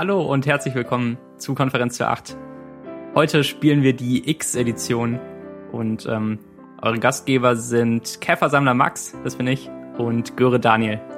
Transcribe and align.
Hallo 0.00 0.22
und 0.22 0.46
herzlich 0.46 0.74
willkommen 0.74 1.18
zu 1.36 1.54
Konferenz 1.54 1.98
für 1.98 2.08
8. 2.08 2.34
Heute 3.14 3.44
spielen 3.44 3.82
wir 3.82 3.92
die 3.92 4.30
X-Edition 4.30 5.20
und 5.72 6.06
ähm, 6.06 6.38
eure 6.80 6.98
Gastgeber 6.98 7.54
sind 7.54 8.18
Käfersammler 8.22 8.72
Max, 8.72 9.14
das 9.24 9.36
bin 9.36 9.46
ich, 9.46 9.68
und 9.98 10.38
Göre 10.38 10.58
Daniel. 10.58 11.02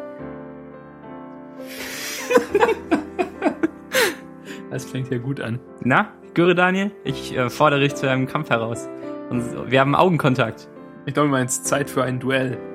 Das 4.73 4.91
klingt 4.91 5.12
ja 5.12 5.19
gut 5.19 5.41
an. 5.41 5.61
Na, 5.85 6.09
Göre 6.35 6.57
Daniel, 6.57 6.91
ich 7.05 7.37
äh, 7.37 7.51
fordere 7.51 7.83
dich 7.83 7.95
zu 7.95 8.11
einem 8.11 8.27
Kampf 8.27 8.51
heraus. 8.51 8.89
Und 9.30 9.71
wir 9.71 9.79
haben 9.79 9.95
Augenkontakt. 9.95 10.67
Ich 11.07 11.14
glaube, 11.14 11.29
du 11.29 11.33
meinst 11.33 11.67
Zeit 11.67 11.89
für 11.89 12.03
ein 12.03 12.19
Duell. 12.19 12.59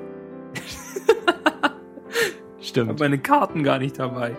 Ich 2.60 2.70
Stimmt. 2.70 2.90
habe 2.92 3.00
meine 3.00 3.18
Karten 3.18 3.64
gar 3.64 3.80
nicht 3.80 4.00
dabei. 4.00 4.38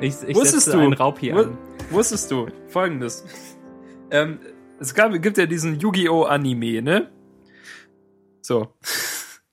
Ich, 0.00 0.14
ich 0.26 0.34
Wusstest 0.34 0.64
setze 0.64 0.78
du? 0.78 0.82
einen 0.82 0.94
Raub 0.94 1.18
hier 1.18 1.36
an. 1.36 1.58
Wusstest 1.90 2.30
du 2.30 2.48
folgendes? 2.68 3.24
ähm, 4.10 4.40
es 4.78 4.94
gab, 4.94 5.12
gibt 5.20 5.36
ja 5.36 5.46
diesen 5.46 5.78
Yu-Gi-Oh! 5.78 6.24
Anime, 6.24 6.82
ne? 6.82 7.10
So. 8.42 8.74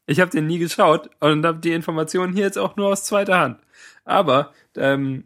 Ich 0.10 0.22
habe 0.22 0.32
den 0.32 0.48
nie 0.48 0.58
geschaut 0.58 1.10
und 1.20 1.46
habe 1.46 1.60
die 1.60 1.74
Informationen 1.74 2.32
hier 2.32 2.46
jetzt 2.46 2.58
auch 2.58 2.78
nur 2.78 2.88
aus 2.88 3.04
zweiter 3.04 3.40
Hand. 3.40 3.60
Aber 4.06 4.54
ähm, 4.78 5.26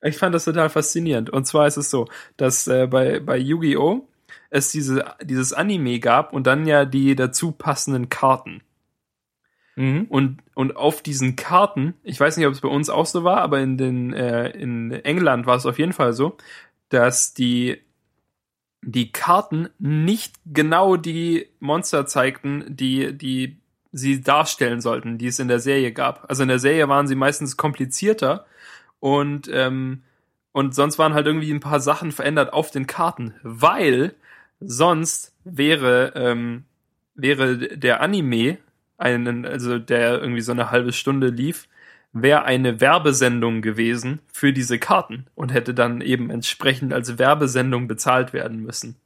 ich 0.00 0.16
fand 0.16 0.34
das 0.34 0.46
total 0.46 0.70
faszinierend. 0.70 1.28
Und 1.28 1.46
zwar 1.46 1.66
ist 1.66 1.76
es 1.76 1.90
so, 1.90 2.06
dass 2.38 2.66
äh, 2.66 2.86
bei, 2.86 3.20
bei 3.20 3.36
Yu-Gi-Oh! 3.36 4.08
es 4.48 4.70
diese, 4.70 5.04
dieses 5.22 5.52
Anime 5.52 6.00
gab 6.00 6.32
und 6.32 6.46
dann 6.46 6.66
ja 6.66 6.86
die 6.86 7.14
dazu 7.16 7.52
passenden 7.52 8.08
Karten. 8.08 8.62
Mhm. 9.76 10.06
Und, 10.08 10.38
und 10.54 10.76
auf 10.76 11.02
diesen 11.02 11.36
Karten, 11.36 11.94
ich 12.02 12.18
weiß 12.18 12.36
nicht, 12.36 12.46
ob 12.46 12.52
es 12.52 12.60
bei 12.60 12.68
uns 12.68 12.90
auch 12.90 13.06
so 13.06 13.24
war, 13.24 13.38
aber 13.38 13.60
in, 13.60 13.76
den, 13.76 14.12
äh, 14.12 14.50
in 14.50 14.92
England 14.92 15.46
war 15.46 15.56
es 15.56 15.66
auf 15.66 15.78
jeden 15.78 15.92
Fall 15.92 16.12
so, 16.12 16.36
dass 16.88 17.34
die, 17.34 17.80
die 18.82 19.10
Karten 19.10 19.68
nicht 19.78 20.36
genau 20.46 20.96
die 20.96 21.48
Monster 21.58 22.06
zeigten, 22.06 22.64
die, 22.68 23.16
die 23.16 23.58
sie 23.90 24.20
darstellen 24.20 24.80
sollten, 24.80 25.18
die 25.18 25.28
es 25.28 25.38
in 25.38 25.48
der 25.48 25.60
Serie 25.60 25.92
gab. 25.92 26.28
Also 26.28 26.42
in 26.42 26.48
der 26.48 26.58
Serie 26.58 26.88
waren 26.88 27.06
sie 27.06 27.14
meistens 27.14 27.56
komplizierter 27.56 28.44
und, 29.00 29.48
ähm, 29.52 30.02
und 30.52 30.74
sonst 30.74 30.98
waren 30.98 31.14
halt 31.14 31.26
irgendwie 31.26 31.52
ein 31.52 31.60
paar 31.60 31.80
Sachen 31.80 32.12
verändert 32.12 32.52
auf 32.52 32.70
den 32.70 32.86
Karten, 32.86 33.34
weil 33.42 34.14
sonst 34.60 35.34
wäre, 35.44 36.12
ähm, 36.14 36.64
wäre 37.14 37.56
der 37.76 38.00
Anime 38.00 38.58
einen, 38.98 39.44
also 39.44 39.78
der 39.78 40.20
irgendwie 40.20 40.40
so 40.40 40.52
eine 40.52 40.70
halbe 40.70 40.92
Stunde 40.92 41.28
lief, 41.28 41.68
wäre 42.12 42.44
eine 42.44 42.80
Werbesendung 42.80 43.60
gewesen 43.60 44.20
für 44.32 44.52
diese 44.52 44.78
Karten 44.78 45.26
und 45.34 45.52
hätte 45.52 45.74
dann 45.74 46.00
eben 46.00 46.30
entsprechend 46.30 46.92
als 46.92 47.18
Werbesendung 47.18 47.88
bezahlt 47.88 48.32
werden 48.32 48.60
müssen. 48.62 48.96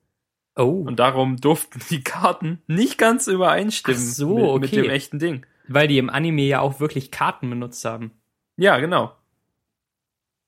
Oh, 0.57 0.83
Und 0.87 0.99
darum 0.99 1.37
durften 1.37 1.81
die 1.89 2.03
Karten 2.03 2.61
nicht 2.67 2.99
ganz 2.99 3.27
übereinstimmen 3.29 4.01
so, 4.01 4.35
mit, 4.55 4.63
mit 4.63 4.73
okay. 4.73 4.83
dem 4.83 4.91
echten 4.91 5.19
Ding. 5.19 5.47
weil 5.69 5.89
die 5.89 5.99
im 5.99 6.11
Anime 6.11 6.43
ja 6.43 6.61
auch 6.61 6.81
wirklich 6.81 7.11
Karten 7.11 7.49
benutzt 7.49 7.85
haben. 7.85 8.11
Ja, 8.57 8.79
genau. 8.79 9.15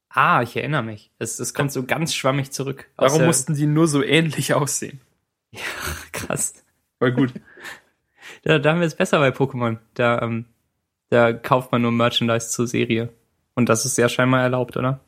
Ah, 0.08 0.42
ich 0.42 0.56
erinnere 0.56 0.82
mich. 0.82 1.12
Es, 1.20 1.38
es 1.38 1.54
kommt 1.54 1.70
so 1.70 1.84
ganz 1.84 2.14
schwammig 2.14 2.50
zurück. 2.50 2.88
Darum 2.96 3.18
der- 3.18 3.26
mussten 3.28 3.54
die 3.54 3.66
nur 3.66 3.86
so 3.86 4.02
ähnlich 4.02 4.52
aussehen. 4.54 5.00
krass. 6.12 6.54
War 6.98 7.12
gut. 7.12 7.32
Da, 8.42 8.58
da 8.58 8.70
haben 8.70 8.80
wir 8.80 8.86
es 8.86 8.94
besser 8.94 9.18
bei 9.18 9.28
Pokémon. 9.30 9.78
Da, 9.94 10.22
ähm, 10.22 10.46
da 11.10 11.32
kauft 11.32 11.72
man 11.72 11.82
nur 11.82 11.92
Merchandise 11.92 12.50
zur 12.50 12.66
Serie. 12.66 13.10
Und 13.54 13.68
das 13.68 13.84
ist 13.84 13.98
ja 13.98 14.08
scheinbar 14.08 14.42
erlaubt, 14.42 14.76
oder? 14.76 15.00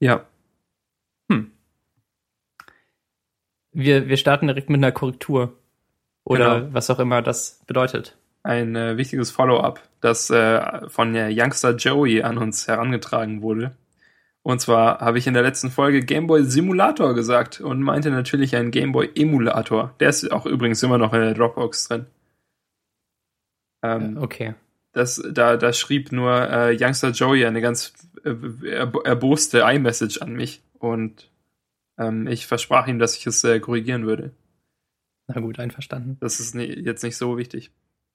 ja. 0.00 0.24
Wir, 3.72 4.08
wir 4.08 4.16
starten 4.16 4.46
direkt 4.46 4.70
mit 4.70 4.78
einer 4.78 4.92
Korrektur. 4.92 5.52
Oder 6.24 6.60
Genau. 6.60 6.74
was 6.74 6.90
auch 6.90 6.98
immer 7.00 7.22
das 7.22 7.60
bedeutet. 7.66 8.16
Ein 8.42 8.76
äh, 8.76 8.96
wichtiges 8.96 9.30
Follow-up, 9.30 9.80
das 10.00 10.30
äh, 10.30 10.88
von 10.88 11.12
der 11.12 11.28
Youngster 11.30 11.74
Joey 11.74 12.22
an 12.22 12.38
uns 12.38 12.68
herangetragen 12.68 13.42
wurde. 13.42 13.72
Und 14.42 14.60
zwar 14.60 15.00
habe 15.00 15.18
ich 15.18 15.26
in 15.26 15.34
der 15.34 15.42
letzten 15.42 15.70
Folge 15.70 16.02
Gameboy 16.04 16.44
Simulator 16.44 17.14
gesagt 17.14 17.60
und 17.60 17.80
meinte 17.80 18.10
natürlich 18.10 18.54
einen 18.56 18.70
Gameboy 18.70 19.10
Emulator. 19.16 19.94
Der 20.00 20.10
ist 20.10 20.30
auch 20.30 20.46
übrigens 20.46 20.82
immer 20.82 20.98
noch 20.98 21.12
in 21.14 21.20
der 21.20 21.34
Dropbox 21.34 21.88
drin. 21.88 22.06
Ähm, 23.84 24.16
Okay. 24.18 24.54
das, 24.92 25.22
da, 25.30 25.56
da 25.56 25.72
schrieb 25.72 26.12
nur 26.12 26.32
äh, 26.50 26.76
Youngster 26.80 27.10
Joey 27.10 27.44
eine 27.44 27.60
ganz 27.60 27.92
äh, 28.24 28.30
erb- 28.30 29.04
erboste 29.04 29.60
iMessage 29.60 30.22
an 30.22 30.32
mich 30.34 30.62
und 30.78 31.30
ähm, 31.98 32.26
ich 32.26 32.46
versprach 32.46 32.86
ihm, 32.88 32.98
dass 32.98 33.16
ich 33.16 33.26
es 33.26 33.44
äh, 33.44 33.60
korrigieren 33.60 34.06
würde. 34.06 34.32
Na 35.26 35.40
gut, 35.40 35.58
einverstanden. 35.58 36.16
Das 36.20 36.40
ist 36.40 36.54
ni- 36.54 36.64
jetzt 36.64 37.02
nicht 37.02 37.16
so 37.16 37.36
wichtig. 37.38 37.70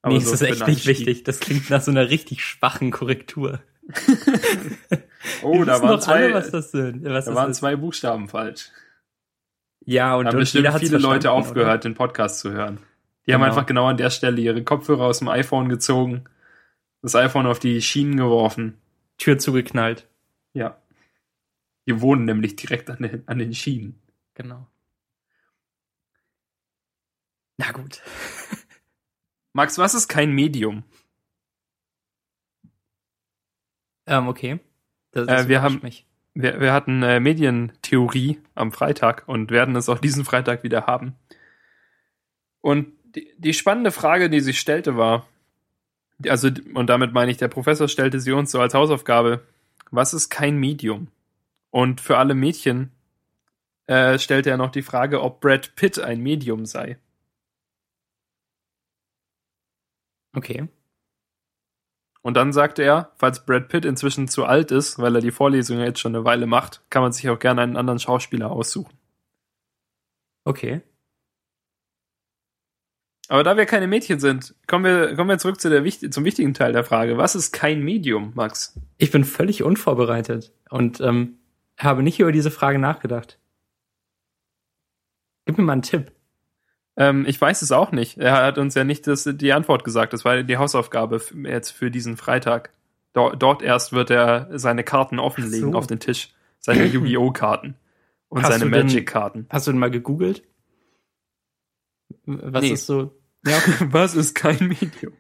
nee, 0.06 0.18
es 0.18 0.26
so 0.28 0.34
ist 0.34 0.42
echt 0.42 0.68
nicht 0.68 0.86
wichtig. 0.88 1.24
Das 1.24 1.40
klingt 1.40 1.70
nach 1.70 1.82
so 1.82 1.92
einer 1.92 2.10
richtig 2.10 2.44
schwachen 2.44 2.92
Korrektur. 2.92 3.60
Oh, 5.44 5.64
da 5.64 5.82
waren 5.82 5.98
doch 6.00 6.08
alle, 6.08 6.30
zwei, 6.30 6.34
was 6.34 6.52
das 6.52 6.72
sind. 6.72 7.04
Was 7.04 7.26
da 7.26 7.32
das 7.32 7.36
waren 7.36 7.52
ist. 7.52 7.58
zwei 7.58 7.76
Buchstaben 7.76 8.30
falsch. 8.30 8.70
Ja, 9.86 10.16
und, 10.16 10.26
Da 10.26 10.30
haben 10.30 10.36
und 10.38 10.42
bestimmt 10.42 10.68
viele 10.80 10.98
Leute 10.98 11.32
aufgehört, 11.32 11.84
den 11.84 11.94
Podcast 11.96 12.40
zu 12.40 12.52
hören. 12.52 12.80
Die 13.30 13.34
haben 13.36 13.42
Genau. 13.42 13.52
einfach 13.54 13.68
genau 13.68 13.86
an 13.86 13.98
der 13.98 14.10
Stelle 14.10 14.42
ihre 14.42 14.64
Kopfhörer 14.64 15.04
aus 15.06 15.20
dem 15.20 15.28
iPhone 15.28 15.70
gezogen, 15.70 16.24
das 17.04 17.14
iPhone 17.16 17.46
auf 17.46 17.60
die 17.60 17.80
Schienen 17.80 18.18
geworfen. 18.18 18.82
Tür 19.20 19.38
zugeknallt. 19.38 20.08
Ja. 20.54 20.82
Die 21.86 22.02
wohnen 22.02 22.26
nämlich 22.26 22.56
direkt 22.56 22.90
an 22.90 23.04
den, 23.04 23.28
an 23.28 23.38
den 23.38 23.54
Schienen. 23.54 24.02
Genau. 24.34 24.66
Na 27.58 27.72
gut. 27.72 28.02
Max, 29.54 29.78
was 29.78 29.94
ist 29.94 30.08
kein 30.08 30.32
Medium? 30.32 30.84
Ähm, 34.08 34.28
okay. 34.28 34.60
Das, 35.12 35.28
Äh, 35.28 35.48
wir 35.50 35.62
haben- 35.62 35.82
mich. 35.84 36.08
Wir, 36.34 36.60
wir 36.62 36.74
hatten 36.74 37.04
äh, 37.04 37.20
Medientheorie 37.20 38.40
am 38.56 38.72
Freitag 38.72 39.28
und 39.28 39.52
werden 39.52 39.76
es 39.76 39.88
auch 39.90 40.00
diesen 40.00 40.26
Freitag 40.26 40.64
wieder 40.64 40.88
haben. 40.88 41.16
Und 42.62 42.94
die, 43.16 43.34
die 43.38 43.54
spannende 43.54 43.92
Frage, 43.92 44.30
die 44.30 44.40
sich 44.40 44.60
stellte, 44.60 44.98
war, 44.98 45.28
also, 46.28 46.50
und 46.74 46.88
damit 46.88 47.14
meine 47.14 47.32
ich, 47.32 47.38
der 47.38 47.48
Professor 47.48 47.88
stellte 47.88 48.20
sie 48.20 48.32
uns 48.32 48.52
so 48.52 48.60
als 48.60 48.74
Hausaufgabe, 48.74 49.46
was 49.92 50.14
ist 50.14 50.30
kein 50.30 50.58
Medium? 50.58 51.08
Und 51.72 52.02
für 52.02 52.18
alle 52.18 52.36
Mädchen 52.36 52.92
äh, 53.88 54.20
stellte 54.20 54.50
er 54.50 54.58
noch 54.58 54.72
die 54.72 54.82
Frage, 54.82 55.22
ob 55.22 55.42
Brad 55.42 55.76
Pitt 55.76 56.00
ein 56.00 56.22
Medium 56.22 56.66
sei. 56.66 56.98
Okay. 60.36 60.68
Und 62.22 62.36
dann 62.36 62.52
sagte 62.54 62.84
er, 62.84 63.12
falls 63.18 63.46
Brad 63.46 63.70
Pitt 63.70 63.86
inzwischen 63.86 64.28
zu 64.28 64.46
alt 64.46 64.72
ist, 64.72 65.00
weil 65.00 65.16
er 65.16 65.22
die 65.22 65.32
Vorlesung 65.32 65.80
jetzt 65.80 66.00
schon 66.00 66.16
eine 66.16 66.26
Weile 66.26 66.46
macht, 66.48 66.84
kann 66.90 67.02
man 67.02 67.14
sich 67.14 67.30
auch 67.30 67.40
gerne 67.40 67.62
einen 67.62 67.78
anderen 67.78 68.00
Schauspieler 68.00 68.52
aussuchen. 68.52 68.98
Okay. 70.44 70.82
Aber 73.30 73.44
da 73.44 73.58
wir 73.58 73.68
keine 73.68 73.86
Mädchen 73.88 74.20
sind, 74.20 74.56
kommen 74.66 74.86
wir, 74.86 75.16
kommen 75.16 75.30
wir 75.30 75.38
zurück 75.38 75.62
zu 75.62 75.70
der, 75.70 75.86
zum 76.12 76.26
wichtigen 76.26 76.56
Teil 76.56 76.74
der 76.74 76.84
Frage. 76.84 77.18
Was 77.18 77.36
ist 77.36 77.52
kein 77.52 77.84
Medium, 77.84 78.32
Max? 78.34 78.74
Ich 78.98 79.12
bin 79.12 79.24
völlig 79.24 79.62
unvorbereitet 79.62 80.52
und 80.70 81.00
ähm, 81.00 81.38
habe 81.78 82.02
nicht 82.02 82.20
über 82.20 82.32
diese 82.32 82.50
Frage 82.50 82.80
nachgedacht. 82.80 83.38
Gib 85.46 85.60
mir 85.60 85.64
mal 85.64 85.74
einen 85.74 85.84
Tipp. 85.84 86.12
Ähm, 86.98 87.24
ich 87.28 87.40
weiß 87.40 87.62
es 87.62 87.72
auch 87.72 87.92
nicht. 87.92 88.18
Er 88.18 88.34
hat 88.44 88.58
uns 88.58 88.74
ja 88.74 88.84
nicht 88.84 89.06
das, 89.06 89.30
die 89.32 89.54
Antwort 89.54 89.84
gesagt. 89.84 90.14
Das 90.14 90.26
war 90.26 90.42
die 90.42 90.58
Hausaufgabe 90.58 91.22
jetzt 91.44 91.70
für 91.70 91.92
diesen 91.92 92.18
Freitag. 92.18 92.72
Dort, 93.14 93.42
dort 93.42 93.62
erst 93.62 93.94
wird 93.94 94.10
er 94.10 94.50
seine 94.58 94.84
Karten 94.84 95.20
offenlegen 95.20 95.74
so. 95.74 95.78
auf 95.78 95.86
den 95.86 96.00
Tisch. 96.00 96.34
Seine 96.58 96.86
Yu-Gi-Oh! 96.88 97.32
Karten. 97.32 97.76
Und 98.28 98.42
Hast 98.42 98.60
seine 98.60 98.66
Magic-Karten. 98.66 99.46
Hast 99.50 99.68
du 99.68 99.72
denn 99.72 99.80
mal 99.80 99.92
gegoogelt? 99.92 100.44
Was 102.26 102.64
Nee. 102.64 102.72
ist 102.72 102.86
so? 102.86 103.16
Ja, 103.46 103.58
okay. 103.58 103.88
Was 103.92 104.16
ist 104.16 104.36
kein 104.36 104.68
Medium? 104.68 105.14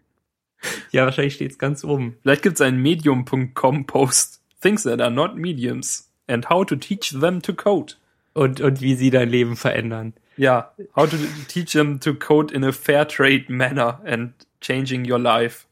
ja 0.91 1.05
wahrscheinlich 1.05 1.35
steht's 1.35 1.57
ganz 1.57 1.83
oben. 1.83 2.17
Vielleicht 2.21 2.41
gibt 2.41 2.55
es 2.55 2.61
einen 2.61 2.81
Medium.com 2.81 3.85
Post. 3.85 4.41
Things 4.61 4.83
that 4.83 4.99
are 4.99 5.11
not 5.11 5.35
mediums. 5.37 6.11
And 6.27 6.49
how 6.49 6.65
to 6.65 6.75
teach 6.75 7.11
them 7.17 7.41
to 7.41 7.53
code. 7.53 7.93
Und, 8.33 8.59
und 8.61 8.81
wie 8.81 8.95
sie 8.95 9.09
dein 9.09 9.29
Leben 9.29 9.55
verändern. 9.55 10.13
Ja, 10.37 10.73
how 10.95 11.09
to 11.09 11.17
teach 11.47 11.71
them 11.71 11.99
to 11.99 12.13
code 12.13 12.53
in 12.53 12.63
a 12.63 12.71
fair 12.71 13.07
trade 13.07 13.45
manner 13.49 14.01
and 14.05 14.33
changing 14.61 15.09
your 15.09 15.19
life. 15.19 15.65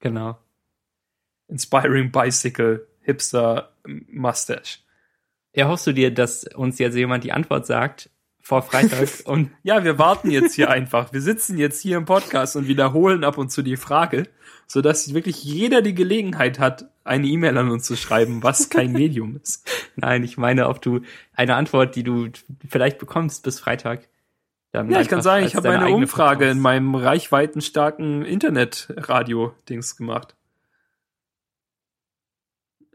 Genau. 0.00 0.38
Inspiring 1.48 2.10
bicycle, 2.10 2.86
hipster 3.02 3.70
mustache. 4.10 4.78
Erhoffst 5.52 5.86
du 5.86 5.92
dir, 5.92 6.12
dass 6.12 6.44
uns 6.54 6.78
jetzt 6.78 6.94
jemand 6.96 7.22
die 7.24 7.32
Antwort 7.32 7.66
sagt, 7.66 8.10
vor 8.44 8.60
Freitag 8.62 9.08
und 9.24 9.50
Ja, 9.62 9.84
wir 9.84 9.98
warten 9.98 10.30
jetzt 10.30 10.54
hier 10.54 10.70
einfach. 10.70 11.12
Wir 11.14 11.22
sitzen 11.22 11.56
jetzt 11.56 11.80
hier 11.80 11.96
im 11.96 12.04
Podcast 12.04 12.56
und 12.56 12.68
wiederholen 12.68 13.24
ab 13.24 13.38
und 13.38 13.50
zu 13.50 13.62
die 13.62 13.78
Frage, 13.78 14.24
sodass 14.66 15.14
wirklich 15.14 15.42
jeder 15.42 15.80
die 15.80 15.94
Gelegenheit 15.94 16.58
hat, 16.58 16.84
eine 17.04 17.26
E-Mail 17.26 17.56
an 17.56 17.70
uns 17.70 17.84
zu 17.86 17.96
schreiben, 17.96 18.42
was 18.42 18.68
kein 18.68 18.92
Medium 19.02 19.40
ist. 19.42 19.66
nein, 19.96 20.22
ich 20.24 20.36
meine, 20.36 20.68
ob 20.68 20.82
du 20.82 21.00
eine 21.32 21.56
Antwort, 21.56 21.96
die 21.96 22.02
du 22.04 22.28
vielleicht 22.68 22.98
bekommst 22.98 23.44
bis 23.44 23.60
Freitag. 23.60 24.08
dann 24.72 24.90
Ja, 24.90 25.00
ich 25.00 25.08
kann 25.08 25.22
sagen, 25.22 25.46
ich 25.46 25.56
habe 25.56 25.70
eine 25.70 25.88
Umfrage 25.94 26.44
in 26.44 26.60
verkaufst. 26.60 26.62
meinem 26.62 26.94
reichweitenstarken 26.94 28.26
Internetradio-Dings 28.26 29.96
gemacht. 29.96 30.36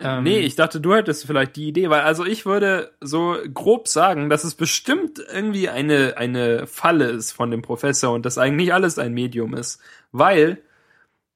Ähm, 0.01 0.23
nee, 0.23 0.39
ich 0.39 0.55
dachte, 0.55 0.79
du 0.79 0.93
hättest 0.95 1.25
vielleicht 1.25 1.55
die 1.57 1.67
Idee, 1.67 1.89
weil 1.89 2.01
also 2.01 2.25
ich 2.25 2.45
würde 2.45 2.91
so 3.01 3.35
grob 3.53 3.87
sagen, 3.87 4.29
dass 4.29 4.43
es 4.45 4.55
bestimmt 4.55 5.19
irgendwie 5.19 5.67
eine, 5.69 6.15
eine 6.17 6.67
Falle 6.67 7.05
ist 7.09 7.31
von 7.33 7.51
dem 7.51 7.61
Professor 7.61 8.13
und 8.13 8.25
dass 8.25 8.37
eigentlich 8.37 8.73
alles 8.73 8.97
ein 8.97 9.13
Medium 9.13 9.53
ist. 9.55 9.81
Weil, 10.13 10.61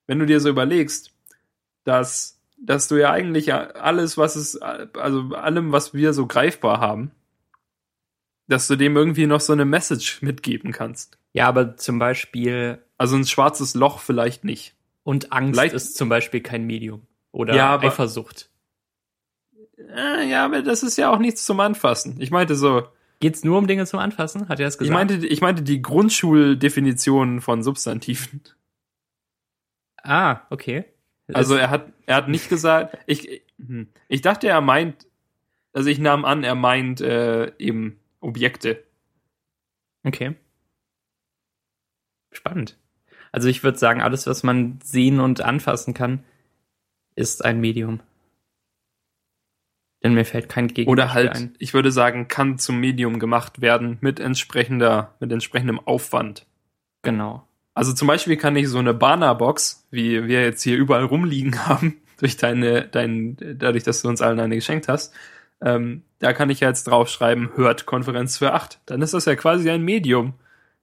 wenn 0.07 0.19
du 0.19 0.25
dir 0.25 0.39
so 0.39 0.47
überlegst, 0.49 1.11
dass, 1.83 2.39
dass 2.57 2.87
du 2.87 2.95
ja 2.95 3.11
eigentlich 3.11 3.53
alles, 3.53 4.17
was 4.17 4.35
es, 4.37 4.55
also 4.61 5.35
allem, 5.35 5.71
was 5.73 5.93
wir 5.93 6.13
so 6.13 6.25
greifbar 6.25 6.79
haben, 6.79 7.11
dass 8.47 8.67
du 8.67 8.75
dem 8.75 8.95
irgendwie 8.95 9.25
noch 9.27 9.41
so 9.41 9.53
eine 9.53 9.65
Message 9.65 10.21
mitgeben 10.21 10.71
kannst. 10.71 11.17
Ja, 11.33 11.47
aber 11.47 11.75
zum 11.77 11.99
Beispiel 11.99 12.79
Also 12.97 13.15
ein 13.15 13.25
schwarzes 13.25 13.73
Loch 13.73 13.99
vielleicht 13.99 14.43
nicht. 14.45 14.75
und 15.03 15.33
Angst 15.33 15.59
Vielleicht- 15.59 15.75
ist 15.75 15.95
zum 15.97 16.07
Beispiel 16.07 16.39
kein 16.41 16.65
Medium 16.65 17.01
oder 17.33 17.55
Ja, 17.55 17.71
aber- 17.73 17.87
Eifersucht. 17.87 18.49
Äh, 19.89 20.29
ja, 20.29 20.45
aber 20.45 20.61
das 20.61 20.83
ist 20.83 20.97
ja 20.97 21.11
auch 21.11 21.19
nichts 21.19 21.45
zum 21.45 21.59
Anfassen. 21.59 22.19
Ich 22.19 22.31
meinte 22.31 22.55
so, 22.55 22.83
Geht's 23.23 23.45
nur 23.45 23.57
um 23.57 23.67
Dinge 23.67 23.85
zum 23.85 23.99
Anfassen? 23.99 24.49
Hat 24.49 24.59
er 24.59 24.65
das 24.65 24.77
gesagt? 24.77 24.89
ich 24.89 24.93
meinte, 24.93 25.25
ich 25.25 25.39
meinte 25.39 25.63
die 25.63 25.81
Grundschuldefinition 25.81 27.39
von 27.39 27.63
Substantiven. 27.63 28.41
ah, 30.03 30.41
okay. 30.49 30.83
Also 31.31 31.55
er 31.55 31.69
hat, 31.69 31.93
er 32.05 32.17
hat 32.17 32.27
nicht 32.27 32.49
gesagt, 32.49 32.97
ich, 33.05 33.43
hm, 33.57 33.87
ich 34.09 34.19
dachte, 34.19 34.49
er 34.49 34.59
meint, 34.59 35.07
also 35.71 35.89
ich 35.89 35.99
nahm 35.99 36.25
an, 36.25 36.43
er 36.43 36.55
meint 36.55 36.99
äh, 36.99 37.53
eben 37.59 37.97
Objekte. 38.19 38.83
Okay. 40.03 40.35
Spannend. 42.33 42.77
Also 43.31 43.47
ich 43.47 43.63
würde 43.63 43.77
sagen, 43.77 44.01
alles, 44.01 44.27
was 44.27 44.43
man 44.43 44.79
sehen 44.83 45.21
und 45.21 45.39
anfassen 45.39 45.93
kann, 45.93 46.25
ist 47.15 47.45
ein 47.45 47.61
Medium. 47.61 48.01
Denn 50.03 50.13
mir 50.13 50.25
fällt 50.25 50.49
kein 50.49 50.67
Gegenstück 50.67 50.89
Oder 50.91 51.13
halt, 51.13 51.35
ein. 51.35 51.55
ich 51.59 51.73
würde 51.73 51.91
sagen, 51.91 52.27
kann 52.27 52.57
zum 52.57 52.79
Medium 52.79 53.19
gemacht 53.19 53.61
werden 53.61 53.97
mit 54.01 54.19
entsprechender, 54.19 55.15
mit 55.19 55.31
entsprechendem 55.31 55.79
Aufwand. 55.79 56.45
Genau. 57.03 57.47
Also 57.73 57.93
zum 57.93 58.07
Beispiel 58.07 58.37
kann 58.37 58.55
ich 58.55 58.67
so 58.67 58.79
eine 58.79 58.93
Bana-Box, 58.93 59.87
wie 59.91 60.27
wir 60.27 60.43
jetzt 60.43 60.61
hier 60.61 60.77
überall 60.77 61.05
rumliegen 61.05 61.57
haben, 61.67 61.97
durch 62.19 62.37
deine, 62.37 62.87
dein, 62.87 63.37
dadurch, 63.57 63.83
dass 63.83 64.01
du 64.01 64.09
uns 64.09 64.21
allen 64.21 64.39
eine 64.39 64.55
geschenkt 64.55 64.87
hast, 64.87 65.13
ähm, 65.61 66.03
da 66.19 66.33
kann 66.33 66.49
ich 66.49 66.59
ja 66.59 66.67
jetzt 66.67 66.83
draufschreiben, 66.85 67.51
hört 67.55 67.85
Konferenz 67.85 68.37
für 68.37 68.53
acht. 68.53 68.79
Dann 68.85 69.01
ist 69.01 69.13
das 69.13 69.25
ja 69.25 69.35
quasi 69.35 69.69
ein 69.69 69.83
Medium 69.83 70.33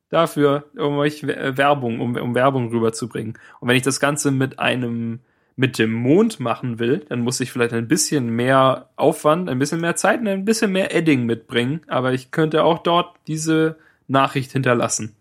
dafür, 0.09 0.65
um 0.77 0.97
euch 0.99 1.27
We- 1.27 1.57
Werbung, 1.57 2.01
um, 2.01 2.17
um 2.17 2.35
Werbung 2.35 2.71
rüberzubringen. 2.71 3.39
Und 3.61 3.69
wenn 3.69 3.77
ich 3.77 3.83
das 3.83 4.01
Ganze 4.01 4.31
mit 4.31 4.59
einem, 4.59 5.21
mit 5.61 5.79
dem 5.79 5.93
Mond 5.93 6.41
machen 6.41 6.79
will, 6.79 7.05
dann 7.11 7.21
muss 7.21 7.39
ich 7.39 7.53
vielleicht 7.53 7.75
ein 7.75 7.87
bisschen 7.87 8.31
mehr 8.31 8.89
Aufwand, 8.97 9.51
ein 9.51 9.59
bisschen 9.59 9.83
mehr 9.83 9.95
Zeit 9.95 10.21
und 10.21 10.27
ein 10.27 10.47
bisschen 10.47 10.73
mehr 10.73 10.95
Edding 10.95 11.27
mitbringen. 11.27 11.83
Aber 11.87 12.15
ich 12.15 12.31
könnte 12.31 12.65
auch 12.65 12.79
dort 12.79 13.15
diese 13.27 13.77
Nachricht 14.09 14.53
hinterlassen. 14.53 15.17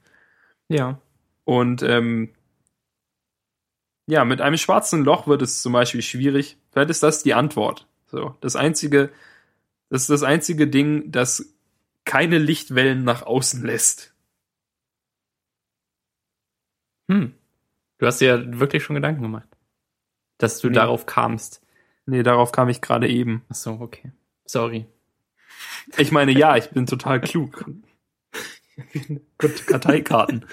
Ja. 0.69 1.01
Und 1.43 1.83
ähm, 1.83 2.29
ja, 4.07 4.23
mit 4.23 4.39
einem 4.39 4.55
schwarzen 4.55 5.03
Loch 5.03 5.27
wird 5.27 5.41
es 5.41 5.61
zum 5.61 5.73
Beispiel 5.73 6.01
schwierig. 6.01 6.55
Vielleicht 6.71 6.89
ist 6.89 7.03
das 7.03 7.21
die 7.21 7.33
Antwort. 7.33 7.85
So, 8.07 8.37
das 8.39 8.55
einzige, 8.55 9.09
das 9.89 10.03
ist 10.03 10.09
das 10.09 10.23
einzige 10.23 10.67
Ding, 10.69 11.11
das 11.11 11.53
keine 12.05 12.37
Lichtwellen 12.37 13.03
nach 13.03 13.23
außen 13.23 13.61
lässt. 13.61 14.15
Hm. 17.11 17.33
Du 17.97 18.05
hast 18.05 18.21
dir 18.21 18.27
ja 18.37 18.59
wirklich 18.59 18.85
schon 18.85 18.95
Gedanken 18.95 19.23
gemacht. 19.23 19.48
Dass 20.39 20.59
du 20.59 20.69
Nee. 20.69 20.73
darauf 20.73 21.05
kamst. 21.05 21.61
Nee, 22.07 22.23
darauf 22.23 22.51
kam 22.51 22.69
ich 22.69 22.81
gerade 22.81 23.07
eben. 23.07 23.45
Ach 23.49 23.55
so, 23.55 23.77
okay. 23.79 24.11
Sorry. 24.45 24.87
Ich 25.97 26.11
meine, 26.11 26.31
ja, 26.31 26.57
ich 26.57 26.69
bin 26.71 26.87
total 26.87 27.21
klug. 27.21 27.65
Gut, 29.37 29.67
Karteikarten. 29.67 30.45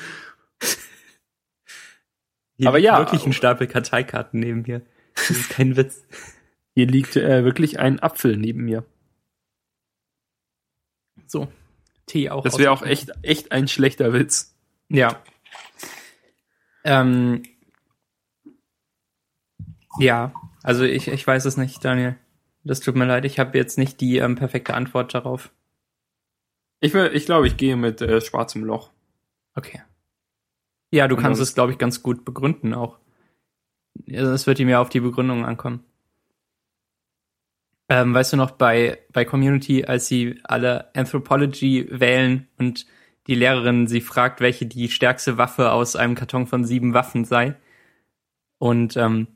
Hier 2.59 2.69
Aber 2.69 2.79
liegt 2.79 2.87
ja, 2.87 2.99
wirklich 2.99 3.25
ein 3.27 3.33
Stapel 3.33 3.67
Karteikarten 3.67 4.41
neben 4.41 4.63
mir. 4.63 4.83
Das 5.15 5.31
ist 5.31 5.51
kein 5.51 5.77
Witz. 5.77 6.05
Hier 6.75 6.87
liegt 6.87 7.17
äh, 7.17 7.45
wirklich 7.45 7.79
ein 7.79 8.01
Apfel 8.01 8.37
neben 8.37 8.65
mir. 8.65 8.85
So. 11.27 11.49
Tee 12.07 12.31
auch. 12.31 12.45
Das 12.45 12.59
wäre 12.59 12.71
auch 12.71 12.83
echt, 12.83 13.13
echt 13.23 13.53
ein 13.53 13.69
schlechter 13.69 14.13
Witz. 14.13 14.55
Ja. 14.89 15.23
Ähm, 16.85 17.43
ja, 19.99 20.33
also 20.63 20.85
ich, 20.85 21.09
ich 21.09 21.27
weiß 21.27 21.45
es 21.45 21.57
nicht, 21.57 21.85
Daniel. 21.85 22.17
Das 22.65 22.81
tut 22.81 22.97
mir 22.97 23.05
leid, 23.07 23.25
ich 23.25 23.39
habe 23.39 23.57
jetzt 23.57 23.79
nicht 23.79 24.01
die 24.01 24.19
ähm, 24.19 24.35
perfekte 24.35 24.75
Antwort 24.75 25.15
darauf. 25.15 25.53
Ich, 26.81 26.93
will- 26.95 27.13
ich 27.15 27.27
glaube, 27.27 27.47
ich 27.47 27.57
gehe 27.57 27.77
mit 27.77 28.01
äh, 28.01 28.21
schwarzem 28.21 28.65
Loch. 28.65 28.91
Okay. 29.55 29.83
Ja, 30.91 31.09
du 31.09 31.17
Und 31.17 31.23
kannst 31.23 31.41
es, 31.41 31.55
glaube 31.55 31.73
ich, 31.73 31.79
ganz 31.79 32.03
gut 32.03 32.25
begründen 32.25 32.75
auch. 32.75 32.99
Es 34.07 34.47
wird 34.47 34.59
dir 34.59 34.67
mehr 34.67 34.81
auf 34.81 34.89
die 34.89 35.01
Begründung 35.01 35.45
ankommen. 35.45 35.85
Ähm, 37.89 38.13
weißt 38.13 38.33
du 38.33 38.37
noch, 38.37 38.51
bei, 38.51 38.99
bei 39.13 39.25
Community, 39.25 39.85
als 39.85 40.09
sie 40.09 40.41
alle 40.45 40.95
Anthropology 40.95 41.87
wählen 41.91 42.49
und 42.59 42.87
die 43.29 43.35
Lehrerin 43.37 43.87
sie 43.87 44.01
fragt, 44.01 44.41
welche 44.41 44.67
die 44.67 44.89
stärkste 44.89 45.39
Waffe 45.39 45.73
aus 45.73 45.97
einem 45.97 46.15
Karton 46.15 46.47
von 46.47 46.65
sieben 46.65 46.95
Waffen 46.95 47.25
sei. 47.25 47.55
Und, 48.59 48.97
ähm, 48.97 49.29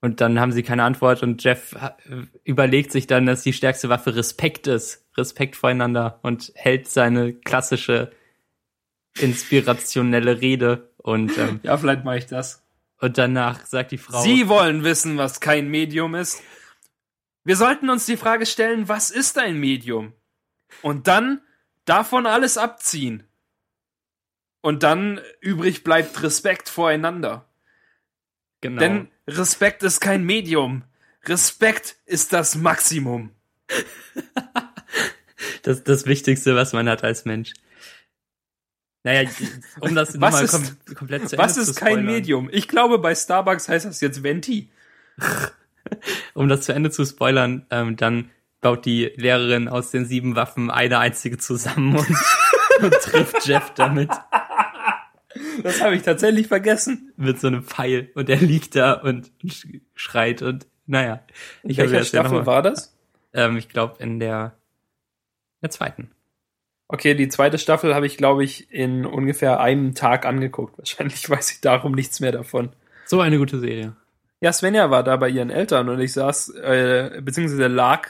und 0.00 0.20
dann 0.20 0.38
haben 0.38 0.52
sie 0.52 0.62
keine 0.62 0.84
Antwort 0.84 1.22
und 1.22 1.42
Jeff 1.42 1.74
ha- 1.74 1.96
überlegt 2.44 2.92
sich 2.92 3.06
dann, 3.06 3.26
dass 3.26 3.42
die 3.42 3.52
stärkste 3.52 3.88
Waffe 3.88 4.14
Respekt 4.14 4.66
ist. 4.66 5.04
Respekt 5.16 5.56
voreinander 5.56 6.20
und 6.22 6.52
hält 6.54 6.88
seine 6.88 7.32
klassische 7.34 8.12
inspirationelle 9.18 10.40
Rede 10.40 10.90
und, 10.98 11.36
ähm, 11.38 11.60
Ja, 11.62 11.76
vielleicht 11.76 12.04
mache 12.04 12.18
ich 12.18 12.26
das. 12.26 12.62
und 13.00 13.18
danach 13.18 13.66
sagt 13.66 13.92
die 13.92 13.98
Frau. 13.98 14.20
Sie 14.22 14.48
wollen 14.48 14.84
wissen, 14.84 15.18
was 15.18 15.40
kein 15.40 15.68
Medium 15.68 16.14
ist. 16.14 16.42
Wir 17.44 17.56
sollten 17.56 17.88
uns 17.90 18.06
die 18.06 18.16
Frage 18.16 18.46
stellen, 18.46 18.88
was 18.88 19.10
ist 19.10 19.38
ein 19.38 19.58
Medium? 19.58 20.12
Und 20.82 21.06
dann 21.08 21.40
davon 21.84 22.26
alles 22.26 22.58
abziehen. 22.58 23.24
Und 24.60 24.82
dann 24.82 25.20
übrig 25.40 25.82
bleibt 25.84 26.22
Respekt 26.22 26.68
voreinander. 26.68 27.47
Genau. 28.60 28.80
Denn 28.80 29.08
Respekt 29.26 29.82
ist 29.82 30.00
kein 30.00 30.24
Medium. 30.24 30.84
Respekt 31.24 31.96
ist 32.06 32.32
das 32.32 32.54
Maximum. 32.54 33.30
das, 35.62 35.84
das 35.84 36.06
Wichtigste, 36.06 36.56
was 36.56 36.72
man 36.72 36.88
hat 36.88 37.04
als 37.04 37.24
Mensch. 37.24 37.52
Naja, 39.04 39.28
um 39.80 39.94
das 39.94 40.08
Was 40.20 40.34
nochmal 40.42 40.44
ist- 40.44 40.52
kom 40.86 40.94
komplett 40.94 41.28
zu 41.28 41.38
Was 41.38 41.56
ist 41.56 41.74
zu 41.74 41.80
kein. 41.80 42.04
Medium? 42.04 42.48
Ich 42.52 42.68
glaube, 42.68 42.98
bei 42.98 43.14
Starbucks 43.14 43.68
heißt 43.68 43.86
das 43.86 44.00
jetzt 44.00 44.22
Venti. 44.22 44.70
Um 46.34 46.48
das 46.48 46.60
zu 46.66 46.74
Ende 46.74 46.90
zu 46.90 47.02
spoilern, 47.06 47.64
ähm, 47.70 47.96
dann 47.96 48.30
baut 48.60 48.84
die 48.84 49.10
Lehrerin 49.16 49.68
aus 49.68 49.90
den 49.90 50.04
sieben 50.04 50.36
Waffen 50.36 50.70
eine 50.70 50.98
einzige 50.98 51.38
zusammen 51.38 51.96
und, 51.96 52.16
und 52.82 52.92
trifft 53.02 53.46
Jeff 53.46 53.72
damit 53.74 54.10
Das 55.62 55.82
habe 55.82 55.94
ich 55.96 56.02
tatsächlich 56.02 56.46
vergessen. 56.48 57.12
mit 57.16 57.40
so 57.40 57.46
einem 57.48 57.62
Pfeil 57.64 58.10
und 58.14 58.28
er 58.30 58.36
liegt 58.38 58.74
da 58.76 58.92
und 58.94 59.30
sch- 59.44 59.80
schreit 59.94 60.42
und 60.42 60.66
naja. 60.86 61.20
In 61.62 61.70
Ich 61.70 61.80
habe 61.80 61.90
welcher 61.90 62.04
Staffel 62.04 62.46
war 62.46 62.62
das? 62.62 62.96
Ähm, 63.34 63.56
ich 63.56 63.68
glaube 63.68 64.02
in 64.02 64.20
der, 64.20 64.56
der 65.62 65.70
zweiten. 65.70 66.10
Okay, 66.88 67.14
die 67.14 67.28
zweite 67.28 67.58
Staffel 67.58 67.94
habe 67.94 68.06
ich, 68.06 68.16
glaube 68.16 68.42
ich, 68.44 68.72
in 68.72 69.04
ungefähr 69.04 69.60
einem 69.60 69.94
Tag 69.94 70.24
angeguckt. 70.24 70.78
Wahrscheinlich 70.78 71.28
weiß 71.30 71.50
ich 71.52 71.60
darum 71.60 71.92
nichts 71.92 72.20
mehr 72.20 72.32
davon. 72.32 72.70
So 73.04 73.20
eine 73.20 73.38
gute 73.38 73.58
Serie. 73.60 73.94
Ja, 74.40 74.52
Svenja 74.52 74.90
war 74.90 75.02
da 75.02 75.16
bei 75.16 75.28
ihren 75.28 75.50
Eltern 75.50 75.88
und 75.88 75.98
ich 76.00 76.12
saß, 76.12 76.50
äh, 76.54 77.20
beziehungsweise 77.22 77.66
lag, 77.66 78.08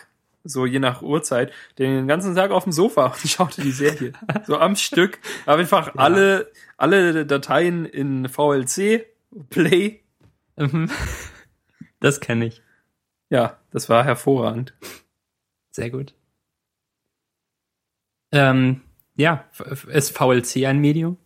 so 0.48 0.66
je 0.66 0.78
nach 0.78 1.02
Uhrzeit, 1.02 1.52
den 1.78 2.08
ganzen 2.08 2.34
Tag 2.34 2.50
auf 2.50 2.64
dem 2.64 2.72
Sofa 2.72 3.06
und 3.22 3.28
schaute 3.28 3.62
die 3.62 3.70
Serie. 3.72 4.12
so 4.46 4.58
am 4.58 4.76
Stück. 4.76 5.18
Habe 5.46 5.60
einfach 5.60 5.94
alle, 5.96 6.50
alle 6.76 7.26
Dateien 7.26 7.84
in 7.86 8.28
VLC, 8.28 9.06
Play. 9.50 10.00
Mhm. 10.56 10.90
Das 12.00 12.20
kenne 12.20 12.46
ich. 12.46 12.62
Ja, 13.28 13.58
das 13.72 13.88
war 13.88 14.04
hervorragend. 14.04 14.72
Sehr 15.72 15.90
gut. 15.90 16.14
Ähm, 18.30 18.82
ja, 19.16 19.44
ist 19.88 20.16
VLC 20.16 20.66
ein 20.66 20.78
Medium? 20.78 21.16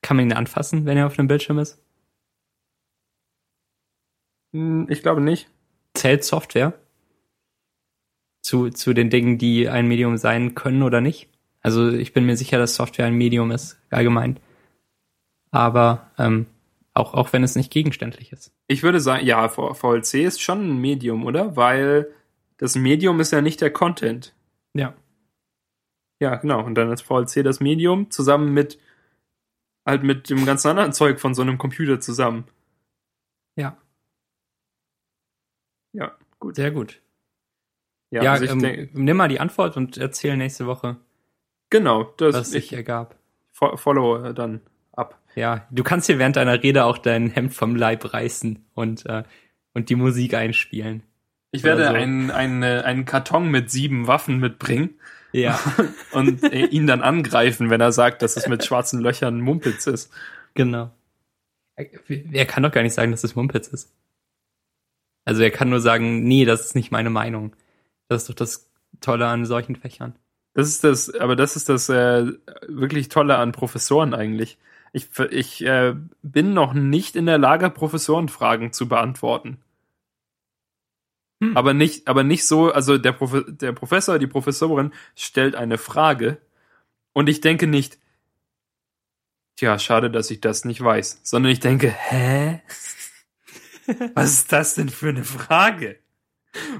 Kann 0.00 0.16
man 0.16 0.24
ihn 0.26 0.32
anfassen, 0.32 0.86
wenn 0.86 0.96
er 0.96 1.06
auf 1.06 1.18
einem 1.18 1.28
Bildschirm 1.28 1.58
ist? 1.58 1.78
Hm, 4.54 4.86
Ich 4.88 5.02
glaube 5.02 5.20
nicht. 5.20 5.50
Zählt 5.94 6.24
Software 6.24 6.72
zu, 8.50 8.68
zu 8.70 8.94
den 8.94 9.10
Dingen, 9.10 9.38
die 9.38 9.68
ein 9.68 9.86
Medium 9.86 10.16
sein 10.16 10.56
können 10.56 10.82
oder 10.82 11.00
nicht? 11.00 11.28
Also 11.62 11.88
ich 11.92 12.12
bin 12.12 12.26
mir 12.26 12.36
sicher, 12.36 12.58
dass 12.58 12.74
Software 12.74 13.06
ein 13.06 13.14
Medium 13.14 13.52
ist, 13.52 13.78
allgemein. 13.90 14.40
Aber 15.52 16.10
ähm, 16.18 16.46
auch, 16.92 17.14
auch 17.14 17.32
wenn 17.32 17.44
es 17.44 17.54
nicht 17.54 17.72
gegenständlich 17.72 18.32
ist. 18.32 18.52
Ich 18.66 18.82
würde 18.82 18.98
sagen, 18.98 19.24
ja, 19.24 19.48
VLC 19.48 20.14
ist 20.14 20.42
schon 20.42 20.68
ein 20.68 20.80
Medium, 20.80 21.26
oder? 21.26 21.56
Weil 21.56 22.12
das 22.56 22.74
Medium 22.74 23.20
ist 23.20 23.30
ja 23.30 23.40
nicht 23.40 23.60
der 23.60 23.72
Content. 23.72 24.34
Ja. 24.74 24.94
Ja, 26.18 26.34
genau. 26.34 26.64
Und 26.64 26.74
dann 26.74 26.90
ist 26.90 27.02
VLC 27.02 27.44
das 27.44 27.60
Medium 27.60 28.10
zusammen 28.10 28.52
mit 28.52 28.80
halt 29.86 30.02
mit 30.02 30.28
dem 30.28 30.44
ganzen 30.44 30.68
anderen 30.68 30.92
Zeug 30.92 31.20
von 31.20 31.34
so 31.34 31.42
einem 31.42 31.56
Computer 31.56 32.00
zusammen. 32.00 32.46
Ja. 33.54 33.76
Ja, 35.92 36.16
gut. 36.40 36.56
Sehr 36.56 36.72
gut. 36.72 37.00
Ja, 38.10 38.22
Ja, 38.24 38.32
also 38.32 38.46
ähm, 38.46 38.58
denk, 38.60 38.94
nimm 38.94 39.16
mal 39.16 39.28
die 39.28 39.40
Antwort 39.40 39.76
und 39.76 39.96
erzähl 39.96 40.36
nächste 40.36 40.66
Woche, 40.66 40.96
genau, 41.70 42.04
das 42.16 42.34
was 42.34 42.50
sich 42.50 42.66
ich 42.66 42.72
ergab. 42.72 43.16
fo- 43.52 43.76
follow 43.76 44.24
äh, 44.24 44.34
dann 44.34 44.60
ab. 44.92 45.18
Ja, 45.36 45.66
du 45.70 45.82
kannst 45.84 46.06
hier 46.06 46.18
während 46.18 46.36
deiner 46.36 46.62
Rede 46.62 46.84
auch 46.84 46.98
dein 46.98 47.28
Hemd 47.30 47.54
vom 47.54 47.76
Leib 47.76 48.12
reißen 48.12 48.64
und, 48.74 49.06
äh, 49.06 49.22
und 49.74 49.88
die 49.90 49.94
Musik 49.94 50.34
einspielen. 50.34 51.04
Ich 51.52 51.62
werde 51.62 51.84
so. 51.86 51.92
einen, 51.92 52.30
einen, 52.30 52.62
äh, 52.62 52.82
einen 52.84 53.04
Karton 53.04 53.48
mit 53.50 53.70
sieben 53.70 54.06
Waffen 54.08 54.38
mitbringen 54.38 54.98
Ja, 55.32 55.58
und 56.12 56.42
äh, 56.52 56.66
ihn 56.66 56.86
dann 56.88 57.02
angreifen, 57.02 57.70
wenn 57.70 57.80
er 57.80 57.92
sagt, 57.92 58.22
dass 58.22 58.36
es 58.36 58.48
mit 58.48 58.64
schwarzen 58.64 59.00
Löchern 59.00 59.40
Mumpitz 59.40 59.86
ist. 59.86 60.12
genau. 60.54 60.90
Er 62.32 62.44
kann 62.46 62.62
doch 62.62 62.72
gar 62.72 62.82
nicht 62.82 62.92
sagen, 62.94 63.10
dass 63.10 63.24
es 63.24 63.34
Mumpitz 63.36 63.68
ist. 63.68 63.90
Also 65.24 65.42
er 65.42 65.50
kann 65.50 65.70
nur 65.70 65.80
sagen, 65.80 66.24
nee, 66.24 66.44
das 66.44 66.64
ist 66.66 66.74
nicht 66.74 66.90
meine 66.90 67.08
Meinung. 67.10 67.54
Das 68.10 68.22
ist 68.22 68.28
doch 68.28 68.34
das 68.34 68.68
Tolle 69.00 69.28
an 69.28 69.46
solchen 69.46 69.76
Fächern. 69.76 70.16
Das 70.52 70.66
ist 70.66 70.82
das, 70.82 71.14
aber 71.14 71.36
das 71.36 71.54
ist 71.54 71.68
das 71.68 71.88
äh, 71.88 72.26
wirklich 72.66 73.08
Tolle 73.08 73.36
an 73.36 73.52
Professoren 73.52 74.14
eigentlich. 74.14 74.58
Ich, 74.92 75.06
ich 75.30 75.64
äh, 75.64 75.94
bin 76.20 76.52
noch 76.52 76.74
nicht 76.74 77.14
in 77.14 77.26
der 77.26 77.38
Lage, 77.38 77.70
Professorenfragen 77.70 78.72
zu 78.72 78.88
beantworten. 78.88 79.58
Hm. 81.40 81.56
Aber 81.56 81.72
nicht, 81.72 82.08
aber 82.08 82.24
nicht 82.24 82.44
so, 82.46 82.72
also 82.72 82.98
der, 82.98 83.12
Profe 83.12 83.44
der 83.48 83.70
Professor, 83.70 84.18
die 84.18 84.26
Professorin 84.26 84.92
stellt 85.14 85.54
eine 85.54 85.78
Frage 85.78 86.38
und 87.12 87.28
ich 87.28 87.40
denke 87.40 87.68
nicht, 87.68 87.96
tja, 89.54 89.78
schade, 89.78 90.10
dass 90.10 90.32
ich 90.32 90.40
das 90.40 90.64
nicht 90.64 90.82
weiß, 90.82 91.20
sondern 91.22 91.52
ich 91.52 91.60
denke, 91.60 91.90
hä? 91.90 92.60
Was 94.14 94.32
ist 94.32 94.52
das 94.52 94.74
denn 94.74 94.88
für 94.88 95.10
eine 95.10 95.24
Frage? 95.24 96.00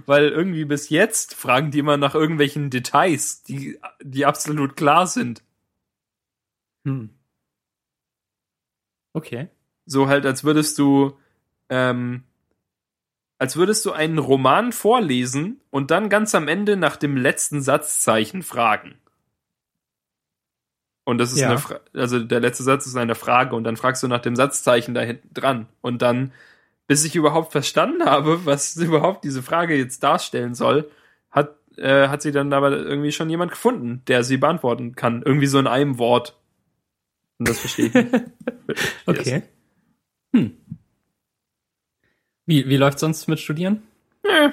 Weil 0.07 0.29
irgendwie 0.29 0.65
bis 0.65 0.89
jetzt 0.89 1.35
fragen 1.35 1.71
die 1.71 1.79
immer 1.79 1.97
nach 1.97 2.15
irgendwelchen 2.15 2.71
Details, 2.71 3.43
die, 3.43 3.79
die 4.03 4.27
absolut 4.27 4.77
klar 4.77 5.07
sind. 5.07 5.43
Hm. 6.85 7.11
Okay. 9.13 9.49
So 9.87 10.09
halt, 10.09 10.27
als 10.27 10.45
würdest 10.45 10.79
du, 10.79 11.19
ähm, 11.69 12.25
als 13.39 13.57
würdest 13.57 13.85
du 13.87 13.93
einen 13.93 14.19
Roman 14.19 14.73
vorlesen 14.73 15.61
und 15.71 15.91
dann 15.91 16.09
ganz 16.09 16.35
am 16.35 16.49
Ende 16.49 16.77
nach 16.77 16.97
dem 16.97 17.17
letzten 17.17 17.63
Satzzeichen 17.63 18.43
fragen. 18.43 19.01
Und 21.05 21.19
das 21.19 21.33
ist 21.33 21.41
Ja. 21.41 21.49
eine, 21.49 21.59
Fra 21.59 21.81
also 21.95 22.21
der 22.21 22.41
letzte 22.41 22.63
Satz 22.63 22.87
ist 22.87 22.97
eine 22.97 23.15
Frage 23.15 23.57
und 23.57 23.65
dann 23.65 23.77
fragst 23.77 24.03
du 24.03 24.09
nach 24.09 24.21
dem 24.21 24.37
Satzzeichen 24.37 24.95
da 24.95 25.01
hinten 25.01 25.33
dran. 25.35 25.67
Und 25.81 26.03
dann, 26.03 26.33
bis 26.91 27.05
ich 27.05 27.15
überhaupt 27.15 27.53
verstanden 27.53 28.05
habe, 28.05 28.45
was 28.47 28.75
überhaupt 28.75 29.23
diese 29.23 29.45
Frage 29.45 29.77
jetzt 29.77 30.03
darstellen 30.03 30.57
soll, 30.57 30.91
hat, 31.31 31.55
äh, 31.77 32.09
hat 32.09 32.21
sie 32.21 32.33
dann 32.33 32.53
aber 32.53 32.73
irgendwie 32.73 33.13
schon 33.13 33.31
jemand 33.31 33.53
gefunden, 33.53 34.03
der 34.09 34.25
sie 34.25 34.39
beantworten 34.39 34.97
kann. 34.97 35.23
Irgendwie 35.23 35.47
so 35.47 35.61
in 35.61 35.69
einem 35.69 35.99
Wort. 35.99 36.37
Und 37.39 37.49
das 37.49 37.61
verstehe 37.61 37.87
ich 37.87 37.95
nicht. 37.95 38.13
Okay. 39.07 39.45
Hm. 40.35 40.57
Wie, 42.47 42.69
wie 42.69 42.77
läuft 42.77 42.99
sonst 42.99 43.29
mit 43.29 43.39
Studieren? 43.39 43.85
Wir 44.25 44.53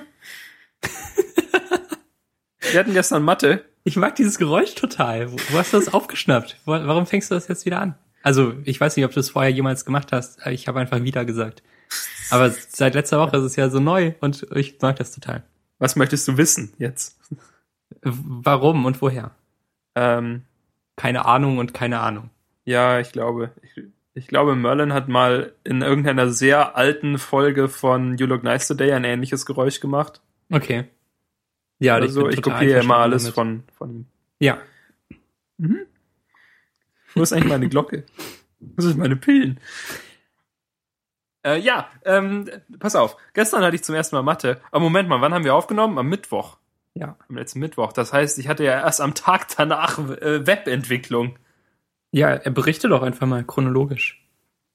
hatten 2.80 2.94
gestern 2.94 3.24
Mathe. 3.24 3.66
Ich 3.84 3.96
mag 3.96 4.16
dieses 4.16 4.38
Geräusch 4.38 4.76
total. 4.76 5.32
Wo, 5.32 5.38
wo 5.50 5.58
hast 5.58 5.74
du 5.74 5.78
das 5.78 5.92
aufgeschnappt? 5.92 6.62
Warum 6.66 7.08
fängst 7.08 7.32
du 7.32 7.36
das 7.36 7.48
jetzt 7.48 7.66
wieder 7.66 7.82
an? 7.82 7.96
Also, 8.22 8.54
ich 8.64 8.80
weiß 8.80 8.96
nicht, 8.96 9.06
ob 9.06 9.12
du 9.12 9.22
es 9.22 9.32
vorher 9.32 9.52
jemals 9.52 9.86
gemacht 9.86 10.12
hast. 10.12 10.46
Ich 10.46 10.68
habe 10.68 10.80
einfach 10.80 11.02
wieder 11.02 11.26
gesagt. 11.26 11.64
Aber 12.30 12.50
seit 12.52 12.94
letzter 12.94 13.20
Woche 13.20 13.38
ist 13.38 13.44
es 13.44 13.56
ja 13.56 13.70
so 13.70 13.80
neu 13.80 14.14
und 14.20 14.46
ich 14.56 14.78
mag 14.82 14.98
das 14.98 15.12
total. 15.14 15.44
Was 15.80 15.96
möchtest 15.96 16.28
du 16.28 16.38
wissen 16.38 16.74
jetzt? 16.78 17.18
Warum 18.02 18.86
und 18.86 19.02
woher? 19.02 19.32
Ähm, 19.96 20.44
Keine 20.96 21.26
Ahnung 21.26 21.58
und 21.58 21.74
keine 21.74 22.00
Ahnung. 22.00 22.30
ja, 22.66 23.00
ich 23.00 23.12
glaube, 23.12 23.52
ich, 23.62 23.84
ich 24.14 24.28
glaube, 24.28 24.56
Merlin 24.56 24.94
hat 24.94 25.08
mal 25.08 25.54
in 25.64 25.82
irgendeiner 25.82 26.30
sehr 26.30 26.76
alten 26.76 27.18
Folge 27.18 27.70
von 27.70 28.18
You 28.18 28.26
Look 28.26 28.44
Nice 28.44 28.68
Today 28.68 28.92
ein 28.94 29.04
ähnliches 29.04 29.46
Geräusch 29.46 29.80
gemacht. 29.80 30.22
Okay. 30.52 30.86
Ja, 31.80 31.96
also 31.96 32.28
ich 32.28 32.38
total 32.38 32.60
kopiere 32.60 32.80
immer 32.82 32.98
alles 32.98 33.24
damit. 33.24 33.36
von, 33.36 33.64
von 33.78 33.90
ihm. 33.92 34.06
Ja. 34.40 34.58
Wo 37.14 37.22
ist 37.22 37.34
eigentlich 37.34 37.48
meine 37.50 37.70
Glocke? 37.70 38.04
Wo 38.60 38.82
sind 38.82 38.98
meine 38.98 39.16
Pillen? 39.16 39.60
Äh, 41.46 41.60
ja, 41.60 41.90
ähm, 42.06 42.50
pass 42.80 42.96
auf. 42.96 43.18
Gestern 43.34 43.64
hatte 43.64 43.76
ich 43.76 43.84
zum 43.84 43.96
ersten 43.96 44.16
Mal 44.16 44.24
Mathe. 44.24 44.60
Aber 44.72 44.82
Moment 44.82 45.10
mal, 45.10 45.22
wann 45.22 45.34
haben 45.34 45.44
wir 45.44 45.56
aufgenommen? 45.56 45.98
Am 45.98 46.08
Mittwoch. 46.08 46.58
Ja. 46.94 47.16
Am 47.30 47.36
letzten 47.38 47.60
Mittwoch. 47.60 47.94
Das 47.94 48.12
heißt, 48.12 48.40
ich 48.40 48.48
hatte 48.48 48.64
ja 48.64 48.74
erst 48.74 49.02
am 49.02 49.14
Tag 49.14 49.48
danach 49.56 50.00
äh, 50.00 50.46
Webentwicklung. 50.46 51.38
Ja, 52.12 52.30
er 52.30 52.52
berichte 52.52 52.88
doch 52.90 53.02
einfach 53.02 53.28
mal 53.28 53.44
chronologisch. 53.44 54.26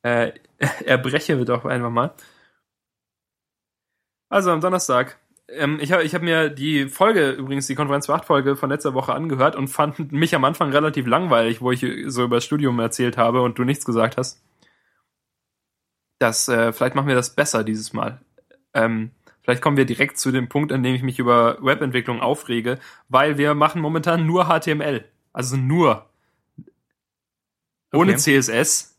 Äh, 0.02 0.33
erbreche 0.85 1.38
wir 1.38 1.45
doch 1.45 1.64
einfach 1.64 1.90
mal. 1.90 2.14
Also 4.28 4.50
am 4.50 4.61
Donnerstag. 4.61 5.19
Ähm, 5.49 5.78
ich 5.81 5.92
habe 5.92 6.04
ich 6.04 6.14
hab 6.14 6.23
mir 6.23 6.49
die 6.49 6.88
Folge, 6.88 7.31
übrigens 7.33 7.66
die 7.66 7.75
Konferenz 7.75 8.07
für 8.07 8.14
8 8.14 8.25
Folge 8.25 8.57
von 8.57 8.71
letzter 8.71 8.95
Woche 8.95 9.12
angehört 9.12 9.57
und 9.57 9.69
fand 9.69 10.12
mich 10.12 10.35
am 10.35 10.45
Anfang 10.45 10.71
relativ 10.71 11.07
langweilig, 11.07 11.61
wo 11.61 11.71
ich 11.73 11.85
so 12.07 12.25
über 12.25 12.37
das 12.37 12.45
Studium 12.45 12.78
erzählt 12.78 13.19
habe 13.19 13.42
und 13.42 13.59
du 13.59 13.64
nichts 13.64 13.85
gesagt 13.85 14.16
hast. 14.16 14.40
Das, 16.22 16.46
äh, 16.46 16.72
vielleicht 16.72 16.94
machen 16.94 17.08
wir 17.08 17.16
das 17.16 17.34
besser 17.34 17.64
dieses 17.64 17.92
Mal. 17.92 18.20
Ähm, 18.74 19.10
vielleicht 19.40 19.60
kommen 19.60 19.76
wir 19.76 19.86
direkt 19.86 20.18
zu 20.18 20.30
dem 20.30 20.48
Punkt, 20.48 20.70
an 20.70 20.84
dem 20.84 20.94
ich 20.94 21.02
mich 21.02 21.18
über 21.18 21.58
Webentwicklung 21.60 22.20
aufrege, 22.20 22.78
weil 23.08 23.38
wir 23.38 23.54
machen 23.54 23.82
momentan 23.82 24.24
nur 24.24 24.44
HTML. 24.44 25.04
Also 25.32 25.56
nur. 25.56 26.08
Ohne 27.92 28.12
Okay. 28.12 28.40
CSS 28.40 28.96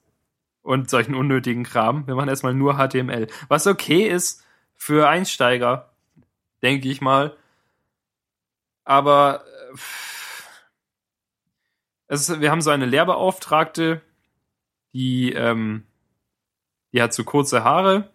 und 0.64 0.90
solchen 0.90 1.16
unnötigen 1.16 1.64
Kram. 1.64 2.06
Wir 2.08 2.16
machen 2.16 2.28
erstmal 2.28 2.54
nur 2.54 2.74
HTML. 2.74 3.28
Was 3.48 3.68
okay 3.68 4.06
ist 4.06 4.44
für 4.76 5.08
Einsteiger, 5.08 5.94
denke 6.62 6.90
ich 6.90 7.00
mal. 7.00 7.38
Aber 8.84 9.46
äh, 9.72 9.78
es 12.08 12.28
ist, 12.28 12.42
wir 12.42 12.52
haben 12.52 12.62
so 12.62 12.70
eine 12.70 12.86
Lehrbeauftragte, 12.86 14.02
die, 14.92 15.32
ähm, 15.32 15.86
die 16.94 17.02
hat 17.02 17.14
so 17.14 17.24
kurze 17.24 17.64
Haare 17.64 18.10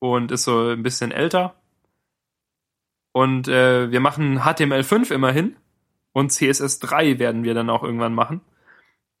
und 0.00 0.32
ist 0.32 0.44
so 0.44 0.70
ein 0.70 0.82
bisschen 0.82 1.12
älter. 1.12 1.54
Und 3.12 3.46
äh, 3.48 3.90
wir 3.90 4.00
machen 4.00 4.40
HTML5 4.40 5.12
immerhin 5.12 5.56
und 6.12 6.32
CSS3 6.32 7.18
werden 7.18 7.44
wir 7.44 7.54
dann 7.54 7.70
auch 7.70 7.82
irgendwann 7.82 8.14
machen. 8.14 8.40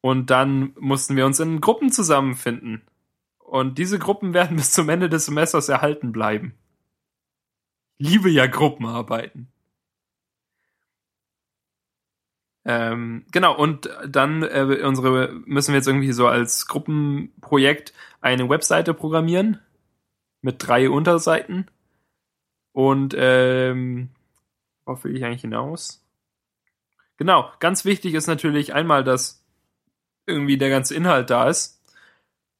Und 0.00 0.30
dann 0.30 0.72
mussten 0.78 1.14
wir 1.14 1.26
uns 1.26 1.38
in 1.38 1.60
Gruppen 1.60 1.92
zusammenfinden. 1.92 2.82
Und 3.38 3.78
diese 3.78 3.98
Gruppen 3.98 4.34
werden 4.34 4.56
bis 4.56 4.72
zum 4.72 4.88
Ende 4.88 5.08
des 5.08 5.26
Semesters 5.26 5.68
erhalten 5.68 6.12
bleiben. 6.12 6.54
Liebe 7.98 8.30
ja 8.30 8.46
Gruppenarbeiten. 8.46 9.51
Ähm, 12.64 13.24
genau, 13.32 13.56
und 13.56 13.90
dann 14.06 14.42
äh, 14.42 14.82
unsere 14.84 15.32
müssen 15.46 15.72
wir 15.72 15.78
jetzt 15.78 15.88
irgendwie 15.88 16.12
so 16.12 16.28
als 16.28 16.66
Gruppenprojekt 16.68 17.92
eine 18.20 18.48
Webseite 18.48 18.94
programmieren 18.94 19.58
mit 20.42 20.56
drei 20.66 20.88
Unterseiten. 20.88 21.66
Und 22.72 23.14
ähm, 23.18 24.10
worauf 24.84 25.04
will 25.04 25.16
ich 25.16 25.24
eigentlich 25.24 25.42
hinaus? 25.42 26.04
Genau, 27.16 27.50
ganz 27.60 27.84
wichtig 27.84 28.14
ist 28.14 28.26
natürlich 28.26 28.74
einmal, 28.74 29.04
dass 29.04 29.44
irgendwie 30.26 30.56
der 30.56 30.70
ganze 30.70 30.94
Inhalt 30.94 31.30
da 31.30 31.48
ist 31.48 31.80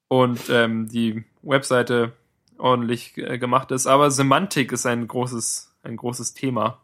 und 0.09 0.50
ähm, 0.50 0.88
die 0.88 1.25
Webseite 1.42 2.12
ordentlich 2.59 3.16
äh, 3.16 3.38
gemacht 3.38 3.71
ist. 3.71 3.87
Aber 3.87 4.11
Semantik 4.11 4.73
ist 4.73 4.87
ein 4.87 5.09
großes, 5.09 5.75
ein 5.82 5.97
großes 5.97 6.35
Thema. 6.35 6.80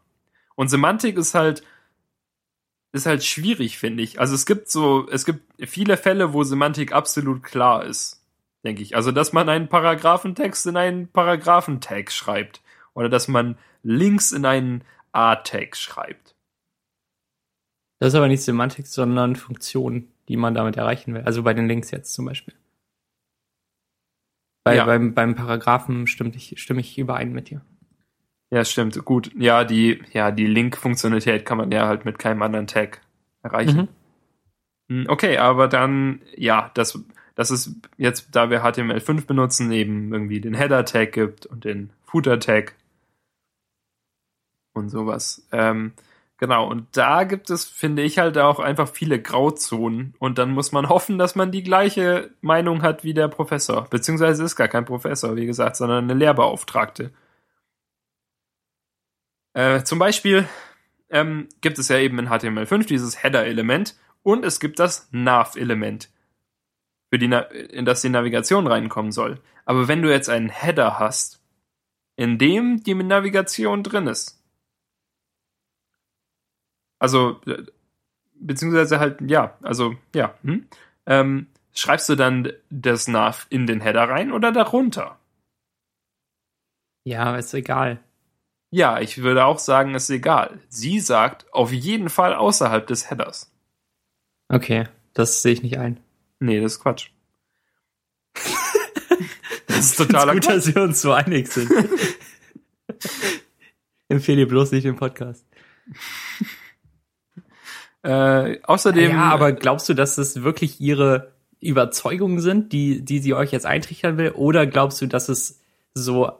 Und 0.55 0.69
Semantik 0.69 1.17
ist 1.17 1.35
halt 1.35 1.63
ist 2.91 3.05
halt 3.05 3.23
schwierig, 3.23 3.77
finde 3.77 4.03
ich. 4.03 4.19
Also 4.19 4.35
es 4.35 4.45
gibt 4.45 4.69
so, 4.69 5.07
es 5.09 5.25
gibt 5.25 5.41
viele 5.69 5.97
Fälle, 5.97 6.33
wo 6.33 6.43
Semantik 6.43 6.91
absolut 6.91 7.43
klar 7.43 7.85
ist, 7.85 8.23
denke 8.63 8.81
ich. 8.81 8.95
Also, 8.95 9.11
dass 9.11 9.33
man 9.33 9.47
einen 9.49 9.67
Paragraphentext 9.67 10.65
in 10.67 10.77
einen 10.77 11.07
Paragraphentag 11.07 12.11
schreibt. 12.11 12.61
Oder 12.93 13.09
dass 13.09 13.27
man 13.27 13.57
Links 13.83 14.31
in 14.31 14.45
einen 14.45 14.83
A-Tag 15.11 15.77
schreibt. 15.77 16.35
Das 17.99 18.13
ist 18.13 18.15
aber 18.15 18.27
nicht 18.27 18.43
Semantik, 18.43 18.87
sondern 18.87 19.35
Funktion, 19.35 20.11
die 20.27 20.37
man 20.37 20.55
damit 20.55 20.77
erreichen 20.77 21.13
will. 21.13 21.21
Also 21.21 21.43
bei 21.43 21.53
den 21.53 21.67
Links 21.67 21.91
jetzt 21.91 22.13
zum 22.13 22.25
Beispiel. 22.25 22.55
Bei, 24.63 24.75
ja. 24.75 24.85
beim, 24.85 25.13
beim 25.13 25.35
Paragraphen 25.35 26.07
stimme 26.07 26.31
ich, 26.35 26.61
stimme 26.61 26.81
ich 26.81 26.97
überein 26.97 27.31
mit 27.31 27.49
dir. 27.49 27.61
Ja, 28.51 28.65
stimmt. 28.65 29.03
Gut. 29.05 29.31
Ja, 29.37 29.63
die, 29.63 30.01
ja, 30.11 30.31
die 30.31 30.47
Link-Funktionalität 30.47 31.45
kann 31.45 31.57
man 31.57 31.71
ja 31.71 31.87
halt 31.87 32.05
mit 32.05 32.17
keinem 32.17 32.41
anderen 32.41 32.67
Tag 32.67 33.01
erreichen. 33.43 33.89
Mhm. 34.89 35.01
Hm, 35.03 35.05
okay, 35.07 35.37
aber 35.37 35.67
dann, 35.67 36.21
ja, 36.35 36.71
das, 36.73 36.99
das 37.35 37.51
ist 37.51 37.75
jetzt, 37.97 38.29
da 38.35 38.49
wir 38.49 38.63
HTML5 38.63 39.27
benutzen, 39.27 39.71
eben 39.71 40.11
irgendwie 40.11 40.41
den 40.41 40.55
Header-Tag 40.55 41.11
gibt 41.11 41.45
und 41.45 41.63
den 41.63 41.91
Footer-Tag 42.05 42.73
und 44.73 44.89
sowas. 44.89 45.47
Ähm, 45.51 45.93
genau, 46.37 46.67
und 46.67 46.87
da 46.93 47.25
gibt 47.25 47.51
es, 47.51 47.65
finde 47.65 48.01
ich, 48.01 48.17
halt 48.17 48.39
auch 48.39 48.59
einfach 48.59 48.89
viele 48.89 49.21
Grauzonen. 49.21 50.15
Und 50.17 50.39
dann 50.39 50.51
muss 50.51 50.71
man 50.71 50.89
hoffen, 50.89 51.19
dass 51.19 51.35
man 51.35 51.51
die 51.51 51.63
gleiche 51.63 52.31
Meinung 52.41 52.81
hat 52.81 53.03
wie 53.03 53.13
der 53.13 53.27
Professor. 53.27 53.87
Beziehungsweise 53.89 54.43
ist 54.43 54.55
gar 54.55 54.67
kein 54.67 54.85
Professor, 54.85 55.35
wie 55.35 55.45
gesagt, 55.45 55.75
sondern 55.75 56.05
eine 56.05 56.15
Lehrbeauftragte. 56.15 57.11
Äh, 59.59 59.83
zum 59.83 59.99
Beispiel 59.99 60.47
ähm, 61.09 61.49
gibt 61.59 61.79
es 61.79 61.89
ja 61.89 61.97
eben 61.97 62.17
in 62.17 62.29
HTML5 62.29 62.87
dieses 62.87 63.21
Header-Element 63.21 63.99
und 64.23 64.45
es 64.45 64.61
gibt 64.61 64.79
das 64.79 65.09
Nav-Element, 65.11 66.09
in 67.11 67.85
das 67.85 68.01
die 68.01 68.07
Navigation 68.07 68.67
reinkommen 68.67 69.11
soll. 69.11 69.41
Aber 69.65 69.89
wenn 69.89 70.01
du 70.01 70.09
jetzt 70.09 70.29
einen 70.29 70.47
Header 70.47 70.97
hast, 70.97 71.41
in 72.15 72.37
dem 72.37 72.83
die 72.83 72.93
Navigation 72.93 73.83
drin 73.83 74.07
ist, 74.07 74.41
also 76.97 77.41
äh, 77.45 77.63
beziehungsweise 78.35 79.01
halt 79.01 79.19
ja, 79.29 79.57
also 79.61 79.93
ja, 80.15 80.35
hm, 80.41 80.69
ähm, 81.05 81.47
schreibst 81.73 82.07
du 82.07 82.15
dann 82.15 82.53
das 82.69 83.09
Nav 83.09 83.45
in 83.49 83.67
den 83.67 83.81
Header 83.81 84.07
rein 84.07 84.31
oder 84.31 84.53
darunter? 84.53 85.19
Ja, 87.03 87.35
ist 87.35 87.53
egal. 87.53 88.01
Ja, 88.71 88.99
ich 88.99 89.23
würde 89.23 89.45
auch 89.45 89.59
sagen, 89.59 89.95
ist 89.95 90.09
egal. 90.09 90.59
Sie 90.69 90.99
sagt 90.99 91.51
auf 91.53 91.71
jeden 91.71 92.09
Fall 92.09 92.35
außerhalb 92.35 92.85
des 92.85 93.09
Headers. 93.09 93.51
Okay, 94.47 94.87
das 95.13 95.41
sehe 95.41 95.53
ich 95.53 95.63
nicht 95.63 95.77
ein. 95.79 95.99
Nee, 96.39 96.61
das 96.61 96.73
ist 96.73 96.79
Quatsch. 96.81 97.09
das 99.67 99.77
ist 99.77 99.97
totaler 99.97 100.33
gut, 100.33 100.43
Quatsch. 100.43 100.55
dass 100.55 100.75
wir 100.75 100.81
uns 100.83 101.01
so 101.01 101.11
einig 101.13 101.51
sind. 101.51 101.71
Empfehle 104.07 104.45
bloß 104.45 104.71
nicht 104.71 104.85
den 104.85 104.95
Podcast. 104.95 105.45
Äh, 108.03 108.61
außerdem. 108.63 109.11
Ja, 109.11 109.29
aber 109.29 109.51
glaubst 109.51 109.89
du, 109.89 109.93
dass 109.93 110.15
das 110.15 110.43
wirklich 110.43 110.79
ihre 110.79 111.33
Überzeugungen 111.59 112.39
sind, 112.39 112.71
die, 112.71 113.03
die 113.03 113.19
sie 113.19 113.33
euch 113.33 113.51
jetzt 113.51 113.65
eintrichtern 113.65 114.17
will? 114.17 114.31
Oder 114.31 114.65
glaubst 114.67 115.01
du, 115.01 115.07
dass 115.07 115.29
es 115.29 115.59
so 115.93 116.31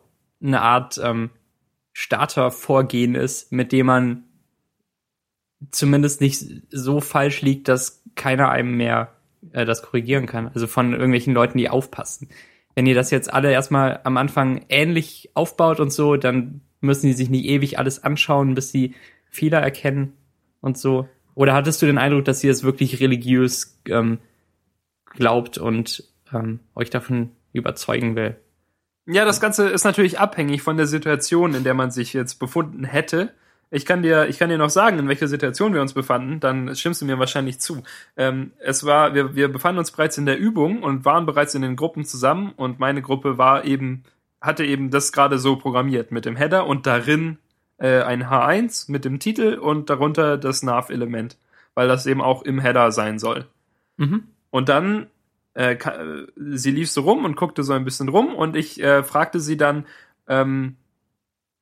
eine 0.41 0.61
Art 0.61 0.99
ähm, 1.03 1.31
Startervorgehen 1.99 3.13
ist, 3.13 3.51
mit 3.51 3.73
dem 3.73 3.87
man 3.87 4.23
zumindest 5.69 6.21
nicht 6.21 6.41
so 6.69 7.01
falsch 7.01 7.41
liegt, 7.41 7.67
dass 7.67 8.01
keiner 8.15 8.49
einem 8.49 8.77
mehr 8.77 9.15
äh, 9.51 9.65
das 9.65 9.81
korrigieren 9.81 10.25
kann. 10.25 10.47
Also 10.47 10.65
von 10.65 10.93
irgendwelchen 10.93 11.33
Leuten, 11.33 11.57
die 11.57 11.69
aufpassen. 11.69 12.29
Wenn 12.73 12.85
ihr 12.85 12.95
das 12.95 13.11
jetzt 13.11 13.33
alle 13.33 13.51
erstmal 13.51 13.99
am 14.05 14.15
Anfang 14.15 14.63
ähnlich 14.69 15.31
aufbaut 15.33 15.81
und 15.81 15.91
so, 15.91 16.15
dann 16.15 16.61
müssen 16.79 17.07
die 17.07 17.13
sich 17.13 17.29
nicht 17.29 17.43
ewig 17.43 17.77
alles 17.77 18.01
anschauen, 18.01 18.55
bis 18.55 18.71
sie 18.71 18.95
Fehler 19.29 19.59
erkennen 19.59 20.13
und 20.61 20.77
so. 20.77 21.09
Oder 21.35 21.53
hattest 21.53 21.81
du 21.81 21.85
den 21.85 21.97
Eindruck, 21.97 22.23
dass 22.23 22.41
ihr 22.45 22.51
es 22.51 22.63
wirklich 22.63 23.01
religiös 23.01 23.77
ähm, 23.89 24.19
glaubt 25.07 25.57
und 25.57 26.05
ähm, 26.33 26.61
euch 26.75 26.91
davon 26.91 27.31
überzeugen 27.51 28.15
will? 28.15 28.37
Ja, 29.11 29.25
das 29.25 29.41
Ganze 29.41 29.67
ist 29.69 29.85
natürlich 29.85 30.19
abhängig 30.19 30.61
von 30.61 30.77
der 30.77 30.85
Situation, 30.85 31.55
in 31.55 31.63
der 31.63 31.73
man 31.73 31.89
sich 31.89 32.13
jetzt 32.13 32.35
befunden 32.35 32.83
hätte. 32.83 33.33
Ich 33.71 33.87
kann 33.87 34.03
dir, 34.03 34.27
ich 34.29 34.37
kann 34.37 34.49
dir 34.49 34.59
noch 34.59 34.69
sagen, 34.69 34.99
in 34.99 35.07
welcher 35.07 35.27
Situation 35.27 35.73
wir 35.73 35.81
uns 35.81 35.93
befanden, 35.93 36.39
dann 36.39 36.75
stimmst 36.75 37.01
du 37.01 37.05
mir 37.05 37.17
wahrscheinlich 37.17 37.59
zu. 37.59 37.81
Ähm, 38.17 38.51
es 38.59 38.85
war, 38.85 39.15
wir, 39.15 39.35
wir 39.35 39.51
befanden 39.51 39.79
uns 39.79 39.89
bereits 39.89 40.19
in 40.19 40.27
der 40.27 40.37
Übung 40.37 40.83
und 40.83 41.05
waren 41.05 41.25
bereits 41.25 41.55
in 41.55 41.63
den 41.63 41.75
Gruppen 41.75 42.05
zusammen 42.05 42.53
und 42.55 42.77
meine 42.77 43.01
Gruppe 43.01 43.39
war 43.39 43.65
eben, 43.65 44.03
hatte 44.41 44.63
eben 44.63 44.91
das 44.91 45.11
gerade 45.11 45.39
so 45.39 45.55
programmiert 45.55 46.11
mit 46.11 46.25
dem 46.25 46.35
Header 46.35 46.67
und 46.67 46.85
darin 46.85 47.39
äh, 47.79 48.03
ein 48.03 48.25
H1 48.25 48.91
mit 48.91 49.05
dem 49.05 49.19
Titel 49.19 49.55
und 49.55 49.89
darunter 49.89 50.37
das 50.37 50.61
Nav-Element, 50.61 51.35
weil 51.73 51.87
das 51.87 52.05
eben 52.05 52.21
auch 52.21 52.43
im 52.43 52.59
Header 52.59 52.91
sein 52.91 53.17
soll. 53.17 53.47
Mhm. 53.97 54.25
Und 54.51 54.69
dann 54.69 55.07
äh, 55.53 55.77
sie 56.35 56.71
lief 56.71 56.89
so 56.89 57.01
rum 57.01 57.25
und 57.25 57.35
guckte 57.35 57.63
so 57.63 57.73
ein 57.73 57.85
bisschen 57.85 58.09
rum 58.09 58.35
und 58.35 58.55
ich 58.55 58.81
äh, 58.81 59.03
fragte 59.03 59.39
sie 59.39 59.57
dann, 59.57 59.85
ähm, 60.27 60.77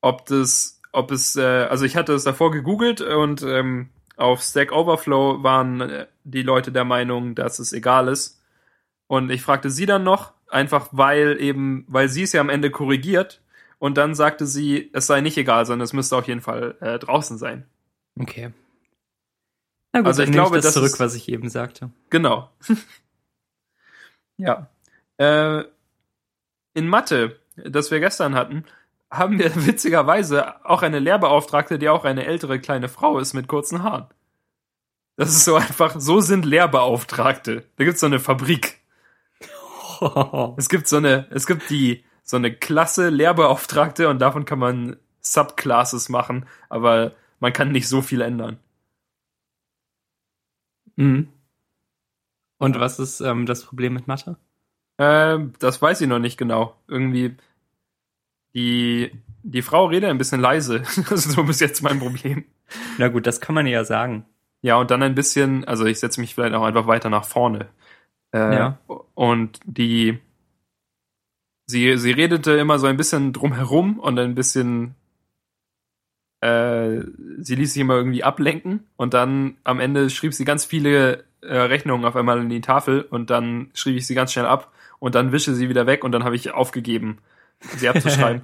ob 0.02 0.26
das, 0.26 0.82
ob 0.92 1.12
es, 1.12 1.36
äh, 1.36 1.42
also 1.70 1.86
ich 1.86 1.96
hatte 1.96 2.14
es 2.14 2.24
davor 2.24 2.52
gegoogelt 2.52 3.02
und 3.02 3.44
ähm, 3.44 3.90
auf 4.18 4.42
Stack 4.42 4.72
Overflow 4.72 5.44
waren 5.44 5.82
äh, 5.82 6.08
die 6.24 6.42
Leute 6.42 6.72
der 6.72 6.84
Meinung, 6.84 7.36
dass 7.36 7.60
es 7.60 7.72
egal 7.72 8.08
ist. 8.08 8.42
Und 9.08 9.30
ich 9.30 9.42
fragte 9.42 9.70
sie 9.70 9.86
dann 9.86 10.04
noch, 10.04 10.34
einfach 10.50 10.90
weil 10.92 11.40
eben, 11.40 11.86
weil 11.88 12.10
sie 12.10 12.24
es 12.24 12.34
ja 12.34 12.42
am 12.42 12.50
Ende 12.50 12.72
korrigiert. 12.72 13.42
Und 13.80 13.98
dann 13.98 14.16
sagte 14.16 14.48
sie, 14.48 14.90
es 14.94 15.08
sei 15.08 15.22
nicht 15.22 15.38
egal, 15.38 15.66
sondern 15.66 15.86
es 15.86 15.94
müsste 15.94 16.18
auf 16.18 16.28
jeden 16.28 16.42
Fall 16.42 16.76
äh, 16.82 16.98
draußen 16.98 17.38
sein. 17.38 17.66
Okay. 18.20 18.52
Na 19.94 20.00
gut, 20.02 20.08
also 20.08 20.24
ich 20.24 20.32
glaube, 20.32 20.58
ich 20.58 20.64
das 20.64 20.74
zurück, 20.74 20.88
ist, 20.88 21.00
was 21.00 21.16
ich 21.16 21.30
eben 21.30 21.50
sagte. 21.50 21.92
Genau. 22.10 22.50
Ja. 24.38 24.70
Äh, 25.18 25.64
in 26.74 26.88
Mathe, 26.88 27.40
das 27.56 27.92
wir 27.92 28.00
gestern 28.00 28.36
hatten, 28.36 28.66
haben 29.10 29.40
wir 29.40 29.54
witzigerweise 29.66 30.66
auch 30.66 30.84
eine 30.84 31.00
Lehrbeauftragte, 31.00 31.80
die 31.80 31.90
auch 31.90 32.06
eine 32.06 32.26
ältere 32.26 32.60
kleine 32.60 32.90
Frau 32.90 33.20
ist 33.20 33.34
mit 33.34 33.48
kurzen 33.48 33.84
Haaren. 33.84 34.08
Das 35.16 35.30
ist 35.30 35.46
so 35.46 35.56
einfach, 35.56 35.96
so 36.00 36.22
sind 36.22 36.46
Lehrbeauftragte. 36.46 37.64
Da 37.76 37.84
gibt's 37.84 38.02
so 38.02 38.06
eine 38.06 38.20
Fabrik. 38.20 38.80
Es 40.58 40.70
gibt 40.70 40.88
so 40.88 40.98
eine, 40.98 41.26
es 41.32 41.48
gibt 41.48 41.72
die, 41.72 42.06
so 42.22 42.38
eine 42.38 42.54
Klasse 42.54 43.10
Lehrbeauftragte 43.10 44.10
und 44.10 44.20
davon 44.20 44.46
kann 44.46 44.60
man 44.60 44.98
Subclasses 45.22 46.10
machen, 46.10 46.46
aber 46.70 47.14
man 47.40 47.52
kann 47.52 47.72
nicht 47.72 47.88
so 47.88 48.04
viel 48.04 48.22
ändern. 48.22 48.60
Mhm. 50.96 51.30
Und 52.58 52.80
was 52.80 53.00
ist 53.00 53.22
ähm, 53.22 53.46
das 53.46 53.64
Problem 53.64 53.94
mit 53.94 54.08
Mathe? 54.08 54.38
Ähm, 54.98 55.54
das 55.60 55.82
weiß 55.82 56.02
ich 56.02 56.08
noch 56.08 56.20
nicht 56.20 56.38
genau. 56.38 56.76
Irgendwie 56.88 57.36
die 58.54 59.12
die 59.44 59.62
Frau 59.62 59.86
redet 59.86 60.10
ein 60.10 60.18
bisschen 60.18 60.42
leise. 60.42 60.84
Das 61.10 61.26
ist 61.26 61.32
so 61.32 61.44
bis 61.44 61.60
jetzt 61.60 61.82
mein 61.82 62.00
Problem. 62.00 62.46
Na 62.98 63.08
gut, 63.08 63.26
das 63.26 63.40
kann 63.40 63.56
man 63.56 63.66
ja 63.66 63.84
sagen. 63.86 64.26
Ja, 64.62 64.76
und 64.78 64.92
dann 64.92 65.04
ein 65.04 65.16
bisschen, 65.16 65.64
also 65.66 65.86
ich 65.86 66.00
setze 66.00 66.20
mich 66.20 66.36
vielleicht 66.36 66.54
auch 66.54 66.64
einfach 66.64 66.88
weiter 66.88 67.10
nach 67.10 67.24
vorne. 67.24 67.70
Äh, 68.34 68.56
ja. 68.56 68.80
Und 69.14 69.60
die, 69.66 70.20
sie, 71.68 71.98
sie 71.98 72.12
redete 72.12 72.54
immer 72.54 72.78
so 72.80 72.88
ein 72.88 72.98
bisschen 72.98 73.32
drumherum 73.32 74.00
und 74.00 74.20
ein 74.20 74.36
bisschen, 74.36 74.96
äh, 76.42 77.02
sie 77.38 77.56
ließ 77.56 77.74
sich 77.74 77.82
immer 77.82 77.96
irgendwie 77.96 78.24
ablenken 78.24 78.86
und 78.98 79.14
dann 79.14 79.58
am 79.64 79.80
Ende 79.80 80.10
schrieb 80.10 80.34
sie 80.34 80.46
ganz 80.46 80.66
viele 80.66 81.24
äh, 81.48 81.58
Rechnungen 81.58 82.06
auf 82.06 82.16
einmal 82.16 82.40
in 82.42 82.50
die 82.50 82.62
Tafel 82.62 83.02
und 83.02 83.30
dann 83.30 83.70
schrieb 83.74 83.98
ich 83.98 84.06
sie 84.06 84.16
ganz 84.16 84.34
schnell 84.34 84.46
ab 84.46 84.72
und 85.00 85.16
dann 85.16 85.32
wische 85.32 85.54
sie 85.54 85.70
wieder 85.70 85.86
weg 85.86 86.04
und 86.04 86.12
dann 86.12 86.24
habe 86.24 86.36
ich 86.36 86.52
aufgegeben, 86.52 87.20
sie 87.78 87.90
abzuschreiben. 87.90 88.42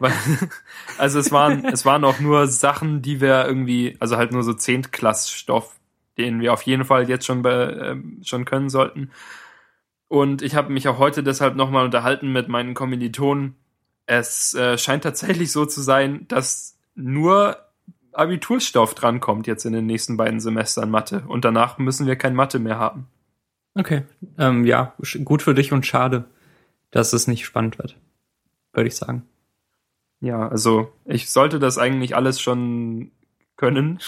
also 0.98 1.18
es 1.18 1.32
waren, 1.32 1.64
es 1.64 1.84
waren 1.84 2.04
auch 2.04 2.20
nur 2.20 2.46
Sachen, 2.46 3.02
die 3.02 3.20
wir 3.20 3.46
irgendwie, 3.46 3.96
also 4.00 4.16
halt 4.16 4.32
nur 4.32 4.42
so 4.42 4.52
Zehntklassstoff, 4.52 5.76
den 6.18 6.40
wir 6.40 6.52
auf 6.52 6.62
jeden 6.62 6.84
Fall 6.84 7.08
jetzt 7.08 7.26
schon, 7.26 7.44
äh, 7.44 7.96
schon 8.22 8.44
können 8.44 8.70
sollten. 8.70 9.10
Und 10.08 10.42
ich 10.42 10.54
habe 10.54 10.72
mich 10.72 10.88
auch 10.88 10.98
heute 10.98 11.22
deshalb 11.22 11.56
nochmal 11.56 11.84
unterhalten 11.84 12.32
mit 12.32 12.48
meinen 12.48 12.74
Kommilitonen. 12.74 13.56
Es 14.06 14.54
äh, 14.54 14.78
scheint 14.78 15.02
tatsächlich 15.02 15.50
so 15.50 15.66
zu 15.66 15.80
sein, 15.80 16.26
dass 16.28 16.78
nur 16.94 17.65
Abiturstoff 18.16 18.94
drankommt 18.94 19.46
jetzt 19.46 19.64
in 19.64 19.72
den 19.72 19.86
nächsten 19.86 20.16
beiden 20.16 20.40
Semestern 20.40 20.90
Mathe. 20.90 21.22
Und 21.26 21.44
danach 21.44 21.78
müssen 21.78 22.06
wir 22.06 22.16
kein 22.16 22.34
Mathe 22.34 22.58
mehr 22.58 22.78
haben. 22.78 23.06
Okay. 23.74 24.04
Ähm, 24.38 24.64
ja, 24.64 24.94
gut 25.24 25.42
für 25.42 25.54
dich 25.54 25.72
und 25.72 25.86
schade, 25.86 26.24
dass 26.90 27.12
es 27.12 27.26
nicht 27.26 27.44
spannend 27.44 27.78
wird. 27.78 27.96
Würde 28.72 28.88
ich 28.88 28.96
sagen. 28.96 29.26
Ja, 30.20 30.48
also 30.48 30.92
ich 31.04 31.30
sollte 31.30 31.58
das 31.58 31.76
eigentlich 31.76 32.16
alles 32.16 32.40
schon 32.40 33.10
können. 33.56 34.00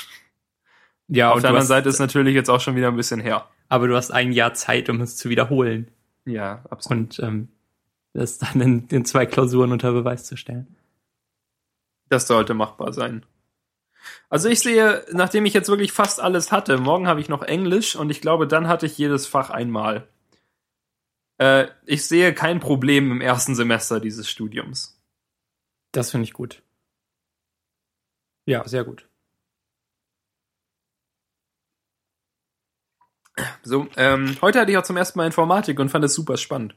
Ja, 1.06 1.30
Auf 1.30 1.36
und 1.36 1.42
der 1.42 1.50
anderen 1.50 1.62
hast, 1.62 1.68
Seite 1.68 1.88
ist 1.88 1.98
natürlich 1.98 2.34
jetzt 2.34 2.50
auch 2.50 2.60
schon 2.60 2.76
wieder 2.76 2.88
ein 2.88 2.96
bisschen 2.96 3.20
her. 3.20 3.46
aber 3.68 3.88
du 3.88 3.96
hast 3.96 4.10
ein 4.10 4.32
Jahr 4.32 4.54
Zeit, 4.54 4.88
um 4.88 5.00
es 5.00 5.16
zu 5.16 5.28
wiederholen. 5.28 5.88
Ja, 6.24 6.64
absolut. 6.70 7.18
Und 7.18 7.20
ähm, 7.20 7.48
das 8.14 8.38
dann 8.38 8.60
in, 8.60 8.86
in 8.88 9.04
zwei 9.04 9.26
Klausuren 9.26 9.72
unter 9.72 9.92
Beweis 9.92 10.24
zu 10.24 10.36
stellen. 10.36 10.76
Das 12.08 12.26
sollte 12.26 12.54
machbar 12.54 12.92
sein. 12.92 13.24
Also 14.30 14.48
ich 14.48 14.60
sehe, 14.60 15.04
nachdem 15.12 15.46
ich 15.46 15.54
jetzt 15.54 15.68
wirklich 15.68 15.92
fast 15.92 16.20
alles 16.20 16.52
hatte, 16.52 16.78
morgen 16.78 17.08
habe 17.08 17.20
ich 17.20 17.28
noch 17.28 17.42
Englisch 17.42 17.96
und 17.96 18.10
ich 18.10 18.20
glaube, 18.20 18.46
dann 18.46 18.68
hatte 18.68 18.86
ich 18.86 18.98
jedes 18.98 19.26
Fach 19.26 19.50
einmal. 19.50 20.06
Äh, 21.38 21.68
ich 21.86 22.06
sehe 22.06 22.34
kein 22.34 22.60
Problem 22.60 23.10
im 23.10 23.20
ersten 23.20 23.54
Semester 23.54 24.00
dieses 24.00 24.28
Studiums. 24.28 25.00
Das 25.92 26.10
finde 26.10 26.24
ich 26.24 26.32
gut. 26.32 26.62
Ja, 28.46 28.66
sehr 28.66 28.84
gut. 28.84 29.08
So, 33.62 33.86
ähm, 33.96 34.36
heute 34.42 34.60
hatte 34.60 34.70
ich 34.72 34.78
auch 34.78 34.82
zum 34.82 34.96
ersten 34.96 35.18
Mal 35.18 35.26
Informatik 35.26 35.78
und 35.78 35.90
fand 35.90 36.04
es 36.04 36.14
super 36.14 36.36
spannend. 36.36 36.74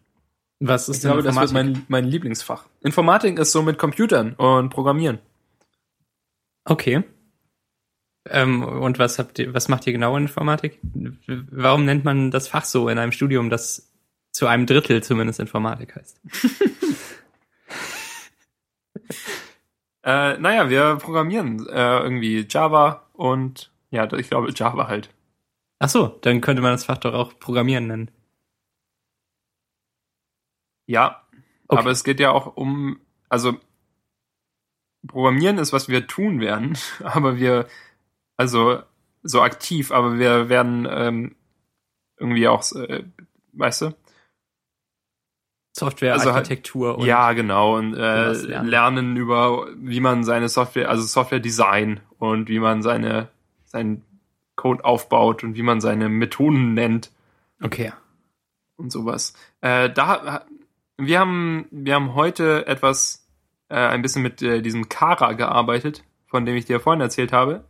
Was 0.60 0.89
ist 0.89 0.98
Ich 0.98 1.02
glaube, 1.02 1.24
das 1.24 1.36
wird 1.36 1.54
mein, 1.54 1.86
mein 1.88 2.06
Lieblingsfach. 2.06 2.67
Informatik 2.82 3.39
ist 3.39 3.52
so 3.52 3.63
mit 3.63 3.80
Computern 3.80 4.34
und 4.34 4.70
Programmieren. 4.70 5.20
Okay. 6.65 7.04
Ähm, 8.29 8.63
und 8.63 8.99
was 8.99 9.17
habt 9.19 9.39
ihr, 9.39 9.53
was 9.53 9.67
macht 9.67 9.88
ihr 9.88 9.93
genau 9.93 10.15
in 10.15 10.23
Informatik? 10.23 10.79
Warum 11.27 11.86
nennt 11.86 12.05
man 12.05 12.31
das 12.31 12.47
Fach 12.47 12.65
so 12.65 12.88
in 12.89 12.97
einem 12.97 13.12
Studium, 13.12 13.49
das 13.49 13.91
zu 14.31 14.47
einem 14.47 14.65
Drittel 14.65 15.03
zumindest 15.03 15.39
Informatik 15.39 15.95
heißt? 15.95 16.21
Äh, 20.03 20.38
naja, 20.39 20.69
wir 20.69 20.95
programmieren 20.95 21.67
äh, 21.67 21.99
irgendwie 21.99 22.47
Java 22.49 23.07
und 23.13 23.71
ja, 23.91 24.12
ich 24.13 24.29
glaube 24.29 24.51
Java 24.55 24.88
halt. 24.88 25.13
Ach 25.77 25.89
so, 25.89 26.07
dann 26.21 26.41
könnte 26.41 26.63
man 26.63 26.71
das 26.71 26.86
Fach 26.86 26.97
doch 26.97 27.13
auch 27.13 27.38
Programmieren 27.39 27.88
nennen. 27.88 28.12
Ja, 30.88 31.21
Okay. 31.67 31.79
aber 31.79 31.91
es 31.91 32.03
geht 32.03 32.19
ja 32.19 32.31
auch 32.31 32.57
um, 32.57 32.99
also 33.29 33.57
Programmieren 35.07 35.57
ist, 35.57 35.71
was 35.71 35.88
wir 35.88 36.05
tun 36.05 36.41
werden, 36.41 36.77
aber 37.03 37.38
wir, 37.38 37.67
also 38.41 38.82
so 39.21 39.41
aktiv, 39.43 39.91
aber 39.91 40.17
wir 40.17 40.49
werden 40.49 40.88
ähm, 40.89 41.36
irgendwie 42.17 42.47
auch, 42.47 42.63
äh, 42.73 43.04
weißt 43.54 43.84
du? 43.84 43.95
Software, 45.73 46.13
Also 46.13 46.25
halt- 46.25 46.38
Architektur 46.38 46.97
und 46.97 47.06
ja, 47.06 47.32
genau. 47.34 47.77
Und 47.77 47.93
äh, 47.93 48.34
lernen. 48.34 48.67
lernen 48.67 49.15
über, 49.15 49.67
wie 49.75 49.99
man 49.99 50.23
seine 50.23 50.49
Software, 50.49 50.89
also 50.89 51.04
Software 51.04 51.39
Design 51.39 51.99
und 52.17 52.49
wie 52.49 52.60
man 52.60 52.82
seine, 52.82 53.30
seinen 53.65 54.04
Code 54.56 54.84
aufbaut 54.84 55.43
und 55.43 55.56
wie 55.56 55.62
man 55.62 55.80
seine 55.80 56.10
Methoden 56.10 56.73
nennt 56.73 57.12
okay. 57.63 57.93
und 58.75 58.91
sowas. 58.91 59.34
Äh, 59.62 59.91
da, 59.91 60.45
wir 60.97 61.19
haben, 61.19 61.67
wir 61.69 61.93
haben 61.93 62.15
heute 62.15 62.65
etwas, 62.65 63.27
äh, 63.69 63.75
ein 63.75 64.01
bisschen 64.01 64.23
mit 64.23 64.41
äh, 64.41 64.62
diesem 64.62 64.89
Kara 64.89 65.34
gearbeitet, 65.34 66.04
von 66.25 66.45
dem 66.45 66.56
ich 66.56 66.65
dir 66.65 66.80
vorhin 66.80 67.01
erzählt 67.01 67.32
habe. 67.32 67.63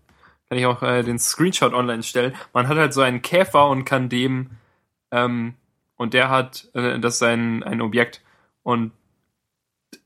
Kann 0.51 0.57
ich 0.57 0.65
auch 0.65 0.83
äh, 0.83 1.01
den 1.01 1.17
Screenshot 1.17 1.73
online 1.73 2.03
stellen. 2.03 2.35
Man 2.51 2.67
hat 2.67 2.75
halt 2.75 2.93
so 2.93 2.99
einen 2.99 3.21
Käfer 3.21 3.69
und 3.69 3.85
kann 3.85 4.09
dem, 4.09 4.49
ähm, 5.09 5.53
und 5.95 6.13
der 6.13 6.29
hat, 6.29 6.67
äh, 6.73 6.99
das 6.99 7.15
ist 7.15 7.23
ein, 7.23 7.63
ein 7.63 7.79
Objekt 7.79 8.21
und 8.61 8.91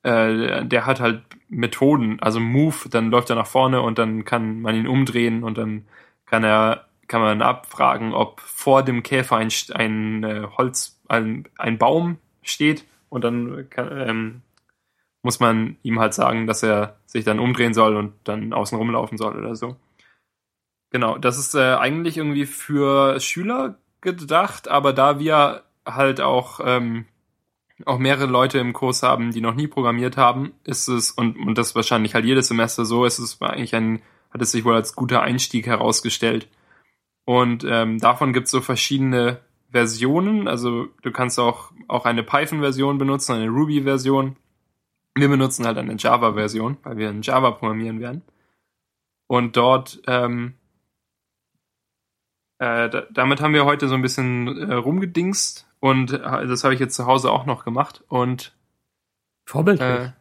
äh, 0.03 0.63
der 0.63 0.85
hat 0.85 0.99
halt 0.99 1.23
Methoden, 1.49 2.19
also 2.21 2.39
Move, 2.39 2.75
dann 2.91 3.09
läuft 3.09 3.31
er 3.31 3.37
nach 3.37 3.47
vorne 3.47 3.81
und 3.81 3.97
dann 3.97 4.23
kann 4.23 4.61
man 4.61 4.75
ihn 4.75 4.85
umdrehen 4.85 5.43
und 5.43 5.57
dann 5.57 5.87
kann 6.27 6.43
er, 6.43 6.85
kann 7.07 7.21
man 7.21 7.41
abfragen, 7.41 8.13
ob 8.13 8.39
vor 8.39 8.83
dem 8.83 9.01
Käfer 9.01 9.37
ein, 9.37 9.49
ein 9.73 10.23
äh, 10.23 10.47
Holz, 10.59 11.01
ein, 11.07 11.47
ein 11.57 11.79
Baum 11.79 12.19
steht 12.43 12.85
und 13.09 13.23
dann 13.23 13.67
kann, 13.71 13.89
ähm, 14.07 14.41
muss 15.23 15.39
man 15.39 15.77
ihm 15.81 15.99
halt 15.99 16.13
sagen, 16.13 16.45
dass 16.45 16.61
er 16.61 16.97
sich 17.07 17.25
dann 17.25 17.39
umdrehen 17.39 17.73
soll 17.73 17.95
und 17.95 18.13
dann 18.25 18.53
außen 18.53 18.77
rumlaufen 18.77 19.17
soll 19.17 19.39
oder 19.39 19.55
so. 19.55 19.75
Genau, 20.91 21.17
das 21.17 21.37
ist 21.37 21.55
äh, 21.55 21.75
eigentlich 21.75 22.17
irgendwie 22.17 22.45
für 22.45 23.19
Schüler 23.19 23.79
gedacht, 24.01 24.67
aber 24.67 24.93
da 24.93 25.19
wir 25.19 25.63
halt 25.85 26.21
auch 26.21 26.59
ähm, 26.63 27.05
auch 27.83 27.99
mehrere 27.99 28.27
Leute 28.27 28.59
im 28.59 28.71
Kurs 28.73 29.03
haben, 29.03 29.31
die 29.31 29.41
noch 29.41 29.55
nie 29.55 29.67
programmiert 29.67 30.15
haben, 30.15 30.53
ist 30.63 30.87
es, 30.87 31.11
und, 31.11 31.37
und 31.37 31.57
das 31.57 31.75
wahrscheinlich 31.75 32.13
halt 32.15 32.25
jedes 32.25 32.47
Semester 32.47 32.85
so, 32.85 33.03
ist 33.03 33.19
es 33.19 33.41
eigentlich 33.41 33.75
ein, 33.75 34.01
hat 34.31 34.41
es 34.41 34.51
sich 34.51 34.63
wohl 34.63 34.75
als 34.75 34.95
guter 34.95 35.21
Einstieg 35.21 35.67
herausgestellt. 35.67 36.47
Und 37.25 37.65
ähm, 37.67 37.99
davon 37.99 38.31
gibt 38.31 38.45
es 38.45 38.51
so 38.51 38.61
verschiedene 38.61 39.41
Versionen. 39.71 40.47
Also 40.47 40.87
du 41.01 41.11
kannst 41.11 41.39
auch, 41.39 41.71
auch 41.87 42.05
eine 42.05 42.23
Python-Version 42.23 42.97
benutzen, 42.97 43.33
eine 43.33 43.49
Ruby-Version. 43.49 44.37
Wir 45.15 45.27
benutzen 45.27 45.65
halt 45.65 45.77
eine 45.77 45.95
Java-Version, 45.97 46.77
weil 46.83 46.97
wir 46.97 47.09
in 47.09 47.23
Java 47.23 47.51
programmieren 47.51 47.99
werden. 47.99 48.21
Und 49.27 49.57
dort, 49.57 50.01
ähm, 50.07 50.53
äh, 52.59 52.89
da, 52.89 53.03
damit 53.11 53.41
haben 53.41 53.53
wir 53.53 53.65
heute 53.65 53.87
so 53.87 53.95
ein 53.95 54.01
bisschen 54.01 54.69
äh, 54.69 54.73
rumgedingst 54.73 55.67
und 55.79 56.13
äh, 56.13 56.47
das 56.47 56.63
habe 56.63 56.73
ich 56.73 56.79
jetzt 56.79 56.95
zu 56.95 57.05
Hause 57.05 57.31
auch 57.31 57.45
noch 57.45 57.65
gemacht. 57.65 58.03
Und 58.07 58.55
Vorbildlich. 59.45 59.87
äh, 59.87 60.11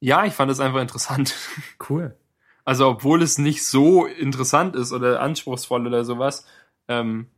ja, 0.00 0.24
ich 0.24 0.32
fand 0.34 0.50
es 0.50 0.60
einfach 0.60 0.80
interessant. 0.80 1.34
cool. 1.88 2.16
Also 2.64 2.88
obwohl 2.88 3.22
es 3.22 3.38
nicht 3.38 3.64
so 3.64 4.06
interessant 4.06 4.74
ist 4.74 4.92
oder 4.92 5.20
anspruchsvoll 5.20 5.86
oder 5.86 6.04
sowas, 6.04 6.46
ähm, 6.88 7.28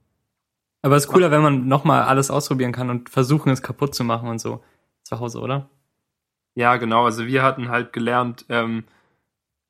Aber 0.82 0.96
es 0.96 1.04
ist 1.04 1.12
cooler, 1.12 1.30
wenn 1.30 1.42
man 1.42 1.68
nochmal 1.68 2.02
alles 2.02 2.30
ausprobieren 2.30 2.72
kann 2.72 2.90
und 2.90 3.10
versuchen, 3.10 3.50
es 3.50 3.62
kaputt 3.62 3.94
zu 3.94 4.04
machen 4.04 4.28
und 4.28 4.40
so. 4.40 4.62
Zu 5.02 5.20
Hause, 5.20 5.40
oder? 5.40 5.68
Ja, 6.54 6.76
genau. 6.76 7.04
Also 7.04 7.26
wir 7.26 7.42
hatten 7.42 7.68
halt 7.68 7.92
gelernt, 7.92 8.46
ähm, 8.48 8.84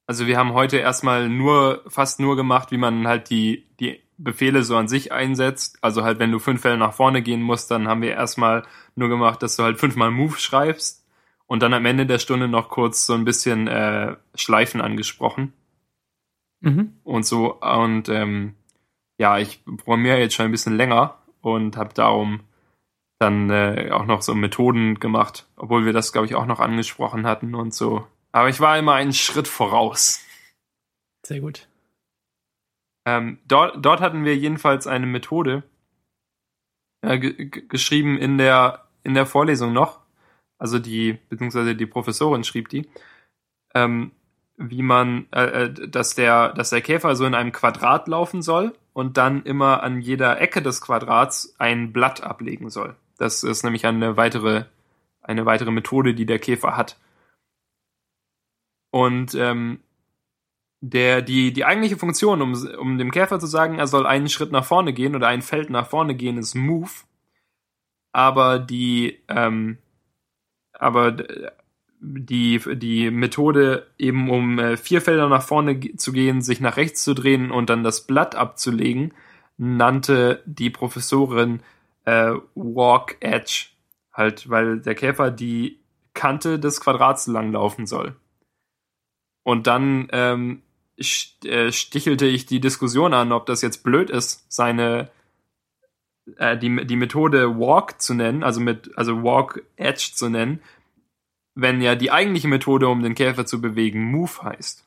also 0.08 0.26
wir 0.26 0.36
haben 0.36 0.54
heute 0.54 0.78
erstmal 0.78 1.28
nur, 1.28 1.84
fast 1.86 2.18
nur 2.18 2.34
gemacht, 2.34 2.72
wie 2.72 2.78
man 2.78 3.06
halt 3.06 3.30
die, 3.30 3.66
die 3.78 4.00
Befehle 4.16 4.64
so 4.64 4.76
an 4.76 4.88
sich 4.88 5.12
einsetzt. 5.12 5.78
Also 5.80 6.02
halt, 6.02 6.18
wenn 6.18 6.32
du 6.32 6.40
fünf 6.40 6.62
Fälle 6.62 6.78
nach 6.78 6.94
vorne 6.94 7.22
gehen 7.22 7.42
musst, 7.42 7.70
dann 7.70 7.86
haben 7.86 8.02
wir 8.02 8.10
erstmal 8.12 8.64
nur 8.96 9.08
gemacht, 9.08 9.42
dass 9.42 9.54
du 9.56 9.62
halt 9.62 9.78
fünfmal 9.78 10.10
Move 10.10 10.36
schreibst 10.38 11.06
und 11.46 11.62
dann 11.62 11.74
am 11.74 11.86
Ende 11.86 12.06
der 12.06 12.18
Stunde 12.18 12.48
noch 12.48 12.68
kurz 12.68 13.06
so 13.06 13.14
ein 13.14 13.24
bisschen 13.24 13.68
äh, 13.68 14.16
Schleifen 14.34 14.80
angesprochen 14.80 15.52
Mhm. 16.60 16.94
und 17.04 17.24
so. 17.24 17.54
Und 17.60 18.08
ähm, 18.08 18.54
ja, 19.18 19.38
ich 19.38 19.64
programmiere 19.64 20.18
jetzt 20.18 20.34
schon 20.34 20.46
ein 20.46 20.50
bisschen 20.52 20.76
länger 20.76 21.14
und 21.40 21.76
habe 21.76 21.94
darum 21.94 22.40
dann 23.20 23.50
äh, 23.50 23.90
auch 23.92 24.06
noch 24.06 24.22
so 24.22 24.34
Methoden 24.34 24.98
gemacht, 24.98 25.46
obwohl 25.56 25.84
wir 25.84 25.92
das, 25.92 26.12
glaube 26.12 26.26
ich, 26.26 26.34
auch 26.34 26.46
noch 26.46 26.60
angesprochen 26.60 27.26
hatten 27.26 27.54
und 27.54 27.74
so. 27.74 28.06
Aber 28.32 28.48
ich 28.48 28.60
war 28.60 28.78
immer 28.78 28.94
einen 28.94 29.12
Schritt 29.12 29.48
voraus. 29.48 30.24
Sehr 31.26 31.40
gut. 31.40 31.68
Ähm, 33.06 33.38
dort, 33.46 33.84
dort 33.84 34.00
hatten 34.00 34.24
wir 34.24 34.36
jedenfalls 34.36 34.86
eine 34.86 35.06
Methode 35.06 35.62
äh, 37.02 37.18
ge 37.18 37.46
ge- 37.46 37.66
geschrieben 37.66 38.18
in 38.18 38.38
der, 38.38 38.86
in 39.02 39.14
der 39.14 39.26
Vorlesung 39.26 39.72
noch. 39.72 40.00
Also 40.58 40.78
die, 40.78 41.14
beziehungsweise 41.28 41.74
die 41.74 41.86
Professorin 41.86 42.44
schrieb 42.44 42.68
die, 42.68 42.88
ähm, 43.74 44.12
wie 44.56 44.82
man, 44.82 45.26
äh, 45.32 45.64
äh, 45.64 45.88
dass 45.88 46.14
der, 46.16 46.52
dass 46.52 46.70
der 46.70 46.82
Käfer 46.82 47.14
so 47.16 47.24
in 47.24 47.34
einem 47.34 47.52
Quadrat 47.52 48.08
laufen 48.08 48.42
soll 48.42 48.76
und 48.92 49.16
dann 49.16 49.44
immer 49.44 49.82
an 49.82 50.00
jeder 50.00 50.40
Ecke 50.40 50.60
des 50.60 50.80
Quadrats 50.80 51.54
ein 51.58 51.92
Blatt 51.92 52.22
ablegen 52.22 52.68
soll. 52.68 52.96
Das 53.18 53.42
ist 53.44 53.62
nämlich 53.62 53.86
eine 53.86 54.16
weitere, 54.16 54.64
eine 55.22 55.46
weitere 55.46 55.70
Methode, 55.70 56.14
die 56.14 56.26
der 56.26 56.40
Käfer 56.40 56.76
hat. 56.76 56.98
Und 58.98 59.32
ähm, 59.36 59.78
der, 60.80 61.22
die, 61.22 61.52
die 61.52 61.64
eigentliche 61.64 61.96
Funktion, 61.96 62.42
um, 62.42 62.54
um 62.80 62.98
dem 62.98 63.12
Käfer 63.12 63.38
zu 63.38 63.46
sagen, 63.46 63.78
er 63.78 63.86
soll 63.86 64.06
einen 64.06 64.28
Schritt 64.28 64.50
nach 64.50 64.64
vorne 64.64 64.92
gehen 64.92 65.14
oder 65.14 65.28
ein 65.28 65.42
Feld 65.42 65.70
nach 65.70 65.86
vorne 65.86 66.16
gehen, 66.16 66.36
ist 66.36 66.56
Move. 66.56 66.90
Aber 68.10 68.58
die, 68.58 69.20
ähm, 69.28 69.78
aber 70.72 71.16
die, 72.00 72.60
die 72.74 73.12
Methode, 73.12 73.86
eben 73.98 74.30
um 74.30 74.58
äh, 74.58 74.76
vier 74.76 75.00
Felder 75.00 75.28
nach 75.28 75.42
vorne 75.42 75.78
zu 75.96 76.10
gehen, 76.10 76.42
sich 76.42 76.58
nach 76.58 76.76
rechts 76.76 77.04
zu 77.04 77.14
drehen 77.14 77.52
und 77.52 77.70
dann 77.70 77.84
das 77.84 78.04
Blatt 78.04 78.34
abzulegen, 78.34 79.14
nannte 79.58 80.42
die 80.44 80.70
Professorin 80.70 81.60
äh, 82.04 82.32
Walk 82.56 83.16
Edge. 83.20 83.66
Halt, 84.12 84.50
weil 84.50 84.80
der 84.80 84.96
Käfer 84.96 85.30
die 85.30 85.78
Kante 86.14 86.58
des 86.58 86.80
Quadrats 86.80 87.28
langlaufen 87.28 87.86
soll. 87.86 88.16
Und 89.42 89.66
dann 89.66 90.08
ähm, 90.12 90.62
äh, 91.44 91.72
stichelte 91.72 92.26
ich 92.26 92.46
die 92.46 92.60
Diskussion 92.60 93.14
an, 93.14 93.32
ob 93.32 93.46
das 93.46 93.62
jetzt 93.62 93.82
blöd 93.82 94.10
ist, 94.10 94.44
seine 94.52 95.10
äh, 96.36 96.58
die, 96.58 96.86
die 96.86 96.96
Methode 96.96 97.58
Walk 97.58 98.00
zu 98.00 98.14
nennen, 98.14 98.42
also 98.42 98.60
mit 98.60 98.96
also 98.96 99.22
Walk 99.22 99.62
Edge 99.76 100.10
zu 100.14 100.28
nennen, 100.28 100.60
wenn 101.54 101.80
ja 101.80 101.94
die 101.94 102.10
eigentliche 102.10 102.48
Methode, 102.48 102.88
um 102.88 103.02
den 103.02 103.14
Käfer 103.14 103.46
zu 103.46 103.60
bewegen, 103.60 104.10
Move 104.10 104.42
heißt. 104.42 104.86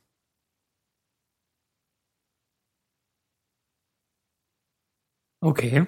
Okay. 5.41 5.87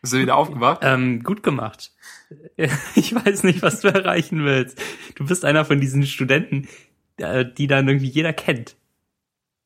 Bist 0.00 0.12
du 0.12 0.18
wieder 0.18 0.36
aufgewacht? 0.36 0.80
Ähm, 0.82 1.22
gut 1.22 1.42
gemacht. 1.42 1.92
Ich 2.94 3.14
weiß 3.14 3.42
nicht, 3.44 3.62
was 3.62 3.80
du 3.80 3.88
erreichen 3.88 4.44
willst. 4.44 4.80
Du 5.16 5.26
bist 5.26 5.44
einer 5.44 5.64
von 5.64 5.80
diesen 5.80 6.06
Studenten, 6.06 6.68
äh, 7.16 7.44
die 7.44 7.66
dann 7.66 7.88
irgendwie 7.88 8.08
jeder 8.08 8.32
kennt. 8.32 8.76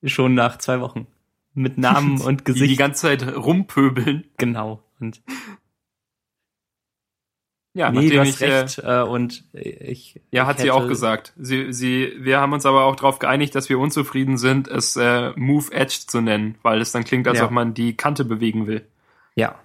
Schon 0.03 0.35
nach 0.35 0.59
zwei 0.59 0.81
Wochen. 0.81 1.07
Mit 1.55 1.79
Namen 1.79 2.21
und 2.23 2.41
Die 2.49 2.53
die 2.53 2.61
Gesicht. 2.61 2.79
ganze 2.79 3.03
Zeit 3.03 3.37
rumpöbeln. 3.37 4.25
genau. 4.39 4.83
Und 5.01 5.23
Ja, 7.77 7.91
nee, 7.91 8.09
du 8.09 8.21
hast 8.21 8.41
ich, 8.41 8.43
äh, 8.43 8.53
recht. 8.61 8.79
Äh, 8.79 9.03
und 9.03 9.45
ich. 9.53 10.21
Ja, 10.31 10.43
ich 10.43 10.49
hat 10.49 10.59
sie 10.59 10.65
hätte- 10.65 10.75
auch 10.75 10.87
gesagt. 10.87 11.33
Sie, 11.37 11.73
sie, 11.73 12.13
wir 12.21 12.39
haben 12.41 12.53
uns 12.53 12.65
aber 12.67 12.85
auch 12.85 12.95
darauf 12.97 13.19
geeinigt, 13.19 13.55
dass 13.57 13.69
wir 13.69 13.79
unzufrieden 13.81 14.39
sind, 14.39 14.69
es 14.69 14.95
äh, 14.97 15.33
Move 15.37 15.73
Edge 15.73 15.99
zu 16.07 16.21
nennen, 16.21 16.57
weil 16.63 16.81
es 16.81 16.93
dann 16.93 17.05
klingt, 17.05 17.27
als 17.27 17.39
Ja. 17.39 17.47
ob 17.47 17.51
man 17.51 17.75
die 17.75 17.97
Kante 17.97 18.25
bewegen 18.25 18.67
will. 18.69 18.87
Ja. 19.35 19.59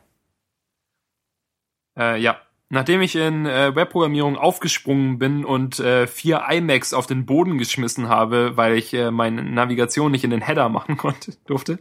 Äh, 1.97 2.19
ja. 2.19 2.41
Nachdem 2.71 3.01
ich 3.01 3.15
in 3.15 3.47
äh, 3.47 3.75
Webprogrammierung 3.75 4.37
aufgesprungen 4.37 5.17
bin 5.17 5.43
und 5.43 5.79
äh, 5.79 6.05
vier 6.05 6.43
iMacs 6.49 6.93
auf 6.93 7.07
den 7.07 7.25
Boden 7.25 7.57
geschmissen 7.57 8.09
habe, 8.09 8.57
weil 8.57 8.75
ich 8.77 8.93
äh, 8.93 9.09
meine 9.09 9.43
Navigation 9.43 10.11
nicht 10.11 10.23
in 10.23 10.29
den 10.29 10.41
Header 10.41 10.69
machen 10.69 10.95
konnte, 10.97 11.35
durfte. 11.45 11.79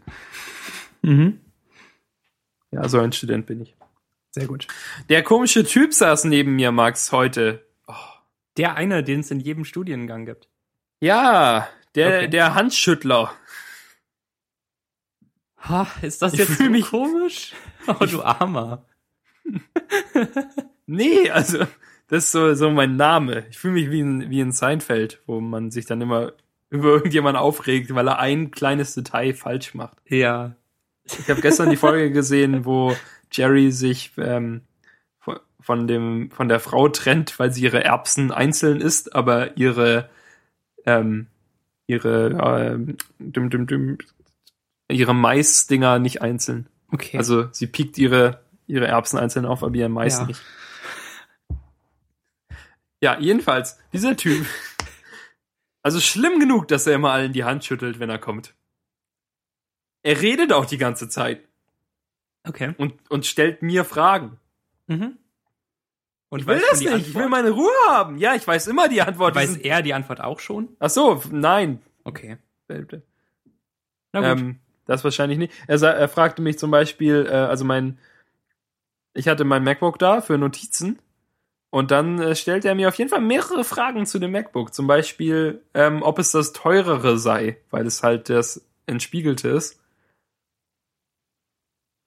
Mhm. 1.03 1.41
Ja, 2.71 2.89
so 2.89 2.99
ein 3.01 3.13
Student 3.13 3.47
bin 3.47 3.61
ich. 3.61 3.77
Sehr 4.31 4.47
gut. 4.47 4.67
Der 5.11 5.23
komische 5.23 5.65
Typ 5.65 5.93
saß 5.93 6.25
neben 6.25 6.57
mir, 6.57 6.73
Max, 6.73 7.13
heute. 7.13 7.67
Der 8.57 8.75
eine, 8.75 9.05
den 9.05 9.21
es 9.21 9.31
in 9.31 9.41
jedem 9.41 9.65
Studiengang 9.65 10.25
gibt. 10.27 10.49
Ja, 11.01 11.69
der, 11.95 12.09
Okay. 12.19 12.29
der 12.29 12.55
Handschüttler. 12.55 13.33
Ha, 15.61 15.87
ist 16.03 16.23
das 16.23 16.33
Ich 16.33 16.39
jetzt 16.41 16.57
so 16.59 16.65
mich- 16.65 16.87
komisch? 16.87 17.53
Oh, 17.87 18.05
du 18.05 18.23
Armer. 18.23 18.85
Nee, 20.89 21.31
also 21.31 21.59
das 22.09 22.25
ist 22.25 22.33
so, 22.33 22.55
so 22.55 22.71
mein 22.71 22.97
Name. 22.97 23.45
Ich 23.51 23.59
fühle 23.59 23.75
mich 23.75 23.91
wie 23.91 24.01
in, 24.01 24.31
wie 24.31 24.41
in 24.41 24.53
Seinfeld, 24.53 25.21
wo 25.27 25.41
man 25.41 25.71
sich 25.71 25.87
dann 25.87 26.01
immer 26.01 26.33
über 26.71 26.89
irgendjemanden 26.89 27.41
aufregt, 27.41 27.95
weil 27.95 28.09
er 28.09 28.19
ein 28.19 28.51
kleines 28.51 28.95
Detail 28.95 29.35
falsch 29.35 29.75
macht. 29.75 29.99
Ja. 30.07 30.55
Ich 31.05 31.29
habe 31.31 31.41
gestern 31.41 31.71
die 31.71 31.77
Folge 31.77 32.11
gesehen, 32.11 32.65
wo 32.65 32.95
Jerry 33.33 33.71
sich 33.71 34.13
ähm, 34.19 34.63
von- 35.21 35.41
von 35.61 35.87
dem 35.87 36.31
von 36.31 36.49
der 36.49 36.61
Frau 36.61 36.89
trennt, 36.89 37.39
weil 37.39 37.53
sie 37.53 37.63
ihre 37.63 37.85
Erbsen 37.85 38.31
einzeln 38.33 38.81
isst, 38.81 39.15
aber 39.15 39.57
ihre 39.59 40.09
ähm, 40.87 41.27
ihre 41.87 42.29
ähm, 42.75 42.97
düm, 43.19 43.51
düm, 43.51 43.67
düm, 43.67 43.99
ihre 44.91 45.15
Maisdinger 45.15 45.99
nicht 45.99 46.23
einzeln. 46.23 46.67
Okay. 46.91 47.17
Also 47.19 47.49
sie 47.53 47.67
piekt 47.67 47.99
ihre 47.99 48.41
ihre 48.67 48.87
Erbsen 48.87 49.19
einzeln 49.19 49.47
auf, 49.47 49.63
aber 49.65 49.75
ihr 49.75 49.89
Mais 49.89 50.19
Ja. 50.19 50.27
nicht. 50.27 50.41
Ja, 53.01 53.19
jedenfalls, 53.19 53.79
dieser 53.93 54.17
Typ. 54.17 54.47
Also 55.81 56.01
schlimm 56.01 56.41
genug, 56.41 56.69
dass 56.69 56.87
er 56.87 56.95
immer 56.95 57.13
allen 57.13 57.33
die 57.33 57.45
Hand 57.45 57.65
schüttelt, 57.65 57.99
wenn 57.99 58.11
er 58.11 58.19
kommt. 58.19 58.53
Er 60.03 60.21
redet 60.21 60.53
auch 60.53 60.67
die 60.67 60.77
ganze 60.77 61.09
Zeit 61.09 61.47
okay. 62.47 62.75
und, 62.77 62.95
und 63.11 63.25
stellt 63.25 63.63
mir 63.63 63.85
Fragen. 63.85 64.39
Mhm. 64.89 65.17
Und 66.31 66.41
Ich 66.41 66.47
will 66.47 66.61
das 66.69 66.81
nicht, 66.81 66.89
Antwort? 66.91 67.09
ich 67.09 67.15
will 67.15 67.29
meine 67.29 67.51
Ruhe 67.51 67.71
haben. 67.87 68.19
Ja, 68.19 68.35
ich 68.35 68.47
weiß 68.47 68.67
immer 68.67 68.89
die 68.89 69.01
Antwort. 69.01 69.35
Weiß 69.37 69.49
Diesen- 69.51 69.63
er 69.63 69.81
die 69.81 69.95
Antwort 69.95 70.21
auch 70.21 70.41
schon? 70.41 70.77
Ach 70.79 70.91
so, 70.91 71.23
nein. 71.31 71.81
Okay. 72.05 72.37
Na 72.67 72.81
gut. 72.81 73.01
Ähm, 74.13 74.59
das 74.85 75.05
wahrscheinlich 75.05 75.39
nicht. 75.39 75.55
Er, 75.69 75.81
er 75.81 76.09
fragte 76.09 76.43
mich 76.43 76.59
zum 76.59 76.71
Beispiel, 76.73 77.25
äh, 77.27 77.35
also 77.35 77.65
mein, 77.65 77.99
ich 79.15 79.29
hatte 79.29 79.45
mein 79.45 79.63
MacBook 79.65 79.99
da 79.99 80.21
für 80.21 80.37
Notizen 80.37 80.99
und 81.71 81.91
dann 81.91 82.19
äh, 82.21 82.35
stellte 82.35 82.69
er 82.69 82.75
mir 82.75 82.89
auf 82.89 82.95
jeden 82.95 83.11
Fall 83.11 83.21
mehrere 83.21 83.65
Fragen 83.65 84.07
zu 84.07 84.19
dem 84.19 84.33
MacBook. 84.33 84.73
Zum 84.73 84.87
Beispiel, 84.87 85.63
ähm, 85.75 86.03
ob 86.03 86.19
es 86.19 86.31
das 86.33 86.53
teurere 86.53 87.19
sei, 87.19 87.59
weil 87.71 87.87
es 87.87 88.03
halt 88.03 88.31
das 88.31 88.65
entspiegelte 88.87 89.49
ist. 89.51 89.81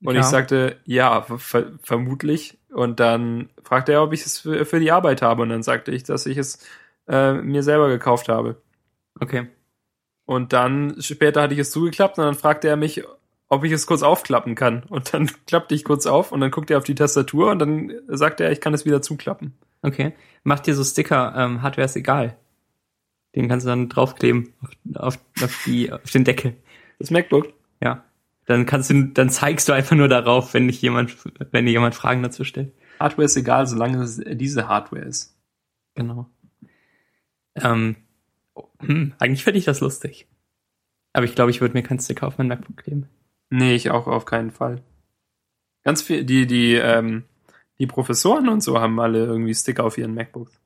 Und 0.03 0.15
Ja. 0.15 0.21
ich 0.21 0.25
sagte, 0.27 0.77
ja, 0.85 1.21
ver 1.21 1.73
vermutlich. 1.83 2.57
Und 2.69 2.99
dann 2.99 3.49
fragte 3.63 3.91
er, 3.91 4.03
ob 4.03 4.13
ich 4.13 4.25
es 4.25 4.39
für, 4.39 4.65
für 4.65 4.79
die 4.79 4.91
Arbeit 4.91 5.21
habe. 5.21 5.43
Und 5.43 5.49
dann 5.49 5.63
sagte 5.63 5.91
ich, 5.91 6.03
dass 6.03 6.25
ich 6.25 6.37
es 6.37 6.65
äh, 7.07 7.33
mir 7.33 7.61
selber 7.61 7.87
gekauft 7.89 8.29
habe. 8.29 8.59
Okay. 9.19 9.47
Und 10.25 10.53
dann 10.53 10.99
später 11.01 11.43
hatte 11.43 11.53
ich 11.53 11.59
es 11.59 11.71
zugeklappt 11.71 12.17
und 12.17 12.25
dann 12.25 12.35
fragte 12.35 12.67
er 12.67 12.77
mich, 12.77 13.03
ob 13.51 13.65
ich 13.65 13.73
es 13.73 13.85
kurz 13.85 14.01
aufklappen 14.01 14.55
kann. 14.55 14.83
Und 14.83 15.13
dann 15.13 15.29
klappte 15.45 15.75
ich 15.75 15.83
kurz 15.83 16.07
auf 16.07 16.31
und 16.31 16.39
dann 16.39 16.51
guckte 16.51 16.73
er 16.73 16.77
auf 16.77 16.85
die 16.85 16.95
Tastatur 16.95 17.51
und 17.51 17.59
dann 17.59 17.91
sagte 18.07 18.45
er, 18.45 18.51
ich 18.51 18.61
kann 18.61 18.73
es 18.73 18.85
wieder 18.85 19.01
zuklappen. 19.01 19.53
Okay. 19.81 20.13
Mach 20.43 20.61
dir 20.61 20.73
so 20.73 20.85
Sticker, 20.85 21.33
ähm, 21.35 21.61
Hardware 21.61 21.85
ist 21.85 21.97
egal. 21.97 22.37
Den 23.35 23.49
kannst 23.49 23.65
du 23.65 23.69
dann 23.69 23.89
draufkleben 23.89 24.53
auf, 24.61 24.71
auf, 24.95 25.19
auf, 25.43 25.63
die, 25.65 25.91
auf 25.91 26.09
den 26.11 26.23
Deckel. 26.23 26.55
Das 26.97 27.11
MacBook. 27.11 27.53
Ja. 27.83 28.05
Dann 28.45 28.65
kannst 28.65 28.89
du, 28.89 29.03
dann 29.03 29.29
zeigst 29.29 29.67
du 29.67 29.73
einfach 29.73 29.97
nur 29.97 30.07
darauf, 30.07 30.53
wenn 30.53 30.67
dich 30.67 30.81
jemand, 30.81 31.17
wenn 31.51 31.65
dir 31.65 31.71
jemand 31.71 31.93
Fragen 31.93 32.23
dazu 32.23 32.45
stellt. 32.45 32.73
Hardware 33.01 33.25
ist 33.25 33.35
egal, 33.35 33.67
solange 33.67 34.01
es 34.01 34.21
diese 34.25 34.69
Hardware 34.69 35.03
ist. 35.03 35.37
Genau. 35.95 36.29
Ähm, 37.55 37.97
oh, 38.53 38.69
hm, 38.79 39.13
eigentlich 39.19 39.43
finde 39.43 39.59
ich 39.59 39.65
das 39.65 39.81
lustig. 39.81 40.27
Aber 41.11 41.25
ich 41.25 41.35
glaube, 41.35 41.51
ich 41.51 41.59
würde 41.59 41.73
mir 41.73 41.83
keinen 41.83 41.99
Sticker 41.99 42.27
auf 42.27 42.37
mein 42.37 42.47
MacBook 42.47 42.77
kleben. 42.77 43.09
Nee, 43.51 43.75
ich 43.75 43.91
auch 43.91 44.07
auf 44.07 44.25
keinen 44.25 44.49
Fall. 44.49 44.81
Ganz 45.83 46.01
viel, 46.01 46.23
die, 46.23 46.47
die, 46.47 46.75
ähm, 46.75 47.25
die 47.79 47.85
Professoren 47.85 48.47
und 48.47 48.63
so 48.63 48.79
haben 48.79 48.99
alle 48.99 49.25
irgendwie 49.25 49.53
Sticker 49.53 49.83
auf 49.83 49.97
ihren 49.97 50.15
MacBooks. 50.15 50.57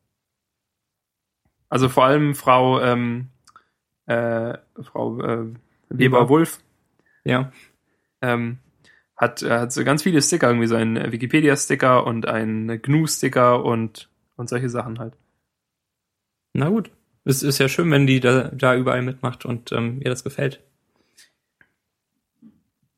Also 1.68 1.90
vor 1.90 2.06
allem 2.06 2.36
Frau, 2.36 2.80
ähm, 2.82 3.30
äh, 4.06 4.58
Frau 4.84 5.20
äh, 5.20 5.54
Weber-Wolf 5.90 6.60
Ja. 7.24 7.52
ähm, 8.22 8.60
hat, 9.18 9.42
äh, 9.42 9.50
hat 9.50 9.74
so 9.74 9.84
ganz 9.84 10.04
viele 10.04 10.22
Sticker, 10.22 10.50
irgendwie 10.50 10.68
so 10.68 10.76
ein 10.76 11.12
Wikipedia-Sticker 11.12 12.06
und 12.06 12.28
ein 12.28 12.82
GNU-Sticker 12.84 13.66
und, 13.66 14.10
und 14.36 14.48
solche 14.48 14.70
Sachen 14.70 15.00
halt. 15.00 15.18
Na 16.54 16.70
gut. 16.70 16.92
Es 17.24 17.42
ist 17.42 17.58
ja 17.58 17.68
schön, 17.68 17.90
wenn 17.90 18.06
die 18.06 18.20
da, 18.20 18.50
da 18.50 18.76
überall 18.76 19.02
mitmacht 19.02 19.46
und 19.46 19.72
ähm, 19.72 20.00
ihr 20.02 20.12
das 20.12 20.24
gefällt. 20.24 20.62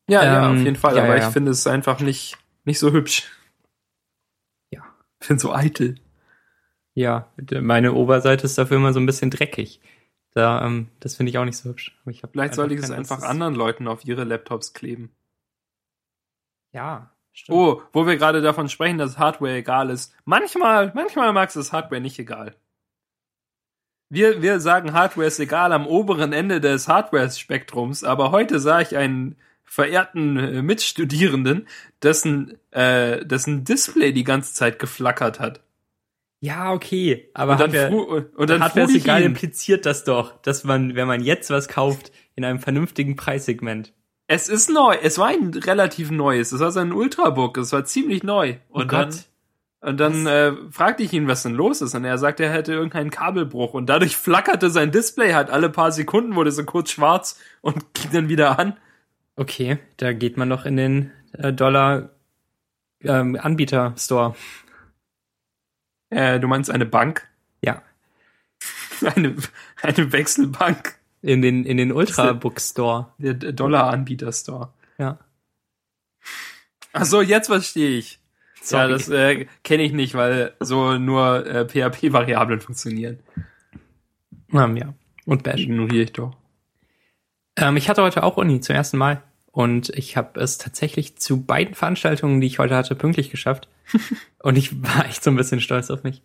Ja, 0.08 0.24
ja, 0.24 0.50
Ähm, 0.50 0.56
auf 0.56 0.64
jeden 0.64 0.76
Fall, 0.76 0.96
ja, 0.96 1.04
aber 1.04 1.16
ja. 1.16 1.26
ich 1.26 1.32
finde 1.32 1.50
es 1.50 1.66
einfach 1.66 2.00
nicht, 2.00 2.36
nicht 2.64 2.78
so 2.78 2.92
hübsch. 2.92 3.30
Ja. 4.70 4.82
Ich 5.20 5.26
finde 5.26 5.40
so 5.40 5.52
eitel. 5.52 5.96
Ja, 6.94 7.28
meine 7.60 7.92
Oberseite 7.92 8.44
ist 8.44 8.58
dafür 8.58 8.78
immer 8.78 8.92
so 8.92 8.98
ein 8.98 9.06
bisschen 9.06 9.30
dreckig. 9.30 9.80
Da, 10.32 10.64
ähm, 10.64 10.88
das 10.98 11.14
finde 11.14 11.30
ich 11.30 11.38
auch 11.38 11.44
nicht 11.44 11.56
so 11.56 11.68
hübsch. 11.68 11.96
Vielleicht 12.32 12.54
sollte 12.54 12.74
ich 12.74 12.80
es 12.80 12.90
einfach 12.90 13.22
anderen 13.22 13.54
Leuten 13.54 13.86
auf 13.86 14.04
ihre 14.04 14.24
Laptops 14.24 14.72
kleben. 14.72 15.12
Ja, 16.72 17.10
stimmt. 17.32 17.56
Oh, 17.56 17.82
wo 17.92 18.06
wir 18.06 18.16
gerade 18.16 18.40
davon 18.42 18.68
sprechen, 18.68 18.98
dass 18.98 19.18
Hardware 19.18 19.56
egal 19.56 19.90
ist. 19.90 20.14
Manchmal, 20.24 20.92
manchmal 20.94 21.32
Max, 21.32 21.56
ist 21.56 21.72
Hardware 21.72 22.00
nicht 22.00 22.18
egal. 22.18 22.54
Wir, 24.10 24.40
wir 24.42 24.58
sagen, 24.58 24.94
Hardware 24.94 25.26
ist 25.26 25.38
egal 25.38 25.72
am 25.72 25.86
oberen 25.86 26.32
Ende 26.32 26.60
des 26.60 26.88
Hardware-Spektrums, 26.88 28.04
aber 28.04 28.30
heute 28.30 28.58
sah 28.58 28.80
ich 28.80 28.96
einen 28.96 29.36
verehrten 29.68 30.36
äh, 30.36 30.62
Mitstudierenden, 30.62 31.68
dessen, 32.02 32.58
äh, 32.70 33.24
dessen 33.24 33.64
Display 33.64 34.12
die 34.12 34.24
ganze 34.24 34.54
Zeit 34.54 34.78
geflackert 34.78 35.40
hat. 35.40 35.60
Ja, 36.40 36.72
okay. 36.72 37.30
Aber 37.34 37.52
und 37.52 37.60
dann, 37.60 37.72
Hardware, 37.72 37.90
fru 37.90 38.22
und 38.36 38.50
dann 38.50 38.62
ist 38.62 38.90
ich 38.90 39.04
egal 39.04 39.22
impliziert 39.22 39.86
das 39.86 40.04
doch, 40.04 40.40
dass 40.42 40.64
man, 40.64 40.94
wenn 40.94 41.08
man 41.08 41.22
jetzt 41.22 41.50
was 41.50 41.68
kauft, 41.68 42.12
in 42.36 42.44
einem 42.44 42.60
vernünftigen 42.60 43.16
Preissegment. 43.16 43.92
es 44.28 44.48
ist 44.48 44.70
neu, 44.70 44.96
es 45.02 45.18
war 45.18 45.28
ein 45.28 45.52
relativ 45.52 46.10
neues, 46.10 46.52
es 46.52 46.60
war 46.60 46.70
so 46.70 46.80
ein 46.80 46.92
Ultrabook, 46.92 47.56
es 47.56 47.72
war 47.72 47.84
ziemlich 47.84 48.22
neu. 48.22 48.56
Oh 48.70 48.80
Und 48.80 48.92
dann, 48.92 49.10
Und 49.80 49.98
dann 50.00 50.26
äh, 50.26 50.52
fragte 50.70 51.02
ich 51.02 51.12
ihn, 51.12 51.28
was 51.28 51.44
denn 51.44 51.54
los 51.54 51.80
ist. 51.82 51.94
Und 51.94 52.04
er 52.04 52.18
sagte, 52.18 52.44
er 52.44 52.52
hätte 52.52 52.72
irgendeinen 52.72 53.10
Kabelbruch. 53.10 53.74
Und 53.74 53.86
dadurch 53.86 54.16
flackerte 54.16 54.70
sein 54.70 54.90
Display 54.90 55.34
halt 55.34 55.50
alle 55.50 55.70
paar 55.70 55.92
Sekunden, 55.92 56.34
wurde 56.34 56.50
so 56.50 56.64
kurz 56.64 56.90
schwarz 56.90 57.40
und 57.60 57.76
ging 57.94 58.10
dann 58.12 58.28
wieder 58.28 58.58
an. 58.58 58.76
Okay, 59.38 59.78
da 59.98 60.12
geht 60.12 60.36
man 60.36 60.50
doch 60.50 60.66
in 60.66 60.76
den 60.76 61.12
äh, 61.32 61.52
Dollar 61.52 62.10
ähm, 63.02 63.38
Anbieter 63.40 63.94
Store. 63.96 64.34
Äh, 66.10 66.40
du 66.40 66.48
meinst 66.48 66.70
eine 66.72 66.86
Bank? 66.86 67.28
Ja, 67.62 67.82
Eine, 69.14 69.36
eine 69.80 70.12
Wechselbank. 70.12 70.98
in 71.22 71.40
den 71.40 71.64
in 71.64 71.76
den 71.76 71.92
Ultrabook 71.92 72.60
Store. 72.60 73.12
Der 73.18 73.34
Dollar-Anbieter-Store. 73.34 74.72
Ja. 74.98 75.18
Ach 76.92 77.04
so, 77.04 77.22
jetzt 77.22 77.46
verstehe 77.46 77.96
ich. 77.96 78.18
Sorry. 78.60 78.82
Ja, 78.82 78.88
das 78.88 79.08
äh, 79.08 79.46
kenne 79.62 79.84
ich 79.84 79.92
nicht, 79.92 80.14
weil 80.14 80.52
so 80.58 80.98
nur 80.98 81.46
äh, 81.46 81.64
PHP-Variablen 81.68 82.60
funktionieren. 82.60 83.20
Ähm, 84.52 84.76
ja. 84.76 84.94
Und 85.26 85.44
Bash. 85.44 85.60
Ignoriere 85.60 86.02
ich 86.02 86.12
doch. 86.12 86.36
Ähm, 87.54 87.76
ich 87.76 87.88
hatte 87.88 88.02
heute 88.02 88.24
auch 88.24 88.36
Uni 88.36 88.60
zum 88.60 88.74
ersten 88.74 88.96
Mal 88.98 89.22
Und 89.58 89.88
ich 89.88 90.16
habe 90.16 90.40
es 90.40 90.56
tatsächlich 90.56 91.16
zu 91.16 91.42
beiden 91.42 91.74
Veranstaltungen, 91.74 92.40
die 92.40 92.46
ich 92.46 92.60
heute 92.60 92.76
hatte, 92.76 92.94
pünktlich 92.94 93.28
geschafft. 93.28 93.66
und 94.38 94.56
ich 94.56 94.84
war 94.84 95.04
echt 95.06 95.24
so 95.24 95.30
ein 95.30 95.36
bisschen 95.36 95.60
stolz 95.60 95.90
auf 95.90 96.04
mich. 96.04 96.22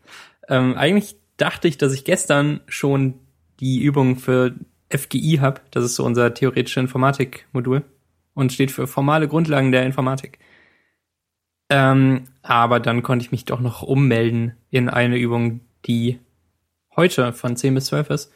Ähm, 0.50 0.78
eigentlich 0.78 1.16
dachte 1.38 1.68
ich, 1.68 1.80
dass 1.80 1.96
ich 1.96 2.06
gestern 2.06 2.62
schon 2.68 3.16
die 3.60 3.82
Übung 3.82 4.18
für 4.18 4.54
FGI 4.96 5.40
habe. 5.42 5.62
Das 5.72 5.84
ist 5.84 5.96
so 5.96 6.06
unser 6.06 6.36
theoretische 6.36 6.80
Informatik-Modul 6.80 7.82
und 8.36 8.54
steht 8.54 8.70
für 8.70 8.86
formale 8.86 9.28
Grundlagen 9.28 9.72
der 9.72 9.84
Informatik. 9.84 10.38
Ähm, 11.72 12.26
aber 12.44 12.80
dann 12.80 13.02
konnte 13.02 13.26
ich 13.26 13.32
mich 13.32 13.46
doch 13.46 13.62
noch 13.62 13.82
ummelden 13.82 14.58
in 14.70 14.90
eine 14.90 15.18
Übung, 15.18 15.62
die 15.88 16.20
heute 16.96 17.34
von 17.34 17.56
10 17.56 17.74
bis 17.74 17.86
12 17.86 18.12
ist. 18.12 18.32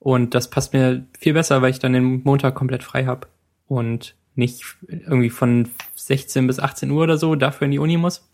Und 0.00 0.34
das 0.34 0.50
passt 0.50 0.72
mir 0.72 1.06
viel 1.16 1.34
besser, 1.34 1.62
weil 1.62 1.70
ich 1.70 1.78
dann 1.78 1.92
den 1.92 2.24
Montag 2.24 2.56
komplett 2.56 2.82
frei 2.82 3.04
habe 3.04 3.28
und 3.68 4.16
nicht 4.34 4.64
irgendwie 4.88 5.30
von 5.30 5.68
16 5.94 6.46
bis 6.46 6.58
18 6.58 6.90
Uhr 6.90 7.02
oder 7.02 7.18
so 7.18 7.34
dafür 7.34 7.66
in 7.66 7.72
die 7.72 7.78
Uni 7.78 7.96
muss. 7.96 8.28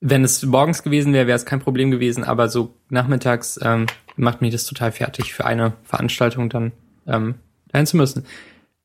Wenn 0.00 0.24
es 0.24 0.44
morgens 0.44 0.82
gewesen 0.82 1.12
wäre, 1.12 1.26
wäre 1.26 1.36
es 1.36 1.46
kein 1.46 1.60
Problem 1.60 1.90
gewesen, 1.90 2.24
aber 2.24 2.48
so 2.48 2.74
nachmittags 2.90 3.58
ähm, 3.62 3.86
macht 4.16 4.40
mich 4.40 4.52
das 4.52 4.66
total 4.66 4.92
fertig, 4.92 5.32
für 5.32 5.44
eine 5.44 5.72
Veranstaltung 5.84 6.48
dann 6.48 6.72
ähm, 7.06 7.36
dahin 7.68 7.86
zu 7.86 7.96
müssen. 7.96 8.26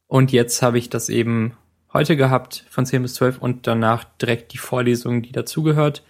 Und 0.07 0.31
jetzt 0.31 0.61
habe 0.61 0.77
ich 0.77 0.89
das 0.89 1.09
eben 1.09 1.53
heute 1.93 2.15
gehabt 2.15 2.65
von 2.69 2.85
10 2.85 3.01
bis 3.01 3.15
12 3.15 3.39
und 3.39 3.67
danach 3.67 4.03
direkt 4.03 4.53
die 4.53 4.57
Vorlesung, 4.57 5.21
die 5.21 5.31
dazugehört. 5.31 6.03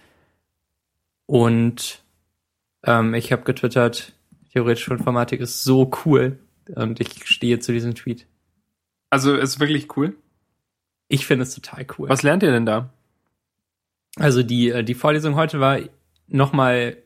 Und 1.26 2.02
ähm, 2.84 3.14
ich 3.14 3.32
habe 3.32 3.42
getwittert, 3.42 4.12
theoretische 4.52 4.92
Informatik 4.92 5.40
ist 5.40 5.64
so 5.64 5.90
cool. 6.04 6.38
Und 6.74 7.00
ich 7.00 7.26
stehe 7.26 7.58
zu 7.58 7.72
diesem 7.72 7.94
Tweet. 7.94 8.26
Also 9.12 9.34
ist 9.34 9.60
wirklich 9.60 9.94
cool. 9.98 10.16
Ich 11.06 11.26
finde 11.26 11.42
es 11.42 11.54
total 11.54 11.84
cool. 11.98 12.08
Was 12.08 12.22
lernt 12.22 12.42
ihr 12.42 12.50
denn 12.50 12.64
da? 12.64 12.88
Also 14.16 14.42
die, 14.42 14.70
äh, 14.70 14.82
die 14.82 14.94
Vorlesung 14.94 15.34
heute 15.34 15.60
war 15.60 15.80
nochmal 16.28 16.96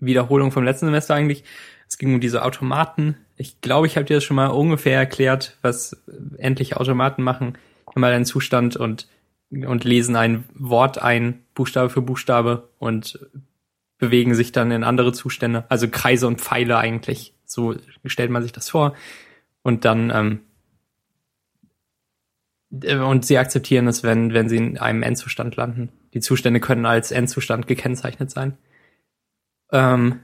Wiederholung 0.00 0.50
vom 0.50 0.64
letzten 0.64 0.86
Semester 0.86 1.14
eigentlich. 1.14 1.44
Es 1.86 1.98
ging 1.98 2.14
um 2.14 2.22
diese 2.22 2.42
Automaten. 2.42 3.18
Ich 3.36 3.60
glaube, 3.60 3.86
ich 3.86 3.96
habe 3.96 4.06
dir 4.06 4.14
das 4.14 4.24
schon 4.24 4.36
mal 4.36 4.46
ungefähr 4.46 4.96
erklärt, 4.96 5.58
was 5.60 6.02
endlich 6.38 6.78
Automaten 6.78 7.22
machen. 7.22 7.58
Mal 7.94 8.14
einen 8.14 8.24
Zustand 8.24 8.76
und, 8.76 9.06
und 9.50 9.84
lesen 9.84 10.16
ein 10.16 10.44
Wort 10.54 11.02
ein, 11.02 11.44
Buchstabe 11.52 11.90
für 11.90 12.00
Buchstabe 12.00 12.70
und 12.78 13.18
bewegen 13.98 14.34
sich 14.34 14.52
dann 14.52 14.70
in 14.70 14.84
andere 14.84 15.12
Zustände. 15.12 15.66
Also 15.68 15.86
Kreise 15.88 16.28
und 16.28 16.40
Pfeile 16.40 16.78
eigentlich. 16.78 17.34
So 17.44 17.74
stellt 18.06 18.30
man 18.30 18.42
sich 18.42 18.52
das 18.52 18.70
vor. 18.70 18.94
Und 19.60 19.84
dann 19.84 20.08
ähm, 20.08 20.38
äh, 20.38 20.51
und 22.72 23.26
sie 23.26 23.36
akzeptieren 23.36 23.86
es, 23.86 24.02
wenn, 24.02 24.32
wenn 24.32 24.48
sie 24.48 24.56
in 24.56 24.78
einem 24.78 25.02
Endzustand 25.02 25.56
landen. 25.56 25.90
Die 26.14 26.20
Zustände 26.20 26.58
können 26.58 26.86
als 26.86 27.10
Endzustand 27.10 27.66
gekennzeichnet 27.66 28.30
sein. 28.30 28.56
Ähm, 29.70 30.20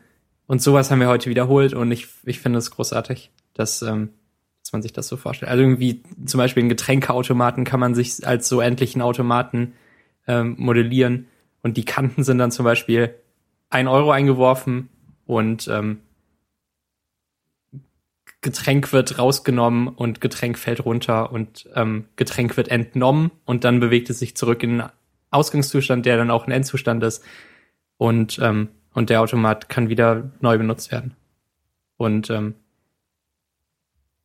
und 0.47 0.63
sowas 0.63 0.91
haben 0.91 1.01
wir 1.01 1.09
heute 1.09 1.29
wiederholt 1.29 1.75
und 1.75 1.93
ich, 1.93 2.09
ich 2.25 2.41
finde 2.41 2.59
es 2.59 2.71
großartig, 2.71 3.31
dass, 3.53 3.83
ähm, 3.83 4.11
dass 4.63 4.73
man 4.73 4.81
sich 4.81 4.95
das 4.95 5.09
so 5.09 5.19
vorstellt. 5.19 5.51
Also 5.51 5.63
irgendwie 5.63 6.03
zum 6.25 6.39
Beispiel 6.39 6.63
einen 6.63 6.71
Getränkeautomaten 6.71 7.65
kann 7.65 7.81
man 7.81 7.95
sich 7.95 8.27
als 8.27 8.49
so 8.49 8.61
endlichen 8.61 9.03
Automaten 9.03 9.75
ähm, 10.27 10.55
modellieren 10.59 11.27
und 11.63 11.77
die 11.77 11.85
Kanten 11.85 12.25
sind 12.25 12.39
dann 12.39 12.51
zum 12.51 12.65
Beispiel 12.65 13.15
ein 13.69 13.89
Euro 13.89 14.11
eingeworfen 14.11 14.89
und 15.27 15.69
ähm, 15.69 16.01
Getränk 18.41 18.93
wird 18.93 19.19
rausgenommen 19.19 19.89
und 19.89 20.21
Getränk 20.21 20.59
fällt 20.59 20.85
runter 20.85 21.33
und 21.33 21.69
ähm, 21.75 22.07
Getränk 22.17 22.57
wird 22.57 22.69
entnommen 22.69 23.33
und 23.45 23.65
dann 23.65 23.81
bewegt 23.81 24.11
es 24.11 24.21
sich 24.21 24.37
zurück 24.37 24.63
in 24.63 24.81
einen 24.81 24.91
Ausgangszustand, 25.31 26.07
der 26.07 26.17
dann 26.17 26.31
auch 26.31 26.47
ein 26.47 26.53
Endzustand 26.53 27.03
ist. 27.03 27.25
Und, 27.97 28.39
ähm, 28.41 28.69
und 28.95 29.11
der 29.11 29.21
Automat 29.21 29.69
kann 29.69 29.89
wieder 29.89 30.31
neu 30.41 30.57
benutzt 30.57 30.93
werden. 30.93 31.17
Und 31.97 32.31
ähm, 32.31 32.55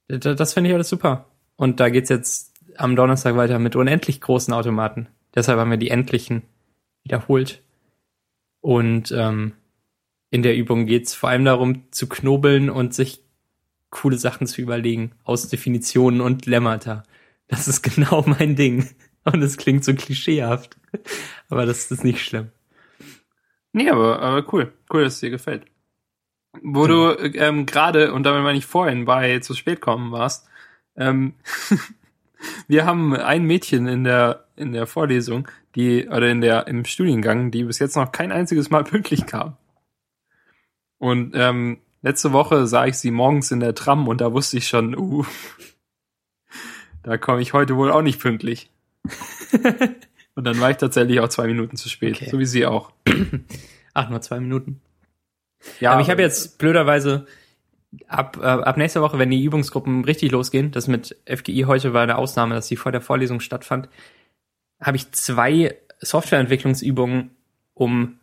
das 0.08 0.54
finde 0.54 0.69
ich 0.69 0.76
alles 0.76 0.89
super. 0.89 1.26
Und 1.56 1.80
da 1.80 1.89
geht's 1.89 2.10
jetzt 2.10 2.54
am 2.78 2.95
Donnerstag 2.95 3.36
weiter 3.36 3.58
mit 3.58 3.76
unendlich 3.76 4.21
großen 4.21 4.54
Automaten. 4.54 5.08
Deshalb 5.34 5.60
haben 5.60 5.71
wir 5.71 5.78
die 5.78 5.89
endlichen 5.89 6.43
wiederholt. 7.04 7.63
Und 8.62 9.12
ähm, 9.12 9.54
in 10.30 10.43
der 10.43 10.56
Übung 10.56 10.86
geht's 10.86 11.15
vor 11.15 11.30
allem 11.30 11.45
darum, 11.45 11.91
zu 11.91 12.08
knobeln 12.08 12.69
und 12.69 12.93
sich 12.93 13.23
coole 13.93 14.17
Sachen 14.17 14.47
zu 14.47 14.62
überlegen 14.62 15.12
aus 15.23 15.47
Definitionen 15.47 16.19
und 16.19 16.45
Lemmata. 16.45 17.03
Das 17.47 17.67
ist 17.67 17.82
genau 17.95 18.23
mein 18.25 18.56
Ding. 18.56 18.89
Und 19.23 19.41
es 19.41 19.56
klingt 19.56 19.86
so 19.86 19.93
klischeehaft. 19.93 20.75
Aber 21.49 21.65
das 21.65 21.89
ist 21.89 22.03
nicht 22.03 22.21
schlimm. 22.25 22.49
Nee, 23.75 23.89
aber, 23.89 24.21
aber 24.21 24.53
cool. 24.53 24.71
Cool, 24.91 25.03
dass 25.03 25.15
es 25.15 25.19
dir 25.21 25.32
gefällt. 25.32 25.65
Wo 26.62 26.86
du 26.86 27.17
ähm, 27.17 27.65
gerade, 27.65 28.13
und 28.13 28.21
damit 28.23 28.43
meine 28.43 28.58
ich 28.60 28.67
vorhin, 28.67 29.06
bei 29.06 29.39
zu 29.39 29.56
spät 29.56 29.82
kommen 29.82 30.12
warst, 30.12 30.47
ähm, 30.95 31.34
wir 32.67 32.86
haben 32.86 33.15
ein 33.15 33.45
Mädchen 33.45 33.88
in 33.88 34.03
der, 34.03 34.47
in 34.56 34.73
der 34.73 34.86
Vorlesung, 34.86 35.47
die, 35.73 36.08
oder 36.08 36.29
in 36.29 36.41
der, 36.41 36.67
im 36.67 36.86
Studiengang, 36.86 37.49
die 37.49 37.63
bis 37.63 37.79
jetzt 37.79 37.95
noch 37.95 38.12
kein 38.12 38.32
einziges 38.32 38.69
Mal 38.69 38.84
pünktlich 38.84 39.25
kam. 39.25 39.58
Und 40.99 41.32
ähm, 41.36 41.79
Letzte 42.04 42.34
Woche 42.34 42.68
sah 42.68 42.86
ich 42.86 42.98
sie 42.98 43.12
morgens 43.12 43.50
in 43.52 43.62
der 43.62 43.74
Tram 43.76 44.10
und 44.10 44.20
da 44.20 44.34
wusste 44.34 44.58
ich 44.58 44.68
schon, 44.68 44.96
uh, 44.98 45.26
da 47.02 47.18
komme 47.18 47.42
ich 47.42 47.54
heute 47.54 47.78
wohl 47.78 47.92
auch 47.92 48.02
nicht 48.02 48.20
pünktlich. 48.20 48.70
und 50.36 50.44
dann 50.44 50.60
war 50.60 50.70
ich 50.70 50.78
tatsächlich 50.78 51.22
auch 51.22 51.30
zwei 51.30 51.48
Minuten 51.48 51.78
zu 51.78 51.88
spät, 51.88 52.18
okay. 52.18 52.30
so 52.30 52.39
wie 52.39 52.46
sie 52.46 52.66
auch. 52.66 52.92
Ach, 53.94 54.10
nur 54.10 54.20
zwei 54.22 54.42
Minuten. 54.42 54.82
Ja, 55.80 55.94
aber 55.94 56.02
ich 56.02 56.10
habe 56.10 56.22
jetzt 56.22 56.58
blöderweise 56.58 57.26
ab, 58.08 58.38
äh, 58.42 58.46
ab 58.46 58.76
nächster 58.76 59.02
Woche, 59.02 59.18
wenn 59.18 59.32
die 59.32 59.42
Übungsgruppen 59.42 60.04
richtig 60.04 60.34
losgehen, 60.34 60.72
das 60.72 60.89
mit 60.89 61.16
FGI 61.26 61.63
heute 61.68 61.94
war 61.94 62.04
eine 62.04 62.18
Ausnahme, 62.18 62.54
dass 62.54 62.68
sie 62.68 62.76
vor 62.76 62.92
der 62.92 63.00
Vorlesung 63.00 63.39
stattfand, 63.39 63.88
habe 64.82 64.98
ich 64.98 65.10
zwei 65.13 65.78
Softwareentwicklungsübungen 66.02 67.32
um 67.74 68.20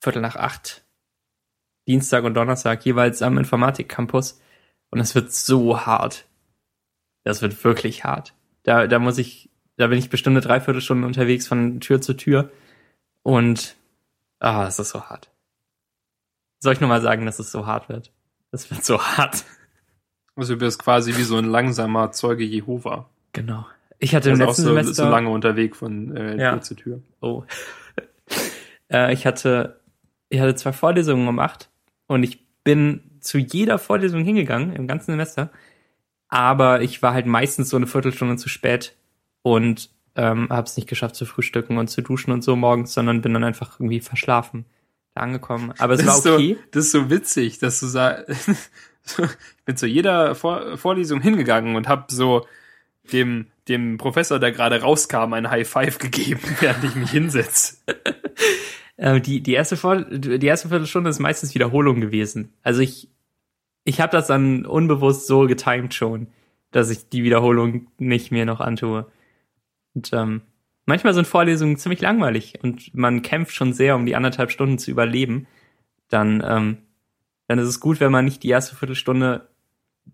Viertel 0.00 0.22
nach 0.22 0.36
acht 0.36 0.85
Dienstag 1.86 2.24
und 2.24 2.34
Donnerstag 2.34 2.84
jeweils 2.84 3.22
am 3.22 3.38
Informatik-Campus. 3.38 4.40
Und 4.90 5.00
es 5.00 5.14
wird 5.14 5.32
so 5.32 5.84
hart. 5.86 6.26
Das 7.24 7.42
wird 7.42 7.62
wirklich 7.64 8.04
hart. 8.04 8.34
Da, 8.62 8.86
da 8.86 8.98
muss 8.98 9.18
ich, 9.18 9.50
da 9.76 9.88
bin 9.88 9.98
ich 9.98 10.10
bestimmt 10.10 10.36
eine 10.36 10.46
Dreiviertelstunde 10.46 11.06
unterwegs 11.06 11.46
von 11.46 11.80
Tür 11.80 12.00
zu 12.00 12.14
Tür. 12.14 12.50
Und, 13.22 13.76
ah, 14.38 14.66
es 14.66 14.78
ist 14.78 14.90
so 14.90 15.02
hart. 15.02 15.30
Soll 16.60 16.72
ich 16.72 16.80
nur 16.80 16.88
mal 16.88 17.02
sagen, 17.02 17.26
dass 17.26 17.38
es 17.38 17.50
so 17.50 17.66
hart 17.66 17.88
wird? 17.88 18.12
Es 18.52 18.70
wird 18.70 18.84
so 18.84 19.00
hart. 19.00 19.44
Also 20.34 20.54
du 20.54 20.60
bist 20.60 20.82
quasi 20.82 21.16
wie 21.16 21.22
so 21.22 21.36
ein 21.36 21.44
langsamer 21.44 22.12
Zeuge 22.12 22.44
Jehova. 22.44 23.08
Genau. 23.32 23.66
Ich 23.98 24.14
hatte 24.14 24.30
im 24.30 24.38
letzten 24.38 24.62
so, 24.62 24.68
Semester 24.68 24.94
so 24.94 25.08
lange 25.08 25.30
unterwegs 25.30 25.78
von 25.78 26.16
äh, 26.16 26.40
ja. 26.40 26.52
Tür 26.52 26.62
zu 26.62 26.74
Tür. 26.74 27.02
Oh. 27.20 27.44
äh, 28.90 29.12
ich 29.12 29.26
hatte 29.26 29.80
ich 30.28 30.40
hatte 30.40 30.54
zwei 30.54 30.72
Vorlesungen 30.72 31.28
um 31.28 31.38
acht 31.38 31.70
und 32.06 32.22
ich 32.22 32.46
bin 32.64 33.18
zu 33.20 33.38
jeder 33.38 33.78
Vorlesung 33.78 34.24
hingegangen 34.24 34.74
im 34.74 34.86
ganzen 34.86 35.12
Semester, 35.12 35.50
aber 36.28 36.82
ich 36.82 37.02
war 37.02 37.14
halt 37.14 37.26
meistens 37.26 37.68
so 37.70 37.76
eine 37.76 37.86
Viertelstunde 37.86 38.36
zu 38.36 38.48
spät 38.48 38.96
und 39.42 39.90
ähm, 40.16 40.48
habe 40.50 40.66
es 40.66 40.76
nicht 40.76 40.88
geschafft 40.88 41.14
zu 41.14 41.26
frühstücken 41.26 41.78
und 41.78 41.88
zu 41.88 42.02
duschen 42.02 42.32
und 42.32 42.42
so 42.42 42.56
morgens, 42.56 42.94
sondern 42.94 43.20
bin 43.22 43.34
dann 43.34 43.44
einfach 43.44 43.78
irgendwie 43.78 44.00
verschlafen 44.00 44.64
da 45.16 45.22
angekommen. 45.22 45.72
Aber 45.78 45.94
es 45.94 46.04
das 46.04 46.24
war 46.24 46.34
okay. 46.34 46.54
So, 46.54 46.68
das 46.70 46.84
ist 46.84 46.92
so 46.92 47.10
witzig, 47.10 47.58
dass 47.58 47.80
du 47.80 47.86
sagst, 47.86 48.28
ich 48.48 49.64
bin 49.64 49.76
zu 49.76 49.86
jeder 49.86 50.34
Vor 50.34 50.76
Vorlesung 50.76 51.20
hingegangen 51.20 51.74
und 51.74 51.88
habe 51.88 52.04
so 52.08 52.46
dem 53.12 53.46
dem 53.68 53.98
Professor, 53.98 54.38
der 54.38 54.52
gerade 54.52 54.80
rauskam, 54.80 55.32
ein 55.32 55.50
High 55.50 55.68
Five 55.68 55.98
gegeben, 55.98 56.40
während 56.60 56.84
ich 56.84 56.94
mich 56.94 57.10
hinsetze. 57.10 57.78
Äh, 58.96 59.20
die, 59.20 59.42
die, 59.42 59.52
erste 59.52 59.76
Vor 59.76 60.02
die 60.02 60.46
erste 60.46 60.68
Viertelstunde 60.68 61.10
ist 61.10 61.18
meistens 61.18 61.54
Wiederholung 61.54 62.00
gewesen. 62.00 62.52
Also 62.62 62.80
ich, 62.80 63.10
ich 63.84 64.00
habe 64.00 64.12
das 64.12 64.26
dann 64.26 64.66
unbewusst 64.66 65.26
so 65.26 65.46
getimed 65.46 65.94
schon, 65.94 66.28
dass 66.70 66.90
ich 66.90 67.08
die 67.08 67.22
Wiederholung 67.22 67.88
nicht 67.98 68.32
mehr 68.32 68.46
noch 68.46 68.60
antue. 68.60 69.06
Und 69.94 70.10
ähm, 70.12 70.42
manchmal 70.86 71.14
sind 71.14 71.26
Vorlesungen 71.26 71.76
ziemlich 71.76 72.00
langweilig 72.00 72.58
und 72.62 72.94
man 72.94 73.22
kämpft 73.22 73.54
schon 73.54 73.72
sehr, 73.72 73.96
um 73.96 74.06
die 74.06 74.16
anderthalb 74.16 74.50
Stunden 74.50 74.78
zu 74.78 74.90
überleben. 74.90 75.46
Dann, 76.08 76.42
ähm, 76.46 76.78
dann 77.48 77.58
ist 77.58 77.68
es 77.68 77.80
gut, 77.80 78.00
wenn 78.00 78.12
man 78.12 78.24
nicht 78.24 78.42
die 78.42 78.48
erste 78.48 78.76
Viertelstunde, 78.76 79.48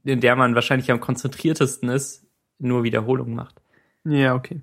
in 0.04 0.20
der 0.20 0.36
man 0.36 0.54
wahrscheinlich 0.54 0.90
am 0.90 1.00
konzentriertesten 1.00 1.88
ist, 1.88 2.26
nur 2.58 2.82
Wiederholungen 2.84 3.34
macht. 3.34 3.60
Ja, 4.04 4.34
okay. 4.34 4.60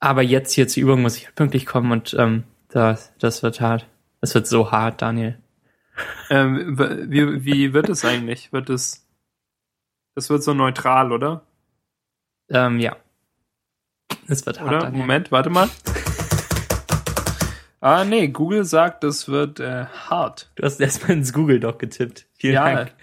Aber 0.00 0.22
jetzt 0.22 0.52
hier 0.52 0.66
zur 0.66 0.82
Übung 0.82 1.02
muss 1.02 1.16
ich 1.16 1.34
pünktlich 1.34 1.66
kommen 1.66 1.92
und 1.92 2.16
ähm, 2.18 2.44
das, 2.72 3.12
das 3.18 3.42
wird 3.42 3.60
hart. 3.60 3.86
Es 4.20 4.34
wird 4.34 4.46
so 4.46 4.70
hart, 4.70 5.02
Daniel. 5.02 5.38
Ähm, 6.30 6.78
wie, 6.78 7.44
wie 7.44 7.72
wird 7.72 7.88
es 7.88 8.04
eigentlich? 8.04 8.52
Wird 8.52 8.70
es, 8.70 9.06
das 10.14 10.30
wird 10.30 10.42
so 10.42 10.54
neutral, 10.54 11.12
oder? 11.12 11.42
Ähm, 12.48 12.78
ja. 12.80 12.96
Es 14.28 14.44
wird 14.46 14.60
hart. 14.60 14.68
Oder? 14.68 14.78
Daniel. 14.80 15.00
Moment, 15.00 15.32
warte 15.32 15.50
mal. 15.50 15.68
ah, 17.80 18.04
nee, 18.04 18.28
Google 18.28 18.64
sagt, 18.64 19.04
es 19.04 19.28
wird 19.28 19.60
äh, 19.60 19.86
hart. 19.86 20.50
Du 20.54 20.62
hast 20.64 20.80
erstmal 20.80 21.12
ins 21.12 21.32
Google 21.32 21.60
Doc 21.60 21.78
getippt. 21.78 22.26
Vielen 22.38 22.54
Ja. 22.54 22.74
Dank. 22.74 22.92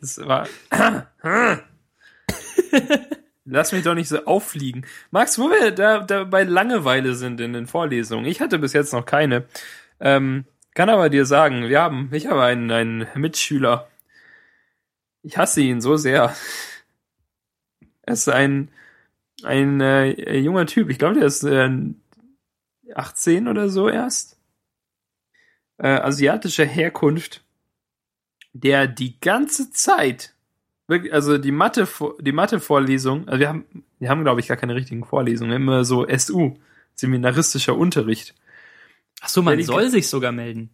Das 0.00 0.16
war. 0.16 0.48
Lass 3.44 3.72
mich 3.72 3.84
doch 3.84 3.94
nicht 3.94 4.08
so 4.08 4.24
auffliegen. 4.24 4.86
Max, 5.10 5.38
wo 5.38 5.50
wir 5.50 5.70
da, 5.70 6.00
da 6.00 6.24
bei 6.24 6.44
Langeweile 6.44 7.14
sind 7.14 7.40
in 7.40 7.52
den 7.52 7.66
Vorlesungen. 7.66 8.24
Ich 8.24 8.40
hatte 8.40 8.58
bis 8.58 8.72
jetzt 8.72 8.92
noch 8.92 9.04
keine. 9.04 9.44
Ähm, 10.00 10.44
kann 10.74 10.88
aber 10.88 11.10
dir 11.10 11.26
sagen, 11.26 11.68
wir 11.68 11.80
haben, 11.80 12.08
ich 12.12 12.26
habe 12.26 12.42
einen, 12.42 12.70
einen 12.70 13.06
Mitschüler. 13.14 13.88
Ich 15.22 15.36
hasse 15.36 15.60
ihn 15.60 15.80
so 15.80 15.96
sehr. 15.96 16.34
Er 18.02 18.12
ist 18.12 18.28
ein, 18.28 18.70
ein 19.42 19.80
äh, 19.80 20.38
junger 20.38 20.66
Typ. 20.66 20.90
Ich 20.90 20.98
glaube, 20.98 21.14
der 21.14 21.26
ist 21.26 21.44
äh, 21.44 21.70
18 22.94 23.48
oder 23.48 23.68
so 23.68 23.88
erst. 23.88 24.38
Äh, 25.78 25.88
asiatischer 25.88 26.64
Herkunft 26.66 27.44
der 28.54 28.86
die 28.86 29.20
ganze 29.20 29.70
Zeit, 29.72 30.33
also 31.10 31.38
die 31.38 31.52
Mathe, 31.52 31.88
die 32.20 32.32
Mathe-Vorlesung, 32.32 33.26
also 33.28 33.40
wir 33.40 33.48
haben, 33.48 33.64
wir 33.98 34.08
haben 34.10 34.22
glaube 34.22 34.40
ich 34.40 34.48
gar 34.48 34.56
keine 34.56 34.74
richtigen 34.74 35.04
Vorlesungen, 35.04 35.50
wir 35.50 35.54
haben 35.56 35.62
immer 35.62 35.84
so 35.84 36.06
SU, 36.08 36.54
seminaristischer 36.94 37.76
Unterricht. 37.76 38.34
Ach 39.22 39.28
so, 39.28 39.42
man 39.42 39.58
Ja, 39.58 39.64
soll 39.64 39.88
sich 39.88 40.08
sogar 40.08 40.32
melden. 40.32 40.70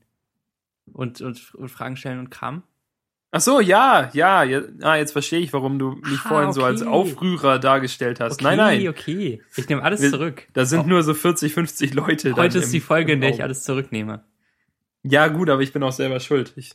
Und, 0.93 1.21
und, 1.21 1.55
und 1.55 1.69
Fragen 1.69 1.97
stellen 1.97 2.19
und 2.19 2.31
Kram. 2.31 2.65
Ach 3.33 3.41
so, 3.41 3.61
ja, 3.61 4.11
ja, 4.13 4.43
ja 4.43 4.63
ah, 4.83 4.97
jetzt 4.97 5.13
verstehe 5.13 5.39
ich, 5.39 5.53
warum 5.53 5.79
du 5.79 5.93
mich 5.93 6.19
Ah, 6.25 6.29
vorhin 6.29 6.53
so 6.53 6.65
als 6.65 6.83
okay. 6.83 6.91
Aufrührer 6.91 7.61
dargestellt 7.61 8.19
hast. 8.19 8.35
Okay, 8.43 8.45
nein, 8.45 8.57
nein, 8.57 8.89
okay. 8.89 9.41
Ich 9.55 9.69
nehme 9.69 9.85
alles 9.85 10.03
Wir- 10.03 10.11
zurück. 10.11 10.49
da 10.53 10.65
sind 10.65 10.81
Oh, 10.81 10.87
nur 10.89 11.05
so 11.05 11.15
40, 11.15 11.53
50 11.55 11.95
Leute. 11.95 12.35
Heute 12.35 12.59
ist 12.59 12.67
im- 12.67 12.73
die 12.73 12.81
Folge, 12.81 13.13
in 13.13 13.21
der 13.21 13.31
ich 13.31 13.41
alles 13.45 13.63
zurücknehme. 13.63 14.25
Ja, 15.05 15.29
gut, 15.29 15.49
aber 15.49 15.63
ich 15.63 15.73
bin 15.73 15.85
auch 15.85 15.93
selber 15.93 16.19
schuld. 16.19 16.53
Ich, 16.57 16.73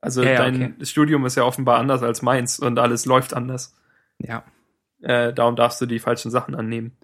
also 0.00 0.22
Ja, 0.22 0.36
dein 0.36 0.76
Studium 0.84 1.26
ist 1.26 1.36
ja 1.36 1.44
offenbar 1.44 1.78
anders 1.78 2.02
als 2.02 2.22
meins 2.22 2.58
und 2.58 2.78
alles 2.78 3.06
läuft 3.06 3.34
anders. 3.34 3.76
Ja. 4.18 4.44
Äh, 5.00 5.32
darum 5.32 5.56
darfst 5.56 5.80
du 5.80 5.86
die 5.86 5.98
falschen 5.98 6.30
Sachen 6.30 6.54
annehmen. 6.54 6.96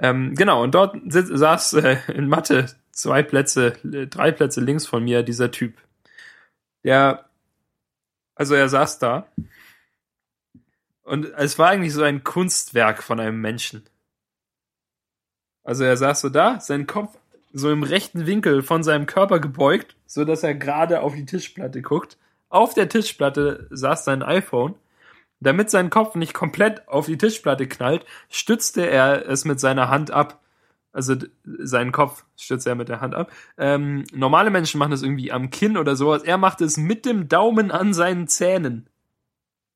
Ähm, 0.00 0.34
genau, 0.34 0.62
und 0.62 0.74
dort 0.74 0.96
saß 1.06 1.74
äh, 1.74 1.98
in 2.12 2.28
Mathe 2.28 2.66
zwei 2.92 3.22
Plätze, 3.22 3.74
äh, 3.84 4.06
drei 4.06 4.30
Plätze 4.30 4.60
links 4.60 4.86
von 4.86 5.02
mir 5.02 5.22
dieser 5.22 5.50
Typ. 5.50 5.74
Der, 6.84 7.28
also 8.34 8.54
er 8.54 8.68
saß 8.68 8.98
da 9.00 9.26
und 11.02 11.24
es 11.36 11.58
war 11.58 11.70
eigentlich 11.70 11.94
so 11.94 12.02
ein 12.02 12.22
Kunstwerk 12.22 13.02
von 13.02 13.18
einem 13.18 13.40
Menschen. 13.40 13.88
Also 15.64 15.84
er 15.84 15.96
saß 15.96 16.20
so 16.20 16.28
da, 16.28 16.60
sein 16.60 16.86
Kopf 16.86 17.18
so 17.58 17.70
im 17.70 17.82
rechten 17.82 18.26
Winkel 18.26 18.62
von 18.62 18.82
seinem 18.82 19.06
Körper 19.06 19.40
gebeugt, 19.40 19.96
so 20.06 20.24
dass 20.24 20.42
er 20.42 20.54
gerade 20.54 21.02
auf 21.02 21.14
die 21.14 21.26
Tischplatte 21.26 21.82
guckt. 21.82 22.16
Auf 22.48 22.74
der 22.74 22.88
Tischplatte 22.88 23.66
saß 23.70 24.04
sein 24.04 24.22
iPhone. 24.22 24.74
Damit 25.40 25.70
sein 25.70 25.90
Kopf 25.90 26.16
nicht 26.16 26.34
komplett 26.34 26.88
auf 26.88 27.06
die 27.06 27.18
Tischplatte 27.18 27.68
knallt, 27.68 28.04
stützte 28.28 28.88
er 28.88 29.28
es 29.28 29.44
mit 29.44 29.60
seiner 29.60 29.88
Hand 29.88 30.10
ab. 30.10 30.40
Also 30.92 31.14
seinen 31.44 31.92
Kopf 31.92 32.24
stützte 32.36 32.70
er 32.70 32.74
mit 32.74 32.88
der 32.88 33.00
Hand 33.00 33.14
ab. 33.14 33.30
Ähm, 33.56 34.04
normale 34.12 34.50
Menschen 34.50 34.78
machen 34.78 34.90
das 34.90 35.02
irgendwie 35.02 35.30
am 35.30 35.50
Kinn 35.50 35.76
oder 35.76 35.94
sowas. 35.94 36.24
Er 36.24 36.38
machte 36.38 36.64
es 36.64 36.76
mit 36.76 37.04
dem 37.04 37.28
Daumen 37.28 37.70
an 37.70 37.94
seinen 37.94 38.26
Zähnen. 38.26 38.88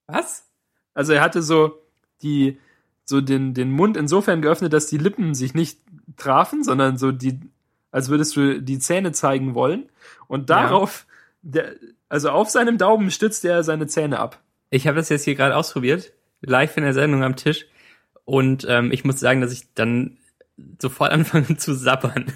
Was? 0.08 0.48
Also 0.94 1.12
er 1.12 1.20
hatte 1.20 1.42
so 1.42 1.78
die 2.22 2.58
so 3.04 3.20
den 3.20 3.54
den 3.54 3.70
Mund 3.70 3.96
insofern 3.96 4.42
geöffnet, 4.42 4.72
dass 4.72 4.86
die 4.86 4.98
Lippen 4.98 5.34
sich 5.34 5.54
nicht 5.54 5.80
trafen, 6.16 6.64
sondern 6.64 6.98
so 6.98 7.12
die 7.12 7.40
als 7.92 8.08
würdest 8.08 8.34
du 8.34 8.60
die 8.60 8.80
Zähne 8.80 9.12
zeigen 9.12 9.54
wollen 9.54 9.88
und 10.26 10.50
Ja. 10.50 10.62
darauf 10.62 11.06
der, 11.42 11.74
also 12.08 12.30
auf 12.30 12.50
seinem 12.50 12.78
Daumen 12.78 13.10
stützte 13.10 13.48
er 13.48 13.62
seine 13.62 13.86
Zähne 13.86 14.18
ab. 14.18 14.40
Ich 14.70 14.86
habe 14.86 14.96
das 14.96 15.08
jetzt 15.08 15.24
hier 15.24 15.34
gerade 15.34 15.56
ausprobiert, 15.56 16.12
live 16.40 16.76
in 16.76 16.82
der 16.84 16.94
Sendung 16.94 17.22
am 17.22 17.36
Tisch. 17.36 17.66
Und 18.24 18.66
ähm, 18.68 18.92
ich 18.92 19.04
muss 19.04 19.20
sagen, 19.20 19.40
dass 19.40 19.52
ich 19.52 19.72
dann 19.74 20.18
sofort 20.80 21.12
anfange 21.12 21.56
zu 21.56 21.74
sabbern. 21.74 22.32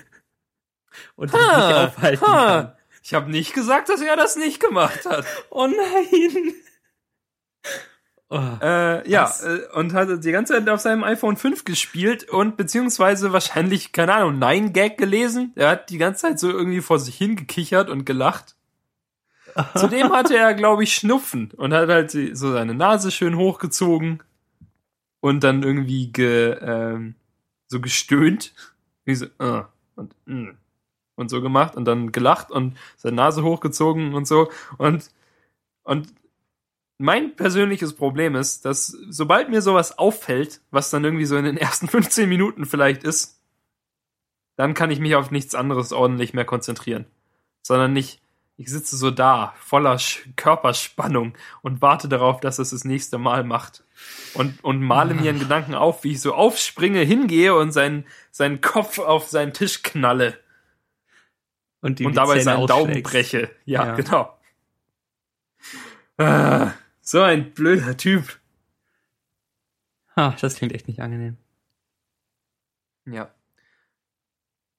Und 1.14 1.32
das 1.32 1.40
nicht 1.40 1.76
aufhalten 1.76 2.26
ha. 2.26 2.62
kann. 2.62 2.72
Ich 3.02 3.14
habe 3.14 3.30
nicht 3.30 3.54
gesagt, 3.54 3.88
dass 3.88 4.00
er 4.00 4.16
das 4.16 4.36
nicht 4.36 4.58
gemacht 4.60 5.04
hat. 5.06 5.24
Oh 5.50 5.66
nein! 5.68 6.54
Oh. 8.28 8.40
Äh, 8.60 9.08
ja, 9.08 9.32
äh, 9.44 9.78
und 9.78 9.92
hat 9.92 10.24
die 10.24 10.32
ganze 10.32 10.54
Zeit 10.54 10.68
auf 10.68 10.80
seinem 10.80 11.04
iPhone 11.04 11.36
5 11.36 11.64
gespielt 11.64 12.28
und 12.28 12.56
beziehungsweise 12.56 13.32
wahrscheinlich, 13.32 13.92
keine 13.92 14.14
Ahnung, 14.14 14.40
Nein 14.40 14.72
Gag 14.72 14.98
gelesen. 14.98 15.52
Er 15.54 15.70
hat 15.70 15.90
die 15.90 15.98
ganze 15.98 16.22
Zeit 16.22 16.40
so 16.40 16.50
irgendwie 16.50 16.80
vor 16.80 16.98
sich 16.98 17.16
hingekichert 17.16 17.88
und 17.88 18.04
gelacht. 18.04 18.56
Zudem 19.76 20.12
hatte 20.12 20.36
er, 20.36 20.54
glaube 20.54 20.82
ich, 20.82 20.94
Schnupfen 20.94 21.52
und 21.56 21.72
hat 21.72 21.88
halt 21.88 22.10
so 22.10 22.52
seine 22.52 22.74
Nase 22.74 23.12
schön 23.12 23.36
hochgezogen 23.36 24.22
und 25.20 25.44
dann 25.44 25.62
irgendwie 25.62 26.08
ge, 26.12 26.58
ähm, 26.60 27.14
so 27.68 27.80
gestöhnt. 27.80 28.54
Wie 29.04 29.14
so, 29.14 29.26
äh, 29.38 29.62
und, 29.94 30.14
mm, 30.26 30.50
und 31.14 31.30
so 31.30 31.40
gemacht 31.40 31.76
und 31.76 31.84
dann 31.84 32.10
gelacht 32.10 32.50
und 32.50 32.76
seine 32.96 33.16
Nase 33.16 33.44
hochgezogen 33.44 34.14
und 34.14 34.26
so. 34.26 34.50
Und, 34.78 35.10
und 35.84 36.08
mein 36.98 37.36
persönliches 37.36 37.94
Problem 37.94 38.34
ist, 38.34 38.64
dass 38.64 38.86
sobald 39.08 39.48
mir 39.50 39.60
sowas 39.62 39.98
auffällt, 39.98 40.60
was 40.70 40.90
dann 40.90 41.04
irgendwie 41.04 41.26
so 41.26 41.36
in 41.36 41.44
den 41.44 41.56
ersten 41.58 41.88
15 41.88 42.28
Minuten 42.28 42.64
vielleicht 42.64 43.02
ist, 43.04 43.40
dann 44.56 44.74
kann 44.74 44.90
ich 44.90 45.00
mich 45.00 45.14
auf 45.14 45.30
nichts 45.30 45.54
anderes 45.54 45.92
ordentlich 45.92 46.32
mehr 46.32 46.46
konzentrieren. 46.46 47.04
Sondern 47.62 47.92
nicht, 47.92 48.22
ich 48.56 48.70
sitze 48.70 48.96
so 48.96 49.10
da, 49.10 49.54
voller 49.58 49.98
Sch 49.98 50.26
Körperspannung 50.36 51.34
und 51.60 51.82
warte 51.82 52.08
darauf, 52.08 52.40
dass 52.40 52.58
es 52.58 52.70
das 52.70 52.84
nächste 52.84 53.18
Mal 53.18 53.44
macht. 53.44 53.84
Und, 54.32 54.64
und 54.64 54.80
male 54.82 55.12
mir 55.14 55.30
in 55.30 55.38
Gedanken 55.38 55.74
auf, 55.74 56.04
wie 56.04 56.12
ich 56.12 56.20
so 56.22 56.32
aufspringe, 56.34 57.00
hingehe 57.00 57.54
und 57.54 57.72
seinen, 57.72 58.06
seinen 58.30 58.62
Kopf 58.62 58.98
auf 58.98 59.28
seinen 59.28 59.52
Tisch 59.52 59.82
knalle 59.82 60.38
Und, 61.82 61.98
die, 61.98 62.06
und 62.06 62.16
dabei 62.16 62.34
Zähne 62.34 62.44
seinen 62.44 62.66
Daumen 62.66 63.02
breche. 63.02 63.50
Ja, 63.66 63.86
Ja. 63.86 63.94
genau. 63.94 64.38
Ah, 66.18 66.72
so 67.06 67.22
ein 67.22 67.52
blöder 67.54 67.96
Typ. 67.96 68.40
Ah, 70.16 70.34
das 70.40 70.56
klingt 70.56 70.74
echt 70.74 70.88
nicht 70.88 71.00
angenehm. 71.00 71.36
Ja. 73.04 73.32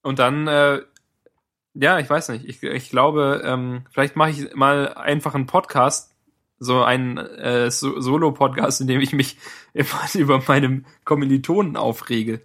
Und 0.02 0.20
dann, 0.20 0.48
äh, 0.48 0.82
ja, 1.74 2.00
ich 2.00 2.10
weiß 2.10 2.30
nicht. 2.30 2.46
Ich, 2.46 2.62
ich 2.62 2.90
glaube, 2.90 3.42
ähm, 3.46 3.86
vielleicht 3.92 4.18
mache 4.18 4.32
ich 4.32 4.54
mal 4.56 4.94
einfach 4.94 5.36
einen 5.36 5.46
Podcast, 5.46 6.16
so 6.60 6.84
einen 6.84 7.18
äh, 7.18 7.72
so 7.72 8.00
Solo-Podcast, 8.02 8.82
in 8.82 8.88
dem 8.88 9.00
ich 9.00 9.14
mich 9.14 9.38
immer 9.74 10.10
über 10.16 10.44
meinem 10.46 10.86
Kommilitonen 11.06 11.78
aufrege. 11.78 12.42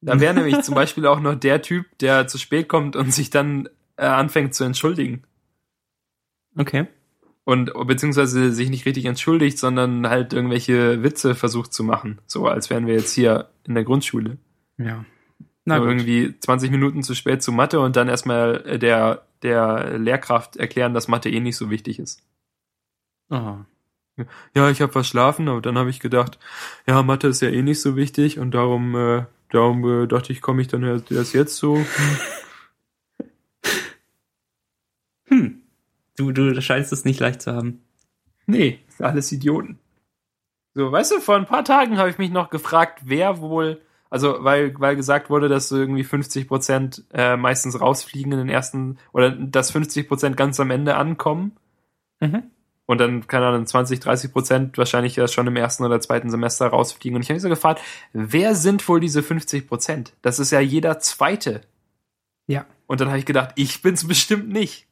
Da 0.00 0.20
wäre 0.20 0.34
nämlich 0.40 0.62
zum 0.62 0.76
Beispiel 0.76 1.06
auch 1.06 1.18
noch 1.18 1.34
der 1.34 1.62
Typ, 1.62 1.86
der 1.98 2.28
zu 2.28 2.38
spät 2.38 2.68
kommt 2.68 2.94
und 2.94 3.12
sich 3.12 3.30
dann 3.30 3.68
äh, 3.96 4.06
anfängt 4.06 4.54
zu 4.54 4.62
entschuldigen. 4.62 5.24
Okay. 6.56 6.86
Und 7.48 7.72
beziehungsweise 7.86 8.52
sich 8.52 8.68
nicht 8.68 8.84
richtig 8.84 9.06
entschuldigt, 9.06 9.58
sondern 9.58 10.06
halt 10.06 10.34
irgendwelche 10.34 11.02
Witze 11.02 11.34
versucht 11.34 11.72
zu 11.72 11.82
machen. 11.82 12.18
So 12.26 12.46
als 12.46 12.68
wären 12.68 12.86
wir 12.86 12.92
jetzt 12.92 13.14
hier 13.14 13.48
in 13.64 13.72
der 13.72 13.84
Grundschule. 13.84 14.36
Ja. 14.76 15.06
Na 15.64 15.78
gut. 15.78 15.88
irgendwie 15.88 16.38
20 16.38 16.70
Minuten 16.70 17.02
zu 17.02 17.14
spät 17.14 17.42
zu 17.42 17.50
Mathe 17.50 17.80
und 17.80 17.96
dann 17.96 18.10
erstmal 18.10 18.66
äh, 18.66 18.78
der, 18.78 19.22
der 19.42 19.98
Lehrkraft 19.98 20.56
erklären, 20.56 20.92
dass 20.92 21.08
Mathe 21.08 21.30
eh 21.30 21.40
nicht 21.40 21.56
so 21.56 21.70
wichtig 21.70 21.98
ist. 21.98 22.20
Oh. 23.30 23.56
Ja, 24.54 24.68
ich 24.68 24.82
habe 24.82 24.92
verschlafen, 24.92 25.48
aber 25.48 25.62
dann 25.62 25.78
habe 25.78 25.88
ich 25.88 26.00
gedacht, 26.00 26.38
ja, 26.86 27.02
Mathe 27.02 27.28
ist 27.28 27.40
ja 27.40 27.48
eh 27.48 27.62
nicht 27.62 27.80
so 27.80 27.96
wichtig 27.96 28.38
und 28.38 28.50
darum, 28.50 28.94
äh, 28.94 29.24
darum 29.48 30.02
äh, 30.02 30.06
dachte 30.06 30.34
ich, 30.34 30.42
komme 30.42 30.60
ich 30.60 30.68
dann 30.68 30.82
erst 30.82 31.32
jetzt 31.32 31.56
so. 31.56 31.82
Hm. 35.30 35.60
Du, 36.18 36.32
du 36.32 36.60
scheinst 36.60 36.92
es 36.92 37.04
nicht 37.04 37.20
leicht 37.20 37.40
zu 37.42 37.54
haben. 37.54 37.80
Nee, 38.46 38.80
ist 38.88 39.00
alles 39.00 39.30
Idioten. 39.30 39.78
So, 40.74 40.90
weißt 40.90 41.12
du, 41.12 41.20
vor 41.20 41.36
ein 41.36 41.46
paar 41.46 41.64
Tagen 41.64 41.96
habe 41.96 42.10
ich 42.10 42.18
mich 42.18 42.30
noch 42.30 42.50
gefragt, 42.50 43.02
wer 43.04 43.40
wohl, 43.40 43.80
also 44.10 44.38
weil, 44.40 44.78
weil 44.80 44.96
gesagt 44.96 45.30
wurde, 45.30 45.48
dass 45.48 45.68
so 45.68 45.76
irgendwie 45.76 46.04
50 46.04 46.48
Prozent 46.48 47.04
äh, 47.12 47.36
meistens 47.36 47.80
rausfliegen 47.80 48.32
in 48.32 48.38
den 48.38 48.48
ersten, 48.48 48.98
oder 49.12 49.30
dass 49.30 49.70
50 49.70 50.08
Prozent 50.08 50.36
ganz 50.36 50.58
am 50.60 50.70
Ende 50.70 50.96
ankommen. 50.96 51.56
Mhm. 52.20 52.44
Und 52.86 52.98
dann, 52.98 53.26
keine 53.26 53.46
Ahnung, 53.46 53.66
20, 53.66 54.00
30 54.00 54.32
Prozent 54.32 54.78
wahrscheinlich 54.78 55.14
ja 55.14 55.28
schon 55.28 55.46
im 55.46 55.56
ersten 55.56 55.84
oder 55.84 56.00
zweiten 56.00 56.30
Semester 56.30 56.68
rausfliegen. 56.68 57.16
Und 57.16 57.22
ich 57.22 57.28
habe 57.28 57.34
mich 57.34 57.42
so 57.42 57.50
gefragt, 57.50 57.82
wer 58.12 58.54
sind 58.54 58.88
wohl 58.88 58.98
diese 58.98 59.22
50 59.22 59.68
Prozent? 59.68 60.14
Das 60.22 60.38
ist 60.38 60.50
ja 60.50 60.60
jeder 60.60 60.98
Zweite. 60.98 61.60
Ja. 62.46 62.64
Und 62.86 63.00
dann 63.00 63.08
habe 63.08 63.18
ich 63.18 63.26
gedacht, 63.26 63.52
ich 63.56 63.82
bin's 63.82 64.08
bestimmt 64.08 64.48
nicht. 64.48 64.87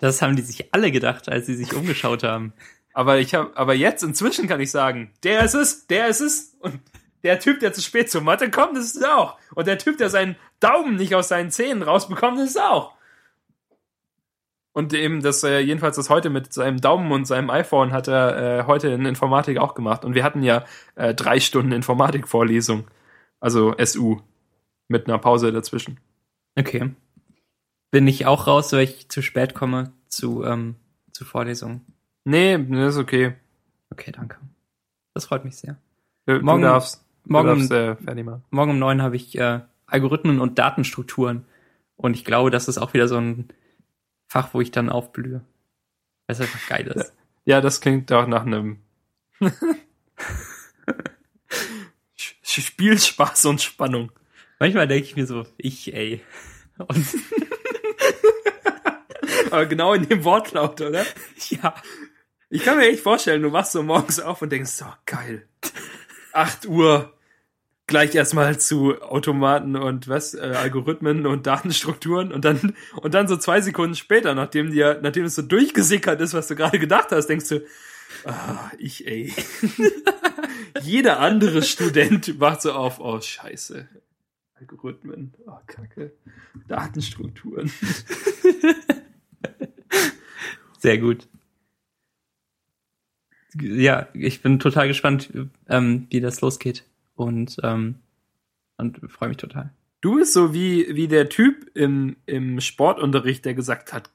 Das 0.00 0.22
haben 0.22 0.36
die 0.36 0.42
sich 0.42 0.72
alle 0.72 0.90
gedacht, 0.90 1.28
als 1.28 1.46
sie 1.46 1.54
sich 1.54 1.74
umgeschaut 1.74 2.22
haben. 2.22 2.52
Aber 2.92 3.18
ich 3.18 3.34
habe, 3.34 3.56
aber 3.56 3.74
jetzt 3.74 4.02
inzwischen 4.02 4.48
kann 4.48 4.60
ich 4.60 4.70
sagen, 4.70 5.12
der 5.22 5.44
ist 5.44 5.54
es, 5.54 5.86
der 5.86 6.08
ist 6.08 6.20
es. 6.20 6.56
Und 6.60 6.80
der 7.22 7.38
Typ, 7.38 7.60
der 7.60 7.72
zu 7.72 7.82
spät 7.82 8.10
zur 8.10 8.22
Mathe 8.22 8.50
kommt, 8.50 8.76
ist 8.78 8.96
es 8.96 9.02
auch. 9.02 9.38
Und 9.54 9.66
der 9.66 9.78
Typ, 9.78 9.98
der 9.98 10.10
seinen 10.10 10.36
Daumen 10.58 10.96
nicht 10.96 11.14
aus 11.14 11.28
seinen 11.28 11.50
Zähnen 11.50 11.82
rausbekommt, 11.82 12.38
ist 12.40 12.50
es 12.50 12.56
auch. 12.56 12.94
Und 14.72 14.94
eben 14.94 15.20
das, 15.20 15.42
äh, 15.42 15.58
jedenfalls 15.58 15.96
das 15.96 16.10
heute 16.10 16.30
mit 16.30 16.52
seinem 16.52 16.80
Daumen 16.80 17.10
und 17.12 17.26
seinem 17.26 17.50
iPhone 17.50 17.92
hat 17.92 18.08
er 18.08 18.60
äh, 18.60 18.64
heute 18.66 18.88
in 18.88 19.04
Informatik 19.04 19.58
auch 19.58 19.74
gemacht. 19.74 20.04
Und 20.04 20.14
wir 20.14 20.24
hatten 20.24 20.42
ja 20.42 20.64
äh, 20.94 21.12
drei 21.12 21.40
Stunden 21.40 21.72
Informatikvorlesung. 21.72 22.86
Also 23.40 23.74
SU. 23.82 24.20
Mit 24.88 25.06
einer 25.06 25.18
Pause 25.18 25.52
dazwischen. 25.52 26.00
Okay. 26.56 26.90
Bin 27.90 28.06
ich 28.06 28.26
auch 28.26 28.46
raus, 28.46 28.72
weil 28.72 28.84
ich 28.84 29.08
zu 29.08 29.22
spät 29.22 29.54
komme 29.54 29.92
zu, 30.08 30.44
ähm, 30.44 30.76
zu 31.12 31.24
Vorlesungen? 31.24 31.84
Nee, 32.24 32.56
das 32.58 32.94
ist 32.94 33.00
okay. 33.00 33.34
Okay, 33.90 34.12
danke. 34.12 34.36
Das 35.14 35.24
freut 35.26 35.44
mich 35.44 35.56
sehr. 35.56 35.76
Du, 36.26 36.40
Morgen- 36.40 36.62
du 36.62 36.68
darfst, 36.68 37.04
morgen- 37.24 37.48
du 37.48 37.54
darfst 37.68 37.72
äh, 37.72 37.96
fertig 37.96 38.24
machen. 38.24 38.44
Morgen 38.50 38.70
um 38.72 38.78
neun 38.78 39.02
habe 39.02 39.16
ich 39.16 39.36
äh, 39.38 39.60
Algorithmen 39.86 40.40
und 40.40 40.58
Datenstrukturen. 40.58 41.44
Und 41.96 42.14
ich 42.14 42.24
glaube, 42.24 42.50
das 42.50 42.68
ist 42.68 42.78
auch 42.78 42.94
wieder 42.94 43.08
so 43.08 43.16
ein 43.16 43.48
Fach, 44.28 44.54
wo 44.54 44.60
ich 44.60 44.70
dann 44.70 44.88
aufblühe. 44.88 45.40
Weil 46.26 46.34
es 46.34 46.40
einfach 46.40 46.66
geil 46.68 46.86
ist. 46.88 47.12
Ja, 47.46 47.62
das 47.62 47.80
klingt 47.80 48.12
auch 48.12 48.26
nach 48.28 48.44
einem 48.44 48.78
Spielspaß 52.42 53.46
und 53.46 53.62
Spannung. 53.62 54.12
Manchmal 54.58 54.86
denke 54.86 55.06
ich 55.06 55.16
mir 55.16 55.26
so, 55.26 55.46
ich, 55.56 55.94
ey. 55.94 56.20
Und 56.76 57.06
Aber 59.50 59.66
genau 59.66 59.94
in 59.94 60.08
dem 60.08 60.24
Wortlaut, 60.24 60.80
oder? 60.80 61.04
ja, 61.48 61.74
Ich 62.48 62.64
kann 62.64 62.78
mir 62.78 62.88
echt 62.88 63.00
vorstellen, 63.02 63.42
du 63.42 63.52
wachst 63.52 63.72
so 63.72 63.82
morgens 63.82 64.20
auf 64.20 64.42
und 64.42 64.50
denkst, 64.50 64.70
so 64.70 64.86
geil. 65.06 65.46
8 66.32 66.66
Uhr, 66.66 67.12
gleich 67.86 68.14
erstmal 68.14 68.58
zu 68.58 69.00
Automaten 69.02 69.76
und 69.76 70.08
was, 70.08 70.34
äh, 70.34 70.54
Algorithmen 70.56 71.26
und 71.26 71.46
Datenstrukturen 71.46 72.32
und 72.32 72.44
dann, 72.44 72.74
und 72.96 73.14
dann 73.14 73.28
so 73.28 73.36
zwei 73.36 73.60
Sekunden 73.60 73.96
später, 73.96 74.34
nachdem 74.34 74.70
dir, 74.70 75.00
nachdem 75.02 75.24
es 75.24 75.34
so 75.34 75.42
durchgesickert 75.42 76.20
ist, 76.20 76.34
was 76.34 76.48
du 76.48 76.54
gerade 76.54 76.78
gedacht 76.78 77.08
hast, 77.10 77.26
denkst 77.26 77.48
du, 77.48 77.64
ah, 78.24 78.70
ich 78.78 79.06
ey. 79.06 79.32
Jeder 80.82 81.20
andere 81.20 81.62
Student 81.62 82.38
wacht 82.40 82.62
so 82.62 82.72
auf, 82.72 83.00
oh 83.00 83.20
scheiße. 83.20 83.88
Algorithmen, 84.60 85.34
oh 85.46 85.58
kacke. 85.66 86.12
Datenstrukturen. 86.68 87.72
Sehr 90.80 90.98
gut. 90.98 91.28
Ja, 93.60 94.08
ich 94.14 94.42
bin 94.42 94.58
total 94.60 94.88
gespannt, 94.88 95.30
ähm, 95.68 96.06
wie 96.10 96.20
das 96.20 96.40
losgeht. 96.40 96.84
Und, 97.16 97.56
ähm, 97.62 97.96
und 98.76 99.00
freue 99.10 99.28
mich 99.28 99.38
total. 99.38 99.72
Du 100.00 100.16
bist 100.16 100.32
so 100.32 100.54
wie, 100.54 100.94
wie 100.96 101.08
der 101.08 101.28
Typ 101.28 101.70
im, 101.74 102.16
im 102.26 102.60
Sportunterricht, 102.60 103.44
der 103.44 103.54
gesagt 103.54 103.92
hat, 103.92 104.10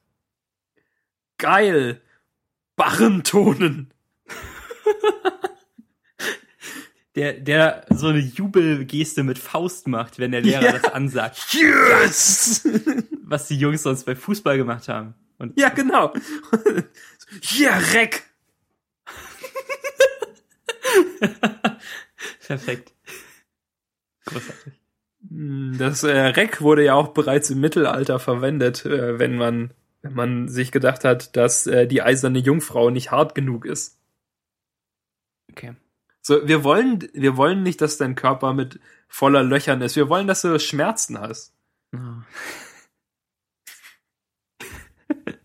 geil, 1.38 2.02
Barrentonen. 2.76 3.92
Der, 7.16 7.32
der 7.32 7.86
so 7.92 8.08
eine 8.08 8.20
Jubelgeste 8.20 9.24
mit 9.24 9.40
Faust 9.40 9.88
macht, 9.88 10.20
wenn 10.20 10.32
der 10.34 10.42
Lehrer 10.42 10.64
Ja. 10.64 10.72
das 10.74 10.84
ansagt, 10.84 11.54
Yes! 11.54 12.68
was 13.24 13.48
die 13.48 13.56
Jungs 13.58 13.84
sonst 13.84 14.04
bei 14.04 14.18
Fußball 14.18 14.58
gemacht 14.58 14.90
haben. 14.90 15.14
Und 15.38 15.60
ja, 15.60 15.70
genau. 15.70 16.14
Ja, 17.42 17.78
Reck. 17.94 18.24
perfekt. 22.48 22.94
Großartig. 24.26 24.74
Das 25.78 26.04
äh, 26.04 26.16
Reck 26.18 26.62
wurde 26.62 26.84
ja 26.86 26.94
auch 26.94 27.10
bereits 27.10 27.50
im 27.50 27.60
Mittelalter 27.60 28.20
verwendet, 28.20 28.86
äh, 28.86 29.18
wenn 29.20 29.36
man, 29.38 29.74
wenn 30.04 30.14
man 30.14 30.48
sich 30.48 30.72
gedacht 30.72 31.04
hat, 31.04 31.36
dass 31.36 31.66
äh, 31.68 31.88
die 31.88 32.02
eiserne 32.04 32.40
Jungfrau 32.40 32.90
nicht 32.92 33.12
hart 33.12 33.34
genug 33.36 33.66
ist. 33.66 34.00
Okay. 35.52 35.76
So, 36.22 36.48
wir 36.48 36.64
wollen, 36.64 37.08
wir 37.14 37.36
wollen 37.38 37.64
nicht, 37.64 37.82
dass 37.82 37.98
dein 37.98 38.16
Körper 38.16 38.54
mit 38.54 38.80
voller 39.08 39.44
Löchern 39.44 39.82
ist. 39.82 39.96
Wir 39.96 40.10
wollen, 40.10 40.28
dass 40.28 40.42
du 40.42 40.58
Schmerzen 40.60 41.20
hast. 41.20 41.54
Oh. 41.94 41.98
Wir- 45.18 45.40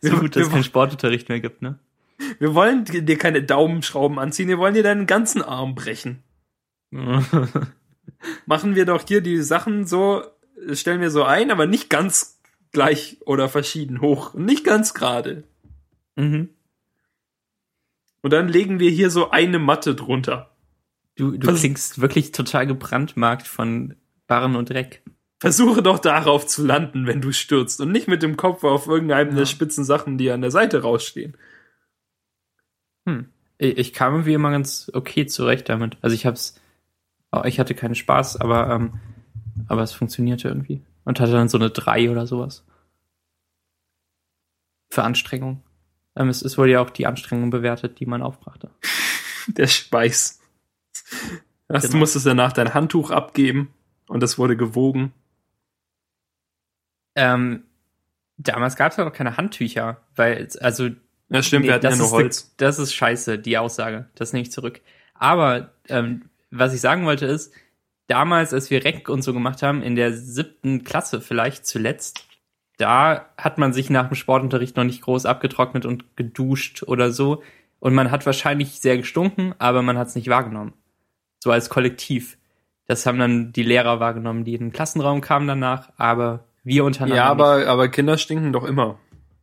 so 0.00 0.16
gut, 0.16 0.34
dass 0.36 0.42
wir- 0.42 0.46
es 0.46 0.50
keinen 0.52 0.64
Sportunterricht 0.64 1.28
mehr 1.28 1.40
gibt, 1.40 1.62
ne? 1.62 1.78
Wir 2.38 2.54
wollen 2.54 2.84
dir 2.84 3.16
keine 3.18 3.42
Daumenschrauben 3.42 4.18
anziehen, 4.18 4.48
wir 4.48 4.58
wollen 4.58 4.74
dir 4.74 4.82
deinen 4.82 5.06
ganzen 5.06 5.40
Arm 5.42 5.74
brechen. 5.74 6.22
Machen 8.46 8.74
wir 8.74 8.84
doch 8.84 9.06
hier 9.06 9.20
die 9.22 9.38
Sachen 9.42 9.86
so, 9.86 10.22
stellen 10.72 11.00
wir 11.00 11.10
so 11.10 11.24
ein, 11.24 11.50
aber 11.50 11.66
nicht 11.66 11.88
ganz 11.88 12.38
gleich 12.72 13.16
oder 13.24 13.48
verschieden 13.48 14.00
hoch. 14.00 14.34
Und 14.34 14.44
Nicht 14.44 14.64
ganz 14.64 14.94
gerade. 14.94 15.44
mhm. 16.16 16.50
Und 18.22 18.34
dann 18.34 18.48
legen 18.48 18.78
wir 18.80 18.90
hier 18.90 19.08
so 19.08 19.30
eine 19.30 19.58
Matte 19.58 19.94
drunter. 19.94 20.54
Du, 21.16 21.30
du 21.38 21.46
Was- 21.46 21.60
klingst 21.60 22.02
wirklich 22.02 22.32
total 22.32 22.66
gebrandmarkt 22.66 23.46
von 23.46 23.96
Barren 24.26 24.56
und 24.56 24.68
Dreck. 24.68 25.02
Versuche 25.40 25.82
doch 25.82 25.98
darauf 25.98 26.46
zu 26.46 26.64
landen, 26.64 27.06
wenn 27.06 27.22
du 27.22 27.32
stürzt 27.32 27.80
und 27.80 27.90
nicht 27.92 28.08
mit 28.08 28.22
dem 28.22 28.36
Kopf 28.36 28.62
auf 28.62 28.86
irgendeinem 28.86 29.30
Ja. 29.30 29.36
der 29.38 29.46
spitzen 29.46 29.84
Sachen, 29.84 30.18
die 30.18 30.30
an 30.30 30.42
der 30.42 30.50
Seite 30.50 30.82
rausstehen. 30.82 31.36
Hm. 33.08 33.28
Ich, 33.56 33.92
kam 33.92 34.12
irgendwie 34.14 34.34
immer 34.34 34.50
ganz 34.50 34.90
okay 34.94 35.26
zurecht 35.26 35.68
damit. 35.68 35.96
Also 36.02 36.14
ich 36.14 36.24
hab's, 36.26 36.60
oh, 37.32 37.42
ich 37.44 37.58
hatte 37.58 37.74
keinen 37.74 37.94
Spaß, 37.94 38.36
aber, 38.38 38.70
ähm, 38.70 39.00
aber 39.66 39.82
es 39.82 39.92
funktionierte 39.92 40.48
irgendwie. 40.48 40.82
Und 41.04 41.20
hatte 41.20 41.32
dann 41.32 41.48
so 41.48 41.58
eine 41.58 41.70
3 41.70 42.10
oder 42.10 42.26
sowas. 42.26 42.64
Für 44.90 45.04
Anstrengung. 45.04 45.62
Ähm, 46.16 46.28
es, 46.28 46.42
es 46.42 46.58
wurde 46.58 46.72
ja 46.72 46.80
auch 46.80 46.90
die 46.90 47.06
Anstrengung 47.06 47.50
bewertet, 47.50 48.00
die 48.00 48.06
man 48.06 48.22
aufbrachte. 48.22 48.70
Der 49.46 49.66
Speis. 49.66 50.40
Du 51.68 51.78
Genau. 51.80 51.98
musstest 51.98 52.26
danach 52.26 52.52
dein 52.52 52.74
Handtuch 52.74 53.10
abgeben 53.10 53.72
und 54.08 54.20
das 54.22 54.38
wurde 54.38 54.56
gewogen. 54.56 55.12
Ähm, 57.14 57.64
damals 58.36 58.76
gab 58.76 58.92
es 58.92 58.96
ja 58.98 59.04
noch 59.04 59.12
keine 59.12 59.36
Handtücher, 59.36 60.00
weil, 60.16 60.38
es- 60.44 60.56
also 60.56 60.88
Ja, 61.28 61.42
stimmt, 61.42 61.66
wir 61.66 61.74
hatten 61.74 61.84
ja 61.84 61.90
das 61.90 61.98
nur 61.98 62.06
ist 62.06 62.12
Holz. 62.12 62.44
ne- 62.44 62.50
das 62.58 62.78
ist 62.78 62.94
scheiße, 62.94 63.38
die 63.38 63.58
Aussage. 63.58 64.08
Das 64.14 64.32
nehme 64.32 64.42
ich 64.42 64.52
zurück. 64.52 64.80
Aber 65.14 65.72
ähm, 65.88 66.30
was 66.50 66.74
ich 66.74 66.80
sagen 66.80 67.04
wollte 67.04 67.26
ist, 67.26 67.52
damals, 68.06 68.52
als 68.54 68.70
wir 68.70 68.84
Rec 68.84 69.08
und 69.08 69.22
so 69.22 69.32
gemacht 69.32 69.62
haben, 69.62 69.82
in 69.82 69.94
der 69.96 70.12
siebten 70.12 70.82
Klasse 70.84 71.20
vielleicht 71.20 71.66
zuletzt, 71.66 72.26
da 72.78 73.28
hat 73.36 73.58
man 73.58 73.72
sich 73.72 73.90
nach 73.90 74.08
dem 74.08 74.14
Sportunterricht 74.14 74.76
noch 74.76 74.84
nicht 74.84 75.02
groß 75.02 75.26
abgetrocknet 75.26 75.84
und 75.84 76.16
geduscht 76.16 76.82
oder 76.84 77.12
so. 77.12 77.42
Und 77.78 77.94
man 77.94 78.10
hat 78.10 78.26
wahrscheinlich 78.26 78.80
sehr 78.80 78.96
gestunken, 78.96 79.54
aber 79.58 79.82
man 79.82 79.98
hat 79.98 80.08
es 80.08 80.14
nicht 80.14 80.28
wahrgenommen. 80.28 80.72
So 81.42 81.50
als 81.50 81.68
Kollektiv. 81.70 82.36
Das 82.86 83.06
haben 83.06 83.18
dann 83.18 83.52
die 83.52 83.62
Lehrer 83.62 84.00
wahrgenommen, 84.00 84.44
die 84.44 84.54
in 84.54 84.60
den 84.60 84.72
Klassenraum 84.72 85.20
kamen 85.20 85.46
danach, 85.46 85.90
aber 85.96 86.44
wir 86.62 86.84
untereinander. 86.84 87.16
Ja, 87.16 87.34
nicht. 87.34 87.42
aber, 87.42 87.66
aber 87.66 87.88
Kinder 87.88 88.18
stinken 88.18 88.52
doch 88.52 88.64
immer. 88.64 88.98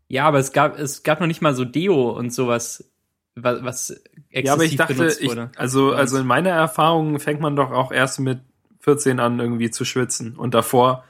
Ja, 0.08 0.26
aber 0.26 0.40
es 0.40 0.52
gab, 0.54 0.78
es 0.80 1.04
gab 1.04 1.20
noch 1.20 1.28
nicht 1.28 1.42
mal 1.42 1.54
so 1.54 1.66
Deo 1.66 2.12
und 2.12 2.32
sowas, 2.32 2.90
was, 3.36 3.64
was 3.64 3.90
exzessiv 4.30 4.46
Ja, 4.46 4.54
aber 4.54 4.64
ich 4.64 4.76
dachte, 4.76 4.94
benutzt 4.96 5.22
ich, 5.22 5.30
wurde. 5.30 5.52
also, 5.56 5.92
also 5.92 6.18
in 6.18 6.28
meiner 6.28 6.50
Erfahrung 6.50 7.20
fängt 7.20 7.42
man 7.42 7.56
doch 7.56 7.72
auch 7.72 7.92
erst 7.92 8.20
mit 8.20 8.40
14 8.80 9.20
an, 9.20 9.40
irgendwie 9.40 9.70
zu 9.70 9.84
schwitzen. 9.84 10.36
Und 10.38 10.54
davor, 10.54 11.04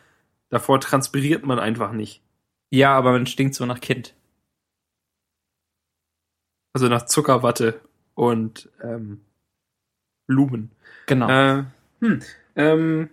davor 0.49 0.80
transpiriert 0.80 1.45
man 1.45 1.60
einfach 1.60 1.91
nicht. 1.91 2.24
ja, 2.70 2.95
aber 2.95 3.12
man 3.12 3.28
stinkt 3.28 3.55
so 3.55 3.66
nach 3.66 3.82
Kind. 3.82 4.14
Also 6.74 6.89
nach 6.89 7.05
Zuckerwatte 7.05 7.82
und 8.14 8.70
ähm, 8.84 9.22
Blumen. 10.28 10.72
Genau. 11.05 11.30
Äh, 11.30 11.64
hm, 12.01 12.20
ähm, 12.55 13.10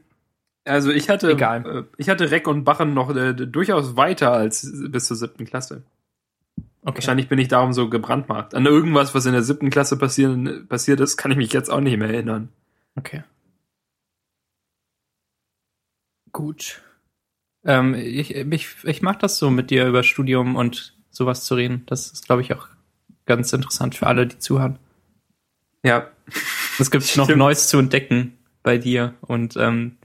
also 0.65 0.91
ich 0.91 1.09
hatte, 1.09 1.31
Egal. 1.31 1.67
Äh, 1.67 1.85
ich 1.99 2.09
hatte 2.09 2.31
Reck 2.31 2.49
und 2.49 2.65
Barren 2.65 2.95
noch 2.95 3.15
äh, 3.15 3.35
durchaus 3.35 3.97
weiter 3.97 4.33
als 4.33 4.71
bis 4.89 5.07
zur 5.07 5.17
siebten 5.17 5.45
Klasse. 5.45 5.83
okay. 6.83 6.97
Wahrscheinlich 6.97 7.29
bin 7.29 7.39
ich 7.39 7.49
darum 7.49 7.73
so 7.73 7.89
gebrandmarkt. 7.89 8.55
An 8.55 8.67
irgendwas, 8.67 9.15
was 9.15 9.27
in 9.27 9.33
der 9.33 9.43
siebten 9.43 9.71
Klasse 9.71 9.99
passieren, 9.99 10.67
passiert 10.69 11.01
ist, 11.01 11.17
kann 11.17 11.31
ich 11.31 11.37
mich 11.37 11.53
jetzt 11.53 11.71
auch 11.71 11.81
nicht 11.81 11.99
mehr 11.99 12.09
erinnern. 12.09 12.49
Okay. 12.97 13.25
Gut. 16.33 16.83
Ähm, 17.65 17.95
ich, 17.95 18.35
ich, 18.35 18.69
ich 18.85 19.03
mag 19.03 19.19
das 19.21 19.39
so, 19.39 19.51
mit 19.51 19.71
dir 19.71 19.87
über 19.87 20.03
Studium 20.03 20.57
und 20.57 20.95
sowas 21.11 21.45
zu 21.45 21.55
reden. 21.55 21.85
Das 21.87 22.11
ist, 22.11 22.27
glaube 22.27 22.43
ich, 22.43 22.53
auch 22.55 22.69
ganz 23.27 23.53
interessant 23.53 23.95
für 23.95 24.07
alle, 24.07 24.27
die 24.27 24.39
zuhören. 24.39 24.79
Ja. 25.85 26.09
Es 26.79 26.91
gibt 26.91 27.17
noch. 27.17 27.29
Neues 27.29 27.69
zu 27.69 27.79
entdecken 27.79 28.37
bei 28.63 28.79
dir 28.79 29.15
und, 29.21 29.57
ähm, 29.57 29.97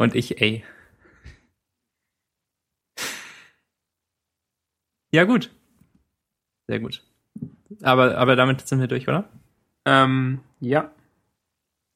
und 0.00 0.14
ich, 0.14 0.40
ey. 0.40 0.64
Ja, 5.12 5.24
gut. 5.24 5.50
Sehr 6.66 6.80
gut. 6.80 7.02
aber, 7.82 8.16
aber 8.16 8.34
damit 8.34 8.66
sind 8.66 8.80
wir 8.80 8.86
durch, 8.86 9.08
oder? 9.08 9.28
Ähm, 9.84 10.40
ja. 10.60 10.90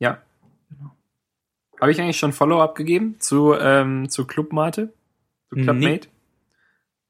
Ja. 0.01 0.21
Habe 1.81 1.93
ich 1.93 2.01
eigentlich 2.01 2.19
schon 2.19 2.35
Follow-up 2.35 2.75
gegeben 2.75 3.17
zu, 3.21 3.55
ähm, 3.55 4.11
zu 4.11 4.27
Clubmate? 4.27 4.93
Zu 5.49 5.57
Clubmate? 5.57 6.09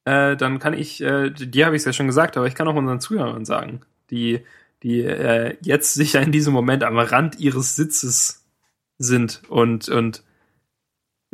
Äh, 0.05 0.37
dann 0.37 0.61
kann 0.61 0.75
ich, 0.75 1.01
äh, 1.01 1.31
dir 1.31 1.67
habe 1.67 1.75
ich 1.75 1.81
es 1.81 1.87
ja 1.87 1.93
schon 1.93 2.07
gesagt, 2.07 2.37
aber 2.37 2.47
ich 2.47 2.55
kann 2.55 2.69
auch 2.69 2.77
unseren 2.77 3.01
Zuhörern 3.01 3.45
sagen, 3.45 3.81
die, 4.11 4.45
die 4.85 5.01
äh, 5.01 5.57
jetzt 5.61 5.95
sicher 5.95 6.23
in 6.23 6.31
diesem 6.31 6.53
Moment 6.53 6.85
am 6.85 6.99
Rand 6.99 7.41
ihres 7.41 7.75
Sitzes 7.75 8.47
sind 8.99 9.43
und, 9.49 9.89
und 9.89 10.23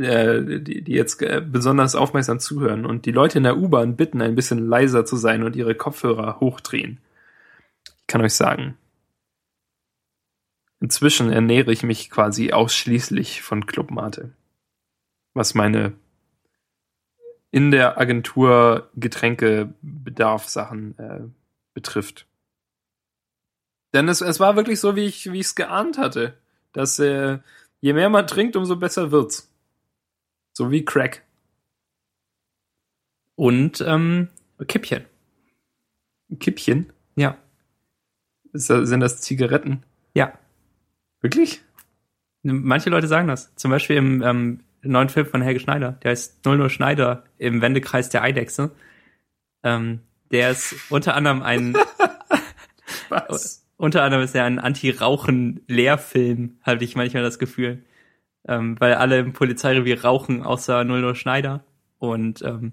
äh, 0.00 0.60
die, 0.60 0.82
die 0.82 0.92
jetzt 0.92 1.22
äh, 1.22 1.42
besonders 1.44 1.94
aufmerksam 1.94 2.40
zuhören 2.40 2.86
und 2.86 3.06
die 3.06 3.12
Leute 3.12 3.38
in 3.38 3.44
der 3.44 3.56
U-Bahn 3.56 3.96
bitten, 3.96 4.22
ein 4.22 4.34
bisschen 4.34 4.66
leiser 4.66 5.04
zu 5.04 5.16
sein 5.16 5.42
und 5.42 5.56
ihre 5.56 5.74
Kopfhörer 5.74 6.40
hochdrehen. 6.40 6.98
Ich 7.84 8.06
kann 8.06 8.22
euch 8.22 8.34
sagen, 8.34 8.76
inzwischen 10.80 11.30
ernähre 11.30 11.72
ich 11.72 11.82
mich 11.82 12.10
quasi 12.10 12.52
ausschließlich 12.52 13.42
von 13.42 13.66
Clubmate. 13.66 14.32
Was 15.34 15.54
meine 15.54 15.92
in 17.50 17.70
der 17.70 17.98
Agentur 17.98 18.90
Getränkebedarfsachen 18.94 20.98
äh, 20.98 21.20
betrifft. 21.74 22.26
Denn 23.92 24.08
es, 24.08 24.20
es 24.20 24.38
war 24.38 24.56
wirklich 24.56 24.78
so, 24.78 24.94
wie 24.96 25.06
ich 25.06 25.26
es 25.26 25.54
geahnt 25.54 25.98
hatte, 25.98 26.34
dass 26.72 26.98
äh, 27.00 27.38
je 27.80 27.92
mehr 27.92 28.08
man 28.08 28.26
trinkt, 28.26 28.56
umso 28.56 28.76
besser 28.76 29.10
wird's. 29.10 29.49
So 30.60 30.70
wie 30.70 30.84
Crack. 30.84 31.22
Und 33.34 33.80
ähm, 33.80 34.28
Kippchen. 34.68 35.06
Kippchen? 36.38 36.92
Ja. 37.16 37.38
Das, 38.52 38.66
sind 38.66 39.00
das 39.00 39.22
Zigaretten? 39.22 39.84
Ja. 40.12 40.34
Wirklich? 41.22 41.62
Manche 42.42 42.90
Leute 42.90 43.08
sagen 43.08 43.26
das. 43.26 43.54
Zum 43.54 43.70
Beispiel 43.70 43.96
im 43.96 44.20
ähm, 44.20 44.60
neuen 44.82 45.08
Film 45.08 45.24
von 45.24 45.40
Helge 45.40 45.60
Schneider. 45.60 45.92
Der 45.92 46.10
heißt 46.10 46.44
00 46.44 46.68
Schneider 46.68 47.24
im 47.38 47.62
Wendekreis 47.62 48.10
der 48.10 48.22
Eidechse. 48.22 48.70
Ähm, 49.62 50.00
der 50.30 50.50
ist 50.50 50.74
unter 50.90 51.14
anderem 51.14 51.40
ein 51.40 51.74
Was? 53.08 53.66
unter 53.78 54.02
anderem 54.02 54.22
ist 54.22 54.34
er 54.34 54.44
ein 54.44 54.58
Anti-Rauchen-Lehrfilm, 54.58 56.58
hatte 56.60 56.84
ich 56.84 56.96
manchmal 56.96 57.22
das 57.22 57.38
Gefühl. 57.38 57.82
Ähm, 58.48 58.76
weil 58.80 58.94
alle 58.94 59.18
im 59.18 59.32
Polizeirevier 59.32 60.02
rauchen, 60.02 60.42
außer 60.42 60.84
00 60.84 61.14
Schneider. 61.14 61.64
Und, 61.98 62.42
ähm, 62.42 62.72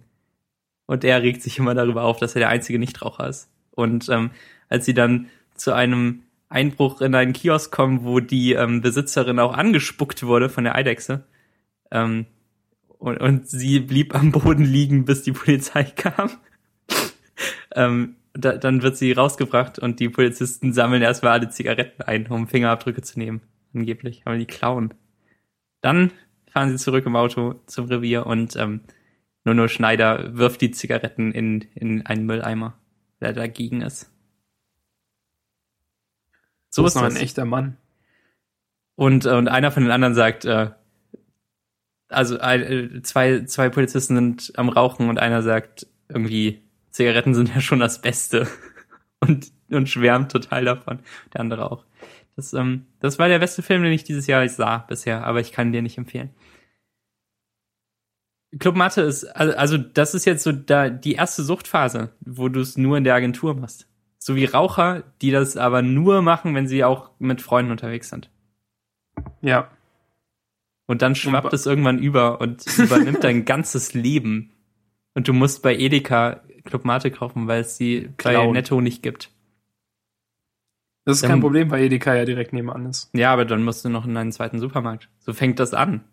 und 0.85 1.03
er 1.03 1.21
regt 1.21 1.41
sich 1.41 1.59
immer 1.59 1.75
darüber 1.75 2.03
auf, 2.03 2.17
dass 2.19 2.35
er 2.35 2.39
der 2.39 2.49
einzige 2.49 2.79
Nichtraucher 2.79 3.27
ist. 3.27 3.49
Und 3.71 4.09
ähm, 4.09 4.31
als 4.69 4.85
sie 4.85 4.93
dann 4.93 5.27
zu 5.55 5.73
einem 5.73 6.23
Einbruch 6.49 7.01
in 7.01 7.13
einen 7.13 7.33
Kiosk 7.33 7.71
kommen, 7.71 8.03
wo 8.03 8.19
die 8.19 8.53
ähm, 8.53 8.81
Besitzerin 8.81 9.39
auch 9.39 9.53
angespuckt 9.53 10.23
wurde 10.23 10.49
von 10.49 10.63
der 10.63 10.75
Eidechse, 10.75 11.25
ähm, 11.91 12.25
und, 12.99 13.17
und 13.17 13.47
sie 13.47 13.79
blieb 13.79 14.15
am 14.15 14.31
Boden 14.31 14.63
liegen, 14.63 15.05
bis 15.05 15.23
die 15.23 15.31
Polizei 15.31 15.83
kam. 15.95 16.31
ähm, 17.75 18.15
da, 18.33 18.53
dann 18.57 18.81
wird 18.81 18.97
sie 18.97 19.11
rausgebracht 19.11 19.79
und 19.79 19.99
die 19.99 20.09
Polizisten 20.09 20.73
sammeln 20.73 21.01
erstmal 21.01 21.33
alle 21.33 21.49
Zigaretten 21.49 22.03
ein, 22.03 22.27
um 22.27 22.47
Fingerabdrücke 22.47 23.01
zu 23.01 23.19
nehmen. 23.19 23.41
Angeblich, 23.73 24.21
aber 24.25 24.37
die 24.37 24.45
klauen. 24.45 24.93
Dann 25.81 26.11
fahren 26.51 26.69
sie 26.69 26.83
zurück 26.83 27.05
im 27.05 27.15
Auto 27.15 27.61
zum 27.65 27.85
Revier 27.85 28.25
und 28.25 28.55
ähm, 28.55 28.81
Nono 29.43 29.67
Schneider 29.67 30.35
wirft 30.37 30.61
die 30.61 30.71
Zigaretten 30.71 31.31
in, 31.31 31.61
in 31.75 32.05
einen 32.05 32.25
Mülleimer, 32.25 32.77
der 33.21 33.33
dagegen 33.33 33.81
ist. 33.81 34.11
So 36.69 36.85
ist 36.85 36.95
noch 36.95 37.03
ein 37.03 37.15
echter 37.15 37.45
Mann. 37.45 37.77
Und, 38.95 39.25
äh, 39.25 39.31
und 39.31 39.47
einer 39.47 39.71
von 39.71 39.83
den 39.83 39.91
anderen 39.91 40.15
sagt, 40.15 40.45
äh, 40.45 40.71
also 42.09 42.37
äh, 42.37 43.01
zwei, 43.03 43.45
zwei 43.45 43.69
Polizisten 43.69 44.15
sind 44.15 44.53
am 44.57 44.69
Rauchen 44.69 45.09
und 45.09 45.19
einer 45.19 45.41
sagt 45.41 45.87
irgendwie, 46.09 46.61
Zigaretten 46.91 47.35
sind 47.35 47.53
ja 47.53 47.61
schon 47.61 47.79
das 47.79 48.01
Beste. 48.01 48.47
Und, 49.19 49.51
und 49.71 49.89
schwärmt 49.89 50.31
total 50.31 50.63
davon. 50.63 50.99
Der 51.33 51.41
andere 51.41 51.71
auch. 51.71 51.86
Das, 52.37 52.53
ähm, 52.53 52.85
das 52.99 53.17
war 53.17 53.27
der 53.27 53.39
beste 53.39 53.63
Film, 53.63 53.81
den 53.83 53.91
ich 53.91 54.03
dieses 54.03 54.27
Jahr 54.27 54.47
sah 54.47 54.77
bisher, 54.77 55.25
aber 55.25 55.41
ich 55.41 55.51
kann 55.51 55.71
dir 55.71 55.81
nicht 55.81 55.97
empfehlen. 55.97 56.29
Club 58.59 58.75
Mathe 58.75 59.01
ist, 59.01 59.25
also, 59.25 59.57
also 59.57 59.77
das 59.77 60.13
ist 60.13 60.25
jetzt 60.25 60.43
so 60.43 60.51
da 60.51 60.89
die 60.89 61.13
erste 61.13 61.43
Suchtphase, 61.43 62.13
wo 62.21 62.47
du 62.47 62.61
es 62.61 62.77
nur 62.77 62.95
in 62.95 63.03
der 63.03 63.15
Agentur 63.15 63.55
machst. 63.55 63.87
So 64.19 64.35
wie 64.35 64.45
Raucher, 64.45 65.03
die 65.21 65.31
das 65.31 65.57
aber 65.57 65.81
nur 65.81 66.21
machen, 66.21 66.53
wenn 66.53 66.67
sie 66.67 66.83
auch 66.83 67.09
mit 67.17 67.41
Freunden 67.41 67.71
unterwegs 67.71 68.09
sind. 68.09 68.29
Ja. 69.41 69.71
Und 70.85 71.01
dann 71.01 71.15
schwappt 71.15 71.53
es 71.53 71.65
irgendwann 71.65 71.97
über 71.97 72.39
und 72.39 72.65
übernimmt 72.77 73.23
dein 73.23 73.45
ganzes 73.45 73.95
Leben. 73.95 74.51
Und 75.15 75.27
du 75.27 75.33
musst 75.33 75.63
bei 75.63 75.75
Edeka 75.75 76.41
Club 76.63 76.85
Mate 76.85 77.09
kaufen, 77.09 77.47
weil 77.47 77.61
es 77.61 77.77
sie 77.77 78.09
bei 78.17 78.31
Klauen. 78.31 78.53
Netto 78.53 78.79
nicht 78.79 79.01
gibt. 79.01 79.31
Das 81.07 81.15
ist 81.15 81.23
Dann- 81.23 81.31
kein 81.31 81.39
Problem, 81.39 81.71
weil 81.71 81.85
Edeka 81.85 82.13
ja 82.15 82.25
direkt 82.25 82.51
nebenan 82.51 82.85
ist. 82.85 83.09
Ja, 83.13 83.31
aber 83.31 83.45
dann 83.45 83.63
musst 83.63 83.85
du 83.85 83.87
noch 83.87 84.05
in 84.05 84.17
einen 84.17 84.33
zweiten 84.33 84.59
Supermarkt. 84.59 85.07
So 85.19 85.31
fängt 85.31 85.57
das 85.57 85.73
an. 85.73 86.03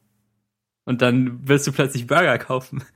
Und 0.85 1.03
dann 1.03 1.41
willst 1.49 1.67
du 1.67 1.73
plötzlich 1.73 2.07
Burger 2.07 2.39
kaufen. 2.39 2.85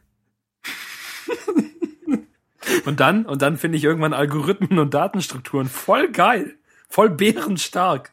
Und 2.84 3.00
dann, 3.00 3.26
und 3.26 3.42
dann 3.42 3.56
finde 3.56 3.76
ich 3.78 3.84
irgendwann 3.84 4.14
Algorithmen 4.14 4.78
und 4.78 4.94
Datenstrukturen 4.94 5.68
voll 5.68 6.10
geil. 6.10 6.56
Voll 6.88 7.10
bärenstark. 7.10 8.12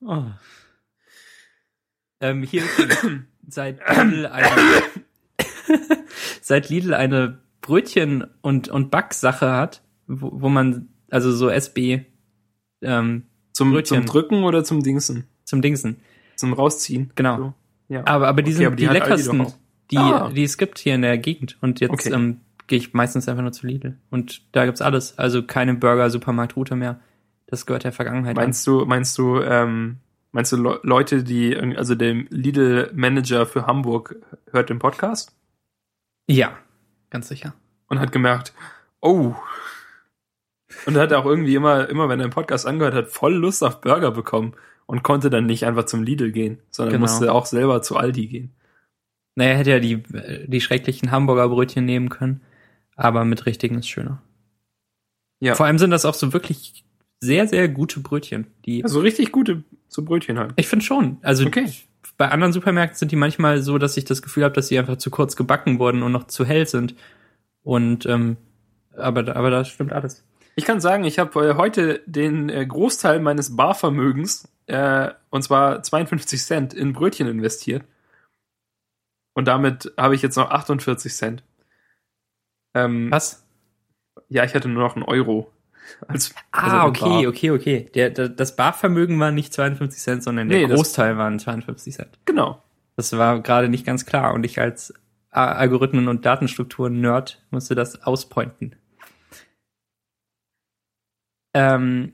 Oh. 0.00 0.24
Ähm, 2.20 2.42
hier 2.42 2.64
seit 3.48 3.78
Lidl 3.88 4.26
eine, 4.26 4.48
seit 6.40 6.68
Lidl 6.68 6.94
eine 6.94 7.38
Brötchen- 7.60 8.28
und, 8.40 8.68
und 8.68 8.90
Backsache 8.90 9.52
hat, 9.52 9.82
wo, 10.06 10.30
wo 10.32 10.48
man, 10.48 10.88
also 11.10 11.30
so 11.30 11.48
SB, 11.48 12.06
ähm, 12.82 13.24
Zum, 13.52 13.70
Brötchen. 13.72 13.98
zum 13.98 14.06
Drücken 14.06 14.44
oder 14.44 14.64
zum 14.64 14.82
Dingsen? 14.82 15.24
zum 15.44 15.62
Dingsen. 15.62 15.96
Zum 16.36 16.52
Rausziehen. 16.52 17.10
Genau. 17.16 17.36
So. 17.36 17.54
Ja. 17.88 18.06
Aber, 18.06 18.28
aber 18.28 18.42
die 18.42 18.50
Okay, 18.52 18.56
sind 18.58 18.66
aber 18.66 18.76
die 18.76 18.86
die, 18.86 18.92
leckersten, 18.92 19.46
die, 19.90 19.96
Ah. 19.98 20.30
die 20.30 20.44
es 20.44 20.56
gibt 20.58 20.78
hier 20.78 20.94
in 20.94 21.02
der 21.02 21.18
Gegend. 21.18 21.58
Und 21.60 21.80
jetzt 21.80 21.90
Okay. 21.90 22.12
ähm, 22.12 22.40
gehe 22.68 22.78
ich 22.78 22.92
meistens 22.94 23.28
einfach 23.28 23.42
nur 23.42 23.50
zu 23.52 23.66
Lidl. 23.66 23.96
Und 24.10 24.42
da 24.52 24.64
gibt's 24.64 24.80
alles. 24.80 25.18
Also 25.18 25.42
keine 25.42 25.74
Burger-Supermarktroute 25.74 26.76
mehr. 26.76 27.00
Das 27.48 27.66
gehört 27.66 27.82
der 27.82 27.90
Vergangenheit 27.92 28.36
Meinst 28.36 28.64
du, 28.64 28.84
meinst 28.86 29.18
du, 29.18 29.40
ähm, 29.40 29.96
meinst 30.30 30.52
du 30.52 30.56
Le 30.56 30.78
Leute, 30.84 31.24
die, 31.24 31.56
also 31.56 31.96
der 31.96 32.14
Lidl-Manager 32.14 33.44
für 33.46 33.66
Hamburg 33.66 34.14
hört 34.52 34.70
den 34.70 34.78
Podcast 34.78 35.30
an. 35.30 35.34
Ja, 36.36 36.56
ganz 37.10 37.26
sicher. 37.26 37.54
und 37.88 37.98
hat 37.98 38.12
gemerkt, 38.12 38.52
oh. 39.00 39.34
Und 40.86 40.96
hat 40.96 41.12
auch 41.12 41.26
irgendwie 41.26 41.54
immer, 41.54 41.88
immer 41.88 42.08
wenn 42.08 42.20
er 42.20 42.26
den 42.28 42.32
Podcast 42.32 42.66
angehört 42.66 42.94
hat, 42.94 43.08
voll 43.08 43.34
Lust 43.34 43.62
auf 43.62 43.80
Burger 43.80 44.10
bekommen 44.10 44.54
und 44.86 45.02
konnte 45.02 45.30
dann 45.30 45.46
nicht 45.46 45.64
einfach 45.66 45.84
zum 45.84 46.02
Lidl 46.02 46.32
gehen, 46.32 46.58
sondern 46.70 46.94
Genau. 46.94 47.02
musste 47.02 47.32
auch 47.32 47.46
selber 47.46 47.82
zu 47.82 47.96
Aldi 47.96 48.26
gehen. 48.28 48.54
Naja, 49.36 49.54
hätte 49.54 49.70
ja 49.70 49.78
die, 49.78 50.02
die 50.46 50.60
schrecklichen 50.60 51.10
Hamburger 51.10 51.48
Brötchen 51.48 51.84
nehmen 51.84 52.08
können. 52.08 52.40
Aber 52.96 53.24
mit 53.24 53.46
richtigen 53.46 53.78
ist 53.78 53.88
schöner. 53.88 54.20
Ja. 55.40 55.54
Vor 55.54 55.66
allem 55.66 55.78
sind 55.78 55.90
das 55.90 56.04
auch 56.04 56.14
so 56.14 56.32
wirklich 56.32 56.84
sehr, 57.20 57.46
sehr 57.46 57.68
gute 57.68 58.00
Brötchen. 58.00 58.46
Die, 58.66 58.82
Also 58.84 59.00
richtig 59.00 59.32
gute 59.32 59.62
so 59.88 60.02
Brötchen 60.02 60.38
halt. 60.38 60.52
ich 60.56 60.66
finde 60.68 60.84
schon. 60.84 61.18
Also 61.22 61.46
Okay. 61.46 61.66
bei 62.16 62.28
anderen 62.30 62.52
Supermärkten 62.52 62.98
sind 62.98 63.12
die 63.12 63.16
manchmal 63.16 63.62
so, 63.62 63.78
dass 63.78 63.96
ich 63.96 64.04
das 64.04 64.22
Gefühl 64.22 64.44
habe, 64.44 64.54
dass 64.54 64.68
sie 64.68 64.78
einfach 64.78 64.96
zu 64.96 65.10
kurz 65.10 65.36
gebacken 65.36 65.78
wurden 65.78 66.02
und 66.02 66.12
noch 66.12 66.24
zu 66.26 66.44
hell 66.44 66.66
sind. 66.66 66.94
Und 67.62 68.06
ähm, 68.06 68.36
aber, 68.96 69.34
aber 69.36 69.50
das 69.50 69.68
stimmt 69.68 69.92
alles. 69.92 70.24
Ich 70.56 70.64
kann 70.64 70.80
sagen, 70.80 71.04
ich 71.04 71.18
habe 71.18 71.50
äh, 71.50 71.54
heute 71.54 72.02
den 72.06 72.48
äh, 72.48 72.66
Großteil 72.66 73.20
meines 73.20 73.56
Barvermögens, 73.56 74.48
äh, 74.66 75.10
und 75.30 75.42
zwar 75.42 75.82
52 75.82 76.42
Cent, 76.42 76.74
in 76.74 76.92
Brötchen 76.92 77.26
investiert. 77.28 77.84
Und 79.34 79.46
damit 79.48 79.92
habe 79.96 80.14
ich 80.14 80.22
jetzt 80.22 80.36
noch 80.36 80.50
48 80.50 81.14
Cent. 81.14 81.42
Ähm, 82.74 83.10
Was? 83.10 83.46
Ja, 84.28 84.44
ich 84.44 84.54
hatte 84.54 84.68
nur 84.68 84.82
noch 84.82 84.96
einen 84.96 85.04
Euro. 85.04 85.50
Als, 86.06 86.34
Ah, 86.52 86.82
also 86.84 86.88
okay, 86.88 87.26
okay, 87.26 87.50
okay. 87.50 87.90
Der, 87.94 88.10
der, 88.10 88.28
das 88.28 88.54
Barvermögen 88.54 89.18
war 89.18 89.32
nicht 89.32 89.52
52 89.52 90.00
Cent, 90.00 90.22
sondern 90.22 90.48
der 90.48 90.58
Nee, 90.58 90.66
das- 90.66 90.76
Großteil 90.76 91.16
waren 91.16 91.38
52 91.38 91.94
Cent. 91.94 92.18
Genau. 92.26 92.62
Das 92.96 93.16
war 93.16 93.40
gerade 93.40 93.68
nicht 93.68 93.86
ganz 93.86 94.04
klar 94.04 94.34
und 94.34 94.44
ich 94.44 94.60
als 94.60 94.92
Algorithmen- 95.30 96.08
und 96.08 96.26
Datenstrukturen-Nerd 96.26 97.40
musste 97.50 97.74
das 97.74 98.02
auspointen. 98.02 98.76
Ähm, 101.54 102.12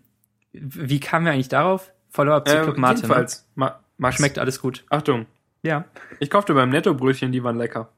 wie 0.52 1.00
kamen 1.00 1.26
wir 1.26 1.32
eigentlich 1.32 1.48
darauf? 1.48 1.92
Follow-up 2.10 2.48
zu 2.48 2.56
Ähm, 2.56 2.62
Club 2.64 2.78
Mate. 2.78 2.94
Ne? 2.94 3.02
jedenfalls, 3.02 3.48
Ma 3.54 3.80
Max, 3.98 4.16
Schmeckt 4.16 4.38
alles 4.38 4.60
gut. 4.60 4.84
Achtung, 4.90 5.26
Ja. 5.62 5.84
ich 6.20 6.30
kaufte 6.30 6.54
beim 6.54 6.70
Netto-Brötchen, 6.70 7.32
die 7.32 7.42
waren 7.44 7.56
lecker. 7.56 7.92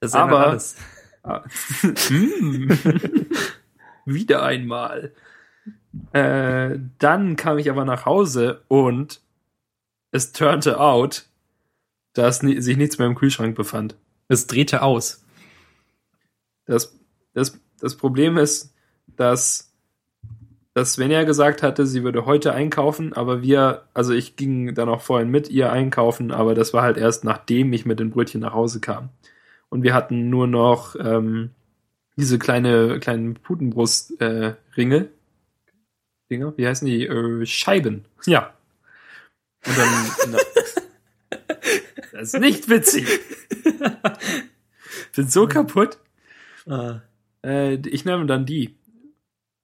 Das 0.00 0.14
Aber- 0.14 0.46
alles. 0.48 0.76
Mm. 2.10 2.72
Wieder 4.04 4.42
einmal. 4.42 5.12
Äh, 6.12 6.78
dann 6.98 7.36
kam 7.36 7.58
ich 7.58 7.70
aber 7.70 7.84
nach 7.84 8.06
Hause 8.06 8.64
und 8.66 9.20
es 10.10 10.32
turnte 10.32 10.80
out, 10.80 11.26
dass 12.12 12.38
sich 12.40 12.76
nichts 12.76 12.98
mehr 12.98 13.06
im 13.06 13.14
Kühlschrank 13.14 13.54
befand. 13.54 13.96
Es 14.26 14.48
drehte 14.48 14.82
aus. 14.82 15.24
Das, 16.66 16.98
das, 17.34 17.60
das 17.78 17.96
Problem 17.96 18.36
ist, 18.36 18.74
dass, 19.06 19.71
dass 20.74 20.94
Svenja 20.94 21.24
gesagt 21.24 21.62
hatte, 21.62 21.86
sie 21.86 22.02
würde 22.02 22.24
heute 22.24 22.52
einkaufen, 22.54 23.12
aber 23.12 23.42
wir, 23.42 23.82
also 23.92 24.12
ich 24.14 24.36
ging 24.36 24.74
dann 24.74 24.88
auch 24.88 25.02
vorhin 25.02 25.28
mit 25.28 25.50
ihr 25.50 25.70
einkaufen, 25.70 26.30
aber 26.30 26.54
das 26.54 26.72
war 26.72 26.82
halt 26.82 26.96
erst 26.96 27.24
nachdem 27.24 27.72
ich 27.72 27.84
mit 27.84 28.00
den 28.00 28.10
Brötchen 28.10 28.40
nach 28.40 28.54
Hause 28.54 28.80
kam. 28.80 29.10
Und 29.68 29.82
wir 29.82 29.94
hatten 29.94 30.30
nur 30.30 30.46
noch 30.46 30.96
ähm, 30.96 31.50
diese 32.16 32.38
kleine 32.38 33.00
kleinen 33.00 33.34
Putenbrust-Ringe. 33.34 34.56
Äh, 34.56 34.76
Ringe. 34.76 35.08
Dinger, 36.30 36.54
wie 36.56 36.66
heißen 36.66 36.86
die? 36.86 37.06
Äh, 37.06 37.46
Scheiben. 37.46 38.04
Ja. 38.26 38.54
Und 39.66 39.78
dann. 39.78 39.88
na, 40.30 40.38
das 42.12 42.34
ist 42.34 42.40
nicht 42.40 42.68
witzig. 42.68 43.06
Bin 45.14 45.28
so 45.28 45.46
kaputt. 45.46 45.98
Ah. 46.66 47.00
Äh, 47.44 47.74
ich 47.86 48.04
nehme 48.04 48.26
dann 48.26 48.46
die. 48.46 48.74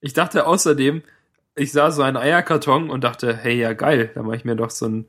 Ich 0.00 0.12
dachte 0.12 0.46
außerdem, 0.46 1.02
ich 1.56 1.72
sah 1.72 1.90
so 1.90 2.02
einen 2.02 2.16
Eierkarton 2.16 2.90
und 2.90 3.02
dachte, 3.04 3.36
hey, 3.36 3.58
ja 3.58 3.72
geil, 3.72 4.10
da 4.14 4.22
mache 4.22 4.36
ich 4.36 4.44
mir 4.44 4.56
doch 4.56 4.70
so 4.70 4.86
ein, 4.86 5.08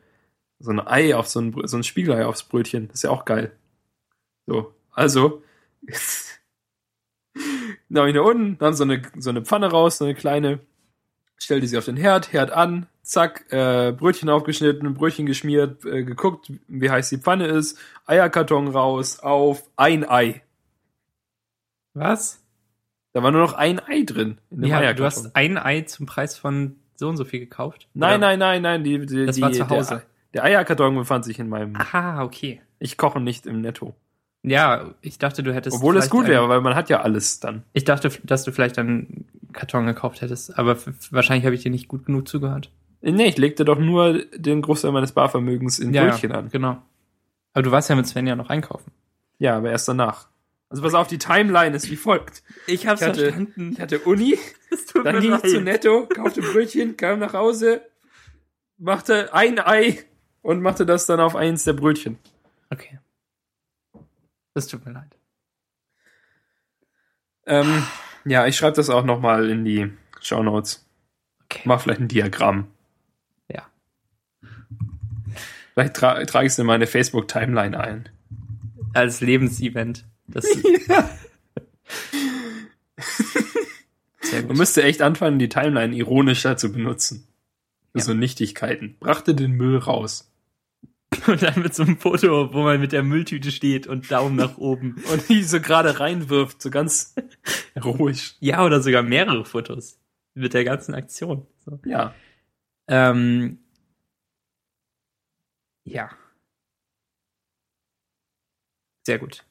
so 0.60 0.72
ein 0.72 0.80
Ei 0.86 1.16
auf 1.16 1.28
so 1.28 1.40
ein, 1.42 1.56
so 1.66 1.78
ein 1.78 1.84
Spiegelei 1.84 2.26
aufs 2.26 2.44
Brötchen. 2.44 2.88
Das 2.88 2.96
ist 2.96 3.04
ja 3.04 3.12
auch 3.12 3.26
geil. 3.26 3.52
So, 4.46 4.74
also, 4.92 5.44
dann 7.90 8.00
habe 8.00 8.10
ich 8.10 8.16
nach 8.16 8.24
unten, 8.24 8.58
dann 8.58 8.74
so 8.74 8.84
eine, 8.84 9.02
so 9.18 9.30
eine 9.30 9.44
Pfanne 9.44 9.70
raus, 9.70 10.00
so 10.00 10.06
eine 10.06 10.16
kleine, 10.16 10.60
stellte 11.38 11.68
sie 11.68 11.78
auf 11.78 11.86
den 11.86 11.98
Herd, 11.98 12.34
Herd 12.34 12.52
an, 12.52 12.88
zack, 13.04 13.52
äh, 13.52 13.92
Brötchen 13.92 14.30
aufgeschnitten, 14.30 14.94
Brötchen 14.94 15.26
geschmiert, 15.26 15.86
äh, 15.86 16.04
geguckt, 16.04 16.52
wie 16.68 16.90
heiß 16.90 17.10
die 17.10 17.18
Pfanne 17.18 17.48
ist, 17.48 17.78
Eierkarton 18.06 18.68
raus, 18.68 19.20
auf 19.20 19.64
ein 19.76 20.10
Ei. 20.10 20.42
Was? 21.94 22.42
Da 23.14 23.24
war 23.24 23.32
nur 23.32 23.42
noch 23.42 23.54
ein 23.54 23.80
Ei 23.80 24.04
drin. 24.06 24.38
In 24.52 24.62
dem 24.62 24.70
Ja, 24.70 24.94
du 24.94 25.04
hast 25.04 25.36
ein 25.36 25.58
Ei 25.58 25.82
zum 25.82 26.06
Preis 26.06 26.38
von 26.38 26.76
so 26.96 27.10
und 27.10 27.18
so 27.18 27.26
viel 27.26 27.40
gekauft? 27.40 27.88
Nein, 27.94 28.18
Oder- 28.20 28.28
nein, 28.28 28.40
nein, 28.40 28.62
nein, 28.62 28.84
die, 28.84 29.06
die, 29.06 29.26
Das 29.26 29.36
die, 29.36 29.42
war 29.42 29.52
zu 29.52 29.70
Hause. 29.70 29.90
Der, 29.90 30.04
der 30.34 30.44
Eierkarton 30.44 30.96
befand 30.96 31.26
sich 31.26 31.40
in 31.40 31.50
meinem. 31.50 31.76
Aha, 31.76 32.24
okay. 32.24 32.62
Ich 32.78 32.98
koche 32.98 33.20
nicht 33.20 33.46
im 33.46 33.62
Netto. 33.62 33.96
Ja, 34.44 34.92
ich 35.02 35.18
dachte, 35.18 35.44
du 35.44 35.54
hättest. 35.54 35.76
Obwohl 35.78 35.98
es 35.98 36.10
gut 36.10 36.28
wäre, 36.28 36.48
weil 36.48 36.62
man 36.62 36.76
hat 36.76 36.90
ja 36.90 37.02
alles 37.02 37.40
dann. 37.40 37.64
Ich 37.74 37.84
dachte, 37.84 38.10
dass 38.24 38.44
du 38.44 38.52
vielleicht 38.52 38.78
einen 38.80 39.26
Karton 39.52 39.86
gekauft 39.86 40.22
hättest, 40.22 40.58
aber 40.58 40.78
wahrscheinlich 41.12 41.46
habe 41.46 41.56
ich 41.56 41.64
dir 41.64 41.72
nicht 41.72 41.88
gut 41.88 42.06
genug 42.06 42.28
zugehört. 42.28 42.72
Äh, 43.02 43.12
Nee, 43.12 43.28
ich 43.28 43.38
legte 43.38 43.66
doch 43.66 43.80
nur 43.80 44.24
den 44.36 44.62
Großteil 44.62 44.92
meines 44.92 45.12
Barvermögens 45.14 45.80
in 45.80 45.92
Brötchen 45.92 46.32
ja, 46.32 46.38
an. 46.38 46.50
Genau. 46.50 46.78
Aber 47.54 47.64
du 47.64 47.72
warst 47.72 47.90
ja 47.90 47.96
mit 47.96 48.08
Svenja 48.08 48.36
noch 48.36 48.50
einkaufen. 48.50 48.92
Ja, 49.40 49.58
aber 49.58 49.72
erst 49.72 49.88
danach. 49.88 50.28
Also 50.70 50.84
pass 50.84 50.94
auf, 50.94 51.08
die 51.08 51.18
Timeline 51.18 51.76
ist 51.76 51.90
wie 51.90 51.96
folgt. 51.96 52.44
Ich 52.68 52.86
hab's 52.88 53.02
Ich 53.02 53.08
hatte- 53.08 53.22
verstanden. 53.24 53.72
Ich 53.74 53.82
hatte 53.82 54.00
Uni, 54.00 54.38
dann 55.04 55.20
ging 55.20 55.34
ich 55.34 55.42
leid. 55.42 55.50
zu 55.50 55.62
Netto, 55.62 56.06
kaufte 56.08 56.42
Brötchen, 56.42 56.96
kam 56.96 57.20
nach 57.20 57.34
Hause, 57.34 57.82
machte 58.78 59.34
ein 59.34 59.60
Ei 59.60 60.06
und 60.44 60.62
machte 60.62 60.86
das 60.86 61.06
dann 61.08 61.20
auf 61.20 61.36
eins 61.36 61.64
der 61.64 61.74
Brötchen. 61.74 62.20
Okay. 62.70 63.00
Das 64.54 64.68
tut 64.68 64.86
mir 64.86 64.92
leid. 64.92 65.16
Ähm, 67.46 67.84
ja, 68.26 68.46
ich 68.46 68.56
schreibe 68.58 68.76
das 68.76 68.90
auch 68.92 69.04
nochmal 69.04 69.50
in 69.50 69.66
die 69.66 69.92
Shownotes. 70.22 70.86
Okay. 71.46 71.62
Mach 71.66 71.82
vielleicht 71.82 72.02
ein 72.02 72.08
Diagramm. 72.08 72.68
Ja. 73.48 73.68
Vielleicht 75.74 75.96
tra 75.96 76.24
trage 76.26 76.46
ich 76.46 76.54
es 76.54 76.60
in 76.60 76.68
meine 76.68 76.86
Facebook-Timeline 76.86 77.80
ein. 77.80 78.10
Als 78.94 79.22
Lebensevent. 79.22 80.06
Das 80.32 80.46
Sehr 84.22 84.44
Man 84.46 84.58
müsste 84.58 84.84
echt 84.84 85.02
anfangen, 85.02 85.40
die 85.40 85.50
Timeline 85.50 85.96
ironischer 85.96 86.58
zu 86.58 86.72
benutzen. 86.72 87.28
Ja. 87.96 88.02
so 88.02 88.14
Nichtigkeiten. 88.14 88.98
Brachte 89.00 89.34
den 89.34 89.52
Müll 89.54 89.78
raus. 89.78 90.32
Und 91.28 91.42
dann 91.42 91.62
mit 91.62 91.74
so 91.74 91.84
einem 91.84 91.98
Foto, 91.98 92.54
wo 92.54 92.62
man 92.64 92.80
mit 92.80 92.92
der 92.92 93.02
Mülltüte 93.02 93.52
steht 93.52 93.88
und 93.88 94.12
Daumen 94.12 94.36
nach 94.36 94.58
oben. 94.58 95.04
Und 95.12 95.28
die 95.28 95.44
so 95.44 95.60
gerade 95.60 96.00
reinwirft, 96.00 96.62
so 96.62 96.70
ganz 96.70 97.16
heroisch. 97.74 98.36
Ja, 98.40 98.64
oder 98.64 98.82
sogar 98.82 99.02
mehrere 99.02 99.44
Fotos. 99.46 99.98
Mit 100.36 100.54
der 100.54 100.64
ganzen 100.64 100.94
Aktion. 100.94 101.48
So. 101.66 101.80
Ja. 101.86 102.14
Ähm, 102.88 103.60
ja. 105.84 106.12
Sehr 109.04 109.18
gut. 109.18 109.44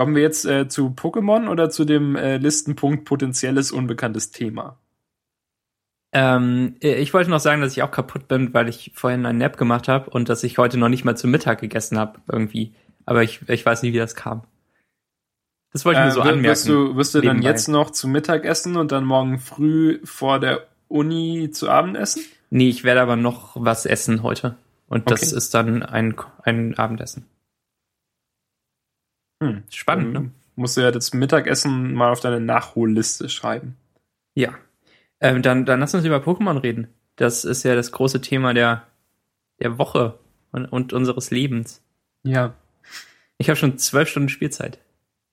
Kommen 0.00 0.14
wir 0.14 0.22
jetzt 0.22 0.46
äh, 0.46 0.66
zu 0.66 0.94
Pokémon 0.96 1.46
oder 1.50 1.68
zu 1.68 1.84
dem 1.84 2.16
äh, 2.16 2.38
Listenpunkt 2.38 3.04
potenzielles 3.04 3.70
unbekanntes 3.70 4.30
Thema? 4.30 4.78
Ähm, 6.12 6.76
ich 6.80 7.12
wollte 7.12 7.28
noch 7.28 7.38
sagen, 7.38 7.60
dass 7.60 7.72
ich 7.72 7.82
auch 7.82 7.90
kaputt 7.90 8.26
bin, 8.26 8.54
weil 8.54 8.70
ich 8.70 8.92
vorhin 8.94 9.26
einen 9.26 9.36
Nap 9.36 9.58
gemacht 9.58 9.88
habe 9.88 10.08
und 10.08 10.30
dass 10.30 10.42
ich 10.42 10.56
heute 10.56 10.78
noch 10.78 10.88
nicht 10.88 11.04
mal 11.04 11.18
zu 11.18 11.28
Mittag 11.28 11.60
gegessen 11.60 11.98
habe, 11.98 12.18
irgendwie. 12.32 12.72
Aber 13.04 13.22
ich, 13.22 13.46
ich 13.46 13.66
weiß 13.66 13.82
nicht, 13.82 13.92
wie 13.92 13.98
das 13.98 14.14
kam. 14.14 14.40
Das 15.74 15.84
wollte 15.84 16.00
ich 16.00 16.04
nur 16.06 16.12
so 16.14 16.20
Äh, 16.20 16.24
wir- 16.24 16.30
anmerken. 16.32 16.48
Wirst 16.50 16.68
du, 16.70 16.96
wirst 16.96 17.14
du 17.14 17.20
dann 17.20 17.42
jetzt 17.42 17.68
noch 17.68 17.90
zu 17.90 18.08
Mittag 18.08 18.46
essen 18.46 18.76
und 18.78 18.92
dann 18.92 19.04
morgen 19.04 19.38
früh 19.38 20.00
vor 20.04 20.40
der 20.40 20.66
Uni 20.88 21.50
zu 21.52 21.68
Abend 21.68 21.98
essen? 21.98 22.22
Nee, 22.48 22.70
ich 22.70 22.84
werde 22.84 23.02
aber 23.02 23.16
noch 23.16 23.50
was 23.54 23.84
essen 23.84 24.22
heute. 24.22 24.56
Und 24.88 25.10
das 25.10 25.24
Okay. 25.24 25.36
ist 25.36 25.52
dann 25.52 25.82
ein, 25.82 26.14
ein 26.44 26.78
Abendessen. 26.78 27.26
Hm. 29.42 29.62
Spannend, 29.70 30.14
Dann 30.14 30.22
ne? 30.24 30.30
Musst 30.56 30.76
du 30.76 30.82
ja 30.82 30.90
das 30.90 31.14
Mittagessen 31.14 31.94
mal 31.94 32.10
auf 32.10 32.20
deine 32.20 32.40
Nachholliste 32.40 33.28
schreiben. 33.28 33.76
Ja. 34.34 34.54
Ähm, 35.20 35.42
dann, 35.42 35.64
dann 35.64 35.80
lass 35.80 35.94
uns 35.94 36.04
über 36.04 36.18
Pokémon 36.18 36.62
reden. 36.62 36.88
Das 37.16 37.44
ist 37.44 37.62
ja 37.62 37.74
das 37.74 37.92
große 37.92 38.20
Thema 38.20 38.52
der, 38.54 38.86
der 39.60 39.78
Woche 39.78 40.18
und, 40.52 40.66
und 40.66 40.92
unseres 40.92 41.30
Lebens. 41.30 41.82
Ja. 42.22 42.54
Ich 43.38 43.48
habe 43.48 43.56
schon 43.56 43.78
zwölf 43.78 44.08
Stunden 44.08 44.28
Spielzeit. 44.28 44.78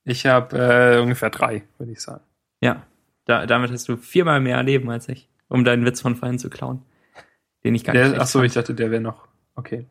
Ich 0.05 0.25
habe 0.25 0.57
äh, 0.57 0.99
ungefähr 1.01 1.29
drei, 1.29 1.63
würde 1.77 1.91
ich 1.91 1.99
sagen. 2.01 2.23
Ja. 2.61 2.85
Da, 3.25 3.45
damit 3.45 3.71
hast 3.71 3.89
du 3.89 3.97
viermal 3.97 4.39
mehr 4.39 4.63
Leben 4.63 4.89
als 4.89 5.09
ich, 5.09 5.27
um 5.49 5.65
deinen 5.65 5.85
Witz 5.85 5.99
von 5.99 6.15
vorhin 6.15 6.39
zu 6.39 6.49
klauen. 6.49 6.81
Den 7.65 7.75
ich 7.75 7.83
gar 7.83 7.91
nicht 7.91 8.01
Der, 8.01 8.07
schlecht 8.07 8.21
ach 8.21 8.27
so, 8.27 8.39
fand. 8.39 8.47
ich 8.47 8.53
dachte, 8.53 8.73
der 8.73 8.91
wäre 8.91 9.01
noch. 9.01 9.27
Okay. 9.55 9.85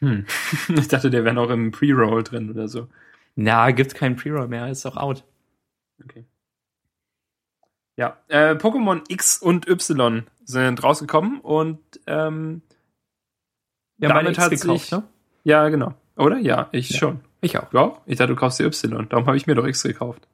Hm. 0.00 0.26
ich 0.76 0.88
dachte, 0.88 1.10
der 1.10 1.24
wäre 1.24 1.34
noch 1.34 1.50
im 1.50 1.70
Pre-Roll 1.70 2.22
drin 2.24 2.50
oder 2.50 2.68
so. 2.68 2.88
Na, 3.36 3.70
gibt's 3.70 3.94
keinen 3.94 4.16
Pre-Roll 4.16 4.48
mehr, 4.48 4.68
ist 4.68 4.84
doch 4.84 4.96
out. 4.96 5.24
Okay. 6.04 6.24
Ja, 7.96 8.16
äh, 8.28 8.54
Pokémon 8.54 9.02
X 9.08 9.38
und 9.38 9.68
Y 9.68 10.24
sind 10.44 10.82
rausgekommen 10.82 11.40
und 11.40 11.78
ähm, 12.06 12.62
beide 13.98 14.14
Damit 14.14 14.32
X 14.32 14.38
hat 14.38 14.50
gekauft, 14.50 14.80
sich- 14.84 14.90
ne? 14.92 15.02
ja, 15.44 15.68
genau. 15.68 15.94
Oder? 16.16 16.38
Ja, 16.38 16.68
ich 16.72 16.90
Ja. 16.90 16.98
schon. 16.98 17.20
Ich 17.42 17.56
auch. 17.58 17.72
Ja, 17.72 18.00
ich 18.06 18.16
dachte, 18.18 18.34
du 18.34 18.36
kaufst 18.38 18.58
dir 18.58 18.64
Y. 18.66 19.08
Darum 19.08 19.26
habe 19.26 19.36
ich 19.36 19.46
mir 19.46 19.54
doch 19.54 19.66
X 19.66 19.82
gekauft. 19.82 20.28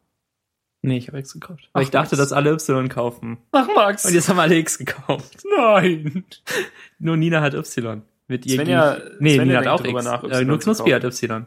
Nee, 0.83 0.99
ich 0.99 1.09
habe 1.09 1.19
X 1.19 1.33
gekauft. 1.33 1.69
Weil 1.73 1.83
Ach, 1.83 1.85
ich 1.85 1.91
dachte, 1.91 2.13
was? 2.13 2.19
dass 2.19 2.33
alle 2.33 2.51
Y 2.53 2.89
kaufen. 2.89 3.39
Ach, 3.53 3.69
Max. 3.75 4.05
Und 4.05 4.15
jetzt 4.15 4.29
haben 4.29 4.39
alle 4.39 4.57
X 4.57 4.79
gekauft. 4.79 5.43
Nein. 5.57 6.25
Nur 6.99 7.17
Nina 7.17 7.41
hat 7.41 7.55
Y. 7.55 8.03
Mit 8.29 8.45
ihr 8.47 8.57
Svenja- 8.61 9.01
Nee, 9.21 9.35
Svenja 9.37 9.61
Nina 9.61 9.73
hat 9.73 9.81
auch 9.81 9.85
X. 9.85 10.05
nach, 10.05 10.23
äh, 10.25 10.27
Y 10.27 10.47
nur 10.47 10.59
Knuspi 10.59 10.91
hat 10.91 11.05
Y. 11.05 11.47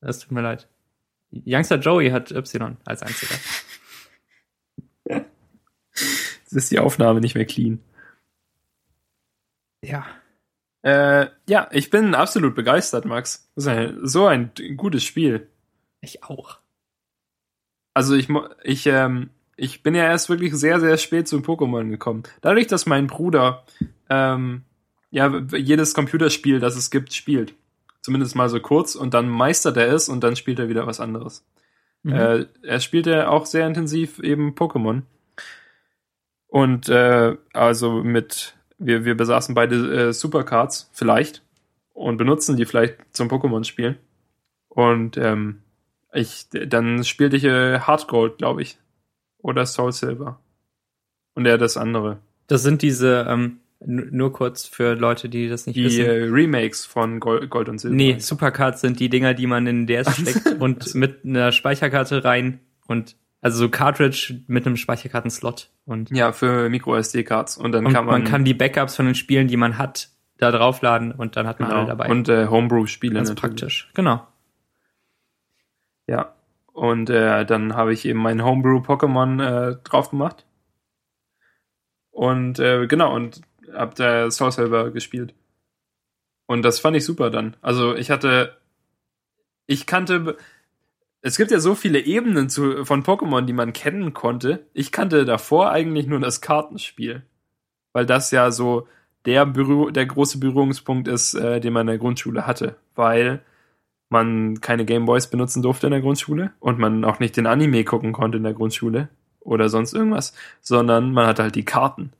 Das 0.00 0.18
tut 0.20 0.32
mir 0.32 0.42
leid. 0.42 0.68
Youngster 1.30 1.76
Joey 1.78 2.10
hat 2.10 2.30
Y 2.30 2.76
als 2.84 3.02
einziger. 3.02 3.34
Jetzt 5.04 6.52
ist 6.52 6.70
die 6.70 6.78
Aufnahme 6.78 7.20
nicht 7.20 7.34
mehr 7.34 7.44
clean. 7.44 7.80
Ja. 9.82 10.06
Äh, 10.82 11.26
ja, 11.48 11.68
ich 11.72 11.90
bin 11.90 12.14
absolut 12.14 12.54
begeistert, 12.54 13.04
Max. 13.04 13.50
Das 13.54 13.64
ist 13.64 13.68
ein, 13.68 13.98
so 14.06 14.26
ein 14.26 14.52
gutes 14.76 15.04
Spiel. 15.04 15.48
Ich 16.00 16.22
auch. 16.24 16.58
Also 17.94 18.14
ich, 18.14 18.28
ich, 18.62 18.86
ähm, 18.86 19.30
ich 19.56 19.82
bin 19.82 19.94
ja 19.94 20.04
erst 20.04 20.28
wirklich 20.28 20.54
sehr, 20.54 20.78
sehr 20.80 20.96
spät 20.96 21.26
zu 21.28 21.38
Pokémon 21.38 21.90
gekommen. 21.90 22.22
Dadurch, 22.40 22.68
dass 22.68 22.86
mein 22.86 23.08
Bruder 23.08 23.64
ähm, 24.08 24.62
ja 25.10 25.42
jedes 25.54 25.94
Computerspiel, 25.94 26.60
das 26.60 26.76
es 26.76 26.90
gibt, 26.90 27.12
spielt. 27.12 27.54
Zumindest 28.00 28.36
mal 28.36 28.48
so 28.48 28.60
kurz 28.60 28.94
und 28.94 29.14
dann 29.14 29.28
meistert 29.28 29.76
er 29.76 29.92
es 29.92 30.08
und 30.08 30.22
dann 30.22 30.36
spielt 30.36 30.58
er 30.58 30.68
wieder 30.68 30.86
was 30.86 31.00
anderes. 31.00 31.44
Mhm. 32.02 32.12
Äh, 32.12 32.46
er 32.62 32.80
spielte 32.80 33.28
auch 33.28 33.46
sehr 33.46 33.66
intensiv 33.66 34.18
eben 34.18 34.54
Pokémon. 34.54 35.02
Und 36.46 36.88
äh, 36.88 37.36
also 37.52 38.02
mit, 38.02 38.54
wir, 38.78 39.04
wir 39.04 39.16
besaßen 39.16 39.54
beide 39.54 40.08
äh, 40.08 40.12
Supercards 40.12 40.90
vielleicht 40.92 41.42
und 41.92 42.16
benutzen 42.16 42.56
die 42.56 42.64
vielleicht 42.64 42.96
zum 43.12 43.28
Pokémon-Spielen. 43.28 43.96
Und 44.68 45.16
ähm, 45.16 45.62
Ich, 46.14 46.46
dann 46.50 47.04
spielte 47.04 47.36
ich 47.36 47.44
äh, 47.44 47.80
Hard 47.80 48.08
Gold, 48.08 48.38
glaube 48.38 48.62
ich. 48.62 48.78
Oder 49.38 49.66
Soul 49.66 49.92
Silver. 49.92 50.40
Und 51.34 51.46
er 51.46 51.58
das 51.58 51.76
andere. 51.76 52.18
Das 52.46 52.62
sind 52.62 52.80
diese, 52.80 53.26
ähm, 53.28 53.60
nur 53.80 54.32
kurz 54.32 54.66
für 54.66 54.94
Leute, 54.94 55.28
die 55.28 55.48
das 55.48 55.66
nicht 55.66 55.76
Die 55.76 55.84
wissen. 55.84 56.04
äh, 56.04 56.24
Remakes 56.24 56.84
von 56.84 57.20
Gold, 57.20 57.48
Gold 57.48 57.68
und 57.68 57.78
Silber. 57.78 57.96
Nee, 57.96 58.18
Supercards 58.18 58.80
sind 58.80 58.98
die 58.98 59.08
Dinger, 59.08 59.34
die 59.34 59.46
man 59.46 59.66
in 59.66 59.86
den 59.86 59.86
DS 59.86 60.16
steckt 60.16 60.46
und 60.60 60.94
mit 60.94 61.24
einer 61.24 61.52
Speicherkarte 61.52 62.24
rein 62.24 62.60
und 62.86 63.16
also 63.40 63.58
so 63.58 63.68
Cartridge 63.68 64.40
mit 64.48 64.66
einem 64.66 64.76
Speicherkartenslot 64.76 65.70
und, 65.84 66.10
Ja, 66.10 66.32
für 66.32 66.68
Micro 66.68 66.96
SD-Cards. 66.96 67.56
Und 67.56 67.70
dann 67.70 67.86
und 67.86 67.92
kann 67.92 68.04
man, 68.04 68.22
man 68.22 68.30
kann 68.30 68.44
die 68.44 68.54
Backups 68.54 68.96
von 68.96 69.06
den 69.06 69.14
Spielen, 69.14 69.46
die 69.46 69.56
man 69.56 69.78
hat, 69.78 70.08
da 70.38 70.50
draufladen 70.50 71.12
und 71.12 71.36
dann 71.36 71.46
hat 71.46 71.60
man 71.60 71.70
alle 71.70 71.80
genau, 71.80 71.88
dabei. 71.88 72.08
und 72.10 72.28
äh, 72.28 72.46
Homebrew-Spiele 72.48 73.14
Ganz 73.14 73.28
natürlich. 73.28 73.40
praktisch. 73.40 73.90
Genau. 73.94 74.26
Ja. 76.08 76.34
Und 76.72 77.10
äh, 77.10 77.44
dann 77.44 77.74
habe 77.74 77.92
ich 77.92 78.04
eben 78.06 78.18
mein 78.20 78.42
Homebrew-Pokémon 78.42 79.42
äh, 79.70 79.76
drauf 79.84 80.10
gemacht. 80.10 80.46
Und 82.10 82.58
äh, 82.58 82.86
genau, 82.88 83.14
und 83.14 83.42
hab 83.72 83.94
da 83.94 84.30
Soul 84.30 84.52
Silver 84.52 84.90
gespielt. 84.90 85.34
Und 86.46 86.62
das 86.62 86.80
fand 86.80 86.96
ich 86.96 87.04
super 87.04 87.30
dann. 87.30 87.56
Also 87.60 87.94
ich 87.94 88.10
hatte, 88.10 88.56
ich 89.66 89.86
kannte, 89.86 90.36
es 91.20 91.36
gibt 91.36 91.50
ja 91.50 91.60
so 91.60 91.74
viele 91.74 92.00
Ebenen 92.00 92.48
zu, 92.48 92.84
von 92.84 93.02
Pokémon, 93.02 93.42
die 93.42 93.52
man 93.52 93.72
kennen 93.72 94.14
konnte. 94.14 94.66
Ich 94.72 94.92
kannte 94.92 95.24
davor 95.24 95.70
eigentlich 95.70 96.06
nur 96.06 96.20
das 96.20 96.40
Kartenspiel. 96.40 97.22
Weil 97.92 98.06
das 98.06 98.30
ja 98.30 98.50
so 98.50 98.86
der, 99.24 99.44
Berühr 99.44 99.92
der 99.92 100.06
große 100.06 100.38
Berührungspunkt 100.38 101.08
ist, 101.08 101.34
äh, 101.34 101.60
den 101.60 101.72
man 101.72 101.82
in 101.82 101.88
der 101.88 101.98
Grundschule 101.98 102.46
hatte. 102.46 102.76
Weil 102.94 103.42
man 104.08 104.60
keine 104.60 104.84
Gameboys 104.84 105.28
benutzen 105.28 105.62
durfte 105.62 105.86
in 105.86 105.92
der 105.92 106.00
Grundschule 106.00 106.52
und 106.60 106.78
man 106.78 107.04
auch 107.04 107.18
nicht 107.20 107.36
den 107.36 107.46
Anime 107.46 107.84
gucken 107.84 108.12
konnte 108.12 108.38
in 108.38 108.44
der 108.44 108.54
Grundschule 108.54 109.08
oder 109.40 109.68
sonst 109.68 109.92
irgendwas, 109.94 110.34
sondern 110.60 111.12
man 111.12 111.26
hatte 111.26 111.42
halt 111.42 111.54
die 111.54 111.64
Karten. 111.64 112.12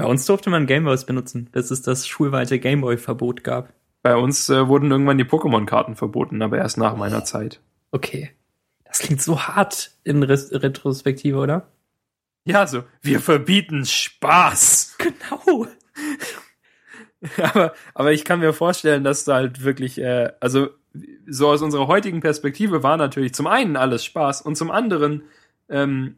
Bei 0.00 0.06
uns 0.06 0.24
durfte 0.24 0.48
man 0.48 0.66
Gameboys 0.66 1.04
benutzen, 1.04 1.50
bis 1.52 1.70
es 1.70 1.82
das 1.82 2.08
schulweite 2.08 2.58
Gameboy-Verbot 2.58 3.44
gab. 3.44 3.74
Bei 4.00 4.16
uns 4.16 4.48
äh, 4.48 4.66
wurden 4.66 4.90
irgendwann 4.90 5.18
die 5.18 5.26
Pokémon-Karten 5.26 5.94
verboten, 5.94 6.40
aber 6.40 6.56
erst 6.56 6.78
nach 6.78 6.96
meiner 6.96 7.22
Zeit. 7.26 7.60
Okay. 7.90 8.30
Das 8.86 9.00
klingt 9.00 9.20
so 9.20 9.42
hart 9.42 9.90
in 10.02 10.22
Res 10.22 10.52
Retrospektive, 10.52 11.36
oder? 11.36 11.68
Ja, 12.44 12.66
so, 12.66 12.84
wir 13.02 13.20
verbieten 13.20 13.84
Spaß. 13.84 14.96
Genau. 14.96 15.66
aber, 17.42 17.74
aber 17.92 18.12
ich 18.12 18.24
kann 18.24 18.40
mir 18.40 18.54
vorstellen, 18.54 19.04
dass 19.04 19.26
da 19.26 19.34
halt 19.34 19.64
wirklich, 19.64 19.98
äh, 19.98 20.32
also 20.40 20.70
so 21.26 21.50
aus 21.50 21.60
unserer 21.60 21.88
heutigen 21.88 22.22
Perspektive 22.22 22.82
war 22.82 22.96
natürlich 22.96 23.34
zum 23.34 23.46
einen 23.46 23.76
alles 23.76 24.02
Spaß 24.06 24.40
und 24.40 24.56
zum 24.56 24.70
anderen, 24.70 25.24
ähm, 25.68 26.16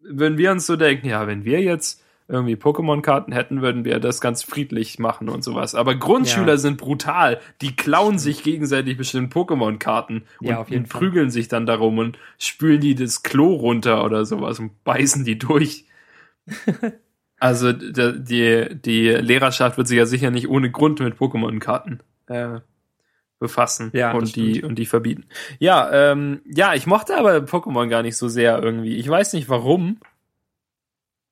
wenn 0.00 0.36
wir 0.36 0.50
uns 0.50 0.66
so 0.66 0.74
denken, 0.74 1.06
ja, 1.06 1.28
wenn 1.28 1.44
wir 1.44 1.60
jetzt 1.60 2.01
irgendwie 2.32 2.54
Pokémon-Karten 2.56 3.30
hätten, 3.32 3.62
würden 3.62 3.84
wir 3.84 4.00
das 4.00 4.20
ganz 4.20 4.42
friedlich 4.42 4.98
machen 4.98 5.28
und 5.28 5.44
sowas. 5.44 5.74
Aber 5.74 5.94
Grundschüler 5.94 6.52
Ja. 6.52 6.56
sind 6.56 6.78
brutal. 6.78 7.38
Die 7.60 7.76
klauen 7.76 8.18
sich 8.18 8.42
gegenseitig 8.42 8.96
bestimmt 8.96 9.32
Pokémon-Karten 9.34 10.24
und, 10.40 10.46
Ja, 10.48 10.60
und 10.60 10.88
Fall. 10.88 11.00
prügeln 11.00 11.30
sich 11.30 11.48
dann 11.48 11.66
darum 11.66 11.98
und 11.98 12.18
spülen 12.38 12.80
die 12.80 12.94
das 12.94 13.22
Klo 13.22 13.52
runter 13.54 14.02
oder 14.04 14.24
sowas 14.24 14.58
und 14.58 14.82
beißen 14.82 15.24
die 15.24 15.38
durch. 15.38 15.84
Also 17.38 17.72
die, 17.72 18.68
die 18.72 19.08
Lehrerschaft 19.08 19.76
wird 19.76 19.88
sich 19.88 19.98
ja 19.98 20.06
sicher 20.06 20.30
nicht 20.30 20.48
ohne 20.48 20.70
Grund 20.70 21.00
mit 21.00 21.16
Pokémon-Karten 21.16 21.98
äh, 22.28 22.60
befassen 23.40 23.90
Ja, 23.94 24.12
und 24.12 24.36
die 24.36 24.50
stimmt. 24.54 24.64
und 24.68 24.74
die 24.78 24.86
verbieten. 24.86 25.24
Ja, 25.58 25.90
ähm, 26.12 26.40
ja, 26.46 26.74
ich 26.74 26.86
mochte 26.86 27.16
aber 27.18 27.38
Pokémon 27.38 27.88
gar 27.88 28.02
nicht 28.02 28.16
so 28.16 28.28
sehr 28.28 28.62
irgendwie. 28.62 28.94
Ich 28.94 29.08
weiß 29.08 29.32
nicht 29.32 29.48
warum. 29.48 29.98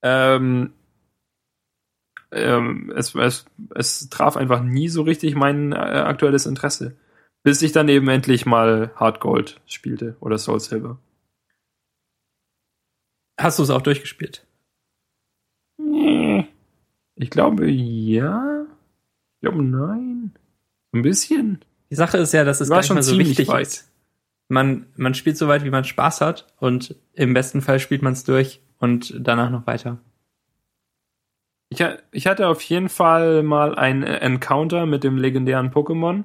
Ähm, 0.02 0.72
ähm, 2.32 2.92
es, 2.94 3.14
es, 3.14 3.46
es 3.74 4.08
traf 4.10 4.36
einfach 4.36 4.62
nie 4.62 4.88
so 4.88 5.02
richtig 5.02 5.34
mein 5.34 5.72
äh, 5.72 5.76
aktuelles 5.76 6.46
Interesse. 6.46 6.96
Bis 7.42 7.62
ich 7.62 7.72
dann 7.72 7.88
eben 7.88 8.08
endlich 8.08 8.44
mal 8.44 8.92
Hard 8.96 9.20
Gold 9.20 9.60
spielte 9.66 10.16
oder 10.20 10.36
Soul 10.38 10.60
Silver. 10.60 10.98
Hast 13.38 13.58
du 13.58 13.62
es 13.62 13.70
auch 13.70 13.80
durchgespielt? 13.80 14.46
Ich 17.16 17.30
glaube, 17.30 17.70
ja. 17.70 18.66
Ich 19.34 19.40
glaube, 19.40 19.62
nein. 19.62 20.32
Ein 20.92 21.02
bisschen. 21.02 21.60
Die 21.90 21.94
Sache 21.94 22.18
ist 22.18 22.32
ja, 22.32 22.44
dass 22.44 22.60
es 22.60 22.68
gar 22.68 22.78
nicht 22.78 22.86
schon 22.86 22.96
mal 22.96 23.02
so 23.02 23.18
wichtig 23.18 23.48
weit. 23.48 23.66
ist. 23.66 23.90
Man, 24.48 24.86
man 24.96 25.14
spielt 25.14 25.38
so 25.38 25.48
weit, 25.48 25.64
wie 25.64 25.70
man 25.70 25.84
Spaß 25.84 26.20
hat 26.20 26.52
und 26.58 26.96
im 27.14 27.32
besten 27.32 27.62
Fall 27.62 27.78
spielt 27.78 28.02
man 28.02 28.12
es 28.12 28.24
durch 28.24 28.60
und 28.78 29.14
danach 29.18 29.50
noch 29.50 29.66
weiter. 29.66 29.98
Ich, 31.70 31.82
ich 32.10 32.26
hatte 32.26 32.48
auf 32.48 32.60
jeden 32.62 32.88
Fall 32.88 33.42
mal 33.42 33.76
ein 33.76 34.02
Encounter 34.02 34.86
mit 34.86 35.04
dem 35.04 35.16
legendären 35.16 35.70
Pokémon. 35.70 36.24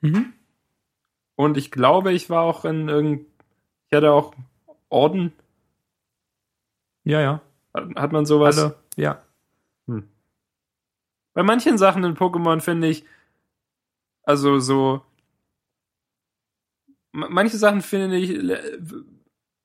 Mhm. 0.00 0.32
Und 1.34 1.56
ich 1.56 1.70
glaube, 1.70 2.12
ich 2.12 2.30
war 2.30 2.42
auch 2.42 2.64
in 2.64 2.88
irgend. 2.88 3.26
Ich 3.90 3.96
hatte 3.96 4.12
auch 4.12 4.34
Orden. 4.88 5.32
Ja, 7.02 7.20
ja. 7.20 7.40
Hat 7.74 8.12
man 8.12 8.24
sowas? 8.24 8.58
Alle, 8.58 8.76
ja. 8.96 9.20
Bei 11.32 11.42
manchen 11.42 11.78
Sachen 11.78 12.04
in 12.04 12.16
Pokémon 12.16 12.60
finde 12.60 12.88
ich, 12.88 13.04
also 14.22 14.58
so, 14.58 15.02
ma- 17.12 17.28
manche 17.30 17.56
Sachen 17.56 17.80
finde 17.80 18.16
ich, 18.16 18.30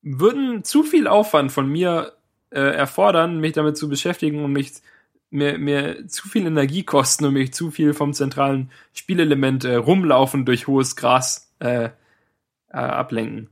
würden 0.02 0.64
zu 0.64 0.84
viel 0.84 1.08
Aufwand 1.08 1.52
von 1.52 1.68
mir 1.68 2.15
äh, 2.56 2.76
erfordern, 2.76 3.40
mich 3.40 3.54
damit 3.54 3.78
zu 3.78 3.90
beschäftigen 3.90 4.44
und 4.44 4.54
mich 4.54 4.72
mir, 5.30 5.58
mir 5.58 6.08
zu 6.08 6.28
viel 6.28 6.46
Energie 6.46 6.84
kosten 6.84 7.26
und 7.26 7.34
mich 7.34 7.54
zu 7.54 7.70
viel 7.70 7.94
vom 7.94 8.14
zentralen 8.14 8.72
Spielelement 8.94 9.66
äh, 9.66 9.76
rumlaufen 9.76 10.46
durch 10.46 10.68
hohes 10.68 10.96
Gras 10.96 11.54
äh, 11.60 11.86
äh, 11.86 11.92
ablenken. 12.72 13.50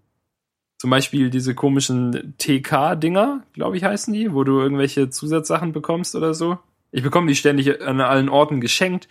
Zum 0.77 0.89
Beispiel 0.89 1.29
diese 1.29 1.55
komischen 1.55 2.35
TK-Dinger, 2.37 3.43
glaube 3.53 3.77
ich, 3.77 3.83
heißen 3.83 4.13
die, 4.13 4.33
wo 4.33 4.43
du 4.43 4.59
irgendwelche 4.59 5.09
Zusatzsachen 5.09 5.73
bekommst 5.73 6.15
oder 6.15 6.33
so. 6.33 6.59
Ich 6.91 7.03
bekomme 7.03 7.27
die 7.27 7.35
ständig 7.35 7.81
an 7.81 8.01
allen 8.01 8.29
Orten 8.29 8.61
geschenkt, 8.61 9.07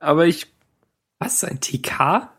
aber 0.00 0.26
ich. 0.26 0.46
Was? 1.18 1.42
Ein 1.42 1.60
TK? 1.60 2.30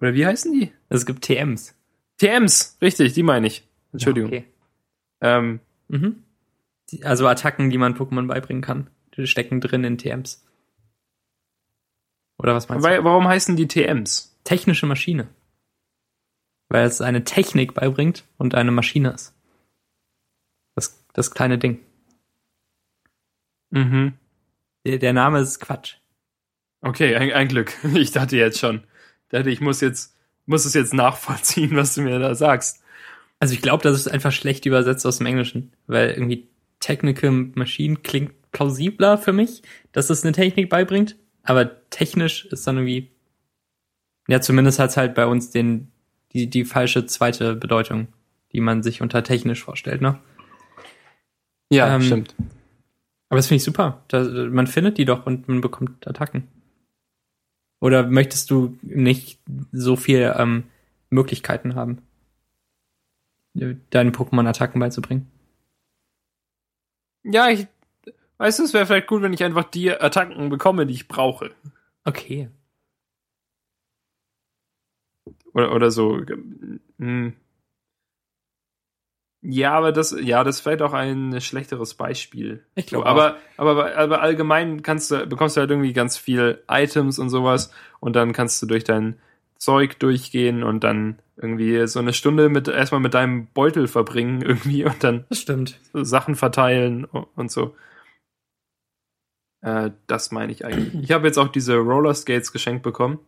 Oder 0.00 0.14
wie 0.14 0.24
heißen 0.24 0.52
die? 0.52 0.72
Es 0.88 1.04
gibt 1.04 1.22
TMs. 1.22 1.74
TMs, 2.16 2.78
richtig, 2.80 3.12
die 3.12 3.22
meine 3.22 3.46
ich. 3.46 3.68
Entschuldigung. 3.92 4.32
Ja, 4.32 4.38
okay. 4.38 4.46
ähm, 5.20 5.60
Mhm. 5.92 6.24
Also 7.02 7.26
Attacken, 7.26 7.70
die 7.70 7.78
man 7.78 7.96
Pokémon 7.96 8.26
beibringen 8.26 8.62
kann. 8.62 8.90
Die 9.16 9.26
stecken 9.26 9.60
drin 9.60 9.84
in 9.84 9.98
TMs. 9.98 10.44
Oder 12.38 12.54
was 12.54 12.68
meinst 12.68 12.84
weil, 12.84 12.98
du? 12.98 13.04
warum 13.04 13.28
heißen 13.28 13.56
die 13.56 13.68
TMs? 13.68 14.36
Technische 14.44 14.86
Maschine. 14.86 15.28
Weil 16.68 16.86
es 16.86 17.00
eine 17.00 17.24
Technik 17.24 17.74
beibringt 17.74 18.24
und 18.38 18.54
eine 18.54 18.72
Maschine 18.72 19.10
ist. 19.10 19.34
Das, 20.74 21.04
das 21.12 21.30
kleine 21.30 21.58
Ding. 21.58 21.80
Mhm. 23.70 24.14
Der, 24.84 24.98
der 24.98 25.12
Name 25.12 25.40
ist 25.40 25.60
Quatsch. 25.60 25.96
Okay, 26.80 27.14
ein, 27.14 27.32
ein 27.32 27.48
Glück. 27.48 27.72
Ich 27.94 28.10
dachte 28.10 28.36
jetzt 28.36 28.58
schon. 28.58 28.82
Ich 29.24 29.28
dachte, 29.28 29.50
ich 29.50 29.60
muss 29.60 29.80
jetzt, 29.80 30.16
muss 30.46 30.64
es 30.64 30.74
jetzt 30.74 30.94
nachvollziehen, 30.94 31.76
was 31.76 31.94
du 31.94 32.02
mir 32.02 32.18
da 32.18 32.34
sagst. 32.34 32.82
Also 33.38 33.54
ich 33.54 33.62
glaube, 33.62 33.82
das 33.82 33.96
ist 33.96 34.08
einfach 34.08 34.32
schlecht 34.32 34.66
übersetzt 34.66 35.06
aus 35.06 35.18
dem 35.18 35.26
Englischen, 35.26 35.72
weil 35.86 36.10
irgendwie 36.10 36.48
Technical 36.82 37.30
Machine 37.54 37.96
klingt 37.96 38.32
plausibler 38.52 39.16
für 39.16 39.32
mich, 39.32 39.62
dass 39.92 40.10
es 40.10 40.24
eine 40.24 40.32
Technik 40.32 40.68
beibringt, 40.68 41.16
aber 41.42 41.88
technisch 41.88 42.44
ist 42.46 42.66
dann 42.66 42.76
irgendwie 42.76 43.10
ja 44.28 44.40
zumindest 44.40 44.78
hat's 44.78 44.96
halt 44.96 45.14
bei 45.14 45.26
uns 45.26 45.50
den 45.50 45.90
die 46.32 46.50
die 46.50 46.64
falsche 46.64 47.06
zweite 47.06 47.54
Bedeutung, 47.54 48.08
die 48.52 48.60
man 48.60 48.82
sich 48.82 49.00
unter 49.00 49.22
technisch 49.22 49.62
vorstellt, 49.62 50.02
ne? 50.02 50.18
Ja, 51.70 51.94
Ähm, 51.94 52.02
stimmt. 52.02 52.34
Aber 53.28 53.38
das 53.38 53.46
finde 53.46 53.56
ich 53.56 53.64
super. 53.64 54.04
Da, 54.08 54.22
man 54.24 54.66
findet 54.66 54.98
die 54.98 55.06
doch 55.06 55.24
und 55.24 55.48
man 55.48 55.62
bekommt 55.62 56.06
Attacken. 56.06 56.48
Oder 57.80 58.06
möchtest 58.06 58.50
du 58.50 58.78
nicht 58.82 59.40
so 59.72 59.96
viel 59.96 60.34
ähm, 60.36 60.64
Möglichkeiten 61.08 61.74
haben, 61.74 62.02
deinen 63.54 64.12
Pokémon 64.12 64.46
Attacken 64.46 64.80
beizubringen? 64.80 65.26
Ja, 67.24 67.48
ich, 67.48 67.66
weißt 68.38 68.58
du, 68.58 68.64
es 68.64 68.74
wäre 68.74 68.86
vielleicht 68.86 69.06
gut, 69.06 69.22
wenn 69.22 69.32
ich 69.32 69.44
einfach 69.44 69.64
die 69.64 69.90
Attacken 69.90 70.48
bekomme, 70.48 70.86
die 70.86 70.94
ich 70.94 71.08
brauche. 71.08 71.54
Okay. 72.04 72.48
Oder, 75.54 75.74
oder 75.74 75.90
so. 75.90 76.20
Hm. 76.98 77.34
Ja, 79.44 79.72
aber 79.72 79.90
das, 79.90 80.14
ja, 80.20 80.44
das 80.44 80.56
ist 80.56 80.60
vielleicht 80.60 80.82
auch 80.82 80.92
ein 80.92 81.40
schlechteres 81.40 81.94
Beispiel. 81.94 82.64
Ich 82.76 82.86
glaube 82.86 83.06
aber, 83.06 83.38
aber, 83.56 83.96
aber 83.96 84.22
allgemein 84.22 84.82
kannst 84.82 85.10
du, 85.10 85.26
bekommst 85.26 85.56
du 85.56 85.60
halt 85.60 85.70
irgendwie 85.70 85.92
ganz 85.92 86.16
viel 86.16 86.62
Items 86.68 87.18
und 87.18 87.28
sowas 87.28 87.72
und 87.98 88.14
dann 88.14 88.32
kannst 88.32 88.62
du 88.62 88.66
durch 88.66 88.84
dein 88.84 89.18
Zeug 89.62 90.00
durchgehen 90.00 90.64
und 90.64 90.82
dann 90.82 91.20
irgendwie 91.36 91.86
so 91.86 92.00
eine 92.00 92.12
Stunde 92.12 92.48
mit 92.48 92.66
erstmal 92.66 93.00
mit 93.00 93.14
deinem 93.14 93.46
Beutel 93.46 93.86
verbringen 93.86 94.42
irgendwie 94.42 94.84
und 94.84 95.04
dann 95.04 95.24
Sachen 95.92 96.34
verteilen 96.34 97.04
und 97.04 97.50
so. 97.50 97.76
Äh, 99.60 99.92
das 100.08 100.32
meine 100.32 100.50
ich 100.50 100.64
eigentlich. 100.64 101.04
Ich 101.04 101.12
habe 101.12 101.28
jetzt 101.28 101.38
auch 101.38 101.46
diese 101.46 101.76
Roller 101.76 102.12
Skates 102.12 102.52
geschenkt 102.52 102.82
bekommen. 102.82 103.20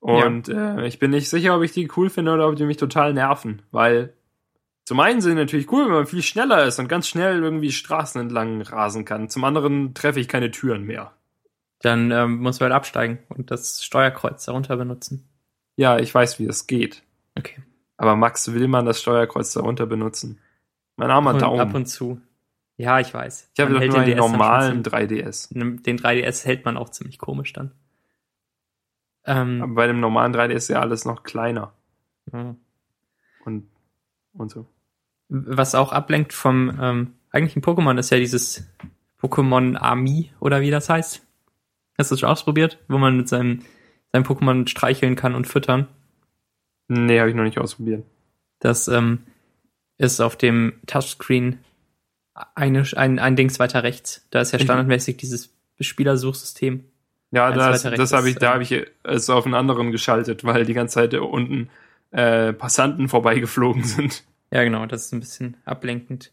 Und 0.00 0.50
äh, 0.50 0.86
ich 0.86 0.98
bin 0.98 1.10
nicht 1.10 1.30
sicher, 1.30 1.56
ob 1.56 1.62
ich 1.62 1.72
die 1.72 1.90
cool 1.96 2.10
finde 2.10 2.32
oder 2.32 2.46
ob 2.46 2.56
die 2.56 2.66
mich 2.66 2.76
total 2.76 3.14
nerven, 3.14 3.62
weil 3.72 4.12
zum 4.84 5.00
einen 5.00 5.20
sind 5.20 5.32
die 5.32 5.40
natürlich 5.40 5.72
cool, 5.72 5.86
wenn 5.86 5.92
man 5.92 6.06
viel 6.06 6.22
schneller 6.22 6.64
ist 6.64 6.78
und 6.78 6.88
ganz 6.88 7.08
schnell 7.08 7.42
irgendwie 7.42 7.72
Straßen 7.72 8.20
entlang 8.20 8.62
rasen 8.62 9.04
kann. 9.04 9.28
Zum 9.28 9.44
anderen 9.44 9.94
treffe 9.94 10.20
ich 10.20 10.28
keine 10.28 10.50
Türen 10.50 10.84
mehr. 10.84 11.14
Dann 11.80 12.10
ähm, 12.10 12.38
muss 12.38 12.60
man 12.60 12.70
halt 12.70 12.76
absteigen 12.76 13.18
und 13.28 13.50
das 13.50 13.82
Steuerkreuz 13.82 14.44
darunter 14.44 14.76
benutzen. 14.76 15.28
Ja, 15.78 15.98
ich 15.98 16.12
weiß, 16.14 16.38
wie 16.40 16.46
das 16.46 16.66
geht. 16.66 17.02
Okay. 17.38 17.62
Aber 17.96 18.16
Max, 18.16 18.52
will 18.52 18.66
man 18.68 18.84
das 18.84 19.00
Steuerkreuz 19.00 19.52
darunter 19.52 19.86
benutzen? 19.86 20.40
Mein 20.96 21.10
armer 21.10 21.34
Und 21.34 21.42
Daumen. 21.42 21.60
ab 21.60 21.72
und 21.74 21.86
zu. 21.86 22.20
Ja, 22.76 22.98
ich 23.00 23.14
weiß. 23.14 23.50
ich 23.54 23.60
habe 23.60 23.72
doch 23.72 23.80
nur 23.80 23.88
den 23.88 24.00
einen 24.00 24.16
normalen 24.18 24.84
schon 24.84 24.92
3DS. 24.92 25.48
ziemlich- 25.48 25.82
Den 25.82 25.98
3DS 25.98 26.44
hält 26.44 26.64
man 26.64 26.76
auch 26.76 26.88
ziemlich 26.90 27.18
komisch 27.18 27.52
dann. 27.52 27.72
Ähm, 29.24 29.62
Aber 29.62 29.74
bei 29.74 29.86
dem 29.86 30.00
normalen 30.00 30.32
3DS 30.34 30.54
ist 30.56 30.68
ja 30.68 30.80
alles 30.80 31.04
noch 31.04 31.22
kleiner 31.22 31.72
ja. 32.32 32.56
und, 33.44 33.68
und 34.32 34.50
so. 34.50 34.66
Was 35.28 35.74
auch 35.74 35.92
ablenkt 35.92 36.32
vom 36.32 36.76
ähm, 36.80 37.14
eigentlichen 37.30 37.62
Pokémon 37.62 37.98
ist 37.98 38.10
ja 38.10 38.18
dieses 38.18 38.66
Pokémon 39.20 39.76
Army 39.76 40.32
oder 40.40 40.60
wie 40.60 40.70
das 40.70 40.88
heißt. 40.88 41.24
Hast 41.98 42.10
du 42.10 42.14
das 42.14 42.20
schon 42.20 42.28
ausprobiert? 42.30 42.78
Wo 42.88 42.96
man 42.98 43.16
mit 43.16 43.28
seinem, 43.28 43.64
seinem 44.12 44.24
Pokémon 44.24 44.68
streicheln 44.68 45.16
kann 45.16 45.34
und 45.34 45.46
füttern. 45.46 45.88
Nee, 46.88 47.20
habe 47.20 47.30
ich 47.30 47.36
noch 47.36 47.44
nicht 47.44 47.58
ausprobiert. 47.58 48.04
Das 48.60 48.88
ähm, 48.88 49.20
ist 49.98 50.20
auf 50.20 50.36
dem 50.36 50.74
Touchscreen 50.86 51.58
eine, 52.54 52.84
ein, 52.96 53.18
ein 53.18 53.36
Dings 53.36 53.58
weiter 53.58 53.82
rechts. 53.82 54.26
Da 54.30 54.40
ist 54.40 54.52
ja 54.52 54.58
standardmäßig 54.58 55.16
dieses 55.16 55.50
Spielersuchsystem. 55.80 56.84
Ja, 57.30 57.52
das, 57.52 57.82
das 57.82 58.12
habe 58.12 58.30
ich, 58.30 58.36
da 58.36 58.46
ähm, 58.46 58.52
habe 58.54 58.62
ich 58.62 58.86
es 59.02 59.28
auf 59.28 59.44
einen 59.44 59.54
anderen 59.54 59.92
geschaltet, 59.92 60.44
weil 60.44 60.64
die 60.64 60.72
ganze 60.72 60.94
Zeit 60.94 61.14
unten 61.14 61.68
äh, 62.10 62.52
Passanten 62.52 63.08
vorbeigeflogen 63.08 63.84
sind. 63.84 64.24
Ja, 64.50 64.64
genau, 64.64 64.86
das 64.86 65.06
ist 65.06 65.12
ein 65.12 65.20
bisschen 65.20 65.56
ablenkend. 65.64 66.32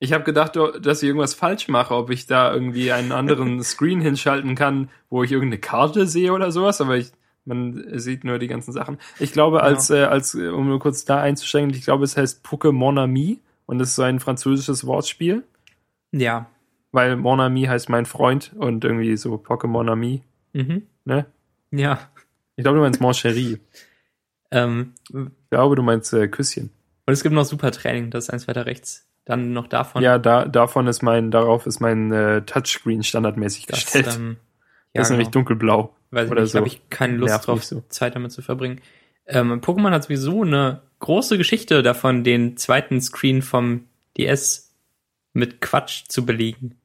Ich 0.00 0.12
habe 0.12 0.22
gedacht, 0.24 0.54
dass 0.56 1.02
ich 1.02 1.08
irgendwas 1.08 1.34
falsch 1.34 1.66
mache, 1.68 1.94
ob 1.94 2.10
ich 2.10 2.26
da 2.26 2.52
irgendwie 2.52 2.92
einen 2.92 3.10
anderen 3.12 3.62
Screen 3.64 4.00
hinschalten 4.00 4.54
kann, 4.54 4.90
wo 5.10 5.24
ich 5.24 5.32
irgendeine 5.32 5.60
Karte 5.60 6.06
sehe 6.06 6.32
oder 6.32 6.52
sowas, 6.52 6.80
aber 6.80 6.96
ich, 6.96 7.10
man 7.44 7.84
sieht 7.98 8.22
nur 8.24 8.38
die 8.38 8.46
ganzen 8.46 8.72
Sachen. 8.72 8.98
Ich 9.18 9.32
glaube, 9.32 9.62
als, 9.62 9.90
äh, 9.90 10.04
als 10.04 10.34
äh, 10.34 10.48
um 10.48 10.68
nur 10.68 10.78
kurz 10.78 11.04
da 11.04 11.20
einzusteigen, 11.20 11.70
ich 11.70 11.82
glaube, 11.82 12.04
es 12.04 12.16
heißt 12.16 12.44
Pokémon 12.46 13.00
Ami 13.00 13.40
und 13.66 13.80
es 13.80 13.88
ist 13.90 13.96
so 13.96 14.02
ein 14.02 14.20
französisches 14.20 14.86
Wortspiel, 14.86 15.42
Ja. 16.12 16.46
weil 16.92 17.16
Mon 17.16 17.40
Ami 17.40 17.64
heißt 17.64 17.88
mein 17.88 18.06
Freund 18.06 18.52
und 18.56 18.84
irgendwie 18.84 19.16
so 19.16 19.34
Pokémon 19.34 19.90
Ami, 19.90 20.22
Mhm. 20.52 20.82
ne? 21.04 21.26
Ja. 21.72 21.98
Ich 22.56 22.62
glaube, 22.62 22.76
du 22.78 22.82
meinst 22.82 23.00
Mon 23.00 23.12
Chéri. 23.12 23.58
Ähm, 24.50 24.94
Ich 25.10 25.50
glaube, 25.50 25.76
du 25.76 25.82
meinst 25.82 26.12
äh, 26.14 26.28
Küsschen. 26.28 26.70
und 27.06 27.12
es 27.12 27.22
gibt 27.22 27.34
noch 27.34 27.44
Super 27.44 27.70
Training, 27.72 28.10
das 28.10 28.24
ist 28.24 28.30
eins 28.30 28.48
weiter 28.48 28.64
rechts. 28.64 29.07
Dann 29.28 29.52
noch 29.52 29.66
davon. 29.66 30.02
Ja, 30.02 30.18
da, 30.18 30.46
davon 30.46 30.86
ist 30.86 31.02
mein, 31.02 31.30
darauf 31.30 31.66
ist 31.66 31.80
mein 31.80 32.10
äh, 32.12 32.40
Touchscreen 32.46 33.02
standardmäßig 33.02 33.66
das, 33.66 33.84
gestellt. 33.84 34.16
ähm, 34.16 34.38
das 34.94 35.08
ist 35.08 35.10
nämlich 35.10 35.28
dunkelblau. 35.28 35.94
Ich 36.10 36.30
oder 36.30 36.40
nicht, 36.40 36.52
so. 36.52 36.58
habe 36.58 36.66
ich 36.66 36.80
keine 36.88 37.18
Lust 37.18 37.32
Nervt 37.32 37.46
drauf, 37.46 37.62
so. 37.62 37.82
Zeit 37.90 38.16
damit 38.16 38.32
zu 38.32 38.40
verbringen. 38.40 38.80
Ähm, 39.26 39.60
Pokémon 39.60 39.90
hat 39.90 40.04
sowieso 40.04 40.42
eine 40.44 40.80
große 41.00 41.36
Geschichte 41.36 41.82
davon, 41.82 42.24
den 42.24 42.56
zweiten 42.56 43.02
Screen 43.02 43.42
vom 43.42 43.84
DS 44.16 44.74
mit 45.34 45.60
Quatsch 45.60 46.04
zu 46.08 46.24
belegen. 46.24 46.76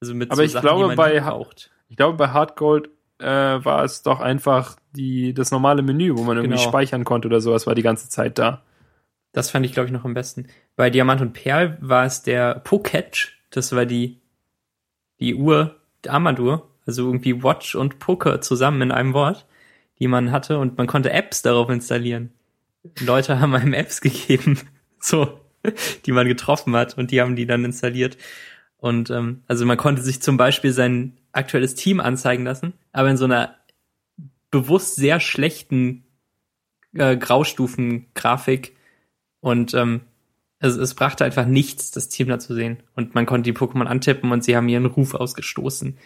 Also 0.00 0.14
mit 0.14 0.30
Aber 0.30 0.42
ich 0.42 0.52
glaube, 0.58 0.84
die 0.84 0.86
man 0.86 0.96
bei 0.96 1.20
braucht. 1.20 1.70
Ich 1.90 1.98
glaube, 1.98 2.16
bei 2.16 2.28
Hard 2.28 2.56
Gold 2.56 2.88
äh, 3.18 3.26
war 3.26 3.84
es 3.84 4.02
doch 4.02 4.20
einfach 4.20 4.76
die, 4.92 5.34
das 5.34 5.50
normale 5.50 5.82
Menü, 5.82 6.16
wo 6.16 6.22
man 6.22 6.38
irgendwie 6.38 6.56
Genau. 6.56 6.68
speichern 6.70 7.04
konnte 7.04 7.28
oder 7.28 7.42
sowas, 7.42 7.66
war 7.66 7.74
die 7.74 7.82
ganze 7.82 8.08
Zeit 8.08 8.38
da. 8.38 8.62
Das 9.32 9.50
fand 9.50 9.64
ich, 9.64 9.72
glaube 9.72 9.86
ich, 9.86 9.92
noch 9.92 10.04
am 10.04 10.14
besten. 10.14 10.48
Bei 10.76 10.90
Diamant 10.90 11.20
und 11.20 11.32
Perl 11.32 11.78
war 11.80 12.04
es 12.04 12.22
der 12.22 12.56
Pocatch. 12.56 13.38
Das 13.50 13.72
war 13.72 13.86
die, 13.86 14.20
die 15.20 15.34
Uhr, 15.34 15.76
die 16.04 16.10
Armbanduhr. 16.10 16.68
Also 16.86 17.06
irgendwie 17.06 17.42
Watch 17.42 17.74
und 17.74 17.98
Poker 17.98 18.40
zusammen 18.40 18.82
in 18.82 18.92
einem 18.92 19.12
Wort, 19.12 19.46
die 19.98 20.08
man 20.08 20.32
hatte. 20.32 20.58
Und 20.58 20.78
man 20.78 20.86
konnte 20.86 21.12
Apps 21.12 21.42
darauf 21.42 21.68
installieren. 21.70 22.32
Leute 22.98 23.38
haben 23.38 23.54
einem 23.54 23.74
Apps 23.74 24.00
gegeben, 24.00 24.58
so, 24.98 25.40
die 26.06 26.12
man 26.12 26.26
getroffen 26.26 26.74
hat. 26.74 26.98
Und 26.98 27.10
die 27.10 27.20
haben 27.20 27.36
die 27.36 27.46
dann 27.46 27.64
installiert. 27.64 28.16
Und 28.78 29.10
ähm, 29.10 29.42
also 29.46 29.66
man 29.66 29.76
konnte 29.76 30.02
sich 30.02 30.22
zum 30.22 30.36
Beispiel 30.36 30.72
sein 30.72 31.18
aktuelles 31.32 31.74
Team 31.74 32.00
anzeigen 32.00 32.44
lassen, 32.44 32.72
aber 32.92 33.10
in 33.10 33.16
so 33.16 33.26
einer 33.26 33.54
bewusst 34.50 34.96
sehr 34.96 35.20
schlechten 35.20 36.04
äh, 36.94 37.16
Graustufen-Grafik. 37.16 38.76
Und 39.40 39.74
ähm, 39.74 40.02
es, 40.58 40.76
es 40.76 40.94
brachte 40.94 41.24
einfach 41.24 41.46
nichts, 41.46 41.90
das 41.90 42.08
Team 42.08 42.28
da 42.28 42.38
zu 42.38 42.54
sehen. 42.54 42.82
Und 42.94 43.14
man 43.14 43.26
konnte 43.26 43.50
die 43.50 43.58
Pokémon 43.58 43.86
antippen 43.86 44.30
und 44.32 44.44
sie 44.44 44.56
haben 44.56 44.68
ihren 44.68 44.86
Ruf 44.86 45.14
ausgestoßen. 45.14 45.96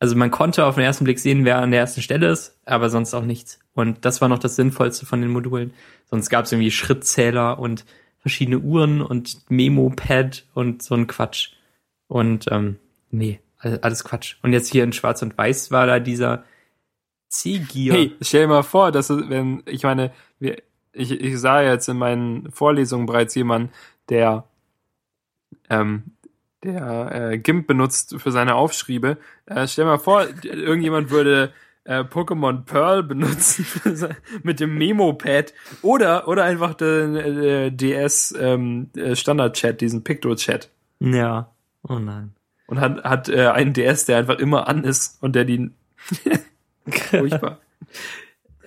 Also 0.00 0.14
man 0.14 0.30
konnte 0.30 0.64
auf 0.64 0.76
den 0.76 0.84
ersten 0.84 1.04
Blick 1.04 1.18
sehen, 1.18 1.44
wer 1.44 1.58
an 1.58 1.72
der 1.72 1.80
ersten 1.80 2.02
Stelle 2.02 2.30
ist, 2.30 2.56
aber 2.64 2.88
sonst 2.88 3.14
auch 3.14 3.24
nichts. 3.24 3.58
Und 3.74 4.04
das 4.04 4.20
war 4.20 4.28
noch 4.28 4.38
das 4.38 4.54
Sinnvollste 4.54 5.06
von 5.06 5.20
den 5.20 5.30
Modulen. 5.30 5.72
Sonst 6.08 6.30
gab 6.30 6.44
es 6.44 6.52
irgendwie 6.52 6.70
Schrittzähler 6.70 7.58
und 7.58 7.84
verschiedene 8.20 8.60
Uhren 8.60 9.02
und 9.02 9.50
Memo-Pad 9.50 10.44
und 10.54 10.82
so 10.82 10.94
ein 10.94 11.08
Quatsch. 11.08 11.50
Und 12.06 12.46
ähm, 12.52 12.76
nee, 13.10 13.40
all- 13.58 13.80
alles 13.80 14.04
Quatsch. 14.04 14.36
Und 14.42 14.52
jetzt 14.52 14.70
hier 14.70 14.84
in 14.84 14.92
Schwarz 14.92 15.20
und 15.22 15.36
Weiß 15.36 15.72
war 15.72 15.86
da 15.86 15.98
dieser 15.98 16.44
C-Gear. 17.28 17.96
Hey, 17.96 18.12
stell 18.20 18.42
dir 18.42 18.48
mal 18.48 18.62
vor, 18.62 18.92
dass 18.92 19.10
wenn, 19.10 19.64
ich 19.66 19.82
meine, 19.82 20.12
wir, 20.38 20.62
ich, 20.98 21.20
ich 21.20 21.38
sah 21.38 21.62
jetzt 21.62 21.88
in 21.88 21.98
meinen 21.98 22.50
Vorlesungen 22.50 23.06
bereits 23.06 23.34
jemanden, 23.34 23.70
der, 24.08 24.44
ähm, 25.70 26.04
der 26.62 27.30
äh, 27.32 27.38
GIMP 27.38 27.66
benutzt 27.66 28.16
für 28.18 28.32
seine 28.32 28.54
Aufschriebe. 28.54 29.18
Äh, 29.46 29.66
stell 29.66 29.84
dir 29.84 29.92
mal 29.92 29.98
vor, 29.98 30.26
irgendjemand 30.42 31.10
würde 31.10 31.52
äh, 31.84 32.00
Pokémon 32.00 32.64
Pearl 32.64 33.02
benutzen 33.02 33.66
mit 34.42 34.60
dem 34.60 34.76
Memo-Pad 34.76 35.54
oder 35.82 36.28
oder 36.28 36.44
einfach 36.44 36.74
den 36.74 37.16
äh, 37.16 37.72
DS 37.72 38.34
ähm, 38.38 38.90
äh, 38.96 39.16
Standard-Chat, 39.16 39.80
diesen 39.80 40.04
Picto-Chat. 40.04 40.70
Ja. 41.00 41.50
Oh 41.88 41.98
nein. 41.98 42.34
Und 42.66 42.80
hat, 42.80 43.02
hat 43.04 43.28
äh, 43.30 43.46
einen 43.46 43.72
DS, 43.72 44.04
der 44.04 44.18
einfach 44.18 44.38
immer 44.38 44.68
an 44.68 44.84
ist 44.84 45.22
und 45.22 45.34
der 45.34 45.44
die 45.44 45.70
furchtbar. 46.90 47.60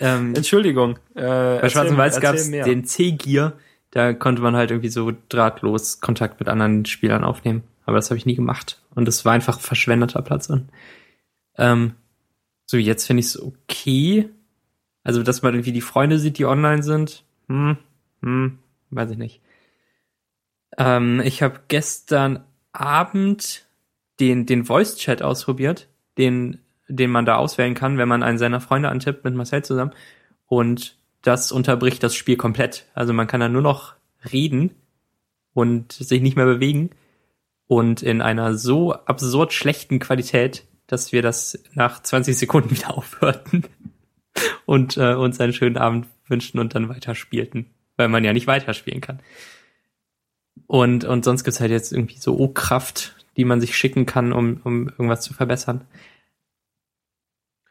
Ähm, 0.01 0.35
Entschuldigung. 0.35 0.97
Äh, 1.15 1.21
Bei 1.59 1.69
Schwarz 1.69 1.89
und 1.89 1.97
Weiß 1.97 2.19
gab 2.19 2.35
es 2.35 2.49
den 2.49 2.85
C-Gear, 2.85 3.53
da 3.91 4.13
konnte 4.13 4.41
man 4.41 4.55
halt 4.55 4.71
irgendwie 4.71 4.89
so 4.89 5.11
drahtlos 5.29 6.01
Kontakt 6.01 6.39
mit 6.39 6.49
anderen 6.49 6.85
Spielern 6.85 7.23
aufnehmen. 7.23 7.63
Aber 7.85 7.97
das 7.97 8.09
habe 8.09 8.17
ich 8.17 8.25
nie 8.25 8.35
gemacht. 8.35 8.81
Und 8.95 9.07
es 9.07 9.25
war 9.25 9.33
einfach 9.33 9.59
verschwendeter 9.59 10.21
Platz. 10.21 10.49
Und, 10.49 10.69
ähm, 11.57 11.95
so, 12.65 12.77
jetzt 12.77 13.05
finde 13.05 13.21
ich 13.21 13.27
es 13.27 13.41
okay. 13.41 14.29
Also, 15.03 15.23
dass 15.23 15.41
man 15.41 15.53
irgendwie 15.53 15.71
die 15.71 15.81
Freunde 15.81 16.19
sieht, 16.19 16.37
die 16.37 16.45
online 16.45 16.83
sind. 16.83 17.23
Hm, 17.47 17.77
hm, 18.21 18.59
weiß 18.91 19.11
ich 19.11 19.17
nicht. 19.17 19.41
Ähm, 20.77 21.21
ich 21.23 21.41
habe 21.41 21.61
gestern 21.67 22.43
Abend 22.71 23.67
den, 24.19 24.45
den 24.45 24.65
Voice-Chat 24.65 25.21
ausprobiert, 25.21 25.89
den, 26.17 26.59
den 26.91 27.09
man 27.09 27.25
da 27.25 27.35
auswählen 27.35 27.73
kann, 27.73 27.97
wenn 27.97 28.09
man 28.09 28.23
einen 28.23 28.37
seiner 28.37 28.61
Freunde 28.61 28.89
antippt 28.89 29.23
mit 29.23 29.35
Marcel 29.35 29.63
zusammen. 29.63 29.91
Und 30.47 30.97
das 31.21 31.51
unterbricht 31.51 32.03
das 32.03 32.15
Spiel 32.15 32.35
komplett. 32.35 32.87
Also 32.93 33.13
man 33.13 33.27
kann 33.27 33.39
da 33.39 33.49
nur 33.49 33.61
noch 33.61 33.93
reden 34.31 34.71
und 35.53 35.91
sich 35.93 36.21
nicht 36.21 36.35
mehr 36.35 36.45
bewegen. 36.45 36.91
Und 37.67 38.03
in 38.03 38.21
einer 38.21 38.55
so 38.55 38.93
absurd 38.93 39.53
schlechten 39.53 39.99
Qualität, 39.99 40.65
dass 40.87 41.11
wir 41.13 41.21
das 41.21 41.63
nach 41.73 42.01
20 42.01 42.37
Sekunden 42.37 42.71
wieder 42.75 42.97
aufhörten 42.97 43.65
und 44.65 44.97
äh, 44.97 45.13
uns 45.13 45.39
einen 45.39 45.53
schönen 45.53 45.77
Abend 45.77 46.07
wünschten 46.27 46.59
und 46.59 46.75
dann 46.75 46.89
weiterspielten, 46.89 47.67
weil 47.97 48.07
man 48.07 48.23
ja 48.23 48.33
nicht 48.33 48.47
weiterspielen 48.47 49.01
kann. 49.01 49.19
Und, 50.67 51.05
und 51.05 51.23
sonst 51.23 51.43
gibt's 51.43 51.59
halt 51.59 51.71
jetzt 51.71 51.91
irgendwie 51.91 52.17
so 52.17 52.37
O-Kraft, 52.37 53.15
die 53.37 53.45
man 53.45 53.61
sich 53.61 53.75
schicken 53.75 54.05
kann, 54.05 54.33
um, 54.33 54.61
um 54.63 54.89
irgendwas 54.89 55.21
zu 55.21 55.33
verbessern. 55.33 55.85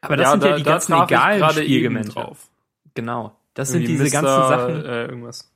Aber 0.01 0.17
das 0.17 0.31
sind 0.33 0.45
ja 0.45 0.57
die 0.57 0.63
ganzen 0.63 0.93
traf 0.93 1.11
ich 1.11 1.17
egalen 1.17 1.39
gerade 1.41 1.61
eben 1.61 1.67
Spielgemente. 1.67 2.11
drauf. 2.13 2.49
Genau. 2.95 3.37
Das 3.55 3.71
sind 3.71 3.87
diese 3.87 4.05
Mr., 4.05 4.11
ganzen 4.11 4.49
Sachen. 4.49 4.85
Äh, 4.85 5.07
irgendwas. 5.07 5.53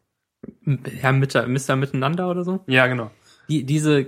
Ja, 1.02 1.12
Mr. 1.12 1.46
Mr. 1.46 1.76
Miteinander 1.76 2.30
oder 2.30 2.44
so. 2.44 2.60
Ja, 2.66 2.86
genau. 2.86 3.10
Die, 3.48 3.64
diese, 3.64 4.06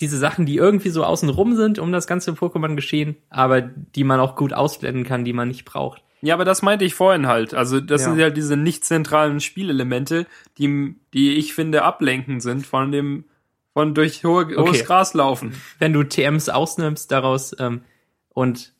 diese 0.00 0.18
Sachen, 0.18 0.46
die 0.46 0.56
irgendwie 0.56 0.90
so 0.90 1.04
außen 1.04 1.28
rum 1.28 1.54
sind 1.56 1.78
um 1.78 1.90
das 1.92 2.06
ganze 2.06 2.32
Pokémon-Geschehen, 2.32 3.16
aber 3.30 3.60
die 3.62 4.04
man 4.04 4.20
auch 4.20 4.36
gut 4.36 4.52
ausblenden 4.52 5.04
kann, 5.04 5.24
die 5.24 5.32
man 5.32 5.48
nicht 5.48 5.64
braucht. 5.64 6.02
Ja, 6.20 6.34
aber 6.34 6.44
das 6.44 6.62
meinte 6.62 6.84
ich 6.84 6.94
vorhin 6.94 7.26
halt. 7.26 7.52
Also 7.52 7.80
das 7.80 8.02
Ja. 8.02 8.10
sind 8.10 8.20
halt 8.20 8.36
diese 8.36 8.56
nicht 8.56 8.84
zentralen 8.84 9.40
Spielelemente, 9.40 10.26
die, 10.58 10.94
die 11.14 11.32
ich 11.34 11.52
finde 11.54 11.82
ablenkend 11.82 12.42
sind 12.42 12.64
von 12.64 12.92
dem, 12.92 13.24
von 13.72 13.94
durch 13.94 14.22
hohe, 14.24 14.46
hohes 14.46 14.56
Okay. 14.56 14.82
Gras 14.84 15.14
laufen. 15.14 15.54
Wenn 15.80 15.92
du 15.92 16.04
TMs 16.04 16.48
ausnimmst 16.48 17.10
daraus 17.10 17.56
ähm, 17.58 17.82
und, 18.28 18.72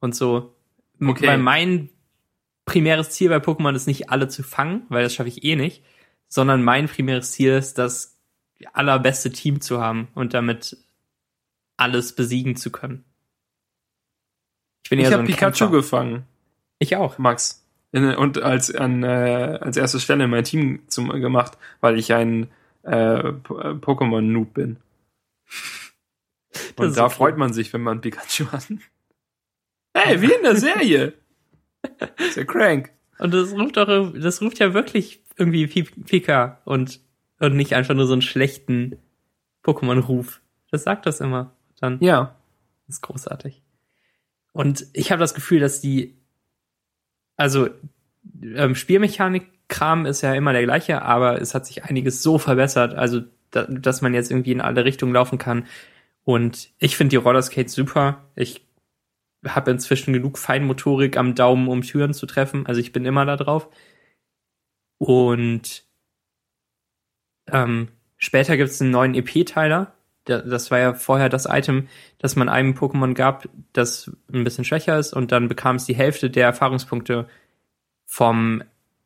und 0.00 0.14
so. 0.14 0.54
Okay. 1.00 1.26
Weil 1.26 1.38
mein 1.38 1.90
primäres 2.64 3.10
Ziel 3.10 3.28
bei 3.30 3.38
Pokémon 3.38 3.74
ist 3.74 3.86
nicht 3.86 4.10
alle 4.10 4.28
zu 4.28 4.42
fangen, 4.42 4.82
weil 4.88 5.02
das 5.02 5.14
schaffe 5.14 5.28
ich 5.28 5.44
eh 5.44 5.56
nicht, 5.56 5.82
sondern 6.28 6.62
mein 6.62 6.88
primäres 6.88 7.32
Ziel 7.32 7.52
ist, 7.52 7.78
das 7.78 8.16
allerbeste 8.72 9.30
Team 9.30 9.60
zu 9.60 9.80
haben 9.80 10.08
und 10.14 10.34
damit 10.34 10.76
alles 11.76 12.14
besiegen 12.14 12.56
zu 12.56 12.70
können. 12.70 13.04
Ich 14.84 14.90
bin 14.90 14.98
Ich 14.98 15.04
ja 15.04 15.10
so 15.10 15.12
habe 15.14 15.22
ein 15.24 15.26
Pikachu 15.26 15.64
Kämpfer. 15.64 15.70
gefangen, 15.70 16.24
Ich 16.78 16.96
auch. 16.96 17.18
Max. 17.18 17.64
In, 17.92 18.04
und 18.16 18.42
als 18.42 18.74
an 18.74 19.02
äh, 19.02 19.58
als 19.60 19.76
erste 19.76 20.00
Stelle 20.00 20.24
in 20.24 20.30
mein 20.30 20.44
Team 20.44 20.80
zum, 20.88 21.08
gemacht, 21.08 21.56
weil 21.80 21.98
ich 21.98 22.12
ein 22.12 22.50
äh, 22.82 23.18
äh, 23.18 23.32
Pokémon-Noob 23.32 24.52
bin. 24.52 24.76
Das 26.76 26.88
Und 26.88 26.96
da 26.96 27.06
okay. 27.06 27.14
freut 27.14 27.36
man 27.38 27.52
sich, 27.52 27.72
wenn 27.72 27.80
man 27.82 28.00
Pikachu 28.00 28.46
hat. 28.52 28.68
Hey, 30.04 30.20
wie 30.22 30.32
in 30.32 30.42
der 30.42 30.56
Serie. 30.56 31.12
ist 32.18 32.36
ja 32.36 32.44
crank. 32.44 32.90
Und 33.18 33.34
das 33.34 33.52
ruft 33.52 33.76
doch, 33.76 34.12
das 34.14 34.40
ruft 34.42 34.58
ja 34.58 34.74
wirklich 34.74 35.22
irgendwie 35.36 35.66
Pi- 35.66 35.82
Pika 36.04 36.60
und, 36.64 37.00
und 37.38 37.56
nicht 37.56 37.74
einfach 37.74 37.94
nur 37.94 38.06
so 38.06 38.12
einen 38.12 38.22
schlechten 38.22 38.96
Pokémon-Ruf. 39.64 40.40
Das 40.70 40.84
sagt 40.84 41.06
das 41.06 41.20
immer. 41.20 41.52
Dann 41.80 41.98
Ja. 42.00 42.36
das 42.86 42.96
ist 42.96 43.02
großartig. 43.02 43.62
Und 44.52 44.86
ich 44.92 45.10
habe 45.12 45.20
das 45.20 45.34
Gefühl, 45.34 45.60
dass 45.60 45.80
die, 45.80 46.16
also 47.36 47.68
ähm, 48.42 48.74
Spielmechanik-Kram 48.74 50.06
ist 50.06 50.22
ja 50.22 50.34
immer 50.34 50.52
der 50.52 50.64
gleiche, 50.64 51.02
aber 51.02 51.40
es 51.40 51.54
hat 51.54 51.66
sich 51.66 51.84
einiges 51.84 52.22
so 52.22 52.38
verbessert, 52.38 52.94
also 52.94 53.22
da, 53.50 53.64
dass 53.64 54.02
man 54.02 54.14
jetzt 54.14 54.30
irgendwie 54.30 54.52
in 54.52 54.60
alle 54.60 54.84
Richtungen 54.84 55.12
laufen 55.14 55.38
kann. 55.38 55.66
Und 56.24 56.70
ich 56.78 56.96
finde 56.96 57.10
die 57.10 57.16
Rollerskates 57.16 57.74
super. 57.74 58.24
Ich 58.36 58.66
habe 59.46 59.70
inzwischen 59.70 60.12
genug 60.12 60.38
Feinmotorik 60.38 61.16
am 61.16 61.34
Daumen, 61.34 61.68
um 61.68 61.82
Türen 61.82 62.14
zu 62.14 62.26
treffen. 62.26 62.66
Also 62.66 62.80
ich 62.80 62.92
bin 62.92 63.04
immer 63.04 63.24
da 63.24 63.36
drauf. 63.36 63.68
Und 64.98 65.84
ähm, 67.50 67.88
später 68.16 68.56
gibt 68.56 68.70
es 68.70 68.80
einen 68.80 68.90
neuen 68.90 69.14
EP-Teiler. 69.14 69.94
Da- 70.24 70.40
Das 70.42 70.70
war 70.70 70.78
ja 70.78 70.94
vorher 70.94 71.28
das 71.28 71.46
Item, 71.48 71.88
das 72.18 72.36
man 72.36 72.48
einem 72.48 72.74
Pokémon 72.74 73.14
gab, 73.14 73.48
das 73.72 74.10
ein 74.32 74.44
bisschen 74.44 74.64
schwächer 74.64 74.98
ist. 74.98 75.12
Und 75.12 75.32
dann 75.32 75.48
bekam 75.48 75.76
es 75.76 75.84
die 75.86 75.94
Hälfte 75.96 76.30
der 76.30 76.46
Erfahrungspunkte 76.46 77.28
vom, 78.06 78.62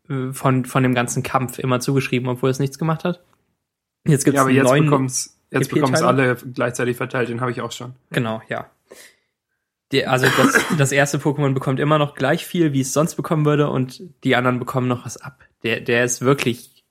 äh, 0.09 0.33
von, 0.33 0.64
von 0.64 0.83
dem 0.83 0.95
ganzen 0.95 1.22
Kampf 1.22 1.59
immer 1.59 1.80
zugeschrieben, 1.80 2.28
obwohl 2.28 2.51
es 2.51 2.59
nichts 2.59 2.78
gemacht 2.78 3.05
hat. 3.05 3.22
Jetzt 4.07 4.24
gibt 4.24 4.35
es 4.35 4.39
Ja, 4.39 4.41
aber 4.43 4.49
einen 4.49 4.57
jetzt 4.57 4.68
neuen 4.68 4.85
bekommt's, 4.87 5.39
jetzt 5.51 5.70
bekommt's 5.70 6.01
EP-Teile? 6.01 6.24
alle 6.33 6.37
gleichzeitig 6.37 6.97
verteilt, 6.97 7.28
den 7.28 7.41
habe 7.41 7.51
ich 7.53 7.61
auch 7.61 7.70
schon. 7.72 7.95
Genau, 8.11 8.43
ja. 8.49 8.68
Der, 9.93 10.11
also 10.11 10.26
das, 10.36 10.64
das 10.78 10.93
erste 10.93 11.18
Pokémon 11.18 11.53
bekommt 11.53 11.80
immer 11.80 11.99
noch 11.99 12.14
gleich 12.14 12.47
viel, 12.47 12.72
wie 12.72 12.80
es 12.80 12.93
sonst 12.93 13.14
bekommen 13.14 13.45
würde, 13.45 13.68
und 13.68 14.03
die 14.24 14.36
anderen 14.36 14.59
bekommen 14.59 14.88
noch 14.88 15.05
was 15.05 15.18
ab. 15.18 15.45
Der, 15.62 15.80
der 15.80 16.05
ist 16.05 16.22
wirklich 16.22 16.84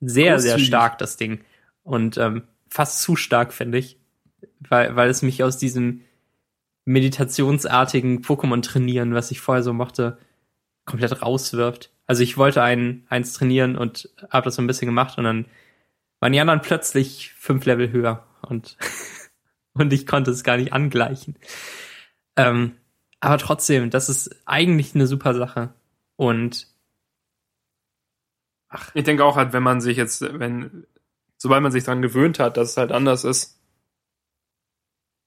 sehr, 0.00 0.38
sehr 0.38 0.52
Großzügig. 0.52 0.66
stark, 0.66 0.98
das 0.98 1.16
Ding. 1.16 1.44
Und 1.82 2.16
ähm, 2.18 2.42
fast 2.68 3.02
zu 3.02 3.16
stark, 3.16 3.52
finde 3.52 3.78
ich. 3.78 3.98
Weil, 4.60 4.96
weil 4.96 5.10
es 5.10 5.22
mich 5.22 5.42
aus 5.42 5.58
diesem 5.58 6.00
meditationsartigen 6.84 8.22
Pokémon 8.22 8.62
trainieren, 8.62 9.14
was 9.14 9.30
ich 9.30 9.40
vorher 9.40 9.62
so 9.62 9.72
mochte, 9.72 10.18
komplett 10.84 11.22
rauswirft. 11.22 11.90
Also 12.06 12.22
ich 12.22 12.36
wollte 12.36 12.62
einen, 12.62 13.06
eins 13.08 13.32
trainieren 13.32 13.76
und 13.76 14.10
habe 14.30 14.44
das 14.44 14.56
so 14.56 14.62
ein 14.62 14.66
bisschen 14.66 14.86
gemacht 14.86 15.16
und 15.16 15.24
dann 15.24 15.46
waren 16.20 16.32
die 16.32 16.40
anderen 16.40 16.60
plötzlich 16.60 17.32
fünf 17.34 17.64
Level 17.64 17.90
höher 17.90 18.26
und, 18.42 18.76
und 19.74 19.92
ich 19.92 20.06
konnte 20.06 20.30
es 20.30 20.44
gar 20.44 20.56
nicht 20.56 20.72
angleichen. 20.72 21.36
Ähm, 22.36 22.76
aber 23.20 23.38
trotzdem, 23.38 23.90
das 23.90 24.08
ist 24.08 24.42
eigentlich 24.46 24.94
eine 24.94 25.06
super 25.06 25.34
Sache. 25.34 25.74
Und 26.16 26.68
Ich 28.94 29.04
denke 29.04 29.24
auch 29.24 29.36
halt, 29.36 29.52
wenn 29.52 29.62
man 29.62 29.80
sich 29.80 29.96
jetzt, 29.96 30.20
wenn, 30.38 30.86
sobald 31.36 31.62
man 31.62 31.72
sich 31.72 31.84
dran 31.84 32.02
gewöhnt 32.02 32.38
hat, 32.38 32.56
dass 32.56 32.70
es 32.70 32.76
halt 32.76 32.92
anders 32.92 33.24
ist, 33.24 33.60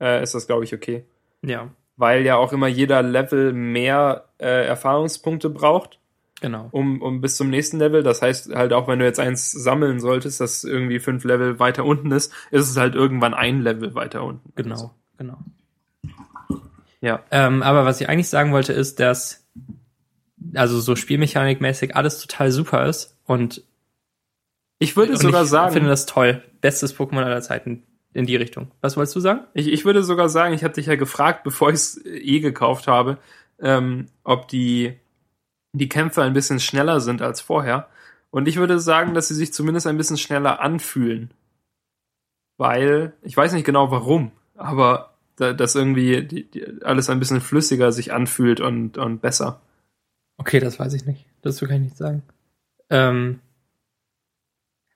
äh, 0.02 0.22
ist 0.22 0.36
das, 0.36 0.48
glaube 0.48 0.64
ich, 0.64 0.74
okay. 0.74 1.06
ja, 1.42 1.72
Weil 1.96 2.24
ja 2.26 2.36
auch 2.36 2.54
immer 2.54 2.68
jeder 2.68 3.02
Level 3.02 3.54
mehr 3.54 4.30
äh, 4.38 4.66
Erfahrungspunkte 4.66 5.50
braucht, 5.50 6.00
genau. 6.42 6.70
um, 6.72 7.02
um 7.02 7.22
bis 7.22 7.38
zum 7.38 7.50
nächsten 7.50 7.80
Level. 7.80 8.04
Das 8.04 8.22
heißt 8.22 8.54
halt 8.54 8.74
auch, 8.74 8.88
wenn 8.88 9.00
du 9.00 9.06
jetzt 9.06 9.20
eins 9.20 9.52
sammeln 9.52 10.00
solltest, 10.00 10.42
das 10.42 10.64
irgendwie 10.64 11.00
fünf 11.00 11.24
Level 11.24 11.60
weiter 11.60 11.86
unten 11.86 12.12
ist, 12.12 12.34
ist 12.52 12.70
es 12.70 12.78
halt 12.78 12.96
irgendwann 12.96 13.34
ein 13.34 13.62
Level 13.62 13.96
weiter 13.96 14.24
unten. 14.24 14.52
Genau, 14.56 14.76
Also, 14.76 14.92
genau. 15.18 15.38
ja. 17.02 17.24
Ähm, 17.32 17.64
aber 17.64 17.86
was 17.86 18.02
ich 18.02 18.10
eigentlich 18.10 18.30
sagen 18.30 18.52
wollte, 18.52 18.74
ist, 18.74 19.00
dass 19.00 19.46
also 20.54 20.80
so 20.80 20.96
spielmechanikmäßig 20.96 21.96
alles 21.96 22.20
total 22.20 22.52
super 22.52 22.86
ist 22.88 23.18
und 23.26 23.64
Ich 24.80 24.96
würde 24.96 25.14
und 25.14 25.20
sogar 25.20 25.44
ich 25.44 25.50
sagen, 25.50 25.74
finde 25.74 25.90
das 25.90 26.06
toll. 26.06 26.44
Bestes 26.62 26.96
Pokémon 26.96 27.24
aller 27.24 27.42
Zeiten 27.42 27.84
in 28.14 28.26
die 28.26 28.36
Richtung. 28.36 28.72
Was 28.82 28.98
wolltest 28.98 29.16
du 29.16 29.20
sagen? 29.20 29.42
Ich, 29.54 29.68
ich 29.68 29.86
würde 29.86 30.04
sogar 30.04 30.30
sagen, 30.30 30.54
ich 30.54 30.64
habe 30.64 30.74
dich 30.74 30.88
ja 30.88 30.96
gefragt, 30.96 31.44
bevor 31.44 31.70
ich 31.70 31.76
es 31.76 32.06
eh 32.06 32.40
gekauft 32.40 32.88
habe, 32.88 33.18
ähm, 33.60 34.08
ob 34.24 34.48
die, 34.48 34.94
die 35.78 35.90
Kämpfe 35.90 36.24
ein 36.24 36.34
bisschen 36.34 36.60
schneller 36.60 37.00
sind 37.00 37.22
als 37.22 37.42
vorher. 37.42 37.88
Und 38.30 38.48
ich 38.48 38.58
würde 38.58 38.80
sagen, 38.80 39.14
dass 39.14 39.28
sie 39.30 39.36
sich 39.36 39.54
zumindest 39.54 39.88
ein 39.88 39.98
bisschen 39.98 40.18
schneller 40.18 40.60
anfühlen. 40.60 41.32
Weil, 42.58 43.14
ich 43.22 43.38
weiß 43.38 43.54
nicht 43.54 43.66
genau 43.66 43.92
warum, 43.92 44.32
aber 44.56 45.14
da, 45.36 45.54
dass 45.54 45.76
irgendwie 45.76 46.24
die, 46.24 46.50
die, 46.50 46.84
alles 46.84 47.10
ein 47.10 47.20
bisschen 47.20 47.42
flüssiger 47.42 47.92
sich 47.92 48.12
anfühlt 48.12 48.60
und, 48.60 48.98
und 48.98 49.22
besser. 49.22 49.62
Okay, 50.38 50.60
das 50.60 50.80
weiß 50.80 50.94
ich 50.94 51.06
nicht. 51.06 51.26
Dazu 51.42 51.66
kann 51.66 51.78
ich 51.78 51.84
nicht 51.84 51.98
sagen. 51.98 52.24
Ähm, 52.90 53.40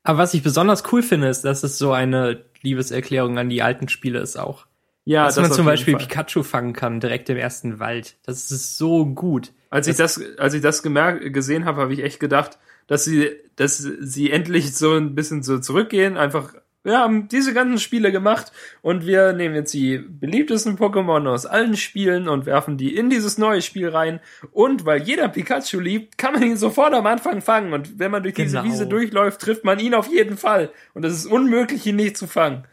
aber 0.03 0.17
was 0.17 0.33
ich 0.33 0.43
besonders 0.43 0.91
cool 0.91 1.03
finde, 1.03 1.29
ist, 1.29 1.45
dass 1.45 1.63
es 1.63 1.77
so 1.77 1.91
eine 1.91 2.43
Liebeserklärung 2.61 3.37
an 3.37 3.49
die 3.49 3.61
alten 3.61 3.87
Spiele 3.87 4.19
ist 4.19 4.37
auch. 4.37 4.65
Ja, 5.11 5.25
dass 5.25 5.35
man 5.35 5.47
auf 5.47 5.55
zum 5.57 5.65
Beispiel 5.65 5.97
Fall. 5.97 6.07
Pikachu 6.07 6.41
fangen 6.43 6.73
kann, 6.73 6.99
direkt 7.01 7.29
im 7.29 7.37
ersten 7.37 7.79
Wald. 7.79 8.15
Das 8.25 8.49
ist 8.49 8.77
so 8.77 9.05
gut. 9.05 9.51
Als 9.69 9.87
ich 9.87 9.97
das, 9.97 10.21
als 10.37 10.53
ich 10.53 10.61
das 10.61 10.83
gemerkt, 10.83 11.33
gesehen 11.33 11.65
habe, 11.65 11.81
habe 11.81 11.93
ich 11.93 12.03
echt 12.03 12.19
gedacht, 12.19 12.59
dass 12.87 13.03
sie, 13.03 13.29
dass 13.57 13.77
sie 13.77 14.31
endlich 14.31 14.73
so 14.75 14.93
ein 14.95 15.13
bisschen 15.15 15.43
so 15.43 15.59
zurückgehen, 15.59 16.17
einfach, 16.17 16.53
wir 16.83 16.97
haben 16.97 17.27
diese 17.27 17.53
ganzen 17.53 17.77
Spiele 17.77 18.11
gemacht 18.11 18.53
und 18.81 19.05
wir 19.05 19.33
nehmen 19.33 19.53
jetzt 19.53 19.73
die 19.73 19.97
beliebtesten 19.97 20.77
Pokémon 20.77 21.27
aus 21.27 21.45
allen 21.45 21.75
Spielen 21.75 22.27
und 22.29 22.45
werfen 22.45 22.77
die 22.77 22.95
in 22.95 23.09
dieses 23.09 23.37
neue 23.37 23.61
Spiel 23.61 23.89
rein. 23.89 24.19
Und 24.51 24.85
weil 24.85 25.03
jeder 25.03 25.27
Pikachu 25.29 25.79
liebt, 25.79 26.17
kann 26.17 26.33
man 26.33 26.43
ihn 26.43 26.57
sofort 26.57 26.93
am 26.93 27.05
Anfang 27.05 27.41
fangen. 27.41 27.73
Und 27.73 27.99
wenn 27.99 28.11
man 28.11 28.23
durch 28.23 28.35
diese 28.35 28.57
Genau. 28.57 28.63
Wiese 28.63 28.87
durchläuft, 28.87 29.41
trifft 29.41 29.63
man 29.65 29.77
ihn 29.79 29.93
auf 29.93 30.07
jeden 30.07 30.37
Fall. 30.37 30.71
Und 30.93 31.05
es 31.05 31.13
ist 31.13 31.25
unmöglich, 31.27 31.85
ihn 31.85 31.97
nicht 31.97 32.17
zu 32.17 32.27
fangen. 32.27 32.63